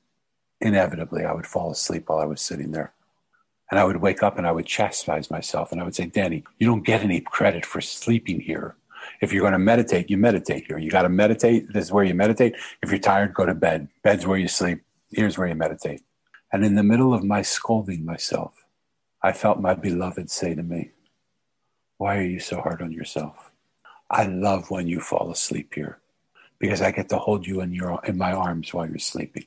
inevitably 0.59 1.23
I 1.23 1.33
would 1.33 1.47
fall 1.47 1.71
asleep 1.71 2.09
while 2.09 2.19
I 2.19 2.25
was 2.25 2.41
sitting 2.41 2.71
there. 2.71 2.93
And 3.71 3.79
I 3.79 3.85
would 3.85 3.97
wake 3.97 4.23
up 4.23 4.37
and 4.37 4.47
I 4.47 4.51
would 4.51 4.65
chastise 4.65 5.29
myself 5.29 5.71
and 5.71 5.79
I 5.79 5.83
would 5.83 5.95
say, 5.95 6.07
Danny, 6.07 6.43
you 6.57 6.67
don't 6.67 6.85
get 6.85 7.01
any 7.01 7.21
credit 7.21 7.65
for 7.65 7.81
sleeping 7.81 8.41
here. 8.41 8.75
If 9.21 9.31
you're 9.31 9.41
going 9.41 9.53
to 9.53 9.59
meditate, 9.59 10.09
you 10.09 10.17
meditate 10.17 10.65
here. 10.67 10.77
You 10.77 10.91
got 10.91 11.03
to 11.03 11.09
meditate. 11.09 11.71
This 11.71 11.85
is 11.85 11.91
where 11.91 12.03
you 12.03 12.13
meditate. 12.13 12.55
If 12.81 12.89
you're 12.89 12.99
tired, 12.99 13.33
go 13.33 13.45
to 13.45 13.53
bed. 13.53 13.87
Bed's 14.03 14.25
where 14.25 14.37
you 14.37 14.47
sleep. 14.47 14.81
Here's 15.11 15.37
where 15.37 15.47
you 15.47 15.55
meditate. 15.55 16.01
And 16.51 16.65
in 16.65 16.75
the 16.75 16.83
middle 16.83 17.13
of 17.13 17.23
my 17.23 17.41
scolding 17.41 18.03
myself, 18.03 18.65
I 19.21 19.31
felt 19.31 19.61
my 19.61 19.75
beloved 19.75 20.29
say 20.29 20.55
to 20.55 20.63
me, 20.63 20.91
Why 21.97 22.17
are 22.17 22.23
you 22.23 22.39
so 22.39 22.59
hard 22.59 22.81
on 22.81 22.91
yourself? 22.91 23.51
I 24.09 24.25
love 24.25 24.71
when 24.71 24.87
you 24.87 24.99
fall 24.99 25.31
asleep 25.31 25.75
here 25.75 25.99
because 26.59 26.81
I 26.81 26.91
get 26.91 27.09
to 27.09 27.17
hold 27.17 27.47
you 27.47 27.61
in 27.61 27.73
your 27.73 27.99
in 28.05 28.17
my 28.17 28.33
arms 28.33 28.73
while 28.73 28.87
you're 28.87 28.99
sleeping. 28.99 29.45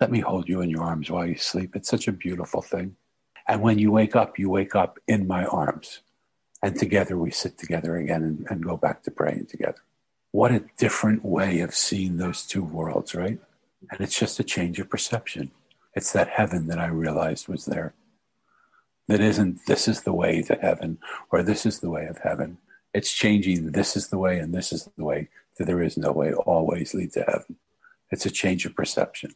Let 0.00 0.10
me 0.10 0.20
hold 0.20 0.48
you 0.48 0.60
in 0.60 0.70
your 0.70 0.82
arms 0.82 1.10
while 1.10 1.26
you 1.26 1.36
sleep. 1.36 1.74
It's 1.74 1.88
such 1.88 2.06
a 2.06 2.12
beautiful 2.12 2.60
thing. 2.60 2.96
And 3.48 3.62
when 3.62 3.78
you 3.78 3.90
wake 3.90 4.14
up, 4.14 4.38
you 4.38 4.50
wake 4.50 4.74
up 4.74 4.98
in 5.06 5.26
my 5.26 5.46
arms. 5.46 6.00
And 6.62 6.76
together 6.76 7.16
we 7.16 7.30
sit 7.30 7.58
together 7.58 7.96
again 7.96 8.22
and, 8.22 8.46
and 8.50 8.64
go 8.64 8.76
back 8.76 9.02
to 9.04 9.10
praying 9.10 9.46
together. 9.46 9.78
What 10.32 10.52
a 10.52 10.64
different 10.76 11.24
way 11.24 11.60
of 11.60 11.74
seeing 11.74 12.16
those 12.16 12.46
two 12.46 12.62
worlds, 12.62 13.14
right? 13.14 13.38
And 13.90 14.00
it's 14.00 14.18
just 14.18 14.40
a 14.40 14.44
change 14.44 14.78
of 14.78 14.90
perception. 14.90 15.50
It's 15.94 16.12
that 16.12 16.28
heaven 16.28 16.66
that 16.66 16.78
I 16.78 16.88
realized 16.88 17.48
was 17.48 17.64
there. 17.64 17.94
That 19.08 19.20
isn't, 19.20 19.64
this 19.66 19.86
is 19.86 20.02
the 20.02 20.12
way 20.12 20.42
to 20.42 20.56
heaven, 20.56 20.98
or 21.30 21.42
this 21.42 21.64
is 21.64 21.78
the 21.78 21.88
way 21.88 22.06
of 22.06 22.18
heaven. 22.18 22.58
It's 22.92 23.12
changing, 23.12 23.72
this 23.72 23.96
is 23.96 24.08
the 24.08 24.18
way, 24.18 24.38
and 24.38 24.52
this 24.52 24.72
is 24.72 24.90
the 24.96 25.04
way 25.04 25.28
that 25.58 25.66
there 25.66 25.82
is 25.82 25.96
no 25.96 26.12
way 26.12 26.32
always 26.32 26.94
lead 26.94 27.12
to 27.12 27.22
heaven. 27.22 27.56
It's 28.10 28.26
a 28.26 28.30
change 28.30 28.66
of 28.66 28.74
perception. 28.74 29.34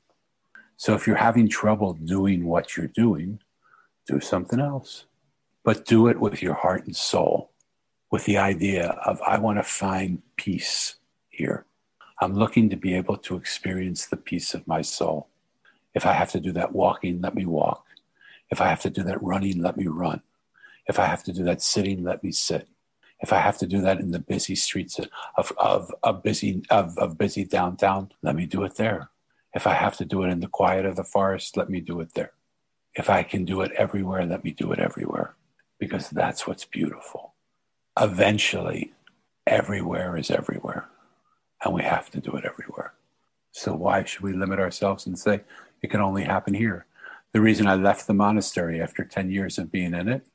So 0.76 0.94
if 0.94 1.06
you're 1.06 1.16
having 1.16 1.48
trouble 1.48 1.94
doing 1.94 2.46
what 2.46 2.76
you're 2.76 2.86
doing, 2.86 3.40
do 4.06 4.20
something 4.20 4.60
else. 4.60 5.04
But 5.62 5.84
do 5.84 6.08
it 6.08 6.18
with 6.18 6.42
your 6.42 6.54
heart 6.54 6.86
and 6.86 6.96
soul, 6.96 7.50
with 8.10 8.24
the 8.24 8.38
idea 8.38 8.88
of, 9.04 9.20
I 9.22 9.38
want 9.38 9.58
to 9.58 9.62
find 9.62 10.22
peace 10.36 10.96
here. 11.28 11.66
I'm 12.20 12.34
looking 12.34 12.70
to 12.70 12.76
be 12.76 12.94
able 12.94 13.16
to 13.18 13.36
experience 13.36 14.06
the 14.06 14.16
peace 14.16 14.54
of 14.54 14.66
my 14.66 14.82
soul. 14.82 15.28
If 15.94 16.06
I 16.06 16.12
have 16.12 16.30
to 16.32 16.40
do 16.40 16.52
that 16.52 16.72
walking, 16.72 17.20
let 17.20 17.34
me 17.34 17.46
walk. 17.46 17.84
If 18.50 18.60
I 18.60 18.68
have 18.68 18.80
to 18.82 18.90
do 18.90 19.02
that 19.04 19.22
running, 19.22 19.60
let 19.60 19.76
me 19.76 19.86
run. 19.86 20.22
If 20.86 20.98
I 20.98 21.06
have 21.06 21.22
to 21.24 21.32
do 21.32 21.44
that 21.44 21.62
sitting, 21.62 22.02
let 22.02 22.24
me 22.24 22.32
sit. 22.32 22.68
If 23.22 23.32
I 23.32 23.38
have 23.38 23.58
to 23.58 23.66
do 23.66 23.80
that 23.82 24.00
in 24.00 24.12
the 24.12 24.18
busy 24.18 24.54
streets 24.54 24.98
of, 25.36 25.52
of, 25.58 26.22
busy 26.22 26.62
of, 26.70 26.96
of 26.96 27.18
busy 27.18 27.44
downtown, 27.44 28.12
let 28.22 28.34
me 28.34 28.46
do 28.46 28.64
it 28.64 28.76
there. 28.76 29.10
If 29.52 29.66
I 29.66 29.74
have 29.74 29.96
to 29.98 30.04
do 30.04 30.22
it 30.22 30.28
in 30.28 30.40
the 30.40 30.48
quiet 30.48 30.86
of 30.86 30.96
the 30.96 31.04
forest, 31.04 31.56
let 31.56 31.68
me 31.68 31.80
do 31.80 32.00
it 32.00 32.14
there. 32.14 32.32
If 32.94 33.10
I 33.10 33.22
can 33.22 33.44
do 33.44 33.60
it 33.60 33.72
everywhere, 33.72 34.24
let 34.24 34.42
me 34.42 34.52
do 34.52 34.72
it 34.72 34.78
everywhere. 34.78 35.34
Because 35.78 36.08
that's 36.08 36.46
what's 36.46 36.64
beautiful. 36.64 37.34
Eventually, 37.98 38.92
everywhere 39.46 40.16
is 40.16 40.30
everywhere. 40.30 40.88
And 41.64 41.74
we 41.74 41.82
have 41.82 42.10
to 42.10 42.20
do 42.20 42.36
it 42.36 42.44
everywhere. 42.44 42.94
So 43.52 43.74
why 43.74 44.04
should 44.04 44.22
we 44.22 44.32
limit 44.32 44.60
ourselves 44.60 45.06
and 45.06 45.18
say 45.18 45.42
it 45.82 45.90
can 45.90 46.00
only 46.00 46.24
happen 46.24 46.54
here? 46.54 46.86
The 47.32 47.40
reason 47.40 47.66
I 47.66 47.74
left 47.74 48.06
the 48.06 48.14
monastery 48.14 48.80
after 48.80 49.04
10 49.04 49.30
years 49.30 49.58
of 49.58 49.70
being 49.70 49.94
in 49.94 50.08
it 50.08 50.26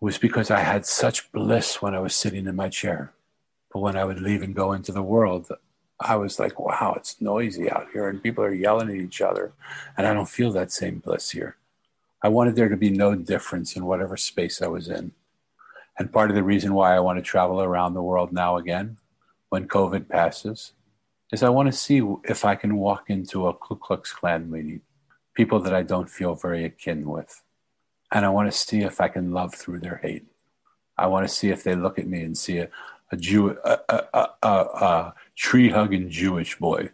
was 0.00 0.18
because 0.18 0.50
I 0.50 0.60
had 0.60 0.86
such 0.86 1.30
bliss 1.32 1.80
when 1.80 1.94
I 1.94 2.00
was 2.00 2.14
sitting 2.14 2.46
in 2.46 2.56
my 2.56 2.68
chair. 2.68 3.12
But 3.72 3.80
when 3.80 3.96
I 3.96 4.04
would 4.04 4.20
leave 4.20 4.42
and 4.42 4.54
go 4.54 4.72
into 4.72 4.92
the 4.92 5.02
world, 5.02 5.50
I 5.98 6.16
was 6.16 6.38
like, 6.38 6.60
wow, 6.60 6.94
it's 6.96 7.20
noisy 7.20 7.70
out 7.70 7.88
here 7.92 8.08
and 8.08 8.22
people 8.22 8.44
are 8.44 8.52
yelling 8.52 8.90
at 8.90 8.96
each 8.96 9.20
other. 9.20 9.52
And 9.96 10.06
I 10.06 10.12
don't 10.12 10.28
feel 10.28 10.52
that 10.52 10.72
same 10.72 10.98
bliss 10.98 11.30
here. 11.30 11.56
I 12.22 12.28
wanted 12.28 12.56
there 12.56 12.68
to 12.68 12.76
be 12.76 12.90
no 12.90 13.14
difference 13.14 13.76
in 13.76 13.86
whatever 13.86 14.16
space 14.16 14.60
I 14.60 14.66
was 14.66 14.88
in. 14.88 15.12
And 15.98 16.12
part 16.12 16.30
of 16.30 16.36
the 16.36 16.42
reason 16.42 16.74
why 16.74 16.94
I 16.94 17.00
want 17.00 17.18
to 17.18 17.22
travel 17.22 17.62
around 17.62 17.94
the 17.94 18.02
world 18.02 18.32
now 18.32 18.56
again, 18.56 18.98
when 19.48 19.68
COVID 19.68 20.08
passes, 20.08 20.72
is 21.32 21.42
I 21.42 21.48
want 21.48 21.70
to 21.70 21.72
see 21.72 22.02
if 22.24 22.44
I 22.44 22.54
can 22.54 22.76
walk 22.76 23.08
into 23.08 23.46
a 23.46 23.54
Ku 23.54 23.76
Klux 23.76 24.12
Klan 24.12 24.50
meeting, 24.50 24.82
people 25.34 25.60
that 25.60 25.74
I 25.74 25.82
don't 25.82 26.10
feel 26.10 26.34
very 26.34 26.64
akin 26.64 27.08
with. 27.08 27.42
And 28.12 28.24
I 28.24 28.28
want 28.28 28.50
to 28.50 28.56
see 28.56 28.82
if 28.82 29.00
I 29.00 29.08
can 29.08 29.32
love 29.32 29.54
through 29.54 29.80
their 29.80 29.96
hate. 29.96 30.26
I 30.96 31.06
want 31.08 31.26
to 31.26 31.34
see 31.34 31.50
if 31.50 31.62
they 31.62 31.74
look 31.74 31.98
at 31.98 32.06
me 32.06 32.22
and 32.22 32.36
see 32.36 32.58
a, 32.58 32.68
a 33.12 33.16
Jew, 33.16 33.56
a, 33.64 33.78
a, 33.88 34.28
a, 34.42 34.48
a 34.48 35.14
tree 35.34 35.70
hugging 35.70 36.08
Jewish 36.08 36.58
boy 36.58 36.90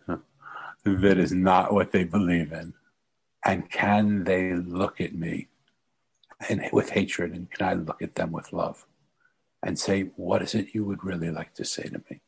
that 0.85 1.19
is 1.19 1.33
not 1.33 1.73
what 1.73 1.93
they 1.93 2.05
believe 2.05 2.53
in. 2.53 2.75
And 3.45 3.71
can 3.71 4.25
they 4.25 4.55
look 4.55 5.01
at 5.01 5.15
me 5.15 5.49
and 6.49 6.69
with 6.73 6.91
hatred? 6.91 7.33
And 7.33 7.51
can 7.51 7.67
I 7.67 7.75
look 7.75 8.03
at 8.03 8.15
them 8.15 8.33
with 8.33 8.53
love 8.53 8.87
and 9.63 9.79
say, 9.79 10.11
what 10.17 10.43
is 10.43 10.55
it 10.55 10.75
you 10.75 10.85
would 10.85 11.05
really 11.05 11.31
like 11.31 11.55
to 11.55 11.65
say 11.65 11.85
to 11.85 12.03
me 12.11 12.21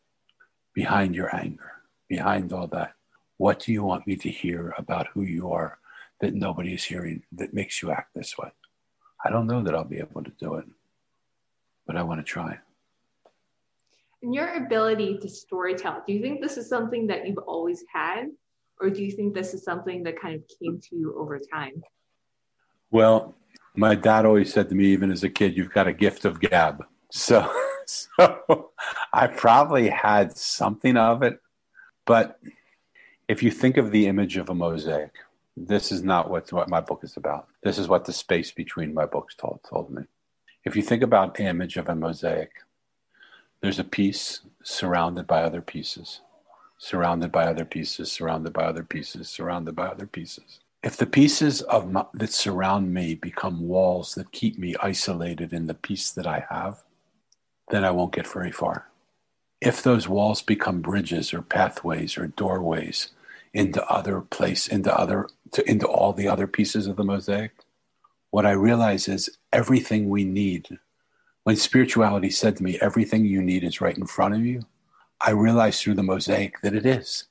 behind 0.73 1.15
your 1.15 1.35
anger, 1.35 1.73
behind 2.09 2.53
all 2.53 2.67
that? 2.69 2.95
What 3.37 3.61
do 3.61 3.73
you 3.73 3.83
want 3.83 4.07
me 4.07 4.17
to 4.17 4.29
hear 4.29 4.75
about 4.79 5.09
who 5.09 5.23
you 5.23 5.51
are 5.51 5.79
that 6.21 6.35
nobody 6.35 6.75
is 6.75 6.85
hearing 6.85 7.25
that 7.33 7.55
makes 7.55 7.83
you 7.83 7.91
act 7.91 8.15
this 8.15 8.39
way? 8.39 8.53
I 9.25 9.31
don't 9.31 9.47
know 9.47 9.63
that 9.63 9.75
I'll 9.75 9.85
be 9.85 9.99
able 9.99 10.23
to 10.23 10.33
do 10.39 10.55
it, 10.55 10.67
but 11.87 11.97
I 11.97 12.03
want 12.03 12.21
to 12.21 12.25
try. 12.25 12.59
And 14.23 14.35
your 14.35 14.55
ability 14.55 15.19
to 15.19 15.29
storytell, 15.29 16.05
do 16.07 16.13
you 16.13 16.21
think 16.21 16.41
this 16.41 16.57
is 16.57 16.69
something 16.69 17.07
that 17.09 17.27
you've 17.27 17.39
always 17.39 17.85
had? 17.93 18.27
Or 18.81 18.91
do 18.91 19.03
you 19.03 19.11
think 19.11 19.35
this 19.35 19.55
is 19.55 19.63
something 19.63 20.03
that 20.05 20.21
kind 20.21 20.35
of 20.35 20.43
came 20.59 20.81
to 20.81 20.97
you 20.97 21.15
over 21.19 21.39
time? 21.39 21.83
Well, 22.91 23.35
my 23.75 23.95
dad 23.95 24.27
always 24.27 24.53
said 24.53 24.69
to 24.69 24.75
me, 24.75 24.87
even 24.87 25.11
as 25.11 25.25
a 25.25 25.29
kid, 25.29 25.57
you've 25.57 25.73
got 25.73 25.89
a 25.89 25.93
gift 25.93 26.25
of 26.25 26.41
gab. 26.41 26.85
So, 27.11 27.51
so 27.87 28.71
I 29.13 29.27
probably 29.27 29.89
had 29.89 30.37
something 30.37 30.97
of 30.97 31.23
it. 31.23 31.41
But 32.05 32.39
if 33.29 33.43
you 33.43 33.51
think 33.51 33.77
of 33.77 33.91
the 33.91 34.07
image 34.07 34.37
of 34.37 34.51
a 34.51 34.55
mosaic, 34.55 35.13
this 35.57 35.93
is 35.93 36.03
not 36.03 36.31
what, 36.31 36.51
what 36.53 36.69
my 36.69 36.81
book 36.81 37.01
is 37.03 37.17
about. 37.17 37.49
This 37.63 37.79
is 37.79 37.89
what 37.89 38.05
the 38.05 38.13
space 38.13 38.51
between 38.51 38.95
my 38.95 39.07
books 39.07 39.35
told, 39.35 39.61
told 39.69 39.91
me. 39.91 40.03
If 40.65 40.75
you 40.77 40.83
think 40.83 41.03
about 41.03 41.35
the 41.35 41.45
image 41.45 41.77
of 41.77 41.89
a 41.89 41.95
mosaic, 41.95 42.51
there's 43.61 43.79
a 43.79 43.85
piece 43.85 44.41
surrounded 44.63 45.27
by 45.27 45.43
other 45.43 45.61
pieces, 45.61 46.21
surrounded 46.79 47.31
by 47.31 47.47
other 47.47 47.65
pieces, 47.65 48.11
surrounded 48.11 48.53
by 48.53 48.65
other 48.65 48.83
pieces, 48.83 49.29
surrounded 49.29 49.77
by 49.77 49.87
other 49.87 50.07
pieces. 50.07 50.61
If 50.83 50.97
the 50.97 51.07
pieces 51.07 51.63
of 51.63 51.91
my, 51.91 52.05
that 52.15 52.33
surround 52.33 52.93
me 52.93 53.15
become 53.15 53.67
walls 53.67 54.15
that 54.17 54.33
keep 54.33 54.59
me 54.59 54.75
isolated 54.83 55.53
in 55.53 55.67
the 55.67 55.75
piece 55.75 56.11
that 56.11 56.27
I 56.27 56.45
have, 56.51 56.83
then 57.71 57.85
I 57.85 57.91
won't 57.91 58.13
get 58.13 58.27
very 58.27 58.53
far. 58.53 58.89
If 59.61 59.83
those 59.83 60.09
walls 60.09 60.43
become 60.43 60.83
bridges 60.83 61.33
or 61.33 61.41
pathways 61.41 62.19
or 62.19 62.27
doorways 62.27 63.11
into 63.55 63.87
other 63.89 64.21
place, 64.21 64.67
into 64.67 64.95
other, 64.95 65.29
to, 65.53 65.69
into 65.71 65.87
all 65.87 66.13
the 66.13 66.29
other 66.29 66.47
pieces 66.47 66.87
of 66.87 66.97
the 66.97 67.05
mosaic, 67.05 67.53
what 68.31 68.45
I 68.45 68.51
realize 68.51 69.09
is 69.09 69.39
everything 69.53 70.09
we 70.09 70.25
need. 70.25 70.79
When 71.45 71.57
spirituality 71.57 72.31
said 72.31 72.57
to 72.57 72.65
me, 72.65 72.79
everything 72.81 73.25
you 73.25 73.41
need 73.41 73.63
is 73.63 73.81
right 73.81 73.97
in 73.97 74.07
front 74.07 74.35
of 74.35 74.45
you, 74.45 74.63
I 75.21 75.31
realized 75.31 75.81
through 75.81 75.95
the 75.95 76.03
mosaic 76.03 76.61
that 76.63 76.75
it 76.75 76.85
is. 76.85 77.25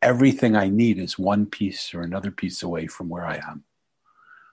Everything 0.00 0.56
I 0.56 0.68
need 0.68 0.98
is 0.98 1.18
one 1.18 1.46
piece 1.46 1.92
or 1.94 2.00
another 2.00 2.30
piece 2.30 2.62
away 2.62 2.86
from 2.86 3.08
where 3.08 3.26
I 3.26 3.36
am. 3.36 3.64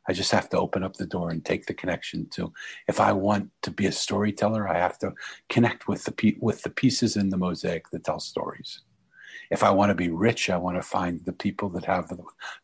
I 0.08 0.12
just 0.12 0.32
have 0.32 0.50
to 0.50 0.60
open 0.60 0.84
up 0.84 0.98
the 0.98 1.06
door 1.06 1.30
and 1.30 1.44
take 1.44 1.66
the 1.66 1.74
connection 1.74 2.28
to. 2.32 2.52
If 2.90 3.00
I 3.00 3.14
want 3.14 3.52
to 3.62 3.72
be 3.72 3.86
a 3.86 3.92
storyteller, 3.92 4.68
I 4.68 4.78
have 4.78 4.98
to 5.00 5.14
connect 5.48 5.88
with 5.88 6.04
the 6.04 6.36
with 6.42 6.64
the 6.64 6.70
pieces 6.70 7.16
in 7.16 7.30
the 7.30 7.38
mosaic 7.38 7.90
that 7.92 8.04
tell 8.04 8.20
stories. 8.20 8.82
If 9.54 9.64
I 9.64 9.70
want 9.70 9.92
to 9.92 9.96
be 9.96 10.10
rich, 10.10 10.50
I 10.50 10.58
want 10.58 10.78
to 10.78 10.82
find 10.82 11.24
the 11.26 11.32
people 11.32 11.70
that 11.70 11.86
have 11.86 12.10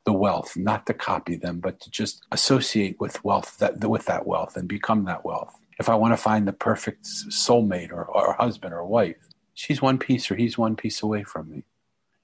the, 0.06 0.12
wealth, 0.12 0.58
not 0.58 0.88
to 0.88 0.94
copy 0.96 1.36
them, 1.36 1.60
but 1.60 1.80
to 1.82 1.92
just 1.92 2.26
associate 2.32 3.00
with 3.00 3.24
wealth 3.24 3.60
that 3.60 3.88
with 3.88 4.06
that 4.06 4.26
wealth 4.26 4.58
and 4.58 4.68
become 4.68 5.06
that 5.06 5.24
wealth. 5.24 5.54
If 5.80 5.88
I 5.88 5.94
want 5.94 6.14
to 6.14 6.18
find 6.18 6.48
the 6.48 6.52
perfect 6.52 7.04
soulmate 7.04 7.92
or, 7.92 8.06
or 8.06 8.34
husband 8.34 8.74
or 8.74 8.84
wife, 8.88 9.22
she's 9.54 9.84
one 9.84 10.00
piece 10.00 10.32
or 10.32 10.36
he's 10.36 10.58
one 10.58 10.76
piece 10.76 11.04
away 11.04 11.24
from 11.24 11.52
me. 11.52 11.64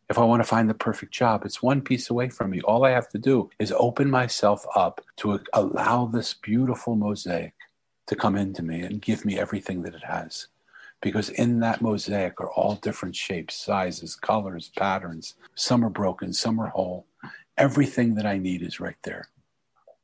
If 0.09 0.18
I 0.18 0.24
want 0.24 0.41
to 0.41 0.49
find 0.49 0.68
the 0.68 0.74
perfect 0.74 1.13
job, 1.13 1.45
it's 1.45 1.61
one 1.61 1.82
piece 1.84 2.09
away 2.09 2.30
from 2.30 2.49
me. 2.49 2.61
All 2.61 2.86
I 2.86 2.89
have 2.89 3.09
to 3.09 3.20
do 3.20 3.51
is 3.59 3.72
open 3.72 4.09
myself 4.09 4.66
up 4.76 4.99
to 5.18 5.39
allow 5.53 6.07
this 6.07 6.34
beautiful 6.34 6.95
mosaic 6.95 7.53
to 8.07 8.16
come 8.16 8.36
into 8.36 8.63
me 8.63 8.82
and 8.82 8.99
give 8.99 9.26
me 9.26 9.38
everything 9.38 9.84
that 9.84 9.93
it 9.93 10.05
has. 10.05 10.47
Because 11.05 11.29
in 11.29 11.59
that 11.59 11.83
mosaic 11.83 12.41
are 12.41 12.49
all 12.49 12.75
different 12.81 13.15
shapes, 13.15 13.53
sizes, 13.55 14.15
colors, 14.15 14.71
patterns. 14.75 15.35
Some 15.53 15.85
are 15.85 15.89
broken, 15.91 16.33
some 16.33 16.59
are 16.59 16.69
whole. 16.69 17.05
Everything 17.59 18.15
that 18.15 18.25
I 18.25 18.39
need 18.39 18.63
is 18.63 18.79
right 18.79 18.97
there. 19.03 19.29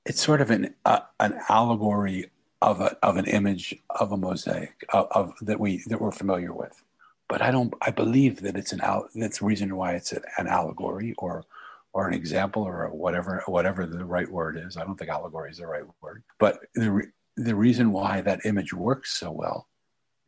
It's 0.06 0.22
sort 0.22 0.42
of 0.42 0.52
an, 0.52 0.76
uh, 0.86 1.00
an 1.20 1.40
allegory 1.50 2.30
of, 2.62 2.82
a, 2.82 2.96
of 3.02 3.18
an 3.18 3.26
image 3.26 3.76
of 3.90 4.12
a 4.12 4.18
mosaic 4.18 4.86
of, 4.94 5.08
of 5.10 5.34
that 5.42 5.60
we 5.60 5.82
that 5.88 6.00
we're 6.00 6.12
familiar 6.12 6.54
with 6.54 6.80
but 7.28 7.42
I 7.42 7.50
don't. 7.50 7.74
I 7.82 7.92
believe 7.92 8.42
that 8.42 8.58
it's 8.58 8.74
an. 8.74 8.82
That's 9.16 9.40
the 9.40 9.46
reason 9.46 9.78
why 9.78 9.94
it's 9.94 10.12
an 10.12 10.48
allegory 10.48 11.16
or 11.18 11.46
or 11.94 12.10
an 12.10 12.14
example 12.14 12.62
or 12.62 12.90
whatever 12.90 13.42
whatever 13.46 13.88
the 13.88 14.04
right 14.04 14.30
word 14.30 14.58
is. 14.58 14.76
I 14.76 14.84
don't 14.84 14.98
think 14.98 15.10
allegory 15.10 15.50
is 15.50 15.58
the 15.58 15.66
right 15.66 15.86
word, 16.02 16.24
but 16.40 16.60
the 16.76 16.92
re, 16.92 17.06
the 17.38 17.56
reason 17.56 17.94
why 17.94 18.20
that 18.20 18.46
image 18.46 18.74
works 18.74 19.18
so 19.18 19.32
well 19.32 19.70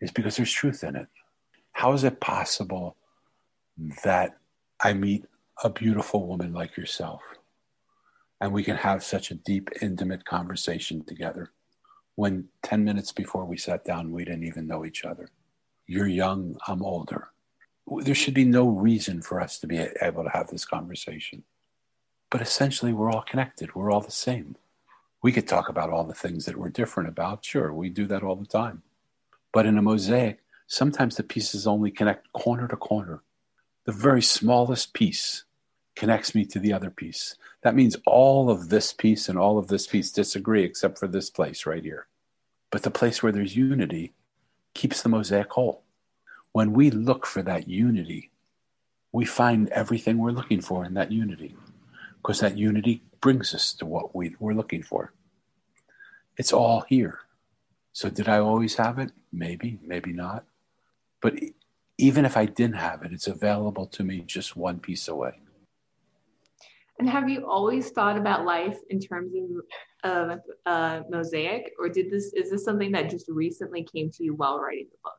is 0.04 0.12
because 0.12 0.36
there's 0.36 0.51
truth 0.51 0.84
in 0.84 0.97
it. 0.97 1.08
How 1.72 1.93
is 1.93 2.04
it 2.04 2.20
possible 2.20 2.97
that 4.04 4.38
I 4.82 4.93
meet 4.93 5.26
a 5.64 5.70
beautiful 5.70 6.28
woman 6.28 6.54
like 6.54 6.76
yourself 6.76 7.22
and 8.41 8.51
we 8.51 8.64
can 8.64 8.76
have 8.76 9.01
such 9.01 9.32
a 9.32 9.36
deep, 9.36 9.70
intimate 9.82 10.26
conversation 10.26 11.06
together 11.06 11.51
when 12.16 12.49
10 12.64 12.84
minutes 12.84 13.14
before 13.14 13.45
we 13.45 13.58
sat 13.58 13.86
down, 13.86 14.12
we 14.12 14.26
didn't 14.26 14.43
even 14.43 14.68
know 14.68 14.86
each 14.86 15.06
other? 15.06 15.30
You're 15.88 16.08
young, 16.08 16.58
I'm 16.68 16.84
older. 16.84 17.30
There 18.01 18.14
should 18.14 18.34
be 18.34 18.45
no 18.45 18.68
reason 18.68 19.22
for 19.22 19.39
us 19.39 19.58
to 19.60 19.68
be 19.68 19.88
able 20.01 20.26
to 20.26 20.30
have 20.30 20.49
this 20.49 20.66
conversation. 20.66 21.43
But 22.30 22.41
essentially, 22.41 22.91
we're 22.91 23.12
all 23.12 23.22
connected, 23.24 23.74
we're 23.74 23.91
all 23.91 24.01
the 24.01 24.12
same. 24.12 24.58
We 25.22 25.32
could 25.32 25.47
talk 25.47 25.70
about 25.70 25.89
all 25.89 26.04
the 26.04 26.14
things 26.14 26.43
that 26.45 26.58
we're 26.58 26.70
different 26.70 27.08
about. 27.08 27.45
Sure, 27.45 27.74
we 27.74 27.89
do 27.89 28.06
that 28.08 28.24
all 28.24 28.36
the 28.36 28.45
time. 28.45 28.84
But 29.54 29.66
in 29.66 29.78
a 29.78 29.82
mosaic, 29.82 30.39
sometimes 30.68 31.16
the 31.16 31.24
pieces 31.24 31.66
only 31.66 31.91
connect 31.91 32.34
corner 32.34 32.68
to 32.68 32.76
corner. 32.76 33.22
The 33.86 33.93
very 33.93 34.22
smallest 34.22 34.93
piece 34.93 35.45
connects 35.95 36.34
me 36.34 36.43
to 36.45 36.60
the 36.60 36.74
other 36.74 36.89
piece. 36.89 37.36
That 37.62 37.76
means 37.76 37.95
all 38.06 38.49
of 38.49 38.70
this 38.70 38.91
piece 38.91 39.30
and 39.30 39.38
all 39.38 39.58
of 39.58 39.68
this 39.68 39.88
piece 39.88 40.12
disagree 40.12 40.64
except 40.64 40.97
for 40.97 41.08
this 41.08 41.30
place 41.30 41.66
right 41.66 41.84
here. 41.84 42.08
But 42.72 42.84
the 42.84 42.91
place 42.91 43.22
where 43.22 43.32
there's 43.32 43.56
unity 43.56 44.14
keeps 44.74 45.01
the 45.01 45.10
mosaic 45.10 45.51
whole. 45.51 45.84
When 46.51 46.74
we 46.74 46.89
look 46.89 47.26
for 47.26 47.43
that 47.43 47.68
unity, 47.68 48.32
we 49.12 49.26
find 49.26 49.70
everything 49.70 50.18
we're 50.18 50.32
looking 50.32 50.62
for 50.62 50.84
in 50.84 50.95
that 50.95 51.12
unity 51.12 51.56
because 52.18 52.39
that 52.39 52.58
unity 52.58 53.04
brings 53.22 53.54
us 53.54 53.74
to 53.76 53.86
what 53.86 54.16
we, 54.16 54.36
we're 54.39 54.54
looking 54.54 54.82
for. 54.82 55.14
It's 56.38 56.51
all 56.51 56.86
here. 56.89 57.20
So, 57.94 58.10
did 58.10 58.28
I 58.28 58.39
always 58.39 58.76
have 58.76 59.00
it? 59.00 59.12
Maybe, 59.32 59.80
maybe 59.84 60.12
not. 60.12 60.46
But 61.22 61.36
even 61.98 62.26
if 62.26 62.36
I 62.36 62.46
didn't 62.46 62.76
have 62.76 63.04
it, 63.04 63.14
it's 63.14 63.28
available 63.28 63.86
to 63.88 64.04
me 64.04 64.22
just 64.22 64.56
one 64.56 64.80
piece 64.80 65.08
away. 65.08 65.39
And 67.00 67.10
have 67.10 67.30
you 67.30 67.48
always 67.48 67.89
thought 67.89 68.18
about 68.18 68.46
life 68.46 68.78
in 68.89 69.00
terms 69.00 69.34
of 69.36 69.64
of 70.06 70.39
uh, 70.66 71.02
mosaic, 71.10 71.72
or 71.80 71.88
did 71.88 72.12
this 72.12 72.34
is 72.34 72.52
this 72.52 72.66
something 72.66 72.91
that 72.91 73.10
just 73.10 73.30
recently 73.30 73.84
came 73.84 74.12
to 74.12 74.24
you 74.24 74.34
while 74.36 74.60
writing 74.60 74.88
the 74.91 74.98
book? 75.04 75.14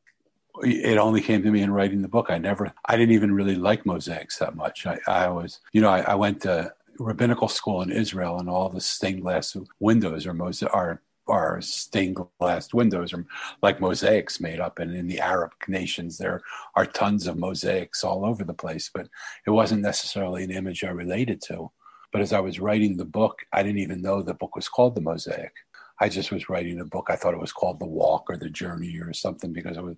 it 0.63 0.99
only 0.99 1.21
came 1.21 1.43
to 1.43 1.51
me 1.51 1.63
in 1.63 1.73
writing 1.73 2.03
the 2.03 2.09
book. 2.09 2.27
I 2.29 2.39
never, 2.39 2.73
I 2.85 2.97
didn't 2.97 3.15
even 3.15 3.35
really 3.35 3.57
like 3.57 3.85
mosaics 3.85 4.39
that 4.39 4.55
much. 4.55 4.87
I, 4.87 4.99
I 5.07 5.29
was, 5.29 5.61
you 5.73 5.81
know, 5.81 5.89
I, 5.89 6.01
I, 6.03 6.15
went 6.15 6.43
to 6.43 6.73
rabbinical 6.99 7.49
school 7.49 7.83
in 7.83 7.91
Israel, 7.91 8.39
and 8.39 8.49
all 8.49 8.69
the 8.69 8.81
stained 8.81 9.23
glass 9.23 9.57
windows 9.81 10.27
are 10.27 10.35
mosaic 10.35 10.73
are 10.73 11.03
are 11.27 11.61
stained 11.61 12.19
glass 12.39 12.73
windows 12.75 13.13
are 13.13 13.25
like 13.63 13.81
mosaics 13.81 14.41
made 14.41 14.61
up. 14.61 14.79
And 14.79 14.95
in 14.95 15.07
the 15.07 15.21
Arab 15.21 15.53
nations, 15.69 16.19
there 16.19 16.43
are 16.75 16.87
tons 16.87 17.27
of 17.27 17.39
mosaics 17.39 18.05
all 18.05 18.25
over 18.25 18.45
the 18.45 18.55
place. 18.55 18.91
But 18.93 19.09
it 19.47 19.51
wasn't 19.51 19.83
necessarily 19.83 20.45
an 20.45 20.51
image 20.51 20.85
I 20.85 20.91
related 20.91 21.41
to. 21.49 21.71
But 22.13 22.21
as 22.21 22.33
I 22.33 22.41
was 22.41 22.61
writing 22.61 22.97
the 22.97 23.05
book, 23.05 23.41
I 23.53 23.63
didn't 23.63 23.81
even 23.81 24.03
know 24.03 24.23
the 24.23 24.35
book 24.35 24.55
was 24.55 24.69
called 24.69 24.95
The 24.95 25.01
Mosaic. 25.01 25.53
I 26.01 26.09
just 26.09 26.31
was 26.31 26.49
writing 26.49 26.81
a 26.81 26.85
book. 26.85 27.07
I 27.09 27.17
thought 27.17 27.35
it 27.35 27.41
was 27.41 27.53
called 27.53 27.81
The 27.81 27.87
Walk 27.87 28.27
or 28.29 28.37
The 28.37 28.51
Journey 28.51 28.99
or 29.01 29.13
something 29.13 29.53
because 29.53 29.77
it 29.77 29.83
was 29.83 29.97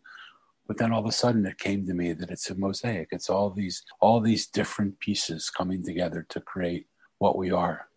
but 0.66 0.78
then 0.78 0.92
all 0.92 1.00
of 1.00 1.06
a 1.06 1.12
sudden 1.12 1.46
it 1.46 1.58
came 1.58 1.86
to 1.86 1.94
me 1.94 2.12
that 2.12 2.30
it's 2.30 2.50
a 2.50 2.54
mosaic 2.54 3.08
it's 3.12 3.30
all 3.30 3.50
these 3.50 3.84
all 4.00 4.20
these 4.20 4.46
different 4.46 4.98
pieces 4.98 5.50
coming 5.50 5.82
together 5.82 6.26
to 6.28 6.40
create 6.40 6.86
what 7.18 7.36
we 7.36 7.50
are 7.50 7.88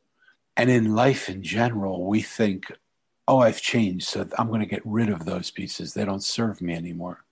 and 0.56 0.70
in 0.70 0.96
life 0.96 1.30
in 1.30 1.42
general 1.42 2.06
we 2.06 2.22
think 2.22 2.72
oh 3.30 3.40
i've 3.40 3.62
changed 3.62 4.06
so 4.06 4.28
i'm 4.38 4.50
going 4.50 4.60
to 4.60 4.66
get 4.66 4.82
rid 4.86 5.10
of 5.10 5.24
those 5.24 5.50
pieces 5.52 5.94
they 5.94 6.04
don't 6.04 6.24
serve 6.24 6.62
me 6.62 6.74
anymore 6.74 7.24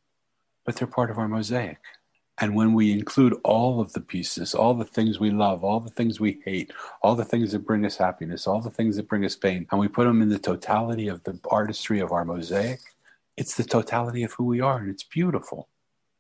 but 0.66 0.78
they're 0.78 0.88
part 0.88 1.12
of 1.12 1.18
our 1.18 1.28
mosaic 1.28 1.80
and 2.40 2.56
when 2.56 2.74
we 2.74 2.92
include 2.92 3.34
all 3.44 3.82
of 3.82 3.94
the 3.94 4.00
pieces, 4.00 4.54
all 4.54 4.76
the 4.76 4.86
things 4.86 5.20
we 5.20 5.32
love, 5.32 5.64
all 5.64 5.80
the 5.80 5.90
things 5.90 6.20
we 6.20 6.40
hate, 6.46 6.72
all 7.02 7.16
the 7.16 7.26
things 7.26 7.52
that 7.52 7.66
bring 7.66 7.84
us 7.84 7.98
happiness, 7.98 8.46
all 8.46 8.62
the 8.62 8.70
things 8.70 8.96
that 8.98 9.08
bring 9.08 9.26
us 9.26 9.36
pain, 9.36 9.66
and 9.72 9.80
we 9.80 9.88
put 9.88 10.06
them 10.06 10.22
in 10.22 10.30
the 10.30 10.38
totality 10.38 11.08
of 11.08 11.24
the 11.24 11.40
artistry 11.50 12.00
of 12.00 12.12
our 12.12 12.24
mosaic, 12.24 12.80
it's 13.38 13.56
the 13.56 13.64
totality 13.64 14.24
of 14.24 14.34
who 14.34 14.44
we 14.44 14.62
are, 14.62 14.78
and 14.78 14.90
it's 14.90 15.04
beautiful. 15.04 15.68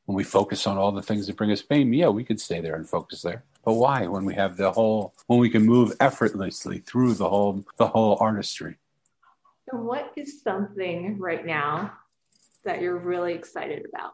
When 0.05 0.15
we 0.15 0.23
focus 0.23 0.65
on 0.65 0.77
all 0.77 0.91
the 0.91 1.01
things 1.03 1.27
that 1.27 1.35
bring 1.35 1.51
us 1.51 1.61
pain, 1.61 1.93
yeah, 1.93 2.07
we 2.07 2.23
could 2.23 2.41
stay 2.41 2.61
there 2.61 2.75
and 2.75 2.89
focus 2.89 3.21
there. 3.21 3.43
But 3.63 3.73
why? 3.73 4.07
When 4.07 4.25
we 4.25 4.33
have 4.35 4.57
the 4.57 4.71
whole, 4.71 5.13
when 5.27 5.39
we 5.39 5.49
can 5.49 5.65
move 5.65 5.91
effortlessly 5.99 6.79
through 6.79 7.15
the 7.15 7.29
whole, 7.29 7.65
the 7.77 7.87
whole 7.87 8.17
artistry. 8.19 8.77
And 9.71 9.85
what 9.85 10.11
is 10.15 10.41
something 10.41 11.17
right 11.19 11.45
now 11.45 11.93
that 12.63 12.81
you're 12.81 12.97
really 12.97 13.33
excited 13.33 13.85
about? 13.93 14.13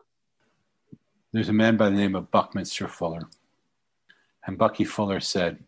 There's 1.31 1.49
a 1.49 1.53
man 1.53 1.77
by 1.77 1.89
the 1.89 1.95
name 1.95 2.15
of 2.15 2.31
Buckminster 2.31 2.87
Fuller. 2.87 3.27
And 4.45 4.57
Bucky 4.57 4.83
Fuller 4.83 5.19
said, 5.19 5.63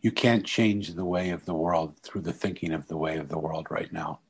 You 0.00 0.12
can't 0.12 0.44
change 0.44 0.94
the 0.94 1.04
way 1.04 1.30
of 1.30 1.44
the 1.44 1.54
world 1.54 1.98
through 2.02 2.22
the 2.22 2.32
thinking 2.32 2.72
of 2.72 2.88
the 2.88 2.96
way 2.96 3.16
of 3.18 3.28
the 3.28 3.38
world 3.38 3.68
right 3.70 3.92
now 3.92 4.20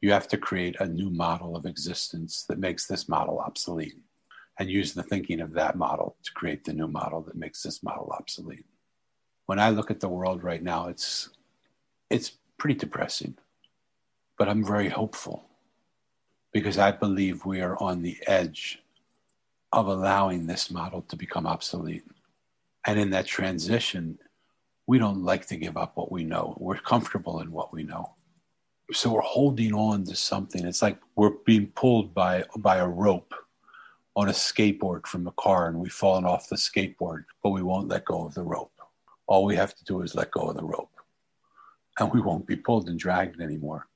you 0.00 0.12
have 0.12 0.28
to 0.28 0.38
create 0.38 0.76
a 0.80 0.86
new 0.86 1.10
model 1.10 1.56
of 1.56 1.66
existence 1.66 2.44
that 2.48 2.58
makes 2.58 2.86
this 2.86 3.08
model 3.08 3.38
obsolete 3.38 3.98
and 4.58 4.70
use 4.70 4.92
the 4.92 5.02
thinking 5.02 5.40
of 5.40 5.52
that 5.52 5.76
model 5.76 6.16
to 6.22 6.32
create 6.32 6.64
the 6.64 6.72
new 6.72 6.88
model 6.88 7.22
that 7.22 7.36
makes 7.36 7.62
this 7.62 7.82
model 7.82 8.10
obsolete. 8.12 8.66
When 9.46 9.58
I 9.58 9.70
look 9.70 9.90
at 9.90 10.00
the 10.00 10.08
world 10.08 10.42
right 10.42 10.62
now, 10.62 10.88
it's 10.88 11.30
it's 12.08 12.32
pretty 12.58 12.78
depressing. 12.78 13.36
But 14.40 14.48
I'm 14.48 14.64
very 14.64 14.88
hopeful 14.88 15.44
because 16.50 16.78
I 16.78 16.90
believe 16.90 17.44
we 17.44 17.60
are 17.60 17.76
on 17.80 18.02
the 18.02 18.16
edge 18.26 18.82
of 19.70 19.86
allowing 19.86 20.46
this 20.46 20.70
model 20.70 21.02
to 21.02 21.14
become 21.14 21.46
obsolete. 21.46 22.02
And 22.86 22.98
in 22.98 23.10
that 23.10 23.26
transition, 23.26 24.18
we 24.88 24.98
don't 24.98 25.22
like 25.22 25.46
to 25.48 25.56
give 25.56 25.76
up 25.76 25.92
what 25.96 26.10
we 26.10 26.24
know. 26.24 26.56
We're 26.58 26.78
comfortable 26.78 27.40
in 27.40 27.52
what 27.52 27.72
we 27.72 27.84
know 27.84 28.14
so 28.92 29.12
we're 29.12 29.20
holding 29.20 29.72
on 29.72 30.04
to 30.04 30.16
something. 30.16 30.64
It's 30.66 30.82
like 30.82 30.98
we're 31.16 31.34
being 31.44 31.68
pulled 31.68 32.14
by 32.14 32.44
by 32.58 32.76
a 32.76 32.86
rope 32.88 33.34
on 34.16 34.28
a 34.28 34.32
skateboard 34.32 35.06
from 35.06 35.26
a 35.26 35.32
car, 35.32 35.68
and 35.68 35.78
we've 35.78 35.92
fallen 35.92 36.24
off 36.24 36.48
the 36.48 36.56
skateboard, 36.56 37.24
but 37.42 37.50
we 37.50 37.62
won't 37.62 37.88
let 37.88 38.04
go 38.04 38.26
of 38.26 38.34
the 38.34 38.42
rope. 38.42 38.72
All 39.26 39.44
we 39.44 39.56
have 39.56 39.74
to 39.76 39.84
do 39.84 40.02
is 40.02 40.14
let 40.14 40.32
go 40.32 40.48
of 40.48 40.56
the 40.56 40.64
rope, 40.64 40.92
and 41.98 42.12
we 42.12 42.20
won't 42.20 42.46
be 42.46 42.56
pulled 42.56 42.88
and 42.88 42.98
dragged 42.98 43.40
anymore. 43.40 43.86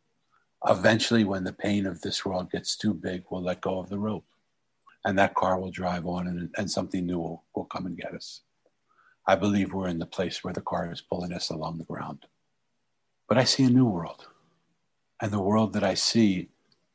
Eventually, 0.67 1.25
when 1.25 1.45
the 1.45 1.53
pain 1.53 1.87
of 1.87 2.01
this 2.01 2.25
world 2.25 2.51
gets 2.51 2.77
too 2.77 2.95
big, 2.95 3.25
we'll 3.31 3.43
let 3.43 3.61
go 3.61 3.79
of 3.79 3.91
the 3.91 3.99
rope, 3.99 4.25
and 5.05 5.19
that 5.19 5.35
car 5.35 5.59
will 5.61 5.71
drive 5.71 6.07
on, 6.07 6.27
and, 6.27 6.51
and 6.57 6.71
something 6.71 7.05
new 7.05 7.19
will, 7.19 7.45
will 7.55 7.67
come 7.67 7.87
and 7.87 7.97
get 7.97 8.15
us. 8.15 8.41
I 9.27 9.35
believe 9.37 9.73
we're 9.73 9.89
in 9.89 9.99
the 9.99 10.07
place 10.07 10.43
where 10.43 10.55
the 10.55 10.61
car 10.61 10.91
is 10.91 11.01
pulling 11.01 11.33
us 11.33 11.51
along 11.51 11.79
the 11.79 11.85
ground. 11.85 12.27
But 13.29 13.39
I 13.39 13.45
see 13.45 13.65
a 13.65 13.71
new 13.71 13.87
world 13.87 14.27
and 15.21 15.33
the 15.33 15.41
world 15.41 15.73
that 15.73 15.85
I 15.85 15.95
see 15.95 16.49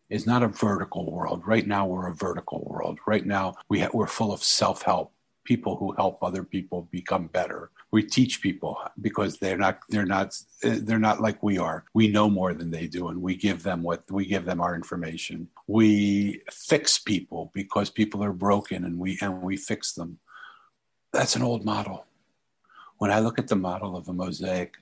is 0.10 0.28
not 0.28 0.44
a 0.44 0.48
vertical 0.48 1.12
world. 1.12 1.44
Right 1.46 1.66
now, 1.66 1.88
we're 1.88 2.08
a 2.08 2.16
vertical 2.16 2.64
world. 2.70 3.00
Right 3.08 3.26
now, 3.26 3.56
we 3.70 3.80
ha- 3.80 3.90
we're 3.94 4.08
full 4.08 4.32
of 4.32 4.44
self 4.44 4.84
help. 4.84 5.12
People 5.44 5.78
who 5.78 5.94
help 5.94 6.22
other 6.22 6.44
people 6.44 6.88
become 6.92 7.28
better. 7.28 7.72
We 7.92 8.04
teach 8.04 8.42
people 8.42 8.78
because 9.02 9.38
they're 9.38 9.58
not 9.58 9.80
they're 9.90 10.06
not 10.06 10.38
they're 10.62 11.00
not 11.00 11.22
like 11.22 11.42
we 11.42 11.58
are. 11.58 11.86
We 11.94 12.08
know 12.08 12.30
more 12.30 12.54
than 12.54 12.70
they 12.70 12.86
do, 12.86 13.08
and 13.08 13.22
we 13.22 13.36
give 13.36 13.64
them 13.64 13.82
what 13.82 14.04
we 14.12 14.26
give 14.26 14.46
them 14.46 14.62
our 14.62 14.76
information. 14.76 15.48
We 15.68 16.42
fix 16.52 17.00
people 17.00 17.52
because 17.54 17.90
people 17.90 18.24
are 18.24 18.34
broken, 18.34 18.86
and 18.86 19.00
we 19.00 19.18
and 19.22 19.42
we 19.42 19.58
fix 19.58 19.94
them. 19.94 20.20
That's 21.12 21.36
an 21.36 21.42
old 21.42 21.66
model. 21.66 22.06
When 23.00 23.12
I 23.12 23.20
look 23.20 23.40
at 23.40 23.48
the 23.48 23.56
model 23.56 23.96
of 23.98 24.08
a 24.08 24.14
mosaic, 24.14 24.76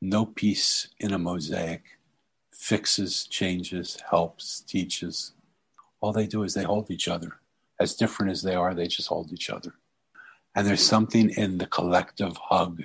no 0.00 0.24
piece 0.24 0.88
in 1.00 1.12
a 1.12 1.18
mosaic 1.18 1.82
fixes, 2.54 3.26
changes, 3.26 3.98
helps, 4.08 4.60
teaches. 4.60 5.32
All 6.00 6.12
they 6.12 6.26
do 6.26 6.44
is 6.44 6.54
they 6.54 6.62
hold 6.64 6.90
each 6.90 7.08
other. 7.08 7.40
As 7.80 7.94
different 7.94 8.32
as 8.32 8.42
they 8.42 8.54
are, 8.54 8.74
they 8.74 8.86
just 8.86 9.08
hold 9.08 9.32
each 9.32 9.50
other. 9.50 9.74
And 10.54 10.66
there's 10.66 10.86
something 10.86 11.30
in 11.30 11.58
the 11.58 11.66
collective 11.66 12.36
hug 12.36 12.84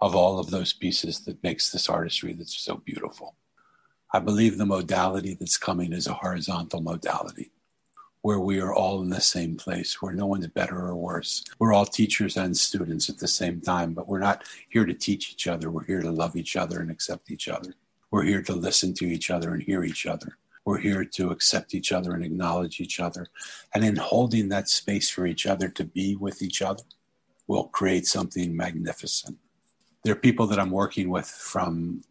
of 0.00 0.14
all 0.14 0.38
of 0.38 0.50
those 0.50 0.72
pieces 0.72 1.20
that 1.20 1.42
makes 1.42 1.70
this 1.70 1.88
artistry 1.88 2.32
that's 2.32 2.56
so 2.56 2.76
beautiful. 2.76 3.36
I 4.12 4.18
believe 4.18 4.58
the 4.58 4.66
modality 4.66 5.34
that's 5.34 5.56
coming 5.56 5.92
is 5.92 6.06
a 6.06 6.14
horizontal 6.14 6.80
modality 6.80 7.52
where 8.22 8.38
we 8.38 8.60
are 8.60 8.72
all 8.72 9.02
in 9.02 9.10
the 9.10 9.20
same 9.20 9.56
place, 9.56 10.00
where 10.00 10.12
no 10.12 10.26
one's 10.26 10.46
better 10.46 10.78
or 10.78 10.94
worse. 10.94 11.44
We're 11.58 11.72
all 11.72 11.84
teachers 11.84 12.36
and 12.36 12.56
students 12.56 13.10
at 13.10 13.18
the 13.18 13.26
same 13.26 13.60
time, 13.60 13.94
but 13.94 14.08
we're 14.08 14.20
not 14.20 14.44
here 14.68 14.84
to 14.84 14.94
teach 14.94 15.32
each 15.32 15.48
other. 15.48 15.70
We're 15.70 15.84
here 15.84 16.00
to 16.00 16.10
love 16.10 16.36
each 16.36 16.54
other 16.54 16.80
and 16.80 16.90
accept 16.90 17.32
each 17.32 17.48
other. 17.48 17.74
We're 18.12 18.22
here 18.22 18.42
to 18.42 18.54
listen 18.54 18.94
to 18.94 19.06
each 19.06 19.30
other 19.30 19.52
and 19.54 19.62
hear 19.62 19.82
each 19.82 20.06
other. 20.06 20.38
We're 20.64 20.78
here 20.78 21.04
to 21.04 21.30
accept 21.30 21.74
each 21.74 21.90
other 21.90 22.12
and 22.14 22.24
acknowledge 22.24 22.80
each 22.80 23.00
other. 23.00 23.26
And 23.74 23.84
in 23.84 23.96
holding 23.96 24.48
that 24.48 24.68
space 24.68 25.10
for 25.10 25.26
each 25.26 25.46
other 25.46 25.68
to 25.68 25.84
be 25.84 26.14
with 26.14 26.40
each 26.40 26.62
other, 26.62 26.84
we'll 27.46 27.64
create 27.64 28.06
something 28.06 28.56
magnificent. 28.56 29.38
There 30.04 30.12
are 30.12 30.16
people 30.16 30.46
that 30.48 30.60
I'm 30.60 30.70
working 30.70 31.10
with 31.10 31.26
from 31.26 32.02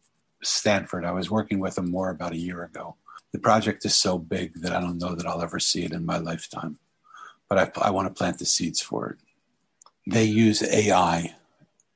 Stanford. 0.44 1.06
I 1.06 1.12
was 1.12 1.32
working 1.32 1.60
with 1.60 1.76
them 1.76 1.90
more 1.90 2.10
about 2.10 2.34
a 2.34 2.38
year 2.38 2.64
ago. 2.64 2.96
The 3.32 3.40
project 3.40 3.86
is 3.86 3.96
so 3.96 4.18
big 4.18 4.62
that 4.62 4.74
I 4.74 4.82
don't 4.82 4.98
know 4.98 5.16
that 5.16 5.26
I'll 5.26 5.42
ever 5.42 5.60
see 5.60 5.84
it 5.84 5.94
in 5.94 6.06
my 6.06 6.18
lifetime, 6.18 6.78
but 7.48 7.58
I, 7.58 7.88
I 7.88 7.92
want 7.92 8.08
to 8.08 8.14
plant 8.14 8.40
the 8.40 8.46
seeds 8.46 8.82
for 8.82 9.12
it. 9.12 9.18
They 10.08 10.26
use 10.26 10.64
AI 10.64 11.36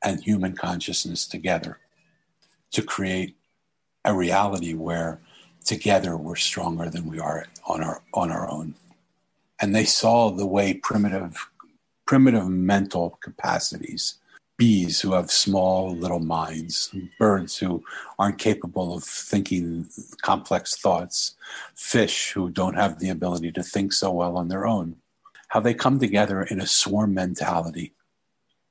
and 0.04 0.24
human 0.24 0.56
consciousness 0.56 1.28
together 1.28 1.80
to 2.72 2.82
create 2.82 3.36
a 4.06 4.14
reality 4.14 4.74
where 4.74 5.20
together 5.66 6.16
we're 6.16 6.36
stronger 6.36 6.90
than 6.90 7.10
we 7.10 7.20
are 7.20 7.46
on 7.66 7.84
our 7.84 8.02
on 8.14 8.32
our 8.32 8.50
own. 8.50 8.76
And 9.62 9.76
they 9.76 9.86
saw 9.86 10.30
the 10.30 10.46
way 10.46 10.74
primitive 10.76 11.50
primitive 12.06 12.48
mental 12.48 13.18
capacities, 13.22 14.16
bees 14.58 15.02
who 15.02 15.14
have 15.14 15.32
small 15.32 15.96
little 15.96 16.20
minds, 16.20 16.94
birds 17.18 17.58
who 17.58 17.84
aren't 18.20 18.38
capable 18.38 18.96
of 18.96 19.04
thinking 19.04 19.88
complex 20.22 20.78
thoughts, 20.78 21.36
fish 21.74 22.32
who 22.32 22.50
don't 22.50 22.76
have 22.76 23.00
the 23.00 23.10
ability 23.10 23.52
to 23.52 23.64
think 23.64 23.92
so 23.92 24.12
well 24.12 24.38
on 24.38 24.48
their 24.48 24.68
own, 24.68 24.96
how 25.48 25.60
they 25.60 25.74
come 25.74 26.00
together 26.00 26.44
in 26.44 26.62
a 26.62 26.68
swarm 26.68 27.14
mentality 27.14 27.94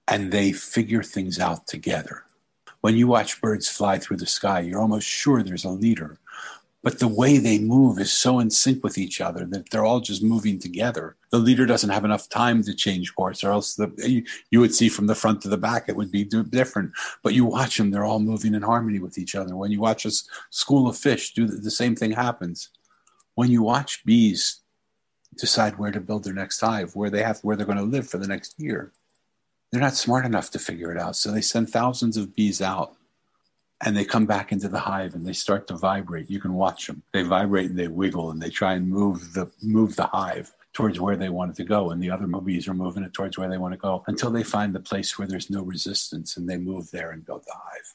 and 0.07 0.31
they 0.31 0.53
figure 0.53 1.03
things 1.03 1.41
out 1.41 1.67
together 1.67 2.25
when 2.85 2.99
you 2.99 3.07
watch 3.07 3.41
birds 3.41 3.67
fly 3.67 3.99
through 3.99 4.19
the 4.19 4.27
sky, 4.27 4.61
you're 4.61 4.79
almost 4.79 5.07
sure 5.07 5.43
there's 5.43 5.65
a 5.65 5.71
leader. 5.71 6.19
But 6.85 6.99
the 6.99 7.09
way 7.09 7.39
they 7.39 7.59
move 7.59 7.99
is 7.99 8.13
so 8.13 8.39
in 8.41 8.51
sync 8.51 8.85
with 8.85 8.99
each 8.99 9.19
other 9.19 9.47
that 9.47 9.71
they're 9.71 9.87
all 9.87 10.01
just 10.01 10.23
moving 10.23 10.59
together. 10.59 11.17
The 11.31 11.39
leader 11.39 11.65
doesn't 11.65 11.89
have 11.89 12.05
enough 12.05 12.29
time 12.29 12.63
to 12.63 12.75
change 12.75 13.15
course, 13.15 13.43
or 13.43 13.53
else 13.53 13.75
the, 13.75 13.91
you, 13.97 14.23
you 14.51 14.61
would 14.61 14.75
see 14.75 14.91
from 14.91 15.07
the 15.07 15.15
front 15.15 15.41
to 15.43 15.49
the 15.49 15.57
back 15.57 15.89
it 15.89 15.97
would 15.97 16.13
be 16.13 16.25
different. 16.25 16.93
But 17.23 17.33
you 17.33 17.47
watch 17.47 17.79
them; 17.79 17.91
they're 17.91 18.05
all 18.05 18.21
moving 18.21 18.55
in 18.55 18.61
harmony 18.61 18.99
with 18.99 19.17
each 19.17 19.35
other. 19.35 19.57
When 19.57 19.73
you 19.73 19.81
watch 19.81 20.05
a 20.05 20.11
school 20.51 20.87
of 20.87 20.99
fish 20.99 21.33
do 21.33 21.47
the, 21.47 21.57
the 21.57 21.71
same 21.71 21.97
thing 21.97 22.13
happens. 22.13 22.69
When 23.35 23.51
you 23.51 23.63
watch 23.63 24.05
bees 24.05 24.61
decide 25.37 25.79
where 25.79 25.91
to 25.91 26.01
build 26.01 26.25
their 26.25 26.35
next 26.35 26.61
hive, 26.61 26.95
where 26.95 27.09
they 27.09 27.23
have, 27.23 27.41
where 27.41 27.57
they're 27.57 27.67
going 27.67 27.79
to 27.79 27.85
live 27.85 28.07
for 28.07 28.19
the 28.19 28.29
next 28.29 28.61
year, 28.61 28.93
They're 29.73 29.81
not 29.81 29.95
smart 29.95 30.27
enough 30.27 30.51
to 30.51 30.59
figure 30.59 30.93
it 30.93 30.99
out. 30.99 31.17
So 31.17 31.33
they 31.33 31.41
send 31.41 31.71
thousands 31.71 32.19
of 32.19 32.37
bees 32.37 32.61
out 32.61 32.95
and 33.83 33.97
they 33.97 34.05
come 34.05 34.27
back 34.27 34.53
into 34.53 34.69
the 34.69 34.79
hive 34.79 35.15
and 35.15 35.27
they 35.27 35.33
start 35.33 35.67
to 35.69 35.77
vibrate. 35.77 36.31
You 36.31 36.41
can 36.41 36.55
watch 36.55 36.87
them. 36.87 37.03
They 37.13 37.23
vibrate 37.23 37.71
and 37.71 37.79
they 37.79 37.89
wiggle 37.89 38.31
and 38.31 38.41
they 38.41 38.51
try 38.51 38.75
and 38.75 38.89
move 38.89 39.35
the 39.35 39.51
move 39.63 39.97
the 39.97 40.07
hive 40.07 40.53
towards 40.73 41.01
where 41.01 41.17
they 41.17 41.29
want 41.29 41.53
it 41.53 41.57
to 41.57 41.65
go. 41.65 41.91
And 41.91 42.03
the 42.03 42.11
other 42.11 42.27
bees 42.27 42.69
are 42.69 42.75
moving 42.75 43.05
it 43.05 43.13
towards 43.13 43.39
where 43.39 43.49
they 43.49 43.59
want 43.59 43.73
to 43.73 43.79
go 43.79 44.03
until 44.07 44.31
they 44.31 44.43
find 44.43 44.75
the 44.75 44.81
place 44.81 45.19
where 45.19 45.29
there's 45.29 45.51
no 45.51 45.63
resistance 45.63 46.37
and 46.37 46.49
they 46.49 46.57
move 46.57 46.91
there 46.91 47.11
and 47.11 47.25
build 47.25 47.45
the 47.47 47.55
hive. 47.55 47.95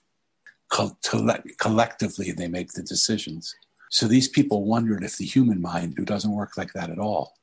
collectively, 1.58 2.32
they 2.32 2.48
make 2.48 2.72
the 2.72 2.84
decisions. 2.84 3.56
So 3.90 4.08
these 4.08 4.28
people 4.28 4.66
wondered 4.66 5.04
if 5.04 5.18
the 5.18 5.26
human 5.26 5.62
mind, 5.62 5.96
who 5.98 6.06
doesn't 6.06 6.32
work 6.32 6.58
like 6.58 6.74
that 6.74 6.90
at 6.90 7.00
all, 7.00 7.34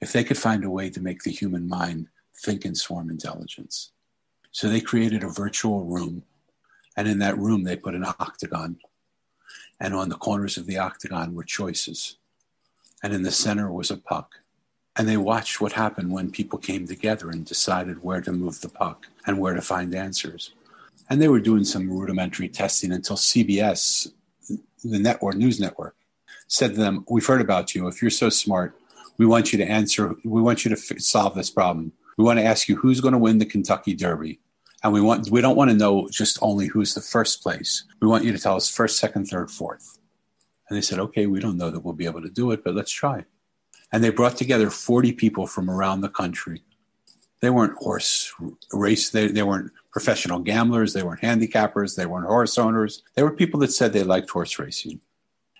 if 0.00 0.12
they 0.12 0.24
could 0.24 0.38
find 0.38 0.64
a 0.64 0.70
way 0.70 0.88
to 0.90 1.00
make 1.00 1.22
the 1.22 1.32
human 1.32 1.68
mind 1.68 2.06
think 2.44 2.64
in 2.64 2.74
swarm 2.74 3.10
intelligence. 3.10 3.90
So 4.52 4.68
they 4.68 4.80
created 4.80 5.24
a 5.24 5.28
virtual 5.28 5.84
room 5.84 6.22
and 6.98 7.06
in 7.06 7.20
that 7.20 7.38
room, 7.38 7.62
they 7.62 7.76
put 7.76 7.94
an 7.94 8.04
octagon. 8.04 8.76
And 9.78 9.94
on 9.94 10.08
the 10.08 10.16
corners 10.16 10.56
of 10.56 10.66
the 10.66 10.78
octagon 10.78 11.32
were 11.32 11.44
choices. 11.44 12.16
And 13.04 13.14
in 13.14 13.22
the 13.22 13.30
center 13.30 13.70
was 13.70 13.92
a 13.92 13.96
puck. 13.96 14.40
And 14.96 15.08
they 15.08 15.16
watched 15.16 15.60
what 15.60 15.74
happened 15.74 16.10
when 16.10 16.32
people 16.32 16.58
came 16.58 16.88
together 16.88 17.30
and 17.30 17.46
decided 17.46 18.02
where 18.02 18.20
to 18.20 18.32
move 18.32 18.60
the 18.60 18.68
puck 18.68 19.06
and 19.28 19.38
where 19.38 19.54
to 19.54 19.62
find 19.62 19.94
answers. 19.94 20.50
And 21.08 21.22
they 21.22 21.28
were 21.28 21.38
doing 21.38 21.62
some 21.62 21.88
rudimentary 21.88 22.48
testing 22.48 22.90
until 22.90 23.14
CBS, 23.14 24.10
the 24.48 24.98
network 24.98 25.36
news 25.36 25.60
network, 25.60 25.94
said 26.48 26.72
to 26.72 26.80
them, 26.80 27.04
"We've 27.08 27.24
heard 27.24 27.40
about 27.40 27.76
you. 27.76 27.86
If 27.86 28.02
you're 28.02 28.10
so 28.10 28.28
smart, 28.28 28.76
we 29.18 29.24
want 29.24 29.52
you 29.52 29.58
to 29.58 29.70
answer. 29.70 30.16
We 30.24 30.42
want 30.42 30.64
you 30.64 30.74
to 30.74 30.76
f- 30.76 31.00
solve 31.00 31.36
this 31.36 31.48
problem. 31.48 31.92
We 32.16 32.24
want 32.24 32.40
to 32.40 32.44
ask 32.44 32.68
you 32.68 32.74
who's 32.74 33.00
going 33.00 33.12
to 33.12 33.18
win 33.18 33.38
the 33.38 33.46
Kentucky 33.46 33.94
Derby 33.94 34.40
and 34.82 34.92
we 34.92 35.00
want 35.00 35.30
we 35.30 35.40
don't 35.40 35.56
want 35.56 35.70
to 35.70 35.76
know 35.76 36.08
just 36.10 36.38
only 36.40 36.66
who's 36.66 36.94
the 36.94 37.00
first 37.00 37.42
place. 37.42 37.84
We 38.00 38.08
want 38.08 38.24
you 38.24 38.32
to 38.32 38.38
tell 38.38 38.56
us 38.56 38.70
first, 38.70 38.98
second, 38.98 39.26
third, 39.26 39.50
fourth. 39.50 39.98
And 40.68 40.76
they 40.76 40.82
said, 40.82 40.98
okay, 40.98 41.26
we 41.26 41.40
don't 41.40 41.56
know 41.56 41.70
that 41.70 41.80
we'll 41.80 41.94
be 41.94 42.04
able 42.04 42.22
to 42.22 42.28
do 42.28 42.50
it, 42.50 42.62
but 42.62 42.74
let's 42.74 42.92
try. 42.92 43.24
And 43.90 44.04
they 44.04 44.10
brought 44.10 44.36
together 44.36 44.70
40 44.70 45.12
people 45.12 45.46
from 45.46 45.70
around 45.70 46.02
the 46.02 46.10
country. 46.10 46.62
They 47.40 47.50
weren't 47.50 47.78
horse 47.78 48.34
race, 48.72 49.10
they, 49.10 49.28
they 49.28 49.42
weren't 49.42 49.72
professional 49.90 50.40
gamblers, 50.40 50.92
they 50.92 51.02
weren't 51.02 51.22
handicappers, 51.22 51.96
they 51.96 52.04
weren't 52.04 52.26
horse 52.26 52.58
owners. 52.58 53.02
They 53.14 53.22
were 53.22 53.30
people 53.30 53.60
that 53.60 53.72
said 53.72 53.92
they 53.92 54.02
liked 54.02 54.28
horse 54.28 54.58
racing. 54.58 55.00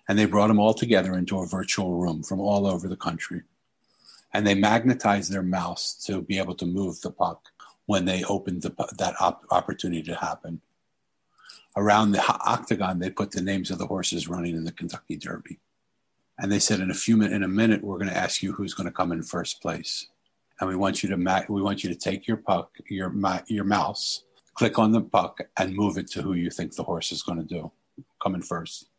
And 0.09 0.19
they 0.19 0.27
brought 0.27 0.49
them 0.49 0.59
all 0.59 0.75
together 0.75 1.15
into 1.15 1.39
a 1.39 1.47
virtual 1.47 1.97
room 1.97 2.23
from 2.23 2.41
all 2.41 2.67
over 2.67 2.89
the 2.89 2.97
country. 2.97 3.43
And 4.35 4.47
they 4.47 4.55
magnetized 4.55 5.33
their 5.33 5.43
mouse 5.43 5.95
to 6.07 6.21
be 6.21 6.39
able 6.39 6.55
to 6.57 6.67
move 6.67 7.01
the 7.01 7.11
puck 7.11 7.49
when 7.89 8.05
they 8.05 8.23
opened 8.25 8.61
the, 8.61 8.73
that 8.99 9.15
op- 9.19 9.47
opportunity 9.51 10.03
to 10.03 10.15
happen. 10.15 10.61
Around 11.75 12.13
the 12.13 12.23
octagon, 12.45 12.99
they 12.99 13.09
put 13.09 13.31
the 13.31 13.41
names 13.41 13.71
of 13.71 13.79
the 13.79 13.87
horses 13.87 14.29
running 14.29 14.55
in 14.55 14.65
the 14.65 14.73
Kentucky 14.73 15.17
Derby. 15.17 15.59
And 16.39 16.53
they 16.53 16.59
said, 16.59 16.81
in 16.81 16.91
a 16.91 16.95
few 16.95 17.17
minutes, 17.17 17.35
in 17.35 17.45
a 17.45 17.49
minute, 17.49 17.83
we're 17.83 17.97
going 17.97 18.11
to 18.11 18.17
ask 18.17 18.43
you 18.43 18.53
who's 18.53 18.75
going 18.75 18.89
to 18.89 18.93
come 18.93 19.11
in 19.11 19.23
first 19.23 19.63
place. 19.63 20.07
And 20.61 20.69
we 20.69 20.77
want 20.77 21.03
you 21.03 21.09
to 21.09 21.17
ma- 21.17 21.45
we 21.49 21.63
want 21.63 21.83
you 21.83 21.89
to 21.89 21.99
take 21.99 22.27
your 22.27 22.37
puck, 22.37 22.77
your 22.91 23.09
ma- 23.09 23.41
your 23.47 23.65
mouse, 23.65 24.25
click 24.53 24.79
on 24.79 24.93
the 24.93 25.01
puck, 25.01 25.41
and 25.57 25.75
move 25.75 25.97
it 25.97 26.11
to 26.11 26.21
who 26.21 26.35
you 26.35 26.51
think 26.51 26.75
the 26.75 26.83
horse 26.83 27.11
is 27.11 27.23
going 27.23 27.39
to 27.39 27.45
do, 27.45 27.73
come 28.23 28.35
in 28.35 28.43
first. 28.43 28.91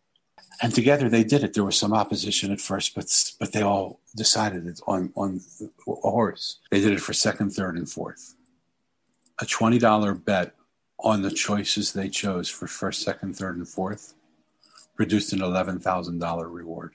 And 0.63 0.73
together 0.73 1.09
they 1.09 1.23
did 1.23 1.43
it. 1.43 1.53
There 1.53 1.63
was 1.63 1.77
some 1.77 1.93
opposition 1.93 2.51
at 2.51 2.59
first, 2.59 2.95
but 2.95 3.05
but 3.39 3.51
they 3.51 3.61
all 3.61 3.99
decided 4.15 4.65
it 4.65 4.79
on 4.87 5.11
on 5.15 5.41
a 5.87 6.09
horse. 6.09 6.57
They 6.71 6.81
did 6.81 6.93
it 6.93 7.01
for 7.01 7.13
second, 7.13 7.51
third, 7.51 7.77
and 7.77 7.87
fourth 7.87 8.35
a 9.41 9.45
$20 9.45 10.25
bet 10.25 10.53
on 10.99 11.21
the 11.21 11.31
choices 11.31 11.93
they 11.93 12.09
chose 12.09 12.49
for 12.49 12.67
first, 12.67 13.01
second, 13.03 13.35
third, 13.35 13.57
and 13.57 13.67
fourth 13.67 14.15
produced 14.95 15.31
an 15.31 15.39
$11,000 15.39 16.53
reward. 16.53 16.93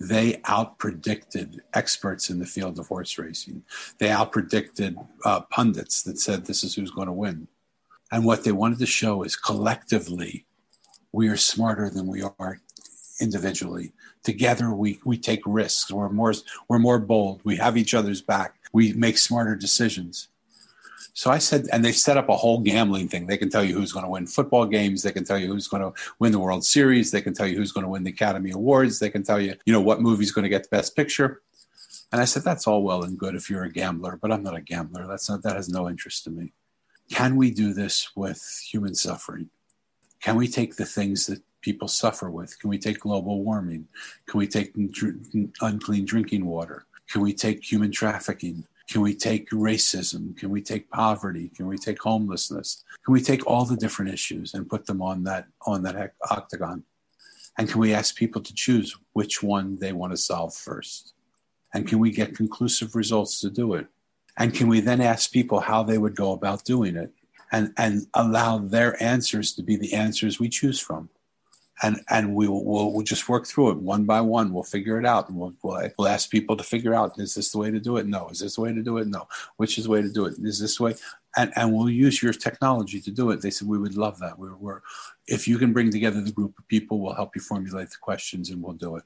They 0.00 0.34
outpredicted 0.44 1.60
experts 1.74 2.30
in 2.30 2.38
the 2.38 2.46
field 2.46 2.78
of 2.78 2.88
horse 2.88 3.18
racing. 3.18 3.62
They 3.98 4.08
outpredicted 4.08 5.06
uh, 5.24 5.42
pundits 5.42 6.02
that 6.04 6.18
said 6.18 6.46
this 6.46 6.64
is 6.64 6.74
who's 6.74 6.90
going 6.90 7.06
to 7.06 7.12
win. 7.12 7.46
And 8.10 8.24
what 8.24 8.42
they 8.42 8.52
wanted 8.52 8.78
to 8.80 8.86
show 8.86 9.22
is 9.22 9.36
collectively, 9.36 10.46
we 11.12 11.28
are 11.28 11.36
smarter 11.36 11.88
than 11.88 12.06
we 12.06 12.22
are 12.22 12.60
individually. 13.20 13.92
Together, 14.24 14.72
we, 14.72 14.98
we 15.04 15.18
take 15.18 15.42
risks. 15.46 15.92
We're 15.92 16.08
more, 16.08 16.34
we're 16.68 16.78
more 16.78 16.98
bold. 16.98 17.42
We 17.44 17.56
have 17.56 17.76
each 17.76 17.94
other's 17.94 18.22
back. 18.22 18.56
We 18.72 18.92
make 18.94 19.18
smarter 19.18 19.54
decisions. 19.54 20.28
So 21.14 21.30
I 21.30 21.38
said, 21.38 21.66
and 21.72 21.84
they 21.84 21.92
set 21.92 22.16
up 22.16 22.30
a 22.30 22.36
whole 22.36 22.60
gambling 22.60 23.08
thing. 23.08 23.26
They 23.26 23.36
can 23.36 23.50
tell 23.50 23.62
you 23.62 23.74
who's 23.74 23.92
going 23.92 24.04
to 24.04 24.10
win 24.10 24.26
football 24.26 24.64
games. 24.64 25.02
They 25.02 25.12
can 25.12 25.24
tell 25.24 25.38
you 25.38 25.46
who's 25.46 25.68
going 25.68 25.82
to 25.82 25.92
win 26.18 26.32
the 26.32 26.38
World 26.38 26.64
Series. 26.64 27.10
They 27.10 27.20
can 27.20 27.34
tell 27.34 27.46
you 27.46 27.56
who's 27.56 27.72
going 27.72 27.84
to 27.84 27.90
win 27.90 28.02
the 28.02 28.10
Academy 28.10 28.50
Awards. 28.50 28.98
They 28.98 29.10
can 29.10 29.22
tell 29.22 29.40
you, 29.40 29.54
you 29.66 29.72
know, 29.72 29.80
what 29.80 30.00
movie's 30.00 30.32
going 30.32 30.44
to 30.44 30.48
get 30.48 30.62
the 30.62 30.74
best 30.76 30.96
picture. 30.96 31.42
And 32.12 32.20
I 32.20 32.24
said, 32.24 32.44
that's 32.44 32.66
all 32.66 32.82
well 32.82 33.04
and 33.04 33.18
good 33.18 33.34
if 33.34 33.50
you're 33.50 33.64
a 33.64 33.72
gambler, 33.72 34.18
but 34.20 34.32
I'm 34.32 34.42
not 34.42 34.56
a 34.56 34.60
gambler. 34.60 35.06
That's 35.06 35.28
not, 35.28 35.42
that 35.42 35.56
has 35.56 35.68
no 35.68 35.88
interest 35.88 36.24
to 36.24 36.30
me. 36.30 36.52
Can 37.10 37.36
we 37.36 37.50
do 37.50 37.74
this 37.74 38.10
with 38.16 38.64
human 38.70 38.94
suffering? 38.94 39.50
Can 40.20 40.36
we 40.36 40.48
take 40.48 40.76
the 40.76 40.86
things 40.86 41.26
that 41.26 41.42
people 41.60 41.88
suffer 41.88 42.30
with? 42.30 42.58
Can 42.58 42.70
we 42.70 42.78
take 42.78 43.00
global 43.00 43.42
warming? 43.42 43.88
Can 44.26 44.38
we 44.38 44.46
take 44.46 44.74
unclean 45.60 46.04
drinking 46.04 46.46
water? 46.46 46.86
Can 47.10 47.20
we 47.20 47.34
take 47.34 47.70
human 47.70 47.90
trafficking? 47.90 48.64
Can 48.92 49.00
we 49.00 49.14
take 49.14 49.48
racism? 49.48 50.36
Can 50.36 50.50
we 50.50 50.60
take 50.60 50.90
poverty? 50.90 51.48
Can 51.56 51.66
we 51.66 51.78
take 51.78 51.98
homelessness? 52.02 52.84
Can 53.06 53.14
we 53.14 53.22
take 53.22 53.46
all 53.46 53.64
the 53.64 53.74
different 53.74 54.12
issues 54.12 54.52
and 54.52 54.68
put 54.68 54.84
them 54.84 55.00
on 55.00 55.24
that 55.24 55.46
on 55.66 55.82
that 55.84 56.12
octagon? 56.30 56.84
And 57.56 57.70
can 57.70 57.80
we 57.80 57.94
ask 57.94 58.14
people 58.14 58.42
to 58.42 58.52
choose 58.52 58.94
which 59.14 59.42
one 59.42 59.78
they 59.78 59.94
want 59.94 60.12
to 60.12 60.18
solve 60.18 60.54
first? 60.54 61.14
And 61.72 61.88
can 61.88 62.00
we 62.00 62.10
get 62.10 62.36
conclusive 62.36 62.94
results 62.94 63.40
to 63.40 63.48
do 63.48 63.72
it? 63.72 63.86
And 64.36 64.52
can 64.52 64.68
we 64.68 64.80
then 64.80 65.00
ask 65.00 65.32
people 65.32 65.60
how 65.60 65.82
they 65.82 65.96
would 65.96 66.14
go 66.14 66.32
about 66.32 66.66
doing 66.66 66.94
it 66.94 67.14
and, 67.50 67.72
and 67.78 68.06
allow 68.12 68.58
their 68.58 69.02
answers 69.02 69.54
to 69.54 69.62
be 69.62 69.76
the 69.76 69.94
answers 69.94 70.38
we 70.38 70.50
choose 70.50 70.78
from? 70.78 71.08
And 71.82 72.00
and 72.10 72.34
we 72.34 72.48
will 72.48 72.92
we'll, 72.92 73.02
just 73.02 73.28
work 73.28 73.46
through 73.46 73.70
it 73.70 73.78
one 73.78 74.04
by 74.04 74.20
one. 74.20 74.52
We'll 74.52 74.62
figure 74.62 74.98
it 74.98 75.06
out, 75.06 75.28
and 75.28 75.38
we'll, 75.38 75.54
we'll, 75.62 75.88
we'll 75.98 76.08
ask 76.08 76.30
people 76.30 76.56
to 76.56 76.62
figure 76.62 76.94
out: 76.94 77.18
is 77.18 77.34
this 77.34 77.50
the 77.50 77.58
way 77.58 77.70
to 77.70 77.80
do 77.80 77.96
it? 77.96 78.06
No. 78.06 78.28
Is 78.28 78.40
this 78.40 78.56
the 78.56 78.60
way 78.60 78.72
to 78.72 78.82
do 78.82 78.98
it? 78.98 79.08
No. 79.08 79.26
Which 79.56 79.78
is 79.78 79.84
the 79.84 79.90
way 79.90 80.02
to 80.02 80.10
do 80.10 80.26
it? 80.26 80.34
Is 80.42 80.60
this 80.60 80.78
way? 80.78 80.94
And 81.36 81.52
and 81.56 81.72
we'll 81.72 81.88
use 81.88 82.22
your 82.22 82.32
technology 82.32 83.00
to 83.00 83.10
do 83.10 83.30
it. 83.30 83.40
They 83.40 83.50
said 83.50 83.68
we 83.68 83.78
would 83.78 83.96
love 83.96 84.18
that. 84.20 84.38
We're, 84.38 84.56
we're 84.56 84.82
if 85.26 85.48
you 85.48 85.58
can 85.58 85.72
bring 85.72 85.90
together 85.90 86.20
the 86.20 86.32
group 86.32 86.58
of 86.58 86.68
people, 86.68 87.00
we'll 87.00 87.14
help 87.14 87.34
you 87.34 87.40
formulate 87.40 87.90
the 87.90 87.96
questions, 88.00 88.50
and 88.50 88.62
we'll 88.62 88.74
do 88.74 88.96
it. 88.96 89.04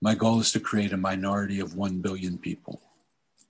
My 0.00 0.14
goal 0.14 0.40
is 0.40 0.52
to 0.52 0.60
create 0.60 0.92
a 0.92 0.96
minority 0.96 1.60
of 1.60 1.76
one 1.76 2.00
billion 2.00 2.38
people 2.38 2.82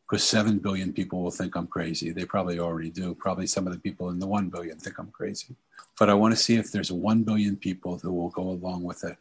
because 0.09 0.25
7 0.25 0.59
billion 0.59 0.93
people 0.93 1.23
will 1.23 1.31
think 1.31 1.55
I'm 1.55 1.67
crazy. 1.67 2.11
They 2.11 2.25
probably 2.25 2.59
already 2.59 2.89
do. 2.89 3.15
Probably 3.15 3.47
some 3.47 3.67
of 3.67 3.75
the 3.75 3.79
people 3.79 4.09
in 4.09 4.19
the 4.19 4.27
1 4.27 4.49
billion 4.49 4.79
think 4.79 4.99
I'm 4.99 5.11
crazy. 5.11 5.55
But 5.99 6.09
I 6.09 6.15
want 6.15 6.33
to 6.33 6.41
see 6.41 6.57
if 6.57 6.73
there's 6.73 6.91
1 6.91 7.25
billion 7.25 7.57
people 7.57 7.99
who 7.99 8.13
will 8.13 8.31
go 8.31 8.43
along 8.43 8.85
with 8.85 9.05
it. 9.05 9.19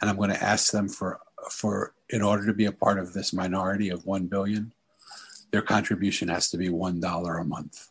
And 0.00 0.08
I'm 0.08 0.16
going 0.16 0.30
to 0.30 0.42
ask 0.42 0.72
them 0.72 0.88
for, 0.88 1.20
for 1.50 1.92
in 2.08 2.22
order 2.22 2.46
to 2.46 2.54
be 2.54 2.64
a 2.64 2.72
part 2.72 2.98
of 2.98 3.12
this 3.12 3.34
minority 3.34 3.90
of 3.90 4.06
1 4.06 4.28
billion, 4.28 4.72
their 5.50 5.62
contribution 5.62 6.28
has 6.28 6.50
to 6.50 6.56
be 6.56 6.68
$1 6.68 7.40
a 7.40 7.44
month. 7.44 7.88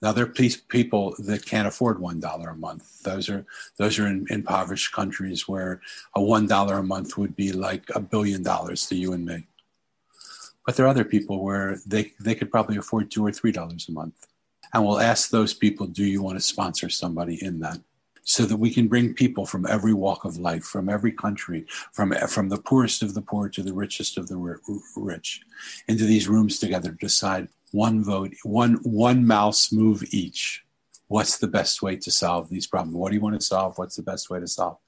Now 0.00 0.12
there 0.12 0.24
are 0.24 0.60
people 0.68 1.14
that 1.18 1.44
can't 1.44 1.68
afford 1.68 2.00
one 2.00 2.20
dollar 2.20 2.48
a 2.48 2.56
month. 2.56 3.02
Those 3.02 3.28
are 3.28 3.44
those 3.76 3.98
are 3.98 4.06
in 4.06 4.26
impoverished 4.30 4.92
countries 4.92 5.46
where 5.46 5.82
a 6.14 6.22
one 6.22 6.46
dollar 6.46 6.78
a 6.78 6.82
month 6.82 7.18
would 7.18 7.36
be 7.36 7.52
like 7.52 7.84
a 7.94 8.00
billion 8.00 8.42
dollars 8.42 8.86
to 8.86 8.94
you 8.94 9.12
and 9.12 9.26
me. 9.26 9.44
But 10.66 10.76
there 10.76 10.86
are 10.86 10.90
other 10.90 11.04
people 11.04 11.42
where 11.42 11.78
they, 11.86 12.12
they 12.20 12.34
could 12.34 12.50
probably 12.50 12.76
afford 12.76 13.10
two 13.10 13.24
or 13.24 13.32
three 13.32 13.52
dollars 13.52 13.88
a 13.88 13.92
month. 13.92 14.26
And 14.72 14.84
we'll 14.84 15.00
ask 15.00 15.30
those 15.30 15.54
people, 15.54 15.86
do 15.86 16.04
you 16.04 16.22
want 16.22 16.38
to 16.38 16.44
sponsor 16.44 16.88
somebody 16.88 17.42
in 17.42 17.60
that? 17.60 17.78
So 18.22 18.44
that 18.44 18.58
we 18.58 18.70
can 18.70 18.86
bring 18.86 19.14
people 19.14 19.46
from 19.46 19.66
every 19.66 19.94
walk 19.94 20.24
of 20.24 20.36
life, 20.36 20.64
from 20.64 20.88
every 20.88 21.10
country, 21.10 21.66
from, 21.92 22.12
from 22.28 22.48
the 22.48 22.58
poorest 22.58 23.02
of 23.02 23.14
the 23.14 23.22
poor 23.22 23.48
to 23.48 23.62
the 23.62 23.72
richest 23.72 24.18
of 24.18 24.28
the 24.28 24.36
rich, 24.96 25.40
into 25.88 26.04
these 26.04 26.28
rooms 26.28 26.58
together 26.58 26.90
to 26.90 26.96
decide 26.96 27.48
one 27.72 28.04
vote, 28.04 28.34
one, 28.44 28.74
one 28.82 29.26
mouse 29.26 29.72
move 29.72 30.04
each. 30.10 30.64
What's 31.08 31.38
the 31.38 31.48
best 31.48 31.82
way 31.82 31.96
to 31.96 32.10
solve 32.10 32.48
these 32.48 32.68
problems? 32.68 32.96
What 32.96 33.08
do 33.08 33.16
you 33.16 33.22
want 33.22 33.40
to 33.40 33.44
solve? 33.44 33.78
What's 33.78 33.96
the 33.96 34.02
best 34.02 34.30
way 34.30 34.38
to 34.38 34.46
solve? 34.46 34.78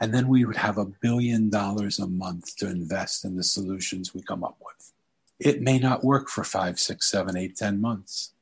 And 0.00 0.14
then 0.14 0.28
we 0.28 0.44
would 0.44 0.56
have 0.56 0.78
a 0.78 0.86
billion 0.86 1.50
dollars 1.50 1.98
a 1.98 2.06
month 2.06 2.56
to 2.56 2.68
invest 2.68 3.24
in 3.24 3.36
the 3.36 3.44
solutions 3.44 4.14
we 4.14 4.22
come 4.22 4.42
up 4.42 4.56
with. 4.64 4.92
It 5.38 5.60
may 5.60 5.78
not 5.78 6.04
work 6.04 6.28
for 6.28 6.42
five, 6.42 6.78
six, 6.78 7.10
seven, 7.10 7.36
eight, 7.36 7.56
ten 7.56 7.80
months, 7.80 8.32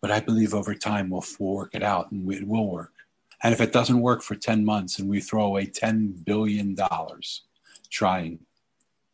but 0.00 0.10
I 0.10 0.20
believe 0.20 0.52
over 0.52 0.74
time 0.74 1.10
we'll, 1.10 1.24
work 1.38 1.74
it 1.74 1.82
out 1.82 2.10
and 2.10 2.30
it 2.32 2.46
will 2.46 2.68
work. 2.68 2.92
And 3.42 3.52
if 3.52 3.60
it 3.60 3.72
doesn't 3.72 4.00
work 4.00 4.22
for 4.22 4.36
10 4.36 4.64
months 4.64 4.98
and 4.98 5.08
we 5.08 5.20
throw 5.20 5.44
away 5.44 5.66
$10 5.66 6.24
billion 6.24 6.76
trying, 7.90 8.40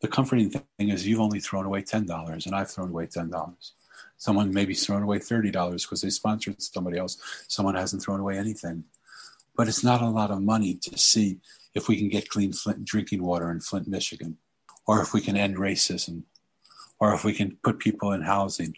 the 0.01 0.07
comforting 0.07 0.49
thing 0.49 0.89
is 0.89 1.07
you've 1.07 1.19
only 1.19 1.39
thrown 1.39 1.65
away 1.65 1.81
$10 1.81 2.45
and 2.45 2.55
I've 2.55 2.69
thrown 2.69 2.89
away 2.89 3.07
$10. 3.07 3.71
Someone 4.17 4.53
maybe 4.53 4.73
thrown 4.73 5.03
away 5.03 5.19
$30 5.19 5.51
because 5.81 6.01
they 6.01 6.09
sponsored 6.09 6.61
somebody 6.61 6.97
else. 6.97 7.17
Someone 7.47 7.75
hasn't 7.75 8.03
thrown 8.03 8.19
away 8.19 8.37
anything. 8.37 8.83
But 9.59 9.67
it's 9.67 9.83
not 9.83 10.01
a 10.01 10.07
lot 10.07 10.31
of 10.31 10.41
money 10.41 10.75
to 10.75 10.97
see 10.97 11.39
if 11.75 11.89
we 11.89 11.97
can 11.97 12.07
get 12.07 12.29
clean 12.29 12.53
Flint 12.53 12.85
drinking 12.85 13.21
water 13.21 13.51
in 13.51 13.59
Flint, 13.59 13.89
Michigan, 13.89 14.37
or 14.87 15.01
if 15.01 15.13
we 15.13 15.19
can 15.19 15.35
end 15.35 15.57
racism, 15.57 16.23
or 16.97 17.13
if 17.13 17.25
we 17.25 17.33
can 17.33 17.57
put 17.61 17.77
people 17.77 18.13
in 18.13 18.21
housing. 18.21 18.73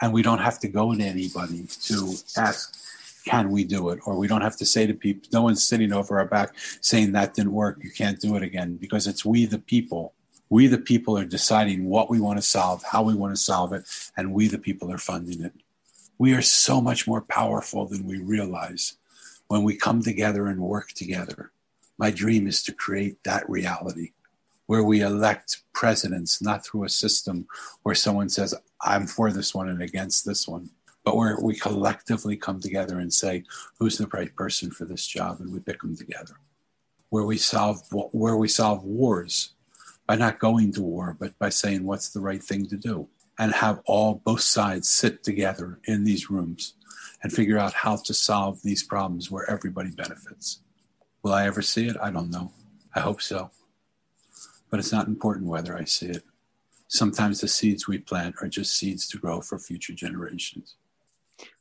And 0.00 0.14
we 0.14 0.22
don't 0.22 0.38
have 0.38 0.58
to 0.60 0.68
go 0.68 0.94
to 0.94 1.04
anybody 1.04 1.66
to 1.88 2.14
ask, 2.38 2.74
can 3.26 3.50
we 3.50 3.64
do 3.64 3.90
it? 3.90 3.98
Or 4.06 4.16
we 4.16 4.28
don't 4.28 4.40
have 4.40 4.56
to 4.56 4.64
say 4.64 4.86
to 4.86 4.94
people, 4.94 5.28
no 5.30 5.42
one's 5.42 5.62
sitting 5.62 5.92
over 5.92 6.18
our 6.18 6.24
back 6.24 6.54
saying 6.80 7.12
that 7.12 7.34
didn't 7.34 7.52
work, 7.52 7.76
you 7.82 7.90
can't 7.90 8.18
do 8.18 8.34
it 8.36 8.42
again, 8.42 8.76
because 8.76 9.06
it's 9.06 9.26
we 9.26 9.44
the 9.44 9.58
people. 9.58 10.14
We 10.48 10.68
the 10.68 10.78
people 10.78 11.18
are 11.18 11.26
deciding 11.26 11.84
what 11.84 12.08
we 12.08 12.18
want 12.18 12.38
to 12.38 12.42
solve, 12.42 12.82
how 12.82 13.02
we 13.02 13.14
want 13.14 13.36
to 13.36 13.42
solve 13.42 13.74
it, 13.74 13.84
and 14.16 14.32
we 14.32 14.48
the 14.48 14.56
people 14.56 14.90
are 14.90 14.96
funding 14.96 15.44
it. 15.44 15.52
We 16.16 16.32
are 16.32 16.40
so 16.40 16.80
much 16.80 17.06
more 17.06 17.20
powerful 17.20 17.84
than 17.84 18.06
we 18.06 18.16
realize 18.16 18.96
when 19.48 19.62
we 19.62 19.76
come 19.76 20.02
together 20.02 20.46
and 20.46 20.60
work 20.60 20.92
together. 20.92 21.52
My 21.98 22.10
dream 22.10 22.46
is 22.46 22.62
to 22.64 22.72
create 22.72 23.22
that 23.24 23.48
reality 23.48 24.12
where 24.66 24.82
we 24.82 25.02
elect 25.02 25.62
presidents 25.74 26.40
not 26.40 26.64
through 26.64 26.84
a 26.84 26.88
system 26.88 27.46
where 27.82 27.94
someone 27.94 28.28
says, 28.28 28.54
I'm 28.80 29.06
for 29.06 29.30
this 29.30 29.54
one 29.54 29.68
and 29.68 29.82
against 29.82 30.24
this 30.24 30.48
one, 30.48 30.70
but 31.04 31.16
where 31.16 31.36
we 31.40 31.54
collectively 31.54 32.36
come 32.36 32.60
together 32.60 32.98
and 32.98 33.12
say, 33.12 33.44
who's 33.78 33.98
the 33.98 34.06
right 34.06 34.34
person 34.34 34.70
for 34.70 34.84
this 34.84 35.06
job? 35.06 35.40
And 35.40 35.52
we 35.52 35.60
pick 35.60 35.82
them 35.82 35.96
together. 35.96 36.36
Where 37.10 37.24
we 37.24 37.36
solve, 37.36 37.82
where 37.90 38.36
we 38.36 38.48
solve 38.48 38.84
wars 38.84 39.52
by 40.06 40.16
not 40.16 40.38
going 40.38 40.72
to 40.72 40.82
war, 40.82 41.16
but 41.18 41.38
by 41.38 41.50
saying 41.50 41.84
what's 41.84 42.10
the 42.10 42.20
right 42.20 42.42
thing 42.42 42.66
to 42.66 42.76
do 42.76 43.08
and 43.38 43.52
have 43.52 43.80
all 43.86 44.22
both 44.24 44.40
sides 44.40 44.88
sit 44.88 45.22
together 45.22 45.80
in 45.84 46.04
these 46.04 46.30
rooms 46.30 46.74
and 47.22 47.32
figure 47.32 47.58
out 47.58 47.72
how 47.72 47.96
to 47.96 48.14
solve 48.14 48.62
these 48.62 48.82
problems 48.82 49.30
where 49.30 49.48
everybody 49.48 49.90
benefits. 49.90 50.60
Will 51.22 51.32
I 51.32 51.46
ever 51.46 51.62
see 51.62 51.86
it? 51.86 51.96
I 52.02 52.10
don't 52.10 52.30
know. 52.30 52.52
I 52.94 53.00
hope 53.00 53.22
so 53.22 53.50
but 54.72 54.80
it's 54.80 54.90
not 54.90 55.06
important 55.06 55.46
whether 55.46 55.76
I 55.76 55.84
see 55.84 56.06
it. 56.06 56.24
Sometimes 56.88 57.42
the 57.42 57.48
seeds 57.48 57.86
we 57.86 57.98
plant 57.98 58.36
are 58.40 58.48
just 58.48 58.74
seeds 58.74 59.06
to 59.08 59.18
grow 59.18 59.42
for 59.42 59.58
future 59.58 59.92
generations. 59.92 60.76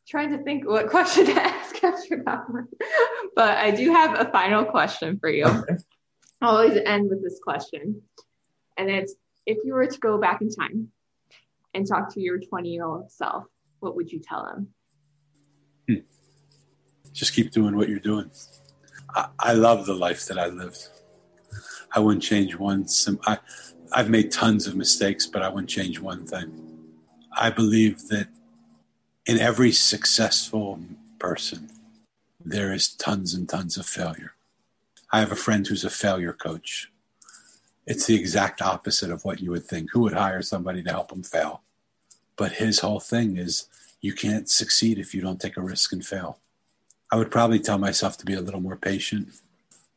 Trying 0.07 0.31
to 0.31 0.41
think 0.43 0.65
what 0.65 0.89
question 0.89 1.25
to 1.25 1.33
ask 1.41 1.83
after 1.83 2.23
that 2.23 2.49
one. 2.49 2.69
But 3.35 3.57
I 3.57 3.71
do 3.71 3.91
have 3.91 4.17
a 4.17 4.31
final 4.31 4.63
question 4.63 5.19
for 5.19 5.29
you. 5.29 5.45
I 5.45 5.75
always 6.41 6.77
end 6.85 7.09
with 7.09 7.21
this 7.21 7.39
question. 7.43 8.01
And 8.77 8.89
it's 8.89 9.13
if 9.45 9.57
you 9.65 9.73
were 9.73 9.87
to 9.87 9.99
go 9.99 10.17
back 10.17 10.41
in 10.41 10.49
time 10.49 10.87
and 11.73 11.85
talk 11.85 12.13
to 12.13 12.21
your 12.21 12.39
20 12.39 12.69
year 12.69 12.85
old 12.85 13.11
self, 13.11 13.43
what 13.81 13.97
would 13.97 14.09
you 14.09 14.19
tell 14.19 14.47
him? 14.47 14.69
Just 17.13 17.33
keep 17.33 17.51
doing 17.51 17.75
what 17.75 17.89
you're 17.89 17.99
doing. 17.99 18.31
I, 19.13 19.27
I 19.39 19.53
love 19.53 19.85
the 19.85 19.93
life 19.93 20.25
that 20.27 20.37
I 20.37 20.47
lived. 20.47 20.87
I 21.93 21.99
wouldn't 21.99 22.23
change 22.23 22.55
one. 22.55 22.87
Sim- 22.87 23.19
I, 23.25 23.37
I've 23.91 24.09
made 24.09 24.31
tons 24.31 24.67
of 24.67 24.75
mistakes, 24.75 25.25
but 25.25 25.41
I 25.41 25.49
wouldn't 25.49 25.69
change 25.69 25.99
one 25.99 26.25
thing. 26.25 26.51
I 27.37 27.49
believe 27.49 28.07
that 28.07 28.27
in 29.25 29.39
every 29.39 29.71
successful 29.71 30.79
person, 31.19 31.69
there 32.43 32.73
is 32.73 32.93
tons 32.93 33.33
and 33.33 33.47
tons 33.47 33.77
of 33.77 33.85
failure. 33.85 34.33
I 35.11 35.19
have 35.19 35.31
a 35.31 35.35
friend 35.35 35.67
who's 35.67 35.83
a 35.83 35.89
failure 35.89 36.33
coach. 36.33 36.91
It's 37.85 38.05
the 38.05 38.15
exact 38.15 38.61
opposite 38.61 39.11
of 39.11 39.25
what 39.25 39.41
you 39.41 39.51
would 39.51 39.65
think. 39.65 39.91
Who 39.91 40.01
would 40.01 40.13
hire 40.13 40.41
somebody 40.41 40.81
to 40.83 40.89
help 40.89 41.11
him 41.11 41.23
fail? 41.23 41.61
But 42.37 42.53
his 42.53 42.79
whole 42.79 42.99
thing 42.99 43.37
is 43.37 43.65
you 43.99 44.13
can't 44.13 44.49
succeed 44.49 44.97
if 44.97 45.13
you 45.13 45.21
don't 45.21 45.41
take 45.41 45.57
a 45.57 45.61
risk 45.61 45.91
and 45.91 46.05
fail. 46.05 46.39
I 47.11 47.17
would 47.17 47.31
probably 47.31 47.59
tell 47.59 47.77
myself 47.77 48.17
to 48.17 48.25
be 48.25 48.33
a 48.33 48.41
little 48.41 48.61
more 48.61 48.77
patient 48.77 49.27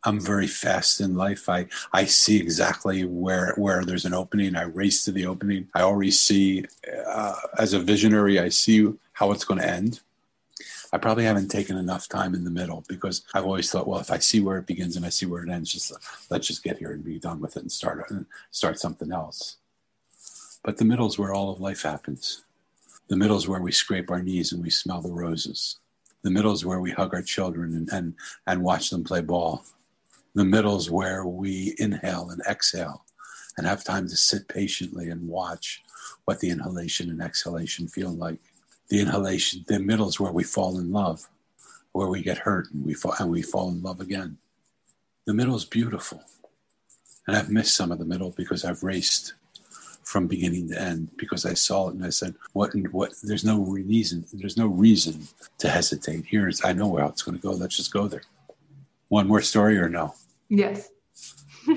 I'm 0.04 0.20
very 0.20 0.46
fast 0.46 1.00
in 1.00 1.14
life. 1.14 1.48
I, 1.48 1.66
I 1.92 2.04
see 2.04 2.36
exactly 2.36 3.04
where 3.04 3.54
where 3.56 3.84
there's 3.84 4.04
an 4.04 4.12
opening. 4.12 4.54
I 4.54 4.64
race 4.64 5.04
to 5.04 5.12
the 5.12 5.26
opening. 5.26 5.68
I 5.74 5.80
already 5.80 6.10
see, 6.10 6.66
uh, 7.06 7.34
as 7.58 7.72
a 7.72 7.78
visionary, 7.78 8.38
I 8.38 8.50
see 8.50 8.92
how 9.14 9.32
it's 9.32 9.44
going 9.44 9.60
to 9.60 9.68
end. 9.68 10.00
I 10.92 10.98
probably 10.98 11.24
haven't 11.24 11.48
taken 11.48 11.76
enough 11.76 12.08
time 12.08 12.34
in 12.34 12.44
the 12.44 12.50
middle 12.50 12.84
because 12.86 13.22
I've 13.34 13.46
always 13.46 13.70
thought, 13.70 13.88
well, 13.88 13.98
if 13.98 14.12
I 14.12 14.18
see 14.18 14.40
where 14.40 14.58
it 14.58 14.66
begins 14.66 14.94
and 14.94 15.04
I 15.04 15.08
see 15.08 15.26
where 15.26 15.42
it 15.42 15.50
ends, 15.50 15.72
just 15.72 15.92
let's 16.30 16.46
just 16.46 16.62
get 16.62 16.78
here 16.78 16.92
and 16.92 17.02
be 17.02 17.18
done 17.18 17.40
with 17.40 17.56
it 17.56 17.62
and 17.62 17.72
start 17.72 18.12
start 18.50 18.78
something 18.78 19.10
else. 19.10 19.56
But 20.62 20.76
the 20.76 20.84
middle 20.84 21.06
is 21.06 21.18
where 21.18 21.32
all 21.32 21.50
of 21.50 21.60
life 21.60 21.82
happens. 21.82 22.44
The 23.08 23.16
middle 23.16 23.36
is 23.36 23.48
where 23.48 23.60
we 23.60 23.72
scrape 23.72 24.10
our 24.10 24.22
knees 24.22 24.52
and 24.52 24.62
we 24.62 24.70
smell 24.70 25.00
the 25.00 25.12
roses. 25.12 25.78
The 26.24 26.30
middle 26.30 26.52
is 26.52 26.64
where 26.64 26.80
we 26.80 26.90
hug 26.90 27.14
our 27.14 27.22
children 27.22 27.74
and, 27.74 27.88
and, 27.92 28.14
and 28.46 28.64
watch 28.64 28.90
them 28.90 29.04
play 29.04 29.20
ball 29.20 29.64
the 30.34 30.44
middle 30.44 30.76
is 30.76 30.90
where 30.90 31.24
we 31.24 31.74
inhale 31.78 32.30
and 32.30 32.42
exhale 32.48 33.04
and 33.56 33.66
have 33.66 33.84
time 33.84 34.08
to 34.08 34.16
sit 34.16 34.48
patiently 34.48 35.08
and 35.10 35.28
watch 35.28 35.82
what 36.24 36.40
the 36.40 36.50
inhalation 36.50 37.08
and 37.08 37.22
exhalation 37.22 37.86
feel 37.86 38.10
like. 38.10 38.40
The 38.88 39.00
inhalation, 39.00 39.64
the 39.68 39.78
middle 39.78 40.08
is 40.08 40.18
where 40.18 40.32
we 40.32 40.42
fall 40.42 40.78
in 40.78 40.92
love, 40.92 41.28
where 41.92 42.08
we 42.08 42.20
get 42.20 42.38
hurt 42.38 42.66
and 42.72 42.84
we 42.84 42.94
fall 42.94 43.14
and 43.18 43.30
we 43.30 43.42
fall 43.42 43.70
in 43.70 43.80
love 43.80 44.00
again. 44.00 44.38
The 45.24 45.34
middle 45.34 45.54
is 45.54 45.64
beautiful. 45.64 46.20
And 47.26 47.36
I've 47.36 47.50
missed 47.50 47.76
some 47.76 47.92
of 47.92 47.98
the 47.98 48.04
middle 48.04 48.32
because 48.32 48.64
I've 48.64 48.82
raced 48.82 49.34
from 50.04 50.26
beginning 50.26 50.68
to 50.68 50.80
end 50.80 51.10
because 51.16 51.44
I 51.46 51.54
saw 51.54 51.88
it 51.88 51.94
and 51.94 52.04
I 52.04 52.10
said, 52.10 52.34
what 52.52 52.74
and 52.74 52.92
what 52.92 53.14
there's 53.22 53.44
no 53.44 53.60
reason 53.60 54.24
there's 54.32 54.56
no 54.56 54.66
reason 54.66 55.26
to 55.58 55.68
hesitate. 55.68 56.24
Here's 56.28 56.64
I 56.64 56.72
know 56.72 56.88
where 56.88 57.04
it's 57.06 57.22
gonna 57.22 57.38
go. 57.38 57.52
Let's 57.52 57.76
just 57.76 57.92
go 57.92 58.06
there. 58.08 58.22
One 59.08 59.28
more 59.28 59.42
story 59.42 59.78
or 59.78 59.88
no? 59.88 60.14
Yes. 60.48 60.90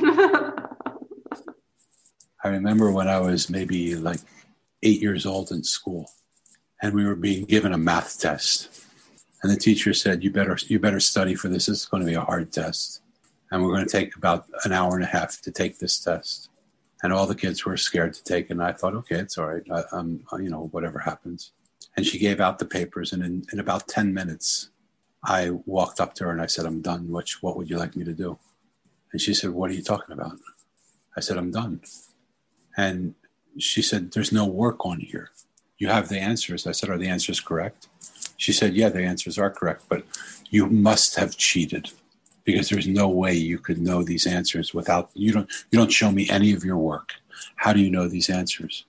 I 2.44 2.49
remember 2.49 2.91
when 2.91 3.08
I 3.08 3.20
was 3.20 3.49
maybe 3.49 3.95
like 3.95 4.20
eight 4.84 5.02
years 5.02 5.26
old 5.26 5.52
in 5.52 5.64
school, 5.64 6.12
and 6.82 6.94
we 6.94 7.06
were 7.06 7.16
being 7.16 7.45
given 7.45 7.74
a 7.74 7.78
math 7.78 8.20
test, 8.20 8.70
and 9.41 9.52
the 9.52 9.58
teacher 9.58 9.94
said, 9.94 10.24
"You 10.24 10.32
better 10.32 10.58
you 10.68 10.80
better 10.80 10.99
study 10.99 11.36
for 11.36 11.49
this. 11.49 11.66
This 11.66 11.80
is 11.80 11.86
going 11.86 12.02
to 12.02 12.08
be 12.08 12.16
a 12.16 12.22
hard 12.22 12.52
test, 12.52 13.02
and 13.52 13.64
we're 13.64 13.74
going 13.74 13.86
to 13.86 13.91
take 13.91 14.16
about 14.16 14.45
an 14.66 14.72
hour 14.72 14.95
and 14.95 15.04
a 15.04 15.08
half 15.08 15.41
to 15.41 15.52
take 15.52 15.80
this 15.80 15.99
test." 15.99 16.47
And 17.03 17.14
all 17.14 17.28
the 17.28 17.36
kids 17.36 17.64
were 17.64 17.78
scared 17.78 18.14
to 18.15 18.24
take, 18.24 18.45
it, 18.45 18.52
and 18.52 18.64
I 18.64 18.72
thought, 18.72 18.95
"Okay, 18.95 19.18
it's 19.18 19.38
all 19.38 19.48
right. 19.48 19.64
I, 19.72 19.84
I'm 19.91 20.24
you 20.40 20.49
know 20.49 20.69
whatever 20.72 20.99
happens." 20.99 21.52
And 21.95 22.06
she 22.06 22.18
gave 22.19 22.40
out 22.40 22.60
the 22.60 22.65
papers, 22.65 23.14
and 23.14 23.24
in, 23.24 23.45
in 23.53 23.60
about 23.60 23.88
ten 23.88 24.14
minutes, 24.14 24.69
I 25.24 25.52
walked 25.65 25.99
up 25.99 26.14
to 26.15 26.26
her 26.26 26.32
and 26.32 26.41
I 26.41 26.48
said, 26.48 26.65
"I'm 26.65 26.82
done. 26.82 27.11
What 27.11 27.30
what 27.41 27.56
would 27.57 27.69
you 27.69 27.78
like 27.78 27.95
me 27.95 28.03
to 28.03 28.14
do?" 28.14 28.40
And 29.11 29.22
she 29.22 29.34
said, 29.34 29.52
What 29.52 29.72
are 29.72 29.74
you 29.74 29.84
talking 29.84 30.14
about? 30.14 30.38
I 31.15 31.22
said, 31.22 31.38
I'm 31.38 31.52
done. 31.52 31.82
And 32.76 33.15
she 33.57 33.82
said, 33.82 34.11
There's 34.11 34.32
no 34.32 34.45
work 34.45 34.86
on 34.86 34.99
here. 34.99 35.32
You 35.78 35.88
have 35.90 36.10
the 36.10 36.19
answers. 36.19 36.68
I 36.68 36.72
said, 36.72 36.90
Are 36.90 36.98
the 36.98 37.07
answers 37.07 37.40
correct? 37.40 37.88
She 38.38 38.53
said, 38.53 38.76
Yeah, 38.76 38.90
the 38.90 39.03
answers 39.03 39.38
are 39.38 39.49
correct, 39.49 39.86
but 39.90 40.06
you 40.49 40.68
must 40.68 41.15
have 41.15 41.38
cheated 41.38 41.91
because 42.48 42.69
there's 42.69 42.88
no 42.88 43.10
way 43.10 43.34
you 43.34 43.60
could 43.60 43.78
know 43.78 44.02
these 44.02 44.26
answers 44.26 44.74
without 44.74 45.10
you 45.14 45.34
don't 45.34 45.52
you 45.69 45.78
don't 45.78 45.91
show 45.91 46.10
me 46.10 46.30
any 46.30 46.53
of 46.53 46.64
your 46.64 46.78
work. 46.78 47.14
How 47.57 47.74
do 47.74 47.82
you 47.82 47.91
know 47.91 48.07
these 48.07 48.30
answers? 48.30 48.86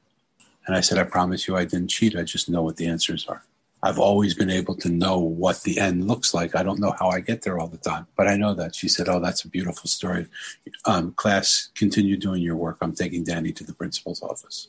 And 0.67 0.77
I 0.77 0.81
said, 0.81 0.97
I 0.97 1.03
promise 1.03 1.49
you 1.49 1.57
I 1.57 1.65
didn't 1.65 1.89
cheat. 1.89 2.17
I 2.17 2.23
just 2.23 2.49
know 2.49 2.63
what 2.63 2.77
the 2.77 2.87
answers 2.87 3.27
are. 3.27 3.43
I've 3.83 3.99
always 3.99 4.35
been 4.35 4.51
able 4.51 4.77
to 4.77 4.89
know 4.89 5.19
what 5.19 5.63
the 5.63 5.81
end 5.81 6.07
looks 6.07 6.35
like. 6.35 6.55
I 6.55 6.63
don't 6.63 6.79
know 6.79 6.95
how 7.01 7.09
I 7.09 7.21
get 7.21 7.43
there 7.43 7.59
all 7.59 7.67
the 7.67 7.79
time, 7.79 8.07
but 8.17 8.29
I 8.29 8.37
know 8.37 8.55
that. 8.55 8.77
She 8.77 8.89
said, 8.89 9.09
Oh, 9.09 9.19
that's 9.19 9.45
a 9.45 9.49
beautiful 9.49 9.89
story. 9.89 10.29
Um, 10.85 11.13
class, 11.15 11.71
continue 11.75 12.17
doing 12.17 12.43
your 12.43 12.57
work. 12.57 12.79
I'm 12.81 12.95
taking 12.95 13.25
Danny 13.25 13.51
to 13.53 13.65
the 13.65 13.75
principal's 13.75 14.23
office. 14.23 14.69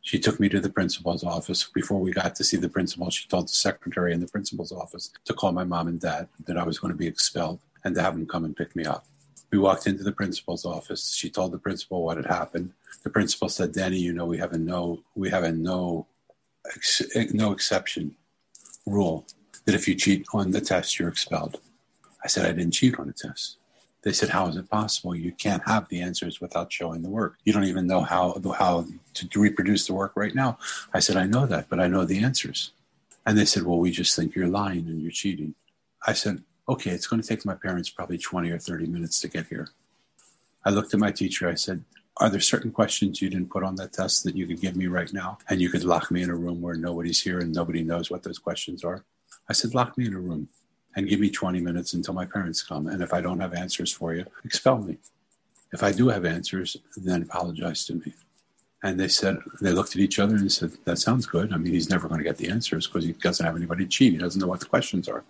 She 0.00 0.18
took 0.18 0.40
me 0.40 0.48
to 0.48 0.60
the 0.60 0.70
principal's 0.70 1.22
office. 1.22 1.68
Before 1.74 2.00
we 2.00 2.12
got 2.12 2.34
to 2.36 2.44
see 2.44 2.56
the 2.56 2.68
principal, 2.70 3.10
she 3.10 3.28
told 3.28 3.48
the 3.48 3.52
secretary 3.52 4.14
in 4.14 4.20
the 4.20 4.26
principal's 4.26 4.72
office 4.72 5.10
to 5.26 5.34
call 5.34 5.52
my 5.52 5.64
mom 5.64 5.88
and 5.88 6.00
dad 6.00 6.28
that 6.46 6.56
I 6.56 6.64
was 6.64 6.78
going 6.78 6.92
to 6.92 6.98
be 6.98 7.06
expelled 7.06 7.60
and 7.84 7.94
to 7.94 8.02
have 8.02 8.14
them 8.14 8.26
come 8.26 8.44
and 8.44 8.56
pick 8.56 8.74
me 8.76 8.84
up. 8.84 9.06
We 9.50 9.58
walked 9.58 9.86
into 9.86 10.02
the 10.02 10.12
principal's 10.12 10.64
office. 10.64 11.14
She 11.14 11.28
told 11.28 11.52
the 11.52 11.58
principal 11.58 12.04
what 12.04 12.16
had 12.16 12.26
happened. 12.26 12.72
The 13.02 13.10
principal 13.10 13.48
said, 13.48 13.72
Danny, 13.72 13.98
you 13.98 14.12
know, 14.12 14.24
we 14.24 14.38
have 14.38 14.52
a 14.52 14.58
no, 14.58 15.02
we 15.14 15.28
have 15.30 15.44
a 15.44 15.52
no, 15.52 16.06
ex- 16.74 17.02
no 17.34 17.52
exception 17.52 18.16
rule 18.86 19.26
that 19.64 19.74
if 19.74 19.86
you 19.86 19.94
cheat 19.94 20.26
on 20.32 20.50
the 20.50 20.60
test, 20.60 20.98
you're 20.98 21.08
expelled. 21.08 21.60
I 22.24 22.28
said, 22.28 22.46
I 22.46 22.52
didn't 22.52 22.72
cheat 22.72 22.98
on 22.98 23.08
the 23.08 23.12
test. 23.12 23.56
They 24.02 24.12
said, 24.12 24.30
How 24.30 24.48
is 24.48 24.56
it 24.56 24.68
possible? 24.68 25.14
You 25.14 25.32
can't 25.32 25.62
have 25.66 25.88
the 25.88 26.00
answers 26.00 26.40
without 26.40 26.72
showing 26.72 27.02
the 27.02 27.08
work. 27.08 27.36
You 27.44 27.52
don't 27.52 27.64
even 27.64 27.86
know 27.86 28.00
how, 28.00 28.40
how 28.58 28.86
to 29.14 29.40
reproduce 29.40 29.86
the 29.86 29.94
work 29.94 30.12
right 30.16 30.34
now. 30.34 30.58
I 30.92 31.00
said, 31.00 31.16
I 31.16 31.26
know 31.26 31.46
that, 31.46 31.68
but 31.68 31.78
I 31.78 31.88
know 31.88 32.04
the 32.04 32.22
answers. 32.22 32.72
And 33.24 33.38
they 33.38 33.44
said, 33.44 33.62
Well, 33.62 33.78
we 33.78 33.90
just 33.90 34.16
think 34.16 34.34
you're 34.34 34.48
lying 34.48 34.86
and 34.88 35.00
you're 35.00 35.12
cheating. 35.12 35.54
I 36.06 36.14
said, 36.14 36.42
Okay, 36.68 36.90
it's 36.90 37.06
going 37.06 37.20
to 37.20 37.26
take 37.26 37.44
my 37.44 37.54
parents 37.54 37.90
probably 37.90 38.18
20 38.18 38.50
or 38.50 38.58
30 38.58 38.86
minutes 38.86 39.20
to 39.20 39.28
get 39.28 39.46
here. 39.46 39.68
I 40.64 40.70
looked 40.70 40.94
at 40.94 41.00
my 41.00 41.10
teacher. 41.10 41.48
I 41.48 41.54
said, 41.54 41.82
are 42.18 42.30
there 42.30 42.40
certain 42.40 42.70
questions 42.70 43.20
you 43.20 43.28
didn't 43.28 43.50
put 43.50 43.64
on 43.64 43.74
that 43.76 43.92
test 43.92 44.22
that 44.24 44.36
you 44.36 44.46
could 44.46 44.60
give 44.60 44.76
me 44.76 44.86
right 44.86 45.12
now? 45.12 45.38
And 45.48 45.60
you 45.60 45.70
could 45.70 45.82
lock 45.82 46.10
me 46.10 46.22
in 46.22 46.30
a 46.30 46.36
room 46.36 46.60
where 46.60 46.76
nobody's 46.76 47.20
here 47.20 47.40
and 47.40 47.52
nobody 47.52 47.82
knows 47.82 48.10
what 48.10 48.22
those 48.22 48.38
questions 48.38 48.84
are? 48.84 49.04
I 49.48 49.54
said, 49.54 49.74
lock 49.74 49.98
me 49.98 50.06
in 50.06 50.14
a 50.14 50.20
room 50.20 50.48
and 50.94 51.08
give 51.08 51.18
me 51.18 51.30
20 51.30 51.60
minutes 51.60 51.94
until 51.94 52.14
my 52.14 52.26
parents 52.26 52.62
come. 52.62 52.86
And 52.86 53.02
if 53.02 53.12
I 53.12 53.20
don't 53.20 53.40
have 53.40 53.54
answers 53.54 53.90
for 53.92 54.14
you, 54.14 54.26
expel 54.44 54.78
me. 54.78 54.98
If 55.72 55.82
I 55.82 55.90
do 55.90 56.08
have 56.08 56.24
answers, 56.24 56.76
then 56.96 57.22
apologize 57.22 57.84
to 57.86 57.94
me. 57.94 58.12
And 58.84 59.00
they 59.00 59.08
said, 59.08 59.38
they 59.60 59.72
looked 59.72 59.96
at 59.96 60.02
each 60.02 60.18
other 60.18 60.36
and 60.36 60.52
said, 60.52 60.72
that 60.84 60.98
sounds 60.98 61.26
good. 61.26 61.52
I 61.52 61.56
mean, 61.56 61.72
he's 61.72 61.90
never 61.90 62.08
going 62.08 62.18
to 62.18 62.24
get 62.24 62.36
the 62.36 62.50
answers 62.50 62.86
because 62.86 63.04
he 63.04 63.12
doesn't 63.12 63.44
have 63.44 63.56
anybody 63.56 63.84
to 63.84 63.90
cheat. 63.90 64.12
He 64.12 64.18
doesn't 64.18 64.40
know 64.40 64.48
what 64.48 64.60
the 64.60 64.66
questions 64.66 65.08
are. 65.08 65.24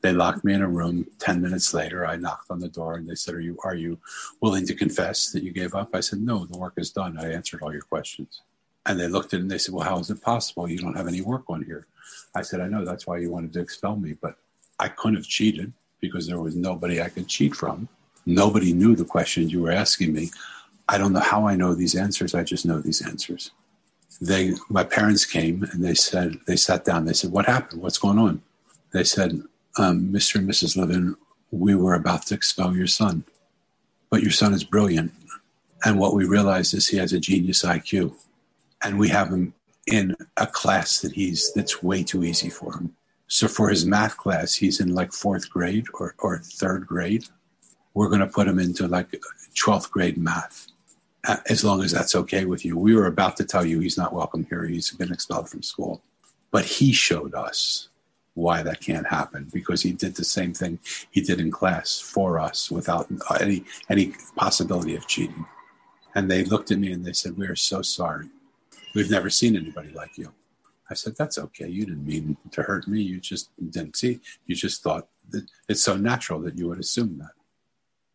They 0.00 0.12
locked 0.12 0.44
me 0.44 0.54
in 0.54 0.62
a 0.62 0.68
room. 0.68 1.06
10 1.18 1.42
minutes 1.42 1.74
later, 1.74 2.06
I 2.06 2.16
knocked 2.16 2.50
on 2.50 2.60
the 2.60 2.68
door 2.68 2.94
and 2.94 3.08
they 3.08 3.16
said, 3.16 3.34
are 3.34 3.40
you, 3.40 3.58
are 3.64 3.74
you 3.74 3.98
willing 4.40 4.66
to 4.66 4.74
confess 4.74 5.32
that 5.32 5.42
you 5.42 5.50
gave 5.50 5.74
up? 5.74 5.94
I 5.94 6.00
said, 6.00 6.20
no, 6.20 6.44
the 6.44 6.58
work 6.58 6.74
is 6.76 6.90
done. 6.90 7.18
I 7.18 7.32
answered 7.32 7.62
all 7.62 7.72
your 7.72 7.82
questions. 7.82 8.42
And 8.86 8.98
they 8.98 9.08
looked 9.08 9.34
at 9.34 9.40
it 9.40 9.42
and 9.42 9.50
they 9.50 9.58
said, 9.58 9.74
well, 9.74 9.88
how 9.88 9.98
is 9.98 10.10
it 10.10 10.22
possible? 10.22 10.70
You 10.70 10.78
don't 10.78 10.96
have 10.96 11.08
any 11.08 11.20
work 11.20 11.42
on 11.48 11.64
here. 11.64 11.86
I 12.34 12.42
said, 12.42 12.60
I 12.60 12.68
know 12.68 12.84
that's 12.84 13.06
why 13.06 13.18
you 13.18 13.30
wanted 13.30 13.52
to 13.54 13.60
expel 13.60 13.96
me, 13.96 14.14
but 14.14 14.36
I 14.78 14.88
couldn't 14.88 15.16
have 15.16 15.26
cheated 15.26 15.72
because 16.00 16.26
there 16.26 16.40
was 16.40 16.54
nobody 16.54 17.02
I 17.02 17.08
could 17.08 17.28
cheat 17.28 17.54
from. 17.54 17.88
Nobody 18.24 18.72
knew 18.72 18.94
the 18.94 19.04
questions 19.04 19.52
you 19.52 19.62
were 19.62 19.72
asking 19.72 20.12
me. 20.12 20.30
I 20.88 20.96
don't 20.96 21.12
know 21.12 21.20
how 21.20 21.46
I 21.46 21.56
know 21.56 21.74
these 21.74 21.96
answers. 21.96 22.34
I 22.34 22.44
just 22.44 22.64
know 22.64 22.80
these 22.80 23.04
answers. 23.06 23.50
They, 24.20 24.54
my 24.68 24.84
parents 24.84 25.24
came 25.24 25.64
and 25.64 25.84
they 25.84 25.94
said, 25.94 26.38
they 26.46 26.56
sat 26.56 26.84
down. 26.84 27.04
They 27.04 27.12
said, 27.12 27.30
"What 27.30 27.46
happened? 27.46 27.82
What's 27.82 27.98
going 27.98 28.18
on?" 28.18 28.42
They 28.92 29.04
said, 29.04 29.42
um, 29.78 30.08
"Mr. 30.08 30.36
and 30.36 30.48
Mrs. 30.48 30.76
Levin, 30.76 31.16
we 31.50 31.74
were 31.74 31.94
about 31.94 32.26
to 32.26 32.34
expel 32.34 32.74
your 32.74 32.86
son, 32.86 33.24
but 34.10 34.22
your 34.22 34.30
son 34.30 34.52
is 34.52 34.64
brilliant, 34.64 35.12
and 35.84 35.98
what 35.98 36.14
we 36.14 36.24
realized 36.24 36.74
is 36.74 36.88
he 36.88 36.96
has 36.98 37.12
a 37.12 37.20
genius 37.20 37.62
IQ, 37.62 38.14
and 38.82 38.98
we 38.98 39.08
have 39.08 39.28
him 39.28 39.54
in 39.86 40.16
a 40.36 40.46
class 40.46 41.00
that 41.00 41.12
he's 41.12 41.52
that's 41.52 41.82
way 41.82 42.02
too 42.02 42.24
easy 42.24 42.50
for 42.50 42.74
him. 42.74 42.94
So 43.28 43.46
for 43.46 43.68
his 43.68 43.84
math 43.84 44.16
class, 44.16 44.54
he's 44.54 44.80
in 44.80 44.94
like 44.94 45.12
fourth 45.12 45.50
grade 45.50 45.86
or, 45.94 46.14
or 46.18 46.38
third 46.38 46.86
grade. 46.86 47.24
We're 47.94 48.08
going 48.08 48.20
to 48.20 48.26
put 48.26 48.48
him 48.48 48.58
into 48.58 48.88
like 48.88 49.10
12th 49.54 49.90
grade 49.90 50.16
math 50.16 50.68
as 51.48 51.64
long 51.64 51.82
as 51.82 51.92
that's 51.92 52.14
okay 52.14 52.46
with 52.46 52.64
you. 52.64 52.78
We 52.78 52.94
were 52.94 53.06
about 53.06 53.36
to 53.36 53.44
tell 53.44 53.64
you 53.64 53.80
he's 53.80 53.98
not 53.98 54.14
welcome 54.14 54.46
here. 54.48 54.64
He's 54.64 54.90
been 54.92 55.12
expelled 55.12 55.50
from 55.50 55.62
school. 55.62 56.02
But 56.50 56.64
he 56.64 56.92
showed 56.92 57.34
us 57.34 57.88
why 58.38 58.62
that 58.62 58.80
can't 58.80 59.06
happen 59.06 59.48
because 59.52 59.82
he 59.82 59.92
did 59.92 60.14
the 60.14 60.24
same 60.24 60.52
thing 60.54 60.78
he 61.10 61.20
did 61.20 61.40
in 61.40 61.50
class 61.50 62.00
for 62.14 62.38
us 62.38 62.70
without 62.70 63.04
any 63.40 63.64
any 63.88 64.06
possibility 64.36 64.94
of 64.96 65.06
cheating. 65.06 65.44
And 66.14 66.30
they 66.30 66.44
looked 66.44 66.70
at 66.70 66.78
me 66.78 66.92
and 66.92 67.04
they 67.04 67.12
said, 67.12 67.36
"We 67.36 67.46
are 67.46 67.56
so 67.72 67.82
sorry. 67.82 68.28
We've 68.94 69.10
never 69.10 69.30
seen 69.30 69.56
anybody 69.56 69.92
like 70.02 70.14
you." 70.16 70.32
I 70.90 70.94
said, 70.94 71.14
"That's 71.16 71.38
okay. 71.46 71.68
You 71.68 71.84
didn't 71.84 72.06
mean 72.06 72.36
to 72.54 72.62
hurt 72.62 72.88
me. 72.88 73.00
You 73.02 73.18
just 73.20 73.50
didn't 73.76 73.96
see. 73.96 74.20
You 74.46 74.54
just 74.66 74.82
thought 74.82 75.08
it's 75.68 75.82
so 75.82 75.96
natural 75.96 76.40
that 76.40 76.56
you 76.58 76.68
would 76.68 76.80
assume 76.80 77.18
that. 77.18 77.34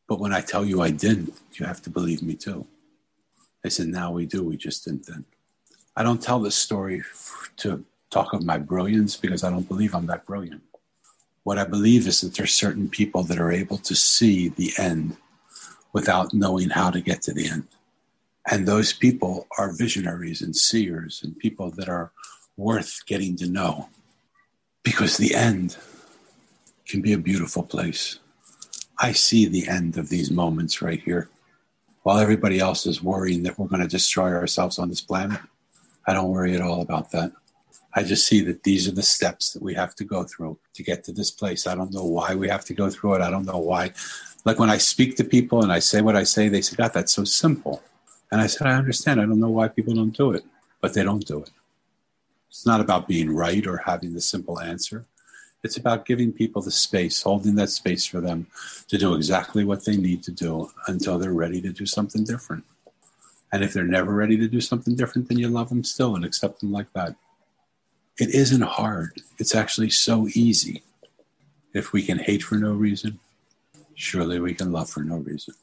But 0.08 0.20
when 0.20 0.34
I 0.34 0.42
tell 0.42 0.66
you 0.66 0.82
I 0.82 0.92
didn't, 1.06 1.34
you 1.54 1.66
have 1.66 1.82
to 1.84 1.90
believe 1.90 2.24
me 2.24 2.36
too." 2.36 2.68
I 3.66 3.70
said, 3.70 3.88
now 3.88 4.12
we 4.12 4.26
do. 4.26 4.44
We 4.44 4.58
just 4.58 4.84
didn't 4.86 5.06
then. 5.06 5.24
I 5.96 6.04
don't 6.04 6.22
tell 6.22 6.40
this 6.40 6.56
story 6.56 7.04
to 7.58 7.86
talk 8.14 8.34
of 8.34 8.46
my 8.46 8.58
brilliance 8.58 9.16
because 9.16 9.44
I 9.44 9.50
don't 9.50 9.68
believe 9.68 9.96
I'm 9.96 10.08
that 10.08 10.26
brilliant. 10.26 10.62
What 11.44 11.58
I 11.58 11.66
believe 11.66 12.08
is 12.08 12.22
that 12.22 12.36
there's 12.36 12.54
certain 12.54 12.90
people 12.90 13.24
that 13.24 13.40
are 13.40 13.52
able 13.52 13.78
to 13.80 13.96
see 13.96 14.50
the 14.50 14.72
end 14.78 15.18
without 15.92 16.34
knowing 16.34 16.70
how 16.70 16.90
to 16.92 17.02
get 17.02 17.22
to 17.24 17.34
the 17.34 17.48
end. 17.48 17.68
And 18.50 18.68
those 18.68 18.94
people 18.94 19.48
are 19.58 19.74
visionaries 19.74 20.42
and 20.42 20.56
seers 20.56 21.22
and 21.24 21.38
people 21.38 21.72
that 21.72 21.90
are 21.90 22.12
worth 22.58 23.06
getting 23.06 23.36
to 23.38 23.50
know 23.50 23.90
because 24.84 25.18
the 25.18 25.34
end 25.34 25.78
can 26.88 27.02
be 27.02 27.14
a 27.14 27.18
beautiful 27.18 27.64
place. 27.64 28.20
I 29.00 29.12
see 29.12 29.46
the 29.46 29.68
end 29.68 29.98
of 29.98 30.10
these 30.10 30.30
moments 30.30 30.82
right 30.82 31.02
here 31.02 31.30
while 32.04 32.20
everybody 32.20 32.60
else 32.60 32.86
is 32.86 33.02
worrying 33.02 33.44
that 33.44 33.58
we're 33.58 33.68
going 33.68 33.82
to 33.82 33.88
destroy 33.88 34.34
ourselves 34.34 34.78
on 34.78 34.90
this 34.90 35.02
planet, 35.02 35.40
I 36.06 36.14
don't 36.14 36.30
worry 36.30 36.54
at 36.54 36.62
all 36.62 36.82
about 36.82 37.12
that. 37.12 37.32
I 37.96 38.04
just 38.04 38.28
see 38.28 38.42
that 38.42 38.64
these 38.64 38.88
are 38.88 38.92
the 38.92 39.04
steps 39.04 39.54
that 39.54 39.62
we 39.62 39.76
have 39.76 39.94
to 39.96 40.04
go 40.04 40.24
through 40.24 40.58
to 40.74 40.84
get 40.84 41.04
to 41.06 41.12
this 41.12 41.30
place. 41.30 41.68
I 41.68 41.76
don't 41.76 41.94
know 41.94 42.06
why 42.06 42.34
we 42.34 42.50
have 42.50 42.66
to 42.66 42.74
go 42.74 42.90
through 42.90 43.16
it. 43.16 43.22
I 43.22 43.30
don't 43.30 43.46
know 43.46 43.60
why. 43.60 43.92
Like 44.46 44.60
when 44.60 44.70
I 44.70 44.78
speak 44.78 45.16
to 45.18 45.24
people 45.24 45.64
and 45.64 45.72
I 45.72 45.80
say 45.80 46.02
what 46.02 46.16
I 46.16 46.24
say, 46.24 46.50
they 46.50 46.62
say, 46.62 46.76
God, 46.76 46.92
that's 46.94 47.14
so 47.14 47.24
simple. 47.24 47.84
And 48.32 48.42
I 48.42 48.48
said, 48.48 48.68
I 48.68 48.74
understand. 48.74 49.22
I 49.22 49.26
don't 49.26 49.40
know 49.40 49.50
why 49.50 49.68
people 49.68 49.94
don't 49.94 50.16
do 50.16 50.32
it, 50.32 50.44
but 50.82 50.94
they 50.94 51.04
don't 51.04 51.26
do 51.26 51.44
it. 51.44 51.52
It's 52.50 52.66
not 52.66 52.82
about 52.82 53.08
being 53.08 53.30
right 53.30 53.66
or 53.66 53.78
having 53.78 54.14
the 54.14 54.22
simple 54.22 54.60
answer. 54.60 55.06
It's 55.64 55.78
about 55.78 56.06
giving 56.06 56.34
people 56.34 56.62
the 56.62 56.72
space, 56.72 57.22
holding 57.22 57.56
that 57.56 57.70
space 57.70 58.06
for 58.06 58.20
them 58.20 58.48
to 58.90 58.98
do 58.98 59.16
exactly 59.16 59.64
what 59.64 59.86
they 59.86 59.96
need 59.96 60.24
to 60.24 60.32
do 60.32 60.72
until 60.88 61.18
they're 61.18 61.32
ready 61.32 61.62
to 61.62 61.72
do 61.72 61.86
something 61.86 62.24
different. 62.24 62.66
And 63.52 63.64
if 63.64 63.72
they're 63.72 63.84
never 63.84 64.14
ready 64.14 64.36
to 64.38 64.48
do 64.48 64.60
something 64.60 64.96
different, 64.96 65.30
then 65.30 65.38
you 65.38 65.48
love 65.48 65.70
them 65.70 65.84
still 65.84 66.16
and 66.16 66.26
accept 66.26 66.60
them 66.60 66.72
like 66.72 66.92
that. 66.94 67.16
It 68.20 68.30
isn't 68.30 68.62
hard. 68.62 69.22
It's 69.40 69.56
actually 69.56 69.90
so 69.90 70.28
easy. 70.34 70.84
If 71.74 71.94
we 71.94 72.04
can 72.04 72.20
hate 72.20 72.44
for 72.44 72.56
no 72.56 72.74
reason, 72.74 73.20
surely 73.96 74.40
we 74.40 74.54
can 74.54 74.72
love 74.72 74.90
for 74.90 75.04
no 75.04 75.18
reason. 75.18 75.56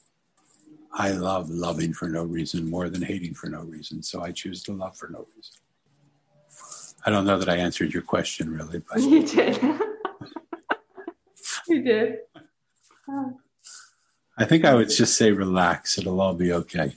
I 0.93 1.12
love 1.12 1.51
loving 1.51 1.93
for 1.93 2.09
no 2.09 2.24
reason 2.24 2.68
more 2.68 2.89
than 2.89 3.02
hating 3.02 3.35
for 3.35 3.48
no 3.48 3.60
reason. 3.60 4.02
So 4.02 4.22
I 4.22 4.32
choose 4.32 4.62
to 4.64 4.72
love 4.72 4.97
for 4.97 5.09
no 5.09 5.27
reason. 5.36 5.55
I 7.06 7.10
don't 7.10 7.24
know 7.24 7.39
that 7.39 7.48
I 7.48 7.56
answered 7.56 7.93
your 7.93 8.02
question 8.02 8.52
really, 8.52 8.82
but 8.89 9.01
you 9.01 9.27
did. 9.27 9.62
you 11.68 11.82
did. 11.82 12.18
I 14.36 14.44
think 14.44 14.64
I 14.64 14.74
would 14.74 14.90
just 14.90 15.16
say 15.16 15.31
relax. 15.31 15.98
It'll 15.98 16.20
all 16.20 16.35
be 16.35 16.52
okay. 16.52 16.94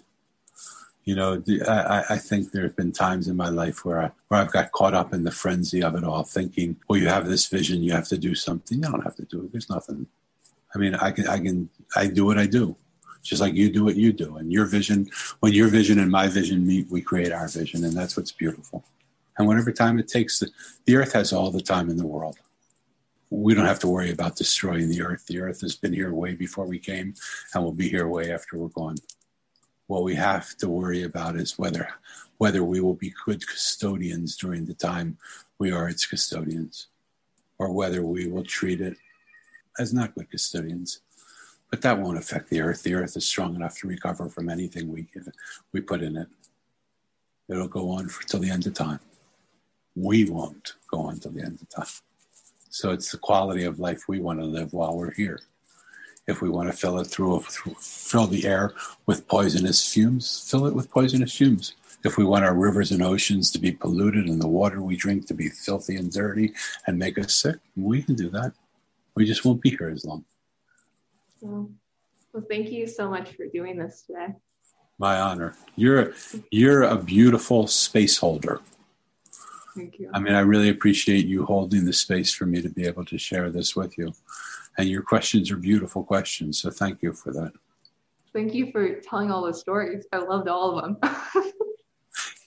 You 1.05 1.15
know, 1.15 1.43
I, 1.67 2.03
I 2.11 2.17
think 2.17 2.51
there 2.51 2.63
have 2.63 2.77
been 2.77 2.93
times 2.93 3.27
in 3.27 3.35
my 3.35 3.49
life 3.49 3.83
where 3.83 4.01
I 4.01 4.11
where 4.29 4.39
I've 4.39 4.51
got 4.51 4.71
caught 4.71 4.93
up 4.93 5.13
in 5.13 5.23
the 5.23 5.31
frenzy 5.31 5.83
of 5.83 5.95
it 5.95 6.03
all, 6.03 6.23
thinking, 6.23 6.77
"Well, 6.87 6.99
you 6.99 7.07
have 7.07 7.27
this 7.27 7.47
vision, 7.47 7.83
you 7.83 7.91
have 7.91 8.07
to 8.07 8.17
do 8.17 8.35
something." 8.35 8.77
You 8.77 8.89
don't 8.89 9.03
have 9.03 9.15
to 9.17 9.25
do 9.25 9.43
it. 9.43 9.51
There's 9.51 9.69
nothing. 9.69 10.07
I 10.73 10.77
mean, 10.77 10.95
I 10.95 11.11
can, 11.11 11.27
I 11.27 11.39
can, 11.39 11.69
I 11.95 12.07
do 12.07 12.25
what 12.25 12.39
I 12.39 12.47
do, 12.47 12.75
just 13.21 13.41
like 13.41 13.53
you 13.53 13.69
do 13.69 13.83
what 13.83 13.95
you 13.95 14.13
do. 14.13 14.37
And 14.37 14.51
your 14.51 14.65
vision, 14.65 15.09
when 15.41 15.53
your 15.53 15.67
vision 15.67 15.99
and 15.99 16.09
my 16.09 16.27
vision 16.27 16.65
meet, 16.65 16.89
we 16.89 17.01
create 17.01 17.31
our 17.31 17.47
vision, 17.47 17.83
and 17.83 17.93
that's 17.93 18.15
what's 18.15 18.31
beautiful. 18.31 18.83
And 19.37 19.47
whatever 19.47 19.71
time 19.71 19.99
it 19.99 20.07
takes, 20.07 20.39
the, 20.39 20.49
the 20.85 20.95
earth 20.95 21.13
has 21.13 21.33
all 21.33 21.51
the 21.51 21.61
time 21.61 21.89
in 21.89 21.97
the 21.97 22.07
world 22.07 22.37
we 23.33 23.55
don't 23.55 23.65
have 23.65 23.79
to 23.79 23.87
worry 23.87 24.11
about 24.11 24.35
destroying 24.35 24.89
the 24.89 25.01
earth. 25.01 25.25
The 25.25 25.39
earth 25.39 25.61
has 25.61 25.75
been 25.75 25.93
here 25.93 26.13
way 26.13 26.33
before 26.35 26.65
we 26.65 26.77
came 26.77 27.15
and 27.53 27.63
will 27.63 27.71
be 27.71 27.89
here 27.89 28.07
way 28.07 28.31
after 28.31 28.57
we're 28.57 28.67
gone. 28.67 28.95
What 29.87 30.03
we 30.03 30.15
have 30.15 30.55
to 30.57 30.69
worry 30.69 31.03
about 31.03 31.35
is 31.35 31.59
whether 31.59 31.89
whether 32.37 32.63
we 32.63 32.81
will 32.81 32.95
be 32.95 33.13
good 33.25 33.45
custodians 33.47 34.35
during 34.35 34.65
the 34.65 34.73
time 34.73 35.17
we 35.59 35.71
are 35.71 35.87
its 35.87 36.05
custodians, 36.05 36.87
or 37.57 37.71
whether 37.71 38.03
we 38.03 38.27
will 38.27 38.43
treat 38.43 38.81
it 38.81 38.97
as 39.79 39.93
not 39.93 40.15
good 40.15 40.29
custodians. 40.29 40.99
But 41.69 41.81
that 41.81 41.99
won't 41.99 42.17
affect 42.17 42.49
the 42.49 42.61
earth. 42.61 42.83
The 42.83 42.95
earth 42.95 43.15
is 43.17 43.25
strong 43.25 43.55
enough 43.55 43.77
to 43.79 43.87
recover 43.87 44.29
from 44.29 44.49
anything 44.49 44.91
we 44.91 45.07
we 45.71 45.81
put 45.81 46.01
in 46.01 46.17
it. 46.17 46.27
It'll 47.49 47.67
go 47.67 47.89
on 47.91 48.07
for 48.09 48.23
till 48.23 48.39
the 48.39 48.49
end 48.49 48.65
of 48.67 48.73
time. 48.73 48.99
We 49.95 50.29
won't 50.29 50.73
go 50.89 51.01
on 51.01 51.19
till 51.19 51.31
the 51.31 51.43
end 51.43 51.59
of 51.61 51.69
time. 51.69 51.93
So 52.69 52.91
it's 52.91 53.11
the 53.11 53.17
quality 53.17 53.65
of 53.65 53.79
life 53.79 54.07
we 54.07 54.19
want 54.19 54.39
to 54.39 54.45
live 54.45 54.73
while 54.73 54.97
we're 54.97 55.13
here. 55.13 55.39
If 56.27 56.41
we 56.41 56.49
want 56.49 56.71
to 56.71 56.77
fill 56.77 56.99
it 56.99 57.07
through, 57.07 57.41
through 57.41 57.75
fill 57.79 58.27
the 58.27 58.45
air 58.45 58.73
with 59.05 59.27
poisonous 59.27 59.91
fumes, 59.93 60.47
fill 60.49 60.65
it 60.67 60.73
with 60.73 60.89
poisonous 60.89 61.35
fumes. 61.35 61.75
If 62.05 62.17
we 62.17 62.25
want 62.25 62.45
our 62.45 62.53
rivers 62.53 62.91
and 62.91 63.01
oceans 63.01 63.51
to 63.51 63.59
be 63.59 63.71
polluted 63.71 64.27
and 64.27 64.41
the 64.41 64.47
water 64.47 64.81
we 64.81 64.95
drink 64.95 65.25
to 65.27 65.33
be 65.33 65.49
filthy 65.49 65.95
and 65.95 66.11
dirty 66.11 66.53
and 66.87 66.99
make 66.99 67.17
us 67.17 67.35
sick, 67.35 67.57
we 67.75 68.01
can 68.01 68.15
do 68.15 68.29
that. 68.29 68.53
We 69.15 69.25
just 69.25 69.45
won't 69.45 69.61
be 69.61 69.69
here 69.69 69.89
as 69.89 70.05
long. 70.05 70.25
Well, 71.41 71.69
well 72.33 72.43
thank 72.49 72.71
you 72.71 72.87
so 72.87 73.09
much 73.09 73.35
for 73.35 73.47
doing 73.47 73.77
this 73.77 74.03
today. 74.07 74.33
My 74.97 75.19
honor. 75.19 75.55
You're 75.75 76.13
you're 76.51 76.83
a 76.83 76.97
beautiful 76.97 77.67
space 77.67 78.17
holder. 78.17 78.61
Thank 79.75 79.99
you. 79.99 80.09
I 80.13 80.19
mean, 80.19 80.33
I 80.33 80.41
really 80.41 80.69
appreciate 80.69 81.25
you 81.25 81.45
holding 81.45 81.85
the 81.85 81.93
space 81.93 82.33
for 82.33 82.45
me 82.45 82.61
to 82.61 82.69
be 82.69 82.85
able 82.85 83.05
to 83.05 83.17
share 83.17 83.49
this 83.49 83.75
with 83.75 83.97
you. 83.97 84.13
And 84.77 84.89
your 84.89 85.01
questions 85.01 85.51
are 85.51 85.57
beautiful 85.57 86.03
questions. 86.03 86.59
So 86.59 86.69
thank 86.69 87.01
you 87.01 87.13
for 87.13 87.31
that. 87.33 87.53
Thank 88.33 88.53
you 88.53 88.71
for 88.71 88.99
telling 89.01 89.31
all 89.31 89.45
the 89.45 89.53
stories. 89.53 90.05
I 90.11 90.17
loved 90.17 90.47
all 90.47 90.77
of 90.77 90.83
them. 90.83 90.97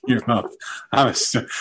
You're 0.06 0.22
welcome. 0.26 0.52
I'm 0.92 1.08
a, 1.08 1.14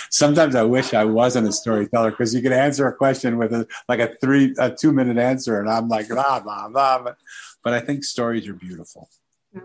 sometimes 0.10 0.56
I 0.56 0.64
wish 0.64 0.94
I 0.94 1.04
wasn't 1.04 1.48
a 1.48 1.52
storyteller 1.52 2.12
because 2.12 2.34
you 2.34 2.42
can 2.42 2.54
answer 2.54 2.88
a 2.88 2.94
question 2.94 3.38
with 3.38 3.54
a, 3.54 3.68
like 3.90 4.00
a 4.00 4.16
three, 4.22 4.54
a 4.60 4.70
two 4.70 4.92
minute 4.92 5.18
answer, 5.18 5.60
and 5.60 5.70
I'm 5.70 5.90
like 5.90 6.10
blah 6.10 6.40
blah 6.40 6.70
blah. 6.70 7.02
But, 7.02 7.18
but 7.64 7.74
I 7.74 7.80
think 7.80 8.04
stories 8.04 8.48
are 8.48 8.54
beautiful. 8.54 9.10
Yeah. 9.54 9.62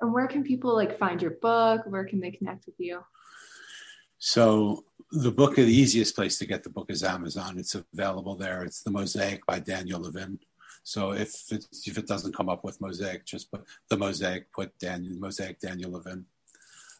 And 0.00 0.12
where 0.12 0.26
can 0.26 0.42
people 0.42 0.74
like 0.74 0.98
find 0.98 1.20
your 1.20 1.32
book? 1.32 1.82
Where 1.86 2.04
can 2.04 2.20
they 2.20 2.30
connect 2.30 2.66
with 2.66 2.76
you? 2.78 3.04
So 4.18 4.84
the 5.12 5.30
book, 5.30 5.56
the 5.56 5.62
easiest 5.62 6.14
place 6.14 6.38
to 6.38 6.46
get 6.46 6.62
the 6.62 6.70
book 6.70 6.90
is 6.90 7.02
Amazon. 7.02 7.58
It's 7.58 7.74
available 7.74 8.36
there. 8.36 8.62
It's 8.62 8.82
The 8.82 8.90
Mosaic 8.90 9.44
by 9.46 9.58
Daniel 9.60 10.00
Levin. 10.00 10.38
So 10.82 11.12
if 11.12 11.50
it, 11.50 11.66
if 11.86 11.98
it 11.98 12.06
doesn't 12.06 12.36
come 12.36 12.48
up 12.48 12.64
with 12.64 12.80
Mosaic, 12.80 13.24
just 13.26 13.50
put 13.50 13.64
The 13.88 13.96
Mosaic, 13.96 14.52
put 14.52 14.78
Daniel, 14.78 15.18
Mosaic 15.18 15.60
Daniel 15.60 15.92
Levin. 15.92 16.24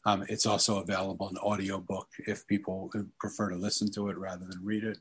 Um, 0.07 0.25
it's 0.29 0.47
also 0.47 0.79
available 0.79 1.29
in 1.29 1.37
audiobook 1.39 2.09
if 2.27 2.47
people 2.47 2.91
prefer 3.19 3.51
to 3.51 3.57
listen 3.57 3.91
to 3.93 4.09
it 4.09 4.19
rather 4.19 4.47
than 4.47 4.65
read 4.65 4.85
it. 4.85 4.99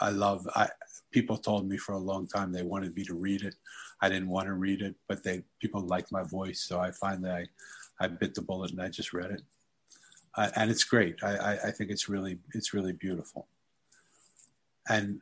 I 0.00 0.10
love. 0.10 0.48
I 0.56 0.68
people 1.12 1.36
told 1.36 1.68
me 1.68 1.76
for 1.76 1.92
a 1.92 1.98
long 1.98 2.26
time 2.26 2.50
they 2.50 2.62
wanted 2.62 2.96
me 2.96 3.04
to 3.04 3.14
read 3.14 3.42
it. 3.42 3.54
I 4.02 4.08
didn't 4.10 4.28
want 4.28 4.48
to 4.48 4.54
read 4.54 4.82
it, 4.82 4.94
but 5.08 5.22
they 5.24 5.44
people 5.60 5.80
liked 5.80 6.12
my 6.12 6.22
voice, 6.22 6.60
so 6.60 6.80
I 6.80 6.90
that 7.24 7.32
I, 7.32 7.46
I 8.04 8.08
bit 8.08 8.34
the 8.34 8.42
bullet 8.42 8.72
and 8.72 8.82
I 8.82 8.88
just 8.88 9.12
read 9.12 9.30
it, 9.30 9.42
uh, 10.36 10.50
and 10.56 10.70
it's 10.70 10.84
great. 10.84 11.22
I, 11.22 11.36
I, 11.36 11.52
I 11.68 11.70
think 11.70 11.90
it's 11.90 12.08
really 12.08 12.38
it's 12.52 12.74
really 12.74 12.92
beautiful. 12.92 13.46
And 14.88 15.20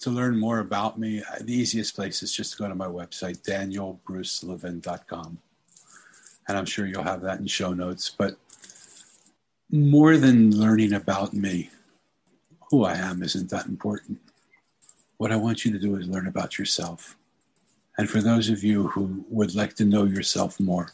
to 0.00 0.10
learn 0.10 0.38
more 0.38 0.60
about 0.60 0.98
me, 0.98 1.22
the 1.40 1.52
easiest 1.52 1.94
place 1.94 2.22
is 2.22 2.32
just 2.32 2.52
to 2.52 2.58
go 2.58 2.68
to 2.68 2.74
my 2.74 2.86
website, 2.86 3.42
danielbrucelevin.com 3.42 5.38
and 6.48 6.58
I'm 6.58 6.66
sure 6.66 6.86
you'll 6.86 7.02
have 7.02 7.22
that 7.22 7.40
in 7.40 7.46
show 7.46 7.72
notes. 7.72 8.10
But 8.16 8.36
more 9.70 10.16
than 10.16 10.56
learning 10.56 10.92
about 10.92 11.32
me, 11.32 11.70
who 12.70 12.84
I 12.84 12.94
am 12.94 13.22
isn't 13.22 13.50
that 13.50 13.66
important. 13.66 14.18
What 15.16 15.32
I 15.32 15.36
want 15.36 15.64
you 15.64 15.72
to 15.72 15.78
do 15.78 15.96
is 15.96 16.06
learn 16.06 16.26
about 16.26 16.58
yourself. 16.58 17.16
And 17.96 18.10
for 18.10 18.20
those 18.20 18.48
of 18.48 18.64
you 18.64 18.88
who 18.88 19.24
would 19.28 19.54
like 19.54 19.74
to 19.74 19.84
know 19.84 20.04
yourself 20.04 20.58
more, 20.58 20.90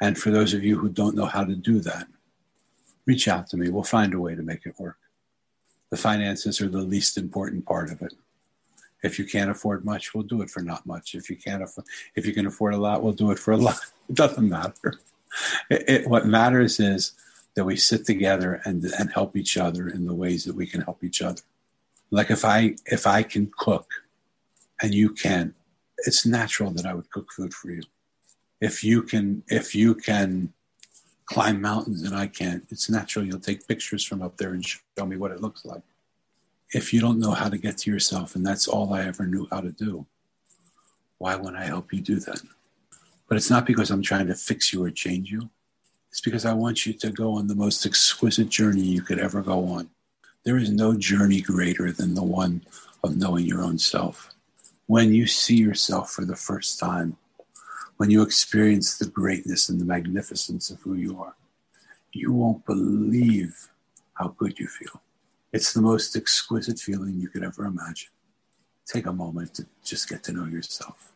and 0.00 0.18
for 0.18 0.30
those 0.30 0.54
of 0.54 0.64
you 0.64 0.78
who 0.78 0.88
don't 0.88 1.16
know 1.16 1.26
how 1.26 1.44
to 1.44 1.54
do 1.54 1.80
that, 1.80 2.06
reach 3.06 3.28
out 3.28 3.48
to 3.48 3.56
me. 3.56 3.70
We'll 3.70 3.82
find 3.82 4.14
a 4.14 4.20
way 4.20 4.34
to 4.34 4.42
make 4.42 4.66
it 4.66 4.78
work. 4.78 4.98
The 5.90 5.96
finances 5.96 6.60
are 6.60 6.68
the 6.68 6.78
least 6.78 7.16
important 7.16 7.64
part 7.64 7.90
of 7.90 8.02
it. 8.02 8.14
If 9.02 9.18
you 9.18 9.24
can't 9.24 9.50
afford 9.50 9.84
much, 9.84 10.14
we'll 10.14 10.24
do 10.24 10.42
it 10.42 10.50
for 10.50 10.60
not 10.60 10.84
much. 10.86 11.14
If 11.14 11.30
you 11.30 11.36
can't 11.36 11.62
afford, 11.62 11.86
if 12.16 12.26
you 12.26 12.32
can 12.32 12.46
afford 12.46 12.74
a 12.74 12.78
lot, 12.78 13.02
we'll 13.02 13.12
do 13.12 13.30
it 13.30 13.38
for 13.38 13.52
a 13.52 13.56
lot. 13.56 13.78
It 14.08 14.14
doesn't 14.14 14.48
matter. 14.48 15.00
It, 15.68 15.84
it, 15.88 16.08
what 16.08 16.26
matters 16.26 16.78
is 16.78 17.12
that 17.56 17.64
we 17.64 17.76
sit 17.76 18.04
together 18.04 18.60
and, 18.64 18.84
and 18.84 19.12
help 19.12 19.36
each 19.36 19.56
other 19.56 19.88
in 19.88 20.06
the 20.06 20.14
ways 20.14 20.44
that 20.44 20.54
we 20.54 20.64
can 20.64 20.82
help 20.82 21.02
each 21.02 21.20
other. 21.20 21.42
Like 22.12 22.30
if 22.30 22.44
I 22.44 22.76
if 22.86 23.04
I 23.04 23.24
can 23.24 23.50
cook 23.56 23.90
and 24.80 24.94
you 24.94 25.10
can, 25.10 25.54
it's 25.98 26.26
natural 26.26 26.70
that 26.72 26.86
I 26.86 26.94
would 26.94 27.10
cook 27.10 27.32
food 27.32 27.54
for 27.54 27.70
you. 27.70 27.82
If 28.60 28.82
you 28.82 29.02
can 29.02 29.42
if 29.48 29.74
you 29.74 29.94
can 29.94 30.52
climb 31.26 31.60
mountains 31.60 32.02
and 32.02 32.14
I 32.14 32.26
can't, 32.26 32.64
it's 32.70 32.88
natural 32.88 33.24
you'll 33.24 33.40
take 33.40 33.66
pictures 33.66 34.04
from 34.04 34.22
up 34.22 34.36
there 34.36 34.52
and 34.52 34.64
show 34.64 35.06
me 35.06 35.16
what 35.16 35.32
it 35.32 35.40
looks 35.40 35.64
like. 35.64 35.82
If 36.72 36.92
you 36.92 37.00
don't 37.00 37.20
know 37.20 37.32
how 37.32 37.48
to 37.48 37.58
get 37.58 37.78
to 37.78 37.90
yourself 37.90 38.34
and 38.34 38.46
that's 38.46 38.68
all 38.68 38.92
I 38.92 39.04
ever 39.04 39.26
knew 39.26 39.46
how 39.50 39.60
to 39.60 39.72
do, 39.72 40.06
why 41.18 41.34
wouldn't 41.34 41.62
I 41.62 41.66
help 41.66 41.92
you 41.92 42.00
do 42.00 42.20
that? 42.20 42.40
But 43.28 43.36
it's 43.36 43.50
not 43.50 43.66
because 43.66 43.90
I'm 43.90 44.02
trying 44.02 44.28
to 44.28 44.34
fix 44.34 44.72
you 44.72 44.84
or 44.84 44.90
change 44.90 45.30
you. 45.30 45.50
It's 46.10 46.20
because 46.20 46.44
I 46.44 46.52
want 46.54 46.86
you 46.86 46.92
to 46.94 47.10
go 47.10 47.34
on 47.34 47.46
the 47.46 47.54
most 47.54 47.84
exquisite 47.84 48.48
journey 48.48 48.82
you 48.82 49.02
could 49.02 49.18
ever 49.18 49.42
go 49.42 49.66
on. 49.68 49.90
There 50.44 50.56
is 50.56 50.70
no 50.70 50.96
journey 50.96 51.40
greater 51.40 51.90
than 51.90 52.14
the 52.14 52.22
one 52.22 52.62
of 53.02 53.16
knowing 53.16 53.46
your 53.46 53.62
own 53.62 53.78
self. 53.78 54.32
When 54.86 55.12
you 55.12 55.26
see 55.26 55.56
yourself 55.56 56.12
for 56.12 56.24
the 56.24 56.36
first 56.36 56.78
time, 56.78 57.16
when 57.96 58.10
you 58.10 58.22
experience 58.22 58.98
the 58.98 59.06
greatness 59.06 59.68
and 59.68 59.80
the 59.80 59.84
magnificence 59.84 60.70
of 60.70 60.80
who 60.80 60.94
you 60.94 61.20
are, 61.20 61.34
you 62.12 62.32
won't 62.32 62.64
believe 62.66 63.68
how 64.14 64.28
good 64.28 64.58
you 64.58 64.68
feel. 64.68 65.02
It's 65.52 65.72
the 65.72 65.82
most 65.82 66.16
exquisite 66.16 66.78
feeling 66.78 67.18
you 67.18 67.28
could 67.28 67.42
ever 67.42 67.64
imagine. 67.64 68.10
Take 68.86 69.06
a 69.06 69.12
moment 69.12 69.54
to 69.54 69.66
just 69.84 70.08
get 70.08 70.22
to 70.24 70.32
know 70.32 70.44
yourself. 70.44 71.12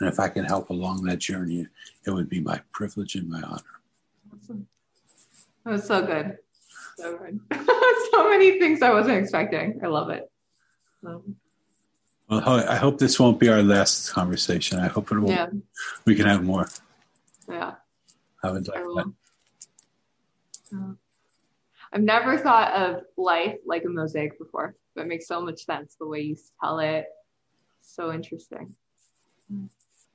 And 0.00 0.08
if 0.08 0.18
I 0.18 0.28
can 0.28 0.44
help 0.44 0.70
along 0.70 1.02
that 1.04 1.18
journey, 1.18 1.66
it 2.06 2.10
would 2.10 2.28
be 2.28 2.40
my 2.40 2.60
privilege 2.72 3.14
and 3.14 3.28
my 3.28 3.42
honor. 3.42 3.62
Awesome. 4.32 4.66
That 5.64 5.70
was 5.70 5.84
so 5.84 6.04
good. 6.04 6.38
So 6.96 7.18
good. 7.18 7.40
so 8.10 8.28
many 8.30 8.58
things 8.58 8.82
I 8.82 8.92
wasn't 8.92 9.18
expecting. 9.18 9.80
I 9.82 9.86
love 9.86 10.10
it. 10.10 10.30
Um, 11.06 11.36
well, 12.40 12.68
I 12.68 12.76
hope 12.76 12.98
this 12.98 13.18
won't 13.18 13.38
be 13.38 13.48
our 13.48 13.62
last 13.62 14.10
conversation. 14.10 14.78
I 14.78 14.88
hope 14.88 15.10
it 15.10 15.18
will. 15.18 15.30
Yeah. 15.30 15.48
We 16.04 16.14
can 16.14 16.26
have 16.26 16.42
more. 16.42 16.68
Yeah. 17.48 17.74
I 18.42 18.50
would 18.50 18.68
like 18.68 18.78
I 18.78 18.82
that. 18.82 19.12
Uh, 20.74 20.92
I've 21.92 22.02
never 22.02 22.38
thought 22.38 22.72
of 22.72 23.02
life 23.16 23.58
like 23.64 23.84
a 23.84 23.88
mosaic 23.88 24.38
before. 24.38 24.74
That 24.96 25.06
makes 25.06 25.26
so 25.26 25.40
much 25.40 25.64
sense 25.64 25.96
the 25.98 26.06
way 26.06 26.20
you 26.20 26.36
tell 26.60 26.78
it. 26.80 27.06
So 27.82 28.12
interesting. 28.12 28.74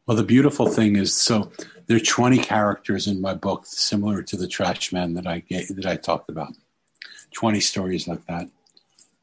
Well, 0.06 0.18
the 0.18 0.24
beautiful 0.24 0.68
thing 0.68 0.96
is, 0.96 1.14
so 1.14 1.52
there 1.86 1.96
are 1.96 2.00
20 2.00 2.40
characters 2.40 3.08
in 3.08 3.22
my 3.22 3.34
book, 3.34 3.66
similar 3.66 4.24
to 4.24 4.36
the 4.36 4.48
Trash 4.48 4.92
Man 4.92 5.14
that 5.14 5.28
I 5.28 5.40
gave, 5.40 5.76
that 5.76 5.86
I 5.86 5.96
talked 5.96 6.30
about. 6.30 6.54
20 7.32 7.60
stories 7.60 8.08
like 8.08 8.26
that. 8.26 8.50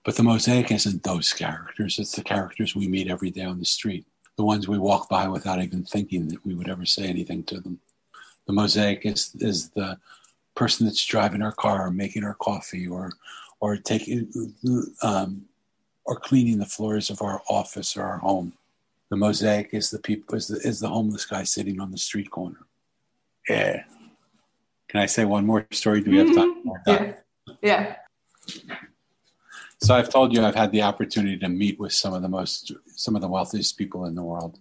But 0.07 0.17
the 0.17 0.23
mosaic 0.23 0.71
isn't 0.71 1.03
those 1.03 1.35
characters. 1.35 1.99
It's 1.99 2.13
the 2.13 2.23
characters 2.23 2.75
we 2.75 2.89
meet 2.89 3.11
every 3.11 3.31
day 3.31 3.45
on 3.45 3.59
the 3.59 3.67
street, 3.67 4.07
the 4.37 4.45
ones 4.45 4.67
we 4.67 4.79
walk 4.79 5.11
by 5.11 5.29
without 5.29 5.63
even 5.63 5.85
thinking 5.85 6.29
that 6.29 6.47
we 6.47 6.55
would 6.55 6.71
ever 6.71 6.87
say 6.87 7.05
anything 7.05 7.43
to 7.45 7.61
them. 7.61 7.81
The 8.47 8.55
mosaic 8.55 9.05
is, 9.05 9.33
is 9.41 9.71
the 9.71 9.99
person 10.55 10.87
that's 10.87 11.05
driving 11.05 11.43
our 11.43 11.53
car 11.53 11.87
or 11.87 11.91
making 11.91 12.25
our 12.25 12.35
coffee 12.35 12.87
or, 12.87 13.13
or 13.61 13.77
taking, 13.77 14.33
um, 15.03 15.43
or 16.07 16.17
cleaning 16.21 16.59
the 16.59 16.67
floors 16.67 17.11
of 17.11 17.21
our 17.21 17.43
office 17.51 17.97
or 17.97 18.05
our 18.05 18.19
home 18.19 18.55
the 19.09 19.17
mosaic 19.17 19.71
is 19.73 19.91
the 19.91 19.99
people 19.99 20.35
is 20.35 20.49
the, 20.49 20.57
is 20.57 20.81
the 20.81 20.89
homeless 20.89 21.25
guy 21.25 21.45
sitting 21.45 21.81
on 21.81 21.91
the 21.91 21.99
street 21.99 22.31
corner. 22.31 22.59
Yeah. 23.49 23.85
Can 24.89 25.01
I 25.01 25.07
say 25.07 25.25
one 25.25 25.47
more 25.47 25.67
story? 25.71 26.01
Do 26.01 26.11
we 26.11 26.19
have 26.19 26.35
time? 26.35 26.63
Mm-hmm. 26.65 27.11
Yeah. 27.63 27.63
Yeah. 27.63 27.97
So 29.81 29.95
I've 29.95 30.09
told 30.09 30.33
you 30.33 30.43
I've 30.43 30.55
had 30.55 30.73
the 30.73 30.83
opportunity 30.83 31.37
to 31.39 31.49
meet 31.49 31.79
with 31.79 31.93
some 31.93 32.15
of 32.15 32.23
the 32.23 32.29
most 32.29 32.73
some 32.95 33.15
of 33.15 33.23
the 33.23 33.29
wealthiest 33.29 33.77
people 33.77 34.07
in 34.07 34.15
the 34.15 34.23
world, 34.23 34.59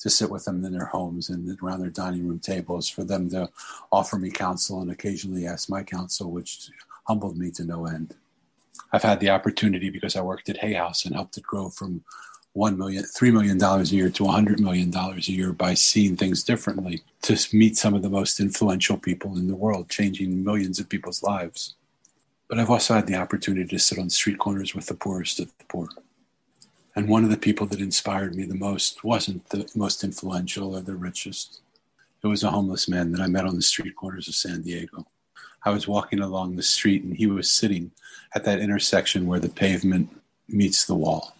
to 0.00 0.10
sit 0.10 0.30
with 0.30 0.44
them 0.44 0.64
in 0.64 0.72
their 0.72 0.86
homes 0.86 1.28
and 1.28 1.58
around 1.62 1.80
their 1.80 1.90
dining 1.90 2.26
room 2.26 2.40
tables, 2.40 2.88
for 2.88 3.04
them 3.04 3.30
to 3.30 3.48
offer 3.92 4.18
me 4.18 4.30
counsel 4.30 4.80
and 4.80 4.90
occasionally 4.90 5.46
ask 5.46 5.68
my 5.68 5.82
counsel, 5.82 6.30
which 6.30 6.70
humbled 7.04 7.38
me 7.38 7.50
to 7.52 7.64
no 7.64 7.86
end. 7.86 8.14
I've 8.92 9.04
had 9.04 9.20
the 9.20 9.30
opportunity 9.30 9.88
because 9.88 10.16
I 10.16 10.20
worked 10.20 10.48
at 10.48 10.58
Hay 10.58 10.72
House 10.72 11.04
and 11.04 11.14
helped 11.14 11.36
it 11.36 11.44
grow 11.44 11.68
from 11.68 12.02
one 12.52 12.76
million, 12.76 13.04
three 13.04 13.30
million 13.30 13.58
dollars 13.58 13.92
a 13.92 13.94
year 13.94 14.10
to 14.10 14.26
a 14.26 14.32
hundred 14.32 14.58
million 14.58 14.90
dollars 14.90 15.28
a 15.28 15.32
year 15.32 15.52
by 15.52 15.74
seeing 15.74 16.16
things 16.16 16.42
differently 16.42 17.02
to 17.22 17.38
meet 17.56 17.76
some 17.76 17.94
of 17.94 18.02
the 18.02 18.10
most 18.10 18.40
influential 18.40 18.96
people 18.96 19.38
in 19.38 19.46
the 19.46 19.54
world, 19.54 19.88
changing 19.88 20.42
millions 20.42 20.80
of 20.80 20.88
people's 20.88 21.22
lives. 21.22 21.76
But 22.50 22.58
I've 22.58 22.68
also 22.68 22.94
had 22.94 23.06
the 23.06 23.14
opportunity 23.14 23.68
to 23.68 23.78
sit 23.78 24.00
on 24.00 24.10
street 24.10 24.38
corners 24.38 24.74
with 24.74 24.86
the 24.86 24.94
poorest 24.94 25.38
of 25.38 25.56
the 25.56 25.64
poor. 25.68 25.88
And 26.96 27.08
one 27.08 27.22
of 27.22 27.30
the 27.30 27.36
people 27.36 27.66
that 27.68 27.80
inspired 27.80 28.34
me 28.34 28.44
the 28.44 28.56
most 28.56 29.04
wasn't 29.04 29.48
the 29.50 29.70
most 29.76 30.02
influential 30.02 30.74
or 30.74 30.80
the 30.80 30.96
richest. 30.96 31.60
It 32.24 32.26
was 32.26 32.42
a 32.42 32.50
homeless 32.50 32.88
man 32.88 33.12
that 33.12 33.20
I 33.20 33.28
met 33.28 33.46
on 33.46 33.54
the 33.54 33.62
street 33.62 33.94
corners 33.94 34.26
of 34.26 34.34
San 34.34 34.62
Diego. 34.62 35.06
I 35.64 35.70
was 35.70 35.86
walking 35.86 36.18
along 36.18 36.56
the 36.56 36.62
street 36.64 37.04
and 37.04 37.16
he 37.16 37.28
was 37.28 37.48
sitting 37.48 37.92
at 38.34 38.42
that 38.44 38.58
intersection 38.58 39.28
where 39.28 39.38
the 39.38 39.48
pavement 39.48 40.10
meets 40.48 40.84
the 40.84 40.96
wall 40.96 41.36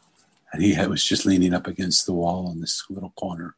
and 0.52 0.62
he 0.62 0.76
was 0.86 1.04
just 1.04 1.26
leaning 1.26 1.54
up 1.54 1.66
against 1.66 2.06
the 2.06 2.12
wall 2.12 2.52
in 2.52 2.60
this 2.60 2.84
little 2.88 3.12
corner. 3.16 3.56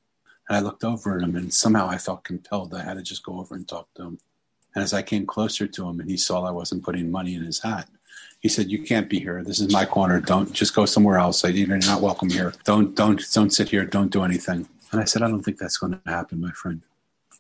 And 0.48 0.56
I 0.56 0.60
looked 0.60 0.84
over 0.84 1.16
at 1.16 1.22
him, 1.22 1.36
and 1.36 1.52
somehow 1.52 1.88
I 1.88 1.98
felt 1.98 2.24
compelled. 2.24 2.74
I 2.74 2.82
had 2.82 2.94
to 2.94 3.02
just 3.02 3.24
go 3.24 3.38
over 3.38 3.54
and 3.54 3.66
talk 3.66 3.88
to 3.94 4.02
him. 4.02 4.18
And 4.74 4.82
as 4.82 4.94
I 4.94 5.03
came 5.03 5.27
closer 5.27 5.66
to 5.66 5.89
him, 5.89 6.01
and 6.01 6.11
he 6.11 6.16
saw 6.16 6.44
I 6.44 6.51
wasn't 6.51 6.82
putting 6.82 7.11
money 7.11 7.35
in 7.35 7.43
his 7.43 7.61
hat, 7.61 7.89
he 8.40 8.49
said, 8.49 8.70
"You 8.70 8.82
can't 8.82 9.09
be 9.09 9.20
here. 9.20 9.43
This 9.44 9.61
is 9.61 9.73
my 9.73 9.85
corner. 9.85 10.20
Don't 10.20 10.53
just 10.53 10.74
go 10.74 10.85
somewhere 10.86 11.19
else. 11.19 11.44
You're 11.44 11.78
not 11.78 12.01
welcome 12.01 12.31
here. 12.31 12.53
Don't 12.65 12.94
don't 12.97 13.20
don't 13.32 13.53
sit 13.53 13.69
here. 13.69 13.85
Don't 13.85 14.12
do 14.12 14.23
anything." 14.23 14.69
And 14.90 15.01
I 15.01 15.05
said, 15.05 15.23
"I 15.23 15.28
don't 15.28 15.43
think 15.43 15.59
that's 15.59 15.78
going 15.78 15.93
to 15.93 16.11
happen, 16.11 16.40
my 16.40 16.53
friend." 16.53 16.82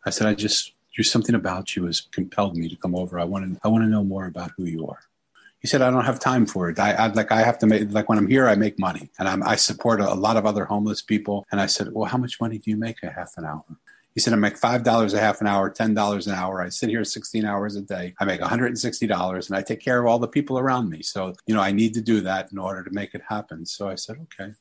I 0.04 0.10
said, 0.10 0.26
"I 0.26 0.34
just 0.34 0.72
there's 0.96 1.10
something 1.10 1.34
about 1.34 1.74
you 1.74 1.86
has 1.86 2.00
compelled 2.00 2.56
me 2.56 2.68
to 2.68 2.76
come 2.76 2.94
over. 2.94 3.18
I 3.18 3.24
want 3.24 3.54
to 3.54 3.60
I 3.64 3.68
want 3.68 3.84
to 3.84 3.88
know 3.88 4.04
more 4.04 4.26
about 4.26 4.52
who 4.56 4.64
you 4.64 4.86
are." 4.86 5.00
He 5.62 5.68
said, 5.68 5.80
I 5.80 5.90
don't 5.90 6.04
have 6.04 6.18
time 6.18 6.44
for 6.44 6.68
it. 6.70 6.80
I, 6.80 6.90
I 6.92 7.06
like 7.06 7.30
I 7.30 7.42
have 7.42 7.56
to 7.60 7.66
make 7.66 7.92
like 7.92 8.08
when 8.08 8.18
I'm 8.18 8.26
here, 8.26 8.48
I 8.48 8.56
make 8.56 8.80
money, 8.80 9.10
and 9.18 9.28
I'm, 9.28 9.44
I 9.44 9.54
support 9.54 10.00
a, 10.00 10.12
a 10.12 10.14
lot 10.14 10.36
of 10.36 10.44
other 10.44 10.64
homeless 10.64 11.00
people. 11.00 11.46
And 11.52 11.60
I 11.60 11.66
said, 11.66 11.92
well, 11.92 12.06
how 12.06 12.18
much 12.18 12.40
money 12.40 12.58
do 12.58 12.68
you 12.68 12.76
make 12.76 13.00
a 13.04 13.10
half 13.10 13.34
an 13.36 13.44
hour? 13.44 13.64
He 14.14 14.20
said, 14.20 14.32
I 14.32 14.36
make 14.36 14.58
five 14.58 14.82
dollars 14.82 15.14
a 15.14 15.20
half 15.20 15.40
an 15.40 15.46
hour, 15.46 15.70
ten 15.70 15.94
dollars 15.94 16.26
an 16.26 16.34
hour. 16.34 16.60
I 16.60 16.68
sit 16.68 16.90
here 16.90 17.04
16 17.04 17.44
hours 17.44 17.76
a 17.76 17.80
day. 17.82 18.14
I 18.20 18.24
make 18.24 18.40
$160 18.40 19.46
and 19.48 19.56
I 19.56 19.62
take 19.62 19.80
care 19.80 20.00
of 20.00 20.06
all 20.06 20.18
the 20.18 20.28
people 20.28 20.58
around 20.58 20.90
me. 20.90 21.02
So, 21.02 21.34
you 21.46 21.54
know, 21.54 21.62
I 21.62 21.72
need 21.72 21.94
to 21.94 22.02
do 22.02 22.20
that 22.20 22.52
in 22.52 22.58
order 22.58 22.84
to 22.84 22.90
make 22.90 23.14
it 23.14 23.22
happen. 23.28 23.64
So 23.64 23.88
I 23.88 23.94
said, 23.94 24.16
okay. 24.22 24.52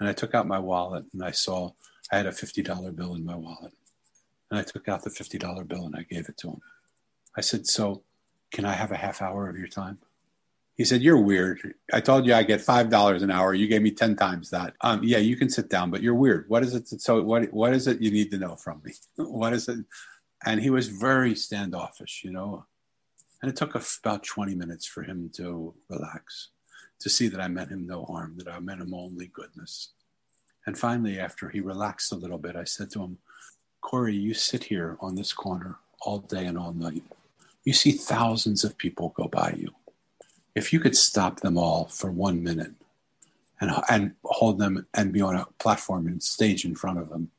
And 0.00 0.08
I 0.08 0.12
took 0.12 0.34
out 0.34 0.46
my 0.46 0.58
wallet 0.58 1.04
and 1.12 1.22
I 1.22 1.30
saw 1.30 1.70
I 2.10 2.16
had 2.16 2.26
a 2.26 2.30
$50 2.30 2.96
bill 2.96 3.14
in 3.14 3.24
my 3.24 3.36
wallet. 3.36 3.72
And 4.50 4.58
I 4.58 4.62
took 4.62 4.88
out 4.88 5.04
the 5.04 5.10
$50 5.10 5.68
bill 5.68 5.86
and 5.86 5.94
I 5.94 6.02
gave 6.02 6.28
it 6.28 6.38
to 6.38 6.48
him. 6.48 6.60
I 7.36 7.40
said, 7.40 7.66
So, 7.66 8.02
can 8.50 8.64
I 8.64 8.72
have 8.72 8.90
a 8.92 8.96
half 8.96 9.20
hour 9.20 9.48
of 9.48 9.58
your 9.58 9.68
time? 9.68 9.98
He 10.78 10.84
said, 10.84 11.02
You're 11.02 11.20
weird. 11.20 11.74
I 11.92 12.00
told 12.00 12.24
you 12.24 12.32
I 12.32 12.44
get 12.44 12.60
$5 12.60 13.22
an 13.22 13.30
hour. 13.32 13.52
You 13.52 13.66
gave 13.66 13.82
me 13.82 13.90
10 13.90 14.14
times 14.14 14.48
that. 14.50 14.74
Um, 14.80 15.00
yeah, 15.02 15.18
you 15.18 15.36
can 15.36 15.50
sit 15.50 15.68
down, 15.68 15.90
but 15.90 16.02
you're 16.02 16.14
weird. 16.14 16.48
What 16.48 16.62
is 16.62 16.72
it? 16.72 16.88
So, 16.88 17.20
what, 17.20 17.52
what 17.52 17.74
is 17.74 17.88
it 17.88 18.00
you 18.00 18.12
need 18.12 18.30
to 18.30 18.38
know 18.38 18.54
from 18.54 18.80
me? 18.84 18.92
What 19.16 19.52
is 19.52 19.68
it? 19.68 19.84
And 20.46 20.60
he 20.60 20.70
was 20.70 20.86
very 20.88 21.34
standoffish, 21.34 22.22
you 22.24 22.30
know. 22.30 22.64
And 23.42 23.50
it 23.50 23.56
took 23.56 23.74
about 23.74 24.22
20 24.22 24.54
minutes 24.54 24.86
for 24.86 25.02
him 25.02 25.30
to 25.34 25.74
relax, 25.88 26.50
to 27.00 27.10
see 27.10 27.26
that 27.28 27.40
I 27.40 27.48
meant 27.48 27.70
him 27.70 27.86
no 27.86 28.04
harm, 28.04 28.36
that 28.38 28.48
I 28.48 28.60
meant 28.60 28.80
him 28.80 28.94
only 28.94 29.26
goodness. 29.26 29.90
And 30.64 30.78
finally, 30.78 31.18
after 31.18 31.48
he 31.48 31.60
relaxed 31.60 32.12
a 32.12 32.16
little 32.16 32.38
bit, 32.38 32.54
I 32.54 32.64
said 32.64 32.90
to 32.92 33.02
him, 33.02 33.18
Corey, 33.80 34.14
you 34.14 34.32
sit 34.32 34.64
here 34.64 34.96
on 35.00 35.16
this 35.16 35.32
corner 35.32 35.78
all 36.02 36.18
day 36.18 36.46
and 36.46 36.58
all 36.58 36.72
night. 36.72 37.02
You 37.64 37.72
see 37.72 37.92
thousands 37.92 38.62
of 38.62 38.78
people 38.78 39.12
go 39.16 39.26
by 39.26 39.54
you. 39.58 39.74
If 40.54 40.72
you 40.72 40.80
could 40.80 40.96
stop 40.96 41.40
them 41.40 41.56
all 41.56 41.86
for 41.86 42.10
one 42.10 42.42
minute 42.42 42.72
and, 43.60 43.70
and 43.88 44.14
hold 44.24 44.58
them 44.58 44.86
and 44.94 45.12
be 45.12 45.20
on 45.20 45.36
a 45.36 45.46
platform 45.58 46.06
and 46.06 46.22
stage 46.22 46.64
in 46.64 46.74
front 46.74 46.98
of 46.98 47.10
them 47.10 47.30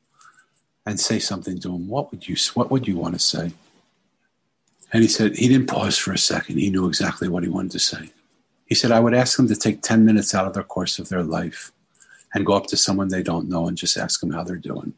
and 0.86 1.00
say 1.00 1.20
something 1.20 1.60
to 1.60 1.70
them, 1.70 1.88
what 1.88 2.12
would 2.12 2.28
you, 2.28 2.36
what 2.54 2.72
would 2.72 2.88
you 2.88 2.98
want 2.98 3.16
to 3.16 3.20
say? 3.20 3.52
And 4.92 5.04
he 5.04 5.10
said, 5.10 5.36
he 5.36 5.48
didn't 5.48 5.68
pause 5.68 5.98
for 5.98 6.14
a 6.14 6.18
second. 6.18 6.58
He 6.58 6.70
knew 6.70 6.88
exactly 6.88 7.28
what 7.28 7.44
he 7.44 7.50
wanted 7.50 7.72
to 7.72 7.80
say. 7.80 8.12
He 8.66 8.76
said, 8.76 8.92
I 8.92 9.00
would 9.00 9.14
ask 9.14 9.38
them 9.38 9.48
to 9.48 9.56
take 9.56 9.82
10 9.82 10.06
minutes 10.06 10.34
out 10.34 10.48
of 10.48 10.54
the 10.54 10.64
course 10.64 11.00
of 11.00 11.10
their 11.10 11.24
life 11.24 11.72
and 12.34 12.46
go 12.46 12.54
up 12.54 12.68
to 12.68 12.78
someone 12.78 13.08
they 13.08 13.24
don't 13.24 13.50
know 13.50 13.68
and 13.68 13.78
just 13.78 13.98
ask 13.98 14.20
them 14.20 14.32
how 14.32 14.44
they're 14.44 14.58
doing. 14.58 14.94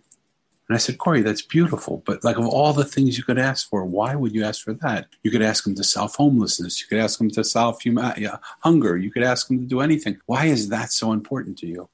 And 0.72 0.78
I 0.78 0.80
said, 0.80 1.00
Corey, 1.00 1.22
that's 1.22 1.42
beautiful. 1.42 2.02
But 2.06 2.24
like 2.24 2.38
of 2.38 2.48
all 2.48 2.72
the 2.72 2.86
things 2.86 3.18
you 3.18 3.26
could 3.26 3.38
ask 3.38 3.70
for, 3.70 3.84
why 3.84 4.16
would 4.16 4.34
you 4.34 4.46
ask 4.46 4.64
for 4.64 4.72
that? 4.76 5.08
You 5.22 5.30
could 5.30 5.42
ask 5.42 5.66
them 5.66 5.76
to 5.76 5.84
solve 5.84 6.16
homelessness. 6.16 6.80
You 6.80 6.88
could 6.88 7.00
ask 7.00 7.18
them 7.18 7.30
to 7.32 7.44
solve 7.44 7.82
human, 7.82 8.06
uh, 8.06 8.38
hunger. 8.62 8.96
You 8.96 9.12
could 9.12 9.24
ask 9.24 9.50
them 9.50 9.60
to 9.60 9.66
do 9.66 9.82
anything. 9.82 10.22
Why 10.28 10.46
is 10.46 10.70
that 10.70 10.94
so 10.94 11.12
important 11.12 11.58
to 11.58 11.68
you? 11.68 11.90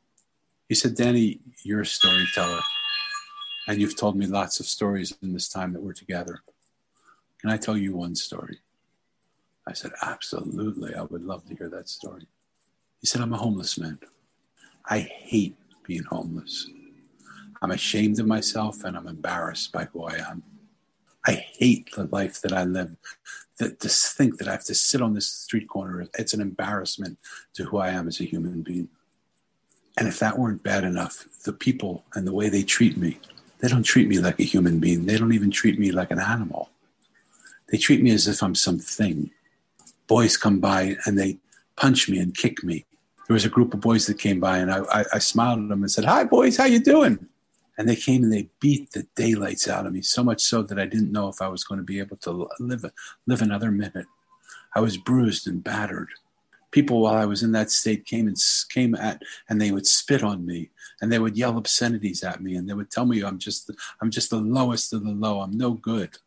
He 0.69 0.75
said, 0.75 0.93
Danny, 0.93 1.39
you're 1.63 1.81
a 1.81 1.85
storyteller. 1.87 2.59
And 3.67 3.81
you've 3.81 3.97
told 3.97 4.15
me 4.15 4.27
lots 4.27 4.59
of 4.59 4.67
stories 4.67 5.11
in 5.23 5.33
this 5.33 5.49
time 5.49 5.73
that 5.73 5.81
we're 5.81 5.93
together. 5.93 6.43
Can 7.41 7.49
I 7.49 7.57
tell 7.57 7.77
you 7.77 7.95
one 7.95 8.13
story? 8.13 8.59
I 9.65 9.73
said, 9.73 9.89
Absolutely. 10.03 10.93
I 10.93 11.01
would 11.01 11.23
love 11.23 11.47
to 11.47 11.55
hear 11.55 11.69
that 11.69 11.89
story. 11.89 12.27
He 13.01 13.07
said, 13.07 13.21
I'm 13.21 13.33
a 13.33 13.37
homeless 13.37 13.79
man. 13.79 13.97
I 14.85 14.99
hate 14.99 15.57
being 15.83 16.03
homeless. 16.03 16.69
I'm 17.61 17.71
ashamed 17.71 18.19
of 18.19 18.27
myself 18.27 18.83
and 18.83 18.95
I'm 18.95 19.07
embarrassed 19.07 19.71
by 19.71 19.85
who 19.85 20.03
I 20.03 20.15
am. 20.15 20.43
I 21.25 21.33
hate 21.33 21.89
the 21.95 22.05
life 22.05 22.41
that 22.41 22.53
I 22.53 22.63
live. 22.63 22.95
That 23.59 23.79
to 23.79 23.89
think 23.89 24.37
that 24.37 24.47
I 24.47 24.51
have 24.51 24.65
to 24.65 24.75
sit 24.75 25.01
on 25.01 25.13
this 25.13 25.27
street 25.27 25.67
corner, 25.67 26.07
it's 26.17 26.33
an 26.33 26.41
embarrassment 26.41 27.17
to 27.55 27.65
who 27.65 27.77
I 27.77 27.89
am 27.89 28.07
as 28.07 28.21
a 28.21 28.25
human 28.25 28.61
being. 28.61 28.89
And 29.97 30.07
if 30.07 30.19
that 30.19 30.37
weren't 30.37 30.61
bad 30.61 30.83
enough, 30.83 31.25
the 31.43 31.53
people 31.53 32.03
and 32.13 32.27
the 32.27 32.33
way 32.33 32.49
they 32.49 32.63
treat 32.63 32.97
me, 32.97 33.19
they 33.59 33.67
don't 33.67 33.83
treat 33.83 34.07
me 34.07 34.19
like 34.19 34.39
a 34.39 34.43
human 34.43 34.79
being. 34.79 35.05
They 35.05 35.17
don't 35.17 35.33
even 35.33 35.49
treat 35.49 35.79
me 35.79 35.91
like 35.91 36.11
an 36.11 36.19
animal. 36.19 36.69
They 37.71 37.77
treat 37.77 38.03
me 38.03 38.11
as 38.11 38.27
if 38.27 38.43
I'm 38.43 38.53
something. 38.53 39.31
Boys 40.05 40.37
come 40.37 40.59
by 40.59 40.95
and 41.05 41.17
they 41.17 41.39
punch 41.75 42.07
me 42.07 42.19
and 42.19 42.37
kick 42.37 42.63
me. 42.63 42.85
There 43.27 43.33
was 43.33 43.43
a 43.43 43.49
group 43.49 43.73
of 43.73 43.81
boys 43.81 44.05
that 44.05 44.19
came 44.19 44.39
by 44.39 44.59
and 44.59 44.71
I, 44.71 44.83
I, 44.91 45.05
I 45.13 45.19
smiled 45.19 45.59
at 45.59 45.69
them 45.69 45.81
and 45.81 45.91
said, 45.91 46.05
Hi, 46.05 46.23
boys, 46.23 46.57
how 46.57 46.65
you 46.65 46.79
doing? 46.79 47.27
And 47.77 47.87
they 47.87 47.95
came 47.95 48.23
and 48.23 48.33
they 48.33 48.49
beat 48.59 48.91
the 48.91 49.05
daylights 49.15 49.67
out 49.67 49.85
of 49.85 49.93
me, 49.93 50.01
so 50.01 50.23
much 50.23 50.41
so 50.41 50.63
that 50.63 50.79
I 50.79 50.85
didn't 50.85 51.11
know 51.11 51.27
if 51.27 51.41
I 51.41 51.47
was 51.47 51.63
going 51.63 51.77
to 51.77 51.83
be 51.83 51.99
able 51.99 52.17
to 52.17 52.49
live, 52.59 52.85
live 53.27 53.41
another 53.41 53.71
minute. 53.71 54.07
I 54.75 54.79
was 54.79 54.97
bruised 54.97 55.47
and 55.47 55.63
battered. 55.63 56.09
People, 56.71 57.01
while 57.01 57.15
I 57.15 57.25
was 57.25 57.43
in 57.43 57.51
that 57.53 57.71
state, 57.71 58.05
came 58.05 58.27
and 58.27 58.37
came 58.69 58.93
at, 58.95 59.21
and 59.47 59.61
they 59.61 59.71
would 59.71 59.87
spit 59.87 60.23
on 60.23 60.45
me, 60.45 60.69
and 61.01 61.11
they 61.11 61.19
would 61.19 61.37
yell 61.37 61.57
obscenities 61.57 62.23
at 62.23 62.41
me, 62.41 62.55
and 62.55 62.67
they 62.67 62.73
would 62.73 62.91
tell 62.91 63.05
me 63.05 63.21
I'm 63.21 63.39
just, 63.39 63.71
I'm 64.01 64.11
just 64.11 64.31
the 64.31 64.37
lowest 64.37 64.91
of 64.91 65.03
the 65.03 65.11
low. 65.11 65.41
I'm 65.41 65.57
no 65.57 65.71
good. 65.71 66.17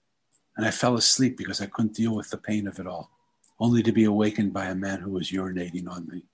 And 0.56 0.66
I 0.66 0.70
fell 0.70 0.94
asleep 0.94 1.36
because 1.36 1.60
I 1.60 1.66
couldn't 1.66 1.94
deal 1.94 2.14
with 2.14 2.30
the 2.30 2.38
pain 2.38 2.66
of 2.66 2.78
it 2.78 2.86
all, 2.86 3.10
only 3.58 3.82
to 3.82 3.92
be 3.92 4.04
awakened 4.04 4.52
by 4.52 4.66
a 4.66 4.74
man 4.74 5.00
who 5.00 5.10
was 5.10 5.30
urinating 5.30 5.88
on 5.90 6.08
me. 6.08 6.24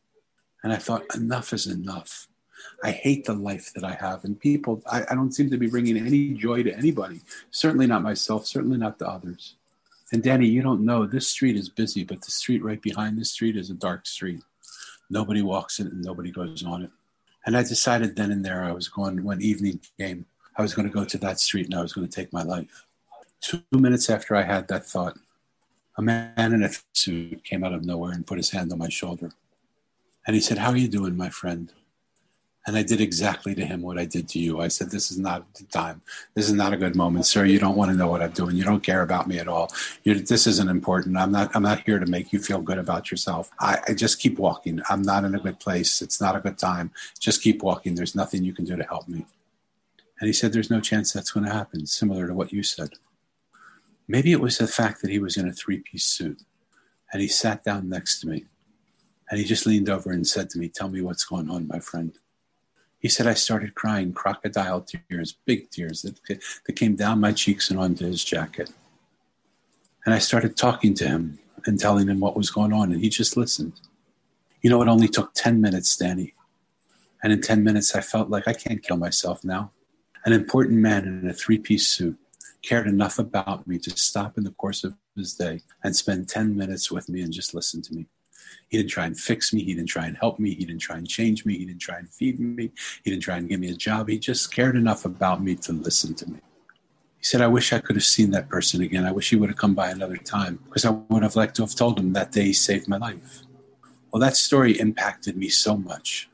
And 0.62 0.72
I 0.72 0.76
thought, 0.76 1.14
enough 1.14 1.52
is 1.52 1.66
enough. 1.66 2.28
I 2.82 2.90
hate 2.90 3.24
the 3.24 3.34
life 3.34 3.72
that 3.74 3.84
I 3.84 3.94
have. 3.94 4.24
And 4.24 4.38
people, 4.38 4.82
I, 4.90 5.02
I, 5.10 5.14
don't 5.14 5.32
seem 5.32 5.50
to 5.50 5.56
be 5.56 5.68
bringing 5.68 5.96
any 5.96 6.30
joy 6.30 6.62
to 6.62 6.74
anybody, 6.74 7.20
certainly 7.50 7.86
not 7.86 8.02
myself, 8.02 8.46
certainly 8.46 8.78
not 8.78 8.98
to 8.98 9.08
others. 9.08 9.54
And 10.12 10.22
Danny, 10.22 10.46
you 10.46 10.62
don't 10.62 10.84
know, 10.84 11.04
this 11.04 11.28
street 11.28 11.56
is 11.56 11.68
busy, 11.68 12.04
but 12.04 12.22
the 12.22 12.30
street 12.30 12.62
right 12.62 12.80
behind 12.80 13.18
this 13.18 13.32
street 13.32 13.56
is 13.56 13.70
a 13.70 13.74
dark 13.74 14.06
street. 14.06 14.42
Nobody 15.10 15.42
walks 15.42 15.78
in 15.78 15.86
it 15.86 15.92
and 15.92 16.04
nobody 16.04 16.30
goes 16.30 16.64
on 16.64 16.82
it. 16.82 16.90
And 17.44 17.56
I 17.56 17.62
decided 17.62 18.16
then 18.16 18.32
and 18.32 18.44
there 18.44 18.64
I 18.64 18.72
was 18.72 18.88
going, 18.88 19.22
when 19.24 19.40
evening 19.40 19.80
came, 19.98 20.26
I 20.56 20.62
was 20.62 20.74
going 20.74 20.88
to 20.88 20.94
go 20.94 21.04
to 21.04 21.18
that 21.18 21.40
street 21.40 21.66
and 21.66 21.74
I 21.74 21.82
was 21.82 21.92
going 21.92 22.06
to 22.06 22.12
take 22.12 22.32
my 22.32 22.42
life. 22.42 22.86
Two 23.40 23.62
minutes 23.72 24.10
after 24.10 24.34
I 24.34 24.42
had 24.42 24.68
that 24.68 24.84
thought, 24.84 25.16
a 25.96 26.02
man 26.02 26.52
in 26.52 26.62
a 26.62 26.70
suit 26.92 27.44
came 27.44 27.64
out 27.64 27.72
of 27.72 27.84
nowhere 27.84 28.12
and 28.12 28.26
put 28.26 28.38
his 28.38 28.50
hand 28.50 28.72
on 28.72 28.78
my 28.78 28.88
shoulder. 28.88 29.32
And 30.26 30.34
he 30.34 30.40
said, 30.40 30.58
How 30.58 30.70
are 30.70 30.76
you 30.76 30.88
doing, 30.88 31.16
my 31.16 31.30
friend? 31.30 31.72
And 32.66 32.76
I 32.76 32.82
did 32.82 33.00
exactly 33.00 33.54
to 33.54 33.64
him 33.64 33.80
what 33.80 33.96
I 33.96 34.04
did 34.06 34.28
to 34.30 34.40
you. 34.40 34.60
I 34.60 34.66
said, 34.66 34.90
This 34.90 35.12
is 35.12 35.18
not 35.18 35.54
the 35.54 35.64
time. 35.64 36.02
This 36.34 36.48
is 36.48 36.52
not 36.52 36.72
a 36.72 36.76
good 36.76 36.96
moment, 36.96 37.26
sir. 37.26 37.44
You 37.44 37.60
don't 37.60 37.76
want 37.76 37.92
to 37.92 37.96
know 37.96 38.08
what 38.08 38.22
I'm 38.22 38.32
doing. 38.32 38.56
You 38.56 38.64
don't 38.64 38.82
care 38.82 39.02
about 39.02 39.28
me 39.28 39.38
at 39.38 39.46
all. 39.46 39.72
You're, 40.02 40.16
this 40.16 40.48
isn't 40.48 40.68
important. 40.68 41.16
I'm 41.16 41.30
not, 41.30 41.54
I'm 41.54 41.62
not 41.62 41.84
here 41.86 42.00
to 42.00 42.06
make 42.06 42.32
you 42.32 42.40
feel 42.40 42.60
good 42.60 42.78
about 42.78 43.10
yourself. 43.10 43.50
I, 43.60 43.78
I 43.86 43.94
just 43.94 44.18
keep 44.18 44.38
walking. 44.38 44.80
I'm 44.90 45.02
not 45.02 45.24
in 45.24 45.36
a 45.36 45.38
good 45.38 45.60
place. 45.60 46.02
It's 46.02 46.20
not 46.20 46.34
a 46.34 46.40
good 46.40 46.58
time. 46.58 46.90
Just 47.20 47.40
keep 47.40 47.62
walking. 47.62 47.94
There's 47.94 48.16
nothing 48.16 48.42
you 48.42 48.52
can 48.52 48.64
do 48.64 48.76
to 48.76 48.84
help 48.84 49.06
me. 49.06 49.26
And 50.18 50.26
he 50.26 50.32
said, 50.32 50.52
There's 50.52 50.70
no 50.70 50.80
chance 50.80 51.12
that's 51.12 51.30
going 51.30 51.46
to 51.46 51.52
happen, 51.52 51.86
similar 51.86 52.26
to 52.26 52.34
what 52.34 52.52
you 52.52 52.64
said. 52.64 52.90
Maybe 54.08 54.32
it 54.32 54.40
was 54.40 54.58
the 54.58 54.66
fact 54.66 55.02
that 55.02 55.10
he 55.10 55.20
was 55.20 55.36
in 55.36 55.48
a 55.48 55.52
three 55.52 55.78
piece 55.78 56.04
suit 56.04 56.42
and 57.12 57.22
he 57.22 57.28
sat 57.28 57.62
down 57.62 57.88
next 57.88 58.20
to 58.20 58.28
me 58.28 58.46
and 59.30 59.38
he 59.38 59.44
just 59.44 59.66
leaned 59.66 59.88
over 59.88 60.10
and 60.10 60.26
said 60.26 60.50
to 60.50 60.58
me, 60.58 60.68
Tell 60.68 60.88
me 60.88 61.00
what's 61.00 61.24
going 61.24 61.48
on, 61.48 61.68
my 61.68 61.78
friend. 61.78 62.12
He 63.06 63.10
said 63.10 63.28
I 63.28 63.34
started 63.34 63.76
crying 63.76 64.12
crocodile 64.12 64.80
tears, 64.80 65.36
big 65.44 65.70
tears 65.70 66.02
that, 66.02 66.18
that 66.66 66.72
came 66.72 66.96
down 66.96 67.20
my 67.20 67.30
cheeks 67.30 67.70
and 67.70 67.78
onto 67.78 68.04
his 68.04 68.24
jacket. 68.24 68.72
And 70.04 70.12
I 70.12 70.18
started 70.18 70.56
talking 70.56 70.92
to 70.94 71.06
him 71.06 71.38
and 71.66 71.78
telling 71.78 72.08
him 72.08 72.18
what 72.18 72.36
was 72.36 72.50
going 72.50 72.72
on, 72.72 72.90
and 72.90 73.00
he 73.00 73.08
just 73.08 73.36
listened. 73.36 73.74
You 74.60 74.70
know, 74.70 74.82
it 74.82 74.88
only 74.88 75.06
took 75.06 75.34
10 75.34 75.60
minutes, 75.60 75.96
Danny. 75.96 76.34
And 77.22 77.32
in 77.32 77.40
10 77.42 77.62
minutes, 77.62 77.94
I 77.94 78.00
felt 78.00 78.28
like 78.28 78.48
I 78.48 78.54
can't 78.54 78.82
kill 78.82 78.96
myself 78.96 79.44
now. 79.44 79.70
An 80.24 80.32
important 80.32 80.80
man 80.80 81.04
in 81.04 81.30
a 81.30 81.32
three 81.32 81.58
piece 81.58 81.86
suit 81.86 82.18
cared 82.62 82.88
enough 82.88 83.20
about 83.20 83.68
me 83.68 83.78
to 83.78 83.90
stop 83.90 84.36
in 84.36 84.42
the 84.42 84.50
course 84.50 84.82
of 84.82 84.94
his 85.14 85.32
day 85.32 85.60
and 85.84 85.94
spend 85.94 86.28
10 86.28 86.56
minutes 86.56 86.90
with 86.90 87.08
me 87.08 87.22
and 87.22 87.32
just 87.32 87.54
listen 87.54 87.82
to 87.82 87.94
me. 87.94 88.06
He 88.68 88.76
didn't 88.76 88.90
try 88.90 89.06
and 89.06 89.18
fix 89.18 89.52
me. 89.52 89.62
He 89.62 89.74
didn't 89.74 89.88
try 89.88 90.06
and 90.06 90.16
help 90.16 90.38
me. 90.38 90.54
He 90.54 90.64
didn't 90.64 90.80
try 90.80 90.96
and 90.96 91.08
change 91.08 91.44
me. 91.44 91.56
He 91.58 91.64
didn't 91.64 91.80
try 91.80 91.98
and 91.98 92.08
feed 92.08 92.40
me. 92.40 92.70
He 93.04 93.10
didn't 93.10 93.22
try 93.22 93.36
and 93.36 93.48
give 93.48 93.60
me 93.60 93.70
a 93.70 93.74
job. 93.74 94.08
He 94.08 94.18
just 94.18 94.54
cared 94.54 94.76
enough 94.76 95.04
about 95.04 95.42
me 95.42 95.54
to 95.56 95.72
listen 95.72 96.14
to 96.14 96.30
me. 96.30 96.38
He 97.18 97.24
said, 97.24 97.40
I 97.40 97.46
wish 97.48 97.72
I 97.72 97.78
could 97.78 97.96
have 97.96 98.04
seen 98.04 98.30
that 98.32 98.48
person 98.48 98.82
again. 98.82 99.04
I 99.04 99.12
wish 99.12 99.30
he 99.30 99.36
would 99.36 99.48
have 99.48 99.58
come 99.58 99.74
by 99.74 99.90
another 99.90 100.16
time 100.16 100.60
because 100.64 100.84
I 100.84 100.90
would 100.90 101.22
have 101.22 101.36
liked 101.36 101.56
to 101.56 101.62
have 101.62 101.74
told 101.74 101.98
him 101.98 102.12
that 102.12 102.32
day 102.32 102.44
he 102.44 102.52
saved 102.52 102.88
my 102.88 102.98
life. 102.98 103.42
Well, 104.12 104.20
that 104.20 104.36
story 104.36 104.78
impacted 104.78 105.36
me 105.36 105.48
so 105.48 105.76
much 105.76 106.28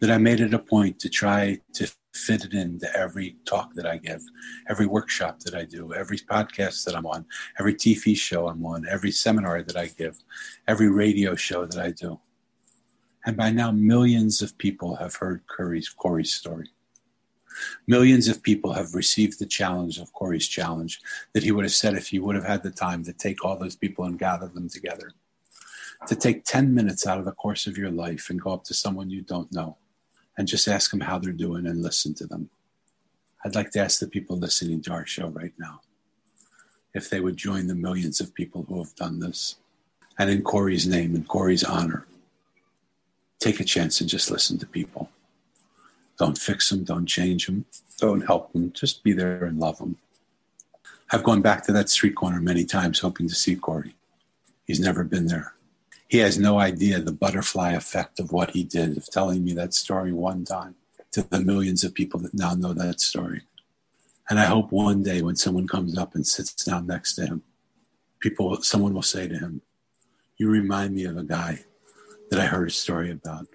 that 0.00 0.10
I 0.10 0.18
made 0.18 0.40
it 0.40 0.54
a 0.54 0.58
point 0.58 0.98
to 1.00 1.08
try 1.08 1.60
to 1.74 1.90
fit 2.18 2.44
it 2.44 2.54
into 2.54 2.94
every 2.96 3.36
talk 3.44 3.74
that 3.74 3.86
I 3.86 3.96
give, 3.96 4.22
every 4.68 4.86
workshop 4.86 5.40
that 5.40 5.54
I 5.54 5.64
do, 5.64 5.94
every 5.94 6.18
podcast 6.18 6.84
that 6.84 6.96
I'm 6.96 7.06
on, 7.06 7.24
every 7.58 7.74
TV 7.74 8.16
show 8.16 8.48
I'm 8.48 8.64
on, 8.66 8.86
every 8.88 9.10
seminar 9.10 9.62
that 9.62 9.76
I 9.76 9.86
give, 9.86 10.18
every 10.66 10.88
radio 10.90 11.34
show 11.34 11.64
that 11.64 11.78
I 11.78 11.90
do. 11.92 12.20
And 13.24 13.36
by 13.36 13.50
now, 13.50 13.70
millions 13.70 14.42
of 14.42 14.56
people 14.58 14.96
have 14.96 15.16
heard 15.16 15.42
Corey's, 15.46 15.88
Corey's 15.88 16.34
story. 16.34 16.70
Millions 17.86 18.28
of 18.28 18.42
people 18.42 18.72
have 18.72 18.94
received 18.94 19.38
the 19.38 19.46
challenge 19.46 19.98
of 19.98 20.12
Corey's 20.12 20.46
challenge 20.46 21.00
that 21.32 21.42
he 21.42 21.50
would 21.50 21.64
have 21.64 21.72
said 21.72 21.94
if 21.94 22.08
he 22.08 22.18
would 22.18 22.36
have 22.36 22.44
had 22.44 22.62
the 22.62 22.70
time 22.70 23.04
to 23.04 23.12
take 23.12 23.44
all 23.44 23.58
those 23.58 23.76
people 23.76 24.04
and 24.04 24.18
gather 24.18 24.48
them 24.48 24.68
together. 24.68 25.12
To 26.06 26.14
take 26.14 26.44
10 26.44 26.72
minutes 26.72 27.06
out 27.06 27.18
of 27.18 27.24
the 27.24 27.32
course 27.32 27.66
of 27.66 27.76
your 27.76 27.90
life 27.90 28.30
and 28.30 28.40
go 28.40 28.52
up 28.52 28.64
to 28.64 28.74
someone 28.74 29.10
you 29.10 29.22
don't 29.22 29.52
know 29.52 29.76
and 30.38 30.48
just 30.48 30.68
ask 30.68 30.92
them 30.92 31.00
how 31.00 31.18
they're 31.18 31.32
doing 31.32 31.66
and 31.66 31.82
listen 31.82 32.14
to 32.14 32.26
them. 32.26 32.48
I'd 33.44 33.56
like 33.56 33.72
to 33.72 33.80
ask 33.80 33.98
the 33.98 34.06
people 34.06 34.38
listening 34.38 34.80
to 34.82 34.92
our 34.92 35.04
show 35.04 35.28
right 35.28 35.52
now 35.58 35.80
if 36.94 37.10
they 37.10 37.20
would 37.20 37.36
join 37.36 37.66
the 37.66 37.74
millions 37.74 38.20
of 38.20 38.34
people 38.34 38.64
who 38.68 38.78
have 38.78 38.94
done 38.94 39.20
this. 39.20 39.56
And 40.18 40.30
in 40.30 40.42
Corey's 40.42 40.86
name, 40.86 41.14
in 41.14 41.24
Corey's 41.24 41.62
honor, 41.62 42.06
take 43.38 43.60
a 43.60 43.64
chance 43.64 44.00
and 44.00 44.08
just 44.08 44.30
listen 44.30 44.58
to 44.58 44.66
people. 44.66 45.10
Don't 46.18 46.38
fix 46.38 46.70
them, 46.70 46.82
don't 46.84 47.06
change 47.06 47.46
them, 47.46 47.66
don't 47.98 48.26
help 48.26 48.52
them, 48.52 48.72
just 48.72 49.04
be 49.04 49.12
there 49.12 49.44
and 49.44 49.60
love 49.60 49.78
them. 49.78 49.98
I've 51.10 51.22
gone 51.22 51.42
back 51.42 51.64
to 51.64 51.72
that 51.72 51.88
street 51.88 52.16
corner 52.16 52.40
many 52.40 52.64
times 52.64 53.00
hoping 53.00 53.28
to 53.28 53.34
see 53.34 53.54
Corey. 53.54 53.94
He's 54.66 54.80
never 54.80 55.04
been 55.04 55.26
there. 55.26 55.52
He 56.08 56.18
has 56.18 56.38
no 56.38 56.58
idea 56.58 57.00
the 57.00 57.12
butterfly 57.12 57.72
effect 57.72 58.18
of 58.18 58.32
what 58.32 58.52
he 58.52 58.64
did, 58.64 58.96
of 58.96 59.10
telling 59.10 59.44
me 59.44 59.52
that 59.52 59.74
story 59.74 60.10
one 60.10 60.44
time 60.44 60.74
to 61.12 61.22
the 61.22 61.40
millions 61.40 61.84
of 61.84 61.92
people 61.92 62.18
that 62.20 62.32
now 62.32 62.54
know 62.54 62.72
that 62.72 63.00
story. 63.00 63.42
And 64.30 64.40
I 64.40 64.46
hope 64.46 64.72
one 64.72 65.02
day 65.02 65.20
when 65.20 65.36
someone 65.36 65.68
comes 65.68 65.98
up 65.98 66.14
and 66.14 66.26
sits 66.26 66.64
down 66.64 66.86
next 66.86 67.14
to 67.16 67.26
him, 67.26 67.42
people, 68.20 68.62
someone 68.62 68.94
will 68.94 69.02
say 69.02 69.28
to 69.28 69.38
him, 69.38 69.60
"You 70.38 70.48
remind 70.48 70.94
me 70.94 71.04
of 71.04 71.18
a 71.18 71.24
guy 71.24 71.66
that 72.30 72.40
I 72.40 72.46
heard 72.46 72.68
a 72.68 72.72
story 72.72 73.10
about, 73.10 73.48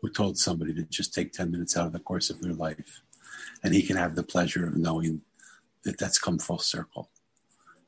who 0.00 0.08
told 0.10 0.38
somebody 0.38 0.74
to 0.74 0.84
just 0.84 1.12
take 1.12 1.32
ten 1.32 1.50
minutes 1.50 1.76
out 1.76 1.86
of 1.86 1.92
the 1.92 1.98
course 1.98 2.30
of 2.30 2.40
their 2.40 2.52
life, 2.52 3.02
and 3.64 3.74
he 3.74 3.82
can 3.82 3.96
have 3.96 4.14
the 4.14 4.22
pleasure 4.22 4.66
of 4.66 4.76
knowing 4.76 5.22
that 5.82 5.98
that's 5.98 6.18
come 6.18 6.38
full 6.38 6.58
circle, 6.58 7.10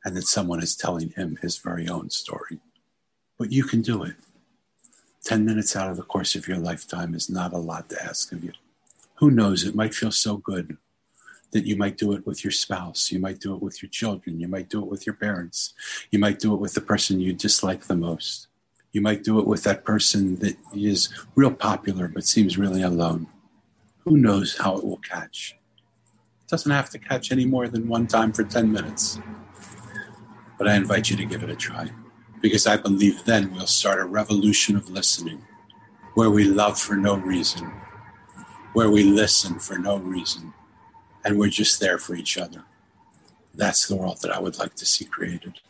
and 0.05 0.17
that 0.17 0.27
someone 0.27 0.63
is 0.63 0.77
telling 0.77 1.11
him 1.11 1.37
his 1.37 1.59
very 1.59 1.89
own 1.89 2.11
story. 2.11 2.61
But 3.39 3.53
you 3.53 3.65
can 3.65 3.83
do 3.83 4.03
it. 4.03 4.17
Ten 5.25 5.45
minutes 5.45 5.77
out 5.77 5.91
of 5.91 5.97
the 5.97 6.03
course 6.03 6.35
of 6.35 6.47
your 6.49 6.59
lifetime 6.59 7.15
is 7.15 7.29
not 7.29 7.53
a 7.53 7.59
lot 7.59 7.89
to 7.91 8.03
ask 8.03 8.33
of 8.33 8.45
you. 8.45 8.53
Who 9.17 9.31
knows? 9.31 9.65
It 9.65 9.75
might 9.75 9.95
feel 9.95 10.13
so 10.13 10.37
good." 10.37 10.79
that 11.53 11.67
you 11.67 11.77
might 11.77 11.97
do 11.97 12.13
it 12.13 12.27
with 12.27 12.45
your 12.45 12.51
spouse, 12.51 13.11
you 13.11 13.19
might 13.19 13.41
do 13.41 13.55
it 13.55 13.63
with 13.63 13.83
your 13.83 13.89
children, 13.89 14.41
you 14.41 14.49
might 14.49 14.69
do 14.69 14.83
it 14.83 14.89
with 14.89 15.07
your 15.07 15.15
parents, 15.15 15.75
you 16.11 16.19
might 16.19 16.39
do 16.39 16.53
it 16.53 16.61
with 16.61 16.75
the 16.75 16.81
person 16.81 17.21
you 17.21 17.33
dislike 17.33 17.85
the 17.85 17.97
most. 17.97 18.49
You 18.93 19.01
might 19.01 19.25
do 19.25 19.39
it 19.39 19.47
with 19.47 19.63
that 19.65 19.85
person 19.85 20.37
that 20.37 20.57
is 20.75 21.09
real 21.35 21.53
popular 21.53 22.09
but 22.09 22.27
seems 22.27 22.59
really 22.59 22.83
alone. 22.83 23.27
Who 24.05 24.17
knows 24.17 24.57
how 24.59 24.77
it 24.77 24.85
will 24.85 24.99
catch? 24.99 25.57
It 26.45 26.51
doesn't 26.51 26.71
have 26.71 26.91
to 26.91 26.99
catch 26.99 27.33
any 27.33 27.45
more 27.45 27.69
than 27.69 27.89
one 27.89 28.07
time 28.07 28.33
for 28.33 28.45
10 28.45 28.71
minutes. 28.71 29.19
But 30.59 30.69
I 30.69 30.77
invite 30.77 31.11
you 31.11 31.17
to 31.17 31.25
give 31.25 31.43
it 31.43 31.51
a 31.51 31.57
try 31.57 31.91
because 32.41 32.67
I 32.67 32.77
believe 32.77 33.25
then 33.25 33.53
we'll 33.53 33.67
start 33.67 34.01
a 34.01 34.05
revolution 34.05 34.77
of 34.77 34.91
listening 34.91 35.43
where 36.15 36.31
we 36.31 36.45
love 36.45 36.79
for 36.79 36.97
no 36.97 37.17
reason, 37.17 37.71
where 38.73 38.91
we 38.91 39.05
listen 39.05 39.59
for 39.59 39.79
no 39.79 39.99
reason 39.99 40.55
and 41.25 41.39
we're 41.39 41.49
just 41.49 41.81
there 41.81 41.99
for 41.99 42.15
each 42.15 42.39
other. 42.39 42.65
That's 43.55 43.89
the 43.89 43.97
world 43.97 44.21
that 44.23 44.31
I 44.31 44.39
would 44.39 44.59
like 44.59 44.75
to 44.77 44.87
see 44.87 45.05
created. 45.05 45.61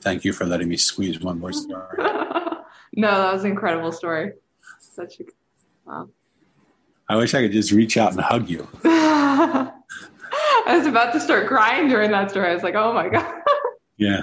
Thank 0.00 0.24
you 0.24 0.32
for 0.32 0.44
letting 0.44 0.68
me 0.68 0.76
squeeze 0.76 1.20
one 1.20 1.38
more 1.38 1.52
story. 1.52 1.96
no, 1.98 3.10
that 3.10 3.32
was 3.32 3.44
an 3.44 3.50
incredible 3.50 3.92
story. 3.92 4.32
Such 4.80 5.20
a 5.20 5.24
wow. 5.84 6.08
I 7.08 7.16
wish 7.16 7.34
I 7.34 7.42
could 7.42 7.52
just 7.52 7.70
reach 7.70 7.96
out 7.96 8.12
and 8.12 8.20
hug 8.20 8.48
you. 8.48 8.66
I 8.84 9.72
was 10.66 10.86
about 10.86 11.12
to 11.12 11.20
start 11.20 11.46
crying 11.46 11.88
during 11.88 12.10
that 12.10 12.30
story. 12.30 12.50
I 12.50 12.54
was 12.54 12.64
like, 12.64 12.74
oh 12.74 12.92
my 12.92 13.08
God. 13.08 13.42
Yeah. 13.96 14.22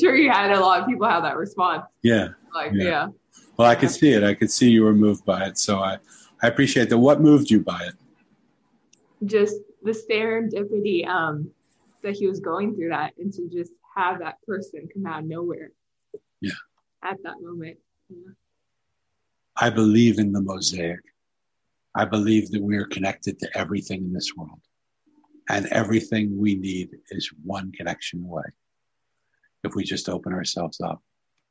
Sure 0.00 0.16
you 0.16 0.30
had 0.30 0.52
a 0.52 0.60
lot 0.60 0.80
of 0.80 0.86
people 0.86 1.06
have 1.06 1.22
that 1.22 1.36
response. 1.36 1.84
Yeah. 2.02 2.28
Like, 2.54 2.72
yeah. 2.74 2.84
yeah. 2.84 3.08
Well, 3.56 3.68
I 3.68 3.74
could 3.74 3.90
see 3.90 4.12
it. 4.12 4.24
I 4.24 4.34
could 4.34 4.50
see 4.50 4.70
you 4.70 4.84
were 4.84 4.94
moved 4.94 5.24
by 5.24 5.46
it. 5.46 5.58
So 5.58 5.78
I, 5.78 5.98
I 6.42 6.48
appreciate 6.48 6.88
that. 6.88 6.98
What 6.98 7.20
moved 7.20 7.50
you 7.50 7.60
by 7.60 7.80
it? 7.86 7.94
just 9.24 9.56
the 9.82 9.92
serendipity 9.92 11.06
um, 11.06 11.50
that 12.02 12.14
he 12.14 12.26
was 12.26 12.40
going 12.40 12.74
through 12.74 12.90
that 12.90 13.12
and 13.18 13.32
to 13.32 13.48
just 13.48 13.72
have 13.96 14.20
that 14.20 14.36
person 14.46 14.88
come 14.92 15.06
out 15.06 15.20
of 15.20 15.26
nowhere. 15.26 15.72
Yeah. 16.40 16.52
At 17.02 17.22
that 17.24 17.40
moment. 17.40 17.78
Yeah. 18.08 18.32
I 19.56 19.70
believe 19.70 20.18
in 20.18 20.32
the 20.32 20.40
mosaic. 20.40 21.00
I 21.94 22.04
believe 22.04 22.50
that 22.50 22.62
we 22.62 22.76
are 22.76 22.86
connected 22.86 23.38
to 23.40 23.58
everything 23.58 24.04
in 24.04 24.12
this 24.12 24.34
world. 24.36 24.60
And 25.48 25.66
everything 25.66 26.38
we 26.38 26.54
need 26.54 26.90
is 27.10 27.30
one 27.42 27.72
connection 27.72 28.22
away. 28.24 28.44
If 29.62 29.74
we 29.74 29.84
just 29.84 30.08
open 30.08 30.32
ourselves 30.32 30.80
up, 30.80 31.02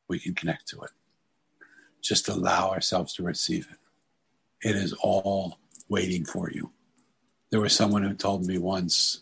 we 0.08 0.20
can 0.20 0.34
connect 0.34 0.68
to 0.70 0.82
it. 0.82 0.92
Just 2.02 2.28
allow 2.30 2.72
ourselves 2.72 3.14
to 3.16 3.24
receive 3.24 3.68
it. 3.72 4.68
It 4.68 4.76
is 4.76 4.94
all 4.94 5.60
waiting 5.90 6.26
for 6.26 6.52
you. 6.52 6.72
There 7.52 7.62
was 7.62 7.74
someone 7.74 8.04
who 8.04 8.14
told 8.14 8.46
me 8.46 8.58
once 8.58 9.22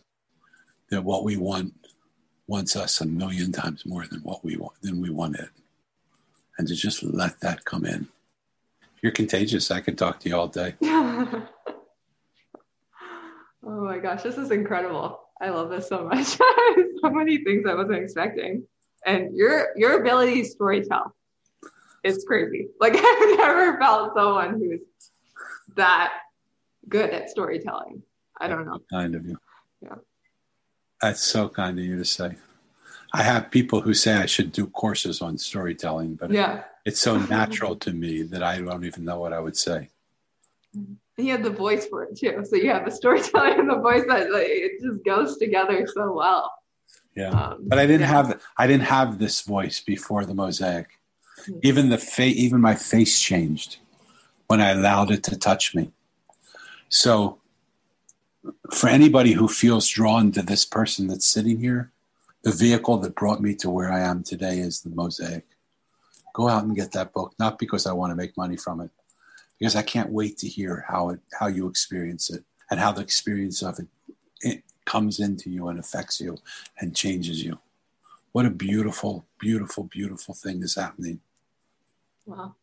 that 0.89 1.03
what 1.03 1.23
we 1.23 1.37
want 1.37 1.73
wants 2.47 2.75
us 2.75 3.01
a 3.01 3.05
million 3.05 3.51
times 3.51 3.85
more 3.85 4.05
than 4.07 4.21
what 4.21 4.43
we 4.43 4.55
want 4.55 4.81
than 4.81 5.01
we 5.01 5.09
want 5.09 5.35
it. 5.35 5.49
And 6.57 6.67
to 6.67 6.75
just 6.75 7.03
let 7.03 7.39
that 7.41 7.65
come 7.65 7.85
in. 7.85 8.07
You're 9.01 9.11
contagious. 9.11 9.69
I 9.69 9.81
could 9.81 9.97
talk 9.97 10.19
to 10.21 10.29
you 10.29 10.35
all 10.35 10.47
day. 10.47 10.75
oh 10.83 11.45
my 13.63 13.99
gosh, 13.99 14.23
this 14.23 14.37
is 14.37 14.51
incredible. 14.51 15.19
I 15.39 15.49
love 15.49 15.69
this 15.69 15.87
so 15.87 16.05
much. 16.05 16.25
so 16.37 17.09
many 17.11 17.43
things 17.43 17.65
I 17.67 17.75
wasn't 17.75 17.99
expecting. 17.99 18.65
And 19.05 19.35
your 19.35 19.69
your 19.75 20.01
ability 20.01 20.43
to 20.43 20.49
storytell 20.49 21.11
is 22.03 22.25
crazy. 22.27 22.67
Like 22.79 22.93
I've 22.97 23.37
never 23.37 23.77
felt 23.79 24.13
someone 24.15 24.59
who's 24.59 24.81
that 25.75 26.13
good 26.89 27.09
at 27.11 27.29
storytelling. 27.29 28.03
I 28.39 28.47
don't 28.47 28.65
know. 28.65 28.79
Kind 28.91 29.15
of 29.15 29.25
you. 29.25 29.37
Yeah. 29.81 29.95
That's 31.01 31.23
so 31.23 31.49
kind 31.49 31.77
of 31.77 31.85
you 31.85 31.97
to 31.97 32.05
say. 32.05 32.35
I 33.13 33.23
have 33.23 33.51
people 33.51 33.81
who 33.81 33.93
say 33.93 34.15
I 34.15 34.25
should 34.25 34.51
do 34.51 34.67
courses 34.67 35.21
on 35.21 35.37
storytelling, 35.37 36.15
but 36.15 36.31
yeah. 36.31 36.63
it's 36.85 36.99
so 36.99 37.17
natural 37.17 37.75
to 37.77 37.93
me 37.93 38.23
that 38.23 38.43
I 38.43 38.59
don't 38.59 38.83
even 38.83 39.05
know 39.05 39.19
what 39.19 39.33
I 39.33 39.39
would 39.39 39.55
say. 39.55 39.89
You 40.73 41.31
have 41.31 41.43
the 41.43 41.49
voice 41.49 41.87
for 41.87 42.03
it 42.03 42.17
too. 42.17 42.43
So 42.47 42.57
you 42.57 42.69
have 42.69 42.85
the 42.85 42.91
storytelling 42.91 43.59
and 43.59 43.69
the 43.69 43.79
voice 43.79 44.03
that 44.07 44.31
like, 44.31 44.47
it 44.47 44.81
just 44.81 45.03
goes 45.05 45.37
together 45.37 45.87
so 45.87 46.11
well. 46.11 46.51
Yeah. 47.17 47.29
Um, 47.31 47.57
but 47.61 47.79
I 47.79 47.87
didn't 47.87 48.01
yeah. 48.01 48.07
have 48.07 48.41
I 48.57 48.67
didn't 48.67 48.83
have 48.83 49.17
this 49.17 49.41
voice 49.41 49.79
before 49.79 50.23
the 50.23 50.35
mosaic. 50.35 50.99
Mm-hmm. 51.41 51.59
Even 51.63 51.89
the 51.89 51.97
face 51.97 52.37
even 52.37 52.61
my 52.61 52.75
face 52.75 53.19
changed 53.19 53.77
when 54.45 54.61
I 54.61 54.69
allowed 54.69 55.09
it 55.09 55.23
to 55.23 55.35
touch 55.35 55.73
me. 55.73 55.91
So 56.89 57.39
for 58.71 58.87
anybody 58.87 59.33
who 59.33 59.47
feels 59.47 59.89
drawn 59.89 60.31
to 60.33 60.43
this 60.43 60.63
person 60.63 61.07
that's 61.07 61.27
sitting 61.27 61.59
here, 61.59 61.91
the 62.43 62.51
vehicle 62.51 62.99
that 62.99 63.15
brought 63.15 63.41
me 63.41 63.55
to 63.55 63.69
where 63.69 63.91
I 63.91 64.01
am 64.01 64.23
today 64.23 64.59
is 64.59 64.81
the 64.81 64.91
mosaic. 64.91 65.45
Go 66.33 66.47
out 66.47 66.63
and 66.65 66.75
get 66.75 66.91
that 66.91 67.13
book, 67.13 67.33
not 67.39 67.57
because 67.57 67.87
I 67.87 67.93
want 67.93 68.11
to 68.11 68.15
make 68.15 68.37
money 68.37 68.57
from 68.57 68.79
it, 68.79 68.91
because 69.57 69.75
I 69.75 69.81
can't 69.81 70.11
wait 70.11 70.37
to 70.37 70.47
hear 70.47 70.85
how 70.87 71.09
it 71.09 71.19
how 71.39 71.47
you 71.47 71.67
experience 71.67 72.29
it 72.29 72.43
and 72.69 72.79
how 72.79 72.91
the 72.91 73.01
experience 73.01 73.63
of 73.63 73.79
it 73.79 73.87
comes 74.87 75.19
into 75.19 75.51
you 75.51 75.67
and 75.67 75.77
affects 75.77 76.19
you 76.19 76.37
and 76.79 76.95
changes 76.95 77.43
you. 77.43 77.59
What 78.31 78.45
a 78.45 78.49
beautiful, 78.49 79.25
beautiful, 79.39 79.83
beautiful 79.83 80.33
thing 80.33 80.63
is 80.63 80.75
happening. 80.75 81.19
Wow. 82.25 82.55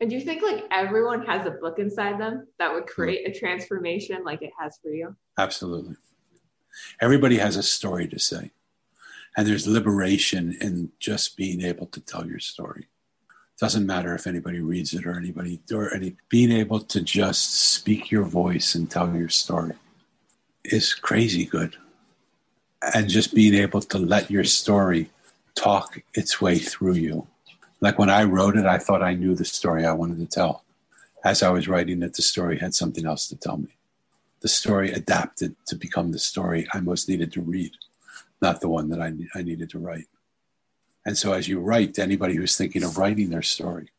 And 0.00 0.10
do 0.10 0.16
you 0.16 0.22
think 0.22 0.42
like 0.42 0.64
everyone 0.70 1.24
has 1.26 1.46
a 1.46 1.50
book 1.50 1.78
inside 1.78 2.18
them 2.18 2.46
that 2.58 2.72
would 2.72 2.86
create 2.86 3.28
a 3.28 3.38
transformation 3.38 4.24
like 4.24 4.42
it 4.42 4.52
has 4.58 4.78
for 4.82 4.88
you? 4.88 5.14
Absolutely. 5.38 5.96
Everybody 7.00 7.38
has 7.38 7.56
a 7.56 7.62
story 7.62 8.08
to 8.08 8.18
say. 8.18 8.50
And 9.36 9.46
there's 9.46 9.66
liberation 9.66 10.56
in 10.60 10.92
just 10.98 11.36
being 11.36 11.62
able 11.62 11.86
to 11.88 12.00
tell 12.00 12.26
your 12.26 12.38
story. 12.38 12.88
Doesn't 13.58 13.86
matter 13.86 14.14
if 14.14 14.26
anybody 14.26 14.60
reads 14.60 14.94
it 14.94 15.06
or 15.06 15.16
anybody 15.16 15.60
or 15.72 15.92
any 15.92 16.16
being 16.30 16.52
able 16.52 16.80
to 16.80 17.02
just 17.02 17.54
speak 17.54 18.10
your 18.10 18.24
voice 18.24 18.74
and 18.74 18.90
tell 18.90 19.14
your 19.14 19.30
story 19.30 19.74
is 20.72 20.94
crazy 20.94 21.44
good. 21.44 21.76
And 22.94 23.08
just 23.08 23.34
being 23.34 23.54
able 23.54 23.80
to 23.80 23.98
let 23.98 24.30
your 24.30 24.44
story 24.44 25.10
talk 25.54 26.00
its 26.14 26.40
way 26.40 26.58
through 26.58 26.94
you 26.94 27.26
like 27.80 27.98
when 27.98 28.10
I 28.10 28.24
wrote 28.24 28.56
it, 28.56 28.66
I 28.66 28.78
thought 28.78 29.02
I 29.02 29.14
knew 29.14 29.34
the 29.34 29.44
story 29.44 29.84
I 29.84 29.92
wanted 29.92 30.18
to 30.18 30.26
tell. 30.26 30.64
As 31.24 31.42
I 31.42 31.50
was 31.50 31.68
writing 31.68 32.02
it, 32.02 32.14
the 32.14 32.22
story 32.22 32.58
had 32.58 32.74
something 32.74 33.04
else 33.04 33.28
to 33.28 33.36
tell 33.36 33.58
me. 33.58 33.76
The 34.40 34.48
story 34.48 34.92
adapted 34.92 35.56
to 35.66 35.76
become 35.76 36.12
the 36.12 36.18
story 36.18 36.66
I 36.72 36.80
most 36.80 37.08
needed 37.08 37.32
to 37.32 37.42
read, 37.42 37.72
not 38.40 38.60
the 38.60 38.68
one 38.68 38.88
that 38.90 39.00
I, 39.00 39.12
I 39.34 39.42
needed 39.42 39.70
to 39.70 39.78
write. 39.78 40.06
And 41.04 41.16
so, 41.16 41.32
as 41.32 41.48
you 41.48 41.60
write, 41.60 41.98
anybody 41.98 42.34
who's 42.34 42.56
thinking 42.56 42.82
of 42.82 42.98
writing 42.98 43.30
their 43.30 43.42
story, 43.42 43.90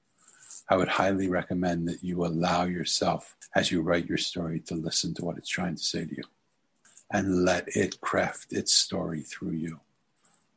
I 0.69 0.75
would 0.75 0.89
highly 0.89 1.29
recommend 1.29 1.87
that 1.87 2.03
you 2.03 2.25
allow 2.25 2.65
yourself, 2.65 3.35
as 3.55 3.71
you 3.71 3.81
write 3.81 4.07
your 4.07 4.17
story, 4.17 4.59
to 4.61 4.75
listen 4.75 5.13
to 5.15 5.25
what 5.25 5.37
it's 5.37 5.49
trying 5.49 5.75
to 5.75 5.83
say 5.83 6.05
to 6.05 6.15
you 6.15 6.23
and 7.11 7.45
let 7.45 7.67
it 7.75 8.01
craft 8.01 8.51
its 8.51 8.73
story 8.73 9.21
through 9.21 9.51
you. 9.51 9.79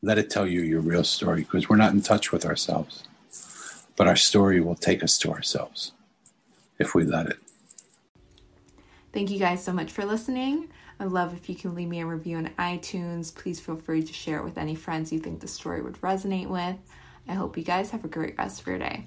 Let 0.02 0.18
it 0.18 0.30
tell 0.30 0.46
you 0.46 0.62
your 0.62 0.80
real 0.80 1.04
story 1.04 1.42
because 1.42 1.68
we're 1.68 1.76
not 1.76 1.92
in 1.92 2.02
touch 2.02 2.32
with 2.32 2.44
ourselves. 2.44 3.04
But 3.96 4.08
our 4.08 4.16
story 4.16 4.60
will 4.60 4.74
take 4.74 5.02
us 5.02 5.18
to 5.18 5.30
ourselves 5.30 5.92
if 6.78 6.94
we 6.94 7.04
let 7.04 7.26
it. 7.26 7.38
Thank 9.12 9.30
you 9.30 9.38
guys 9.38 9.62
so 9.62 9.72
much 9.72 9.90
for 9.90 10.04
listening. 10.04 10.68
I'd 10.98 11.08
love 11.08 11.34
if 11.34 11.48
you 11.48 11.54
can 11.54 11.74
leave 11.74 11.88
me 11.88 12.00
a 12.00 12.06
review 12.06 12.36
on 12.36 12.48
iTunes. 12.58 13.34
Please 13.34 13.58
feel 13.58 13.76
free 13.76 14.02
to 14.02 14.12
share 14.12 14.38
it 14.38 14.44
with 14.44 14.58
any 14.58 14.74
friends 14.74 15.12
you 15.12 15.18
think 15.18 15.40
the 15.40 15.48
story 15.48 15.82
would 15.82 16.00
resonate 16.00 16.48
with. 16.48 16.76
I 17.28 17.34
hope 17.34 17.56
you 17.56 17.64
guys 17.64 17.90
have 17.90 18.04
a 18.04 18.08
great 18.08 18.38
rest 18.38 18.60
of 18.60 18.66
your 18.66 18.78
day. 18.78 19.06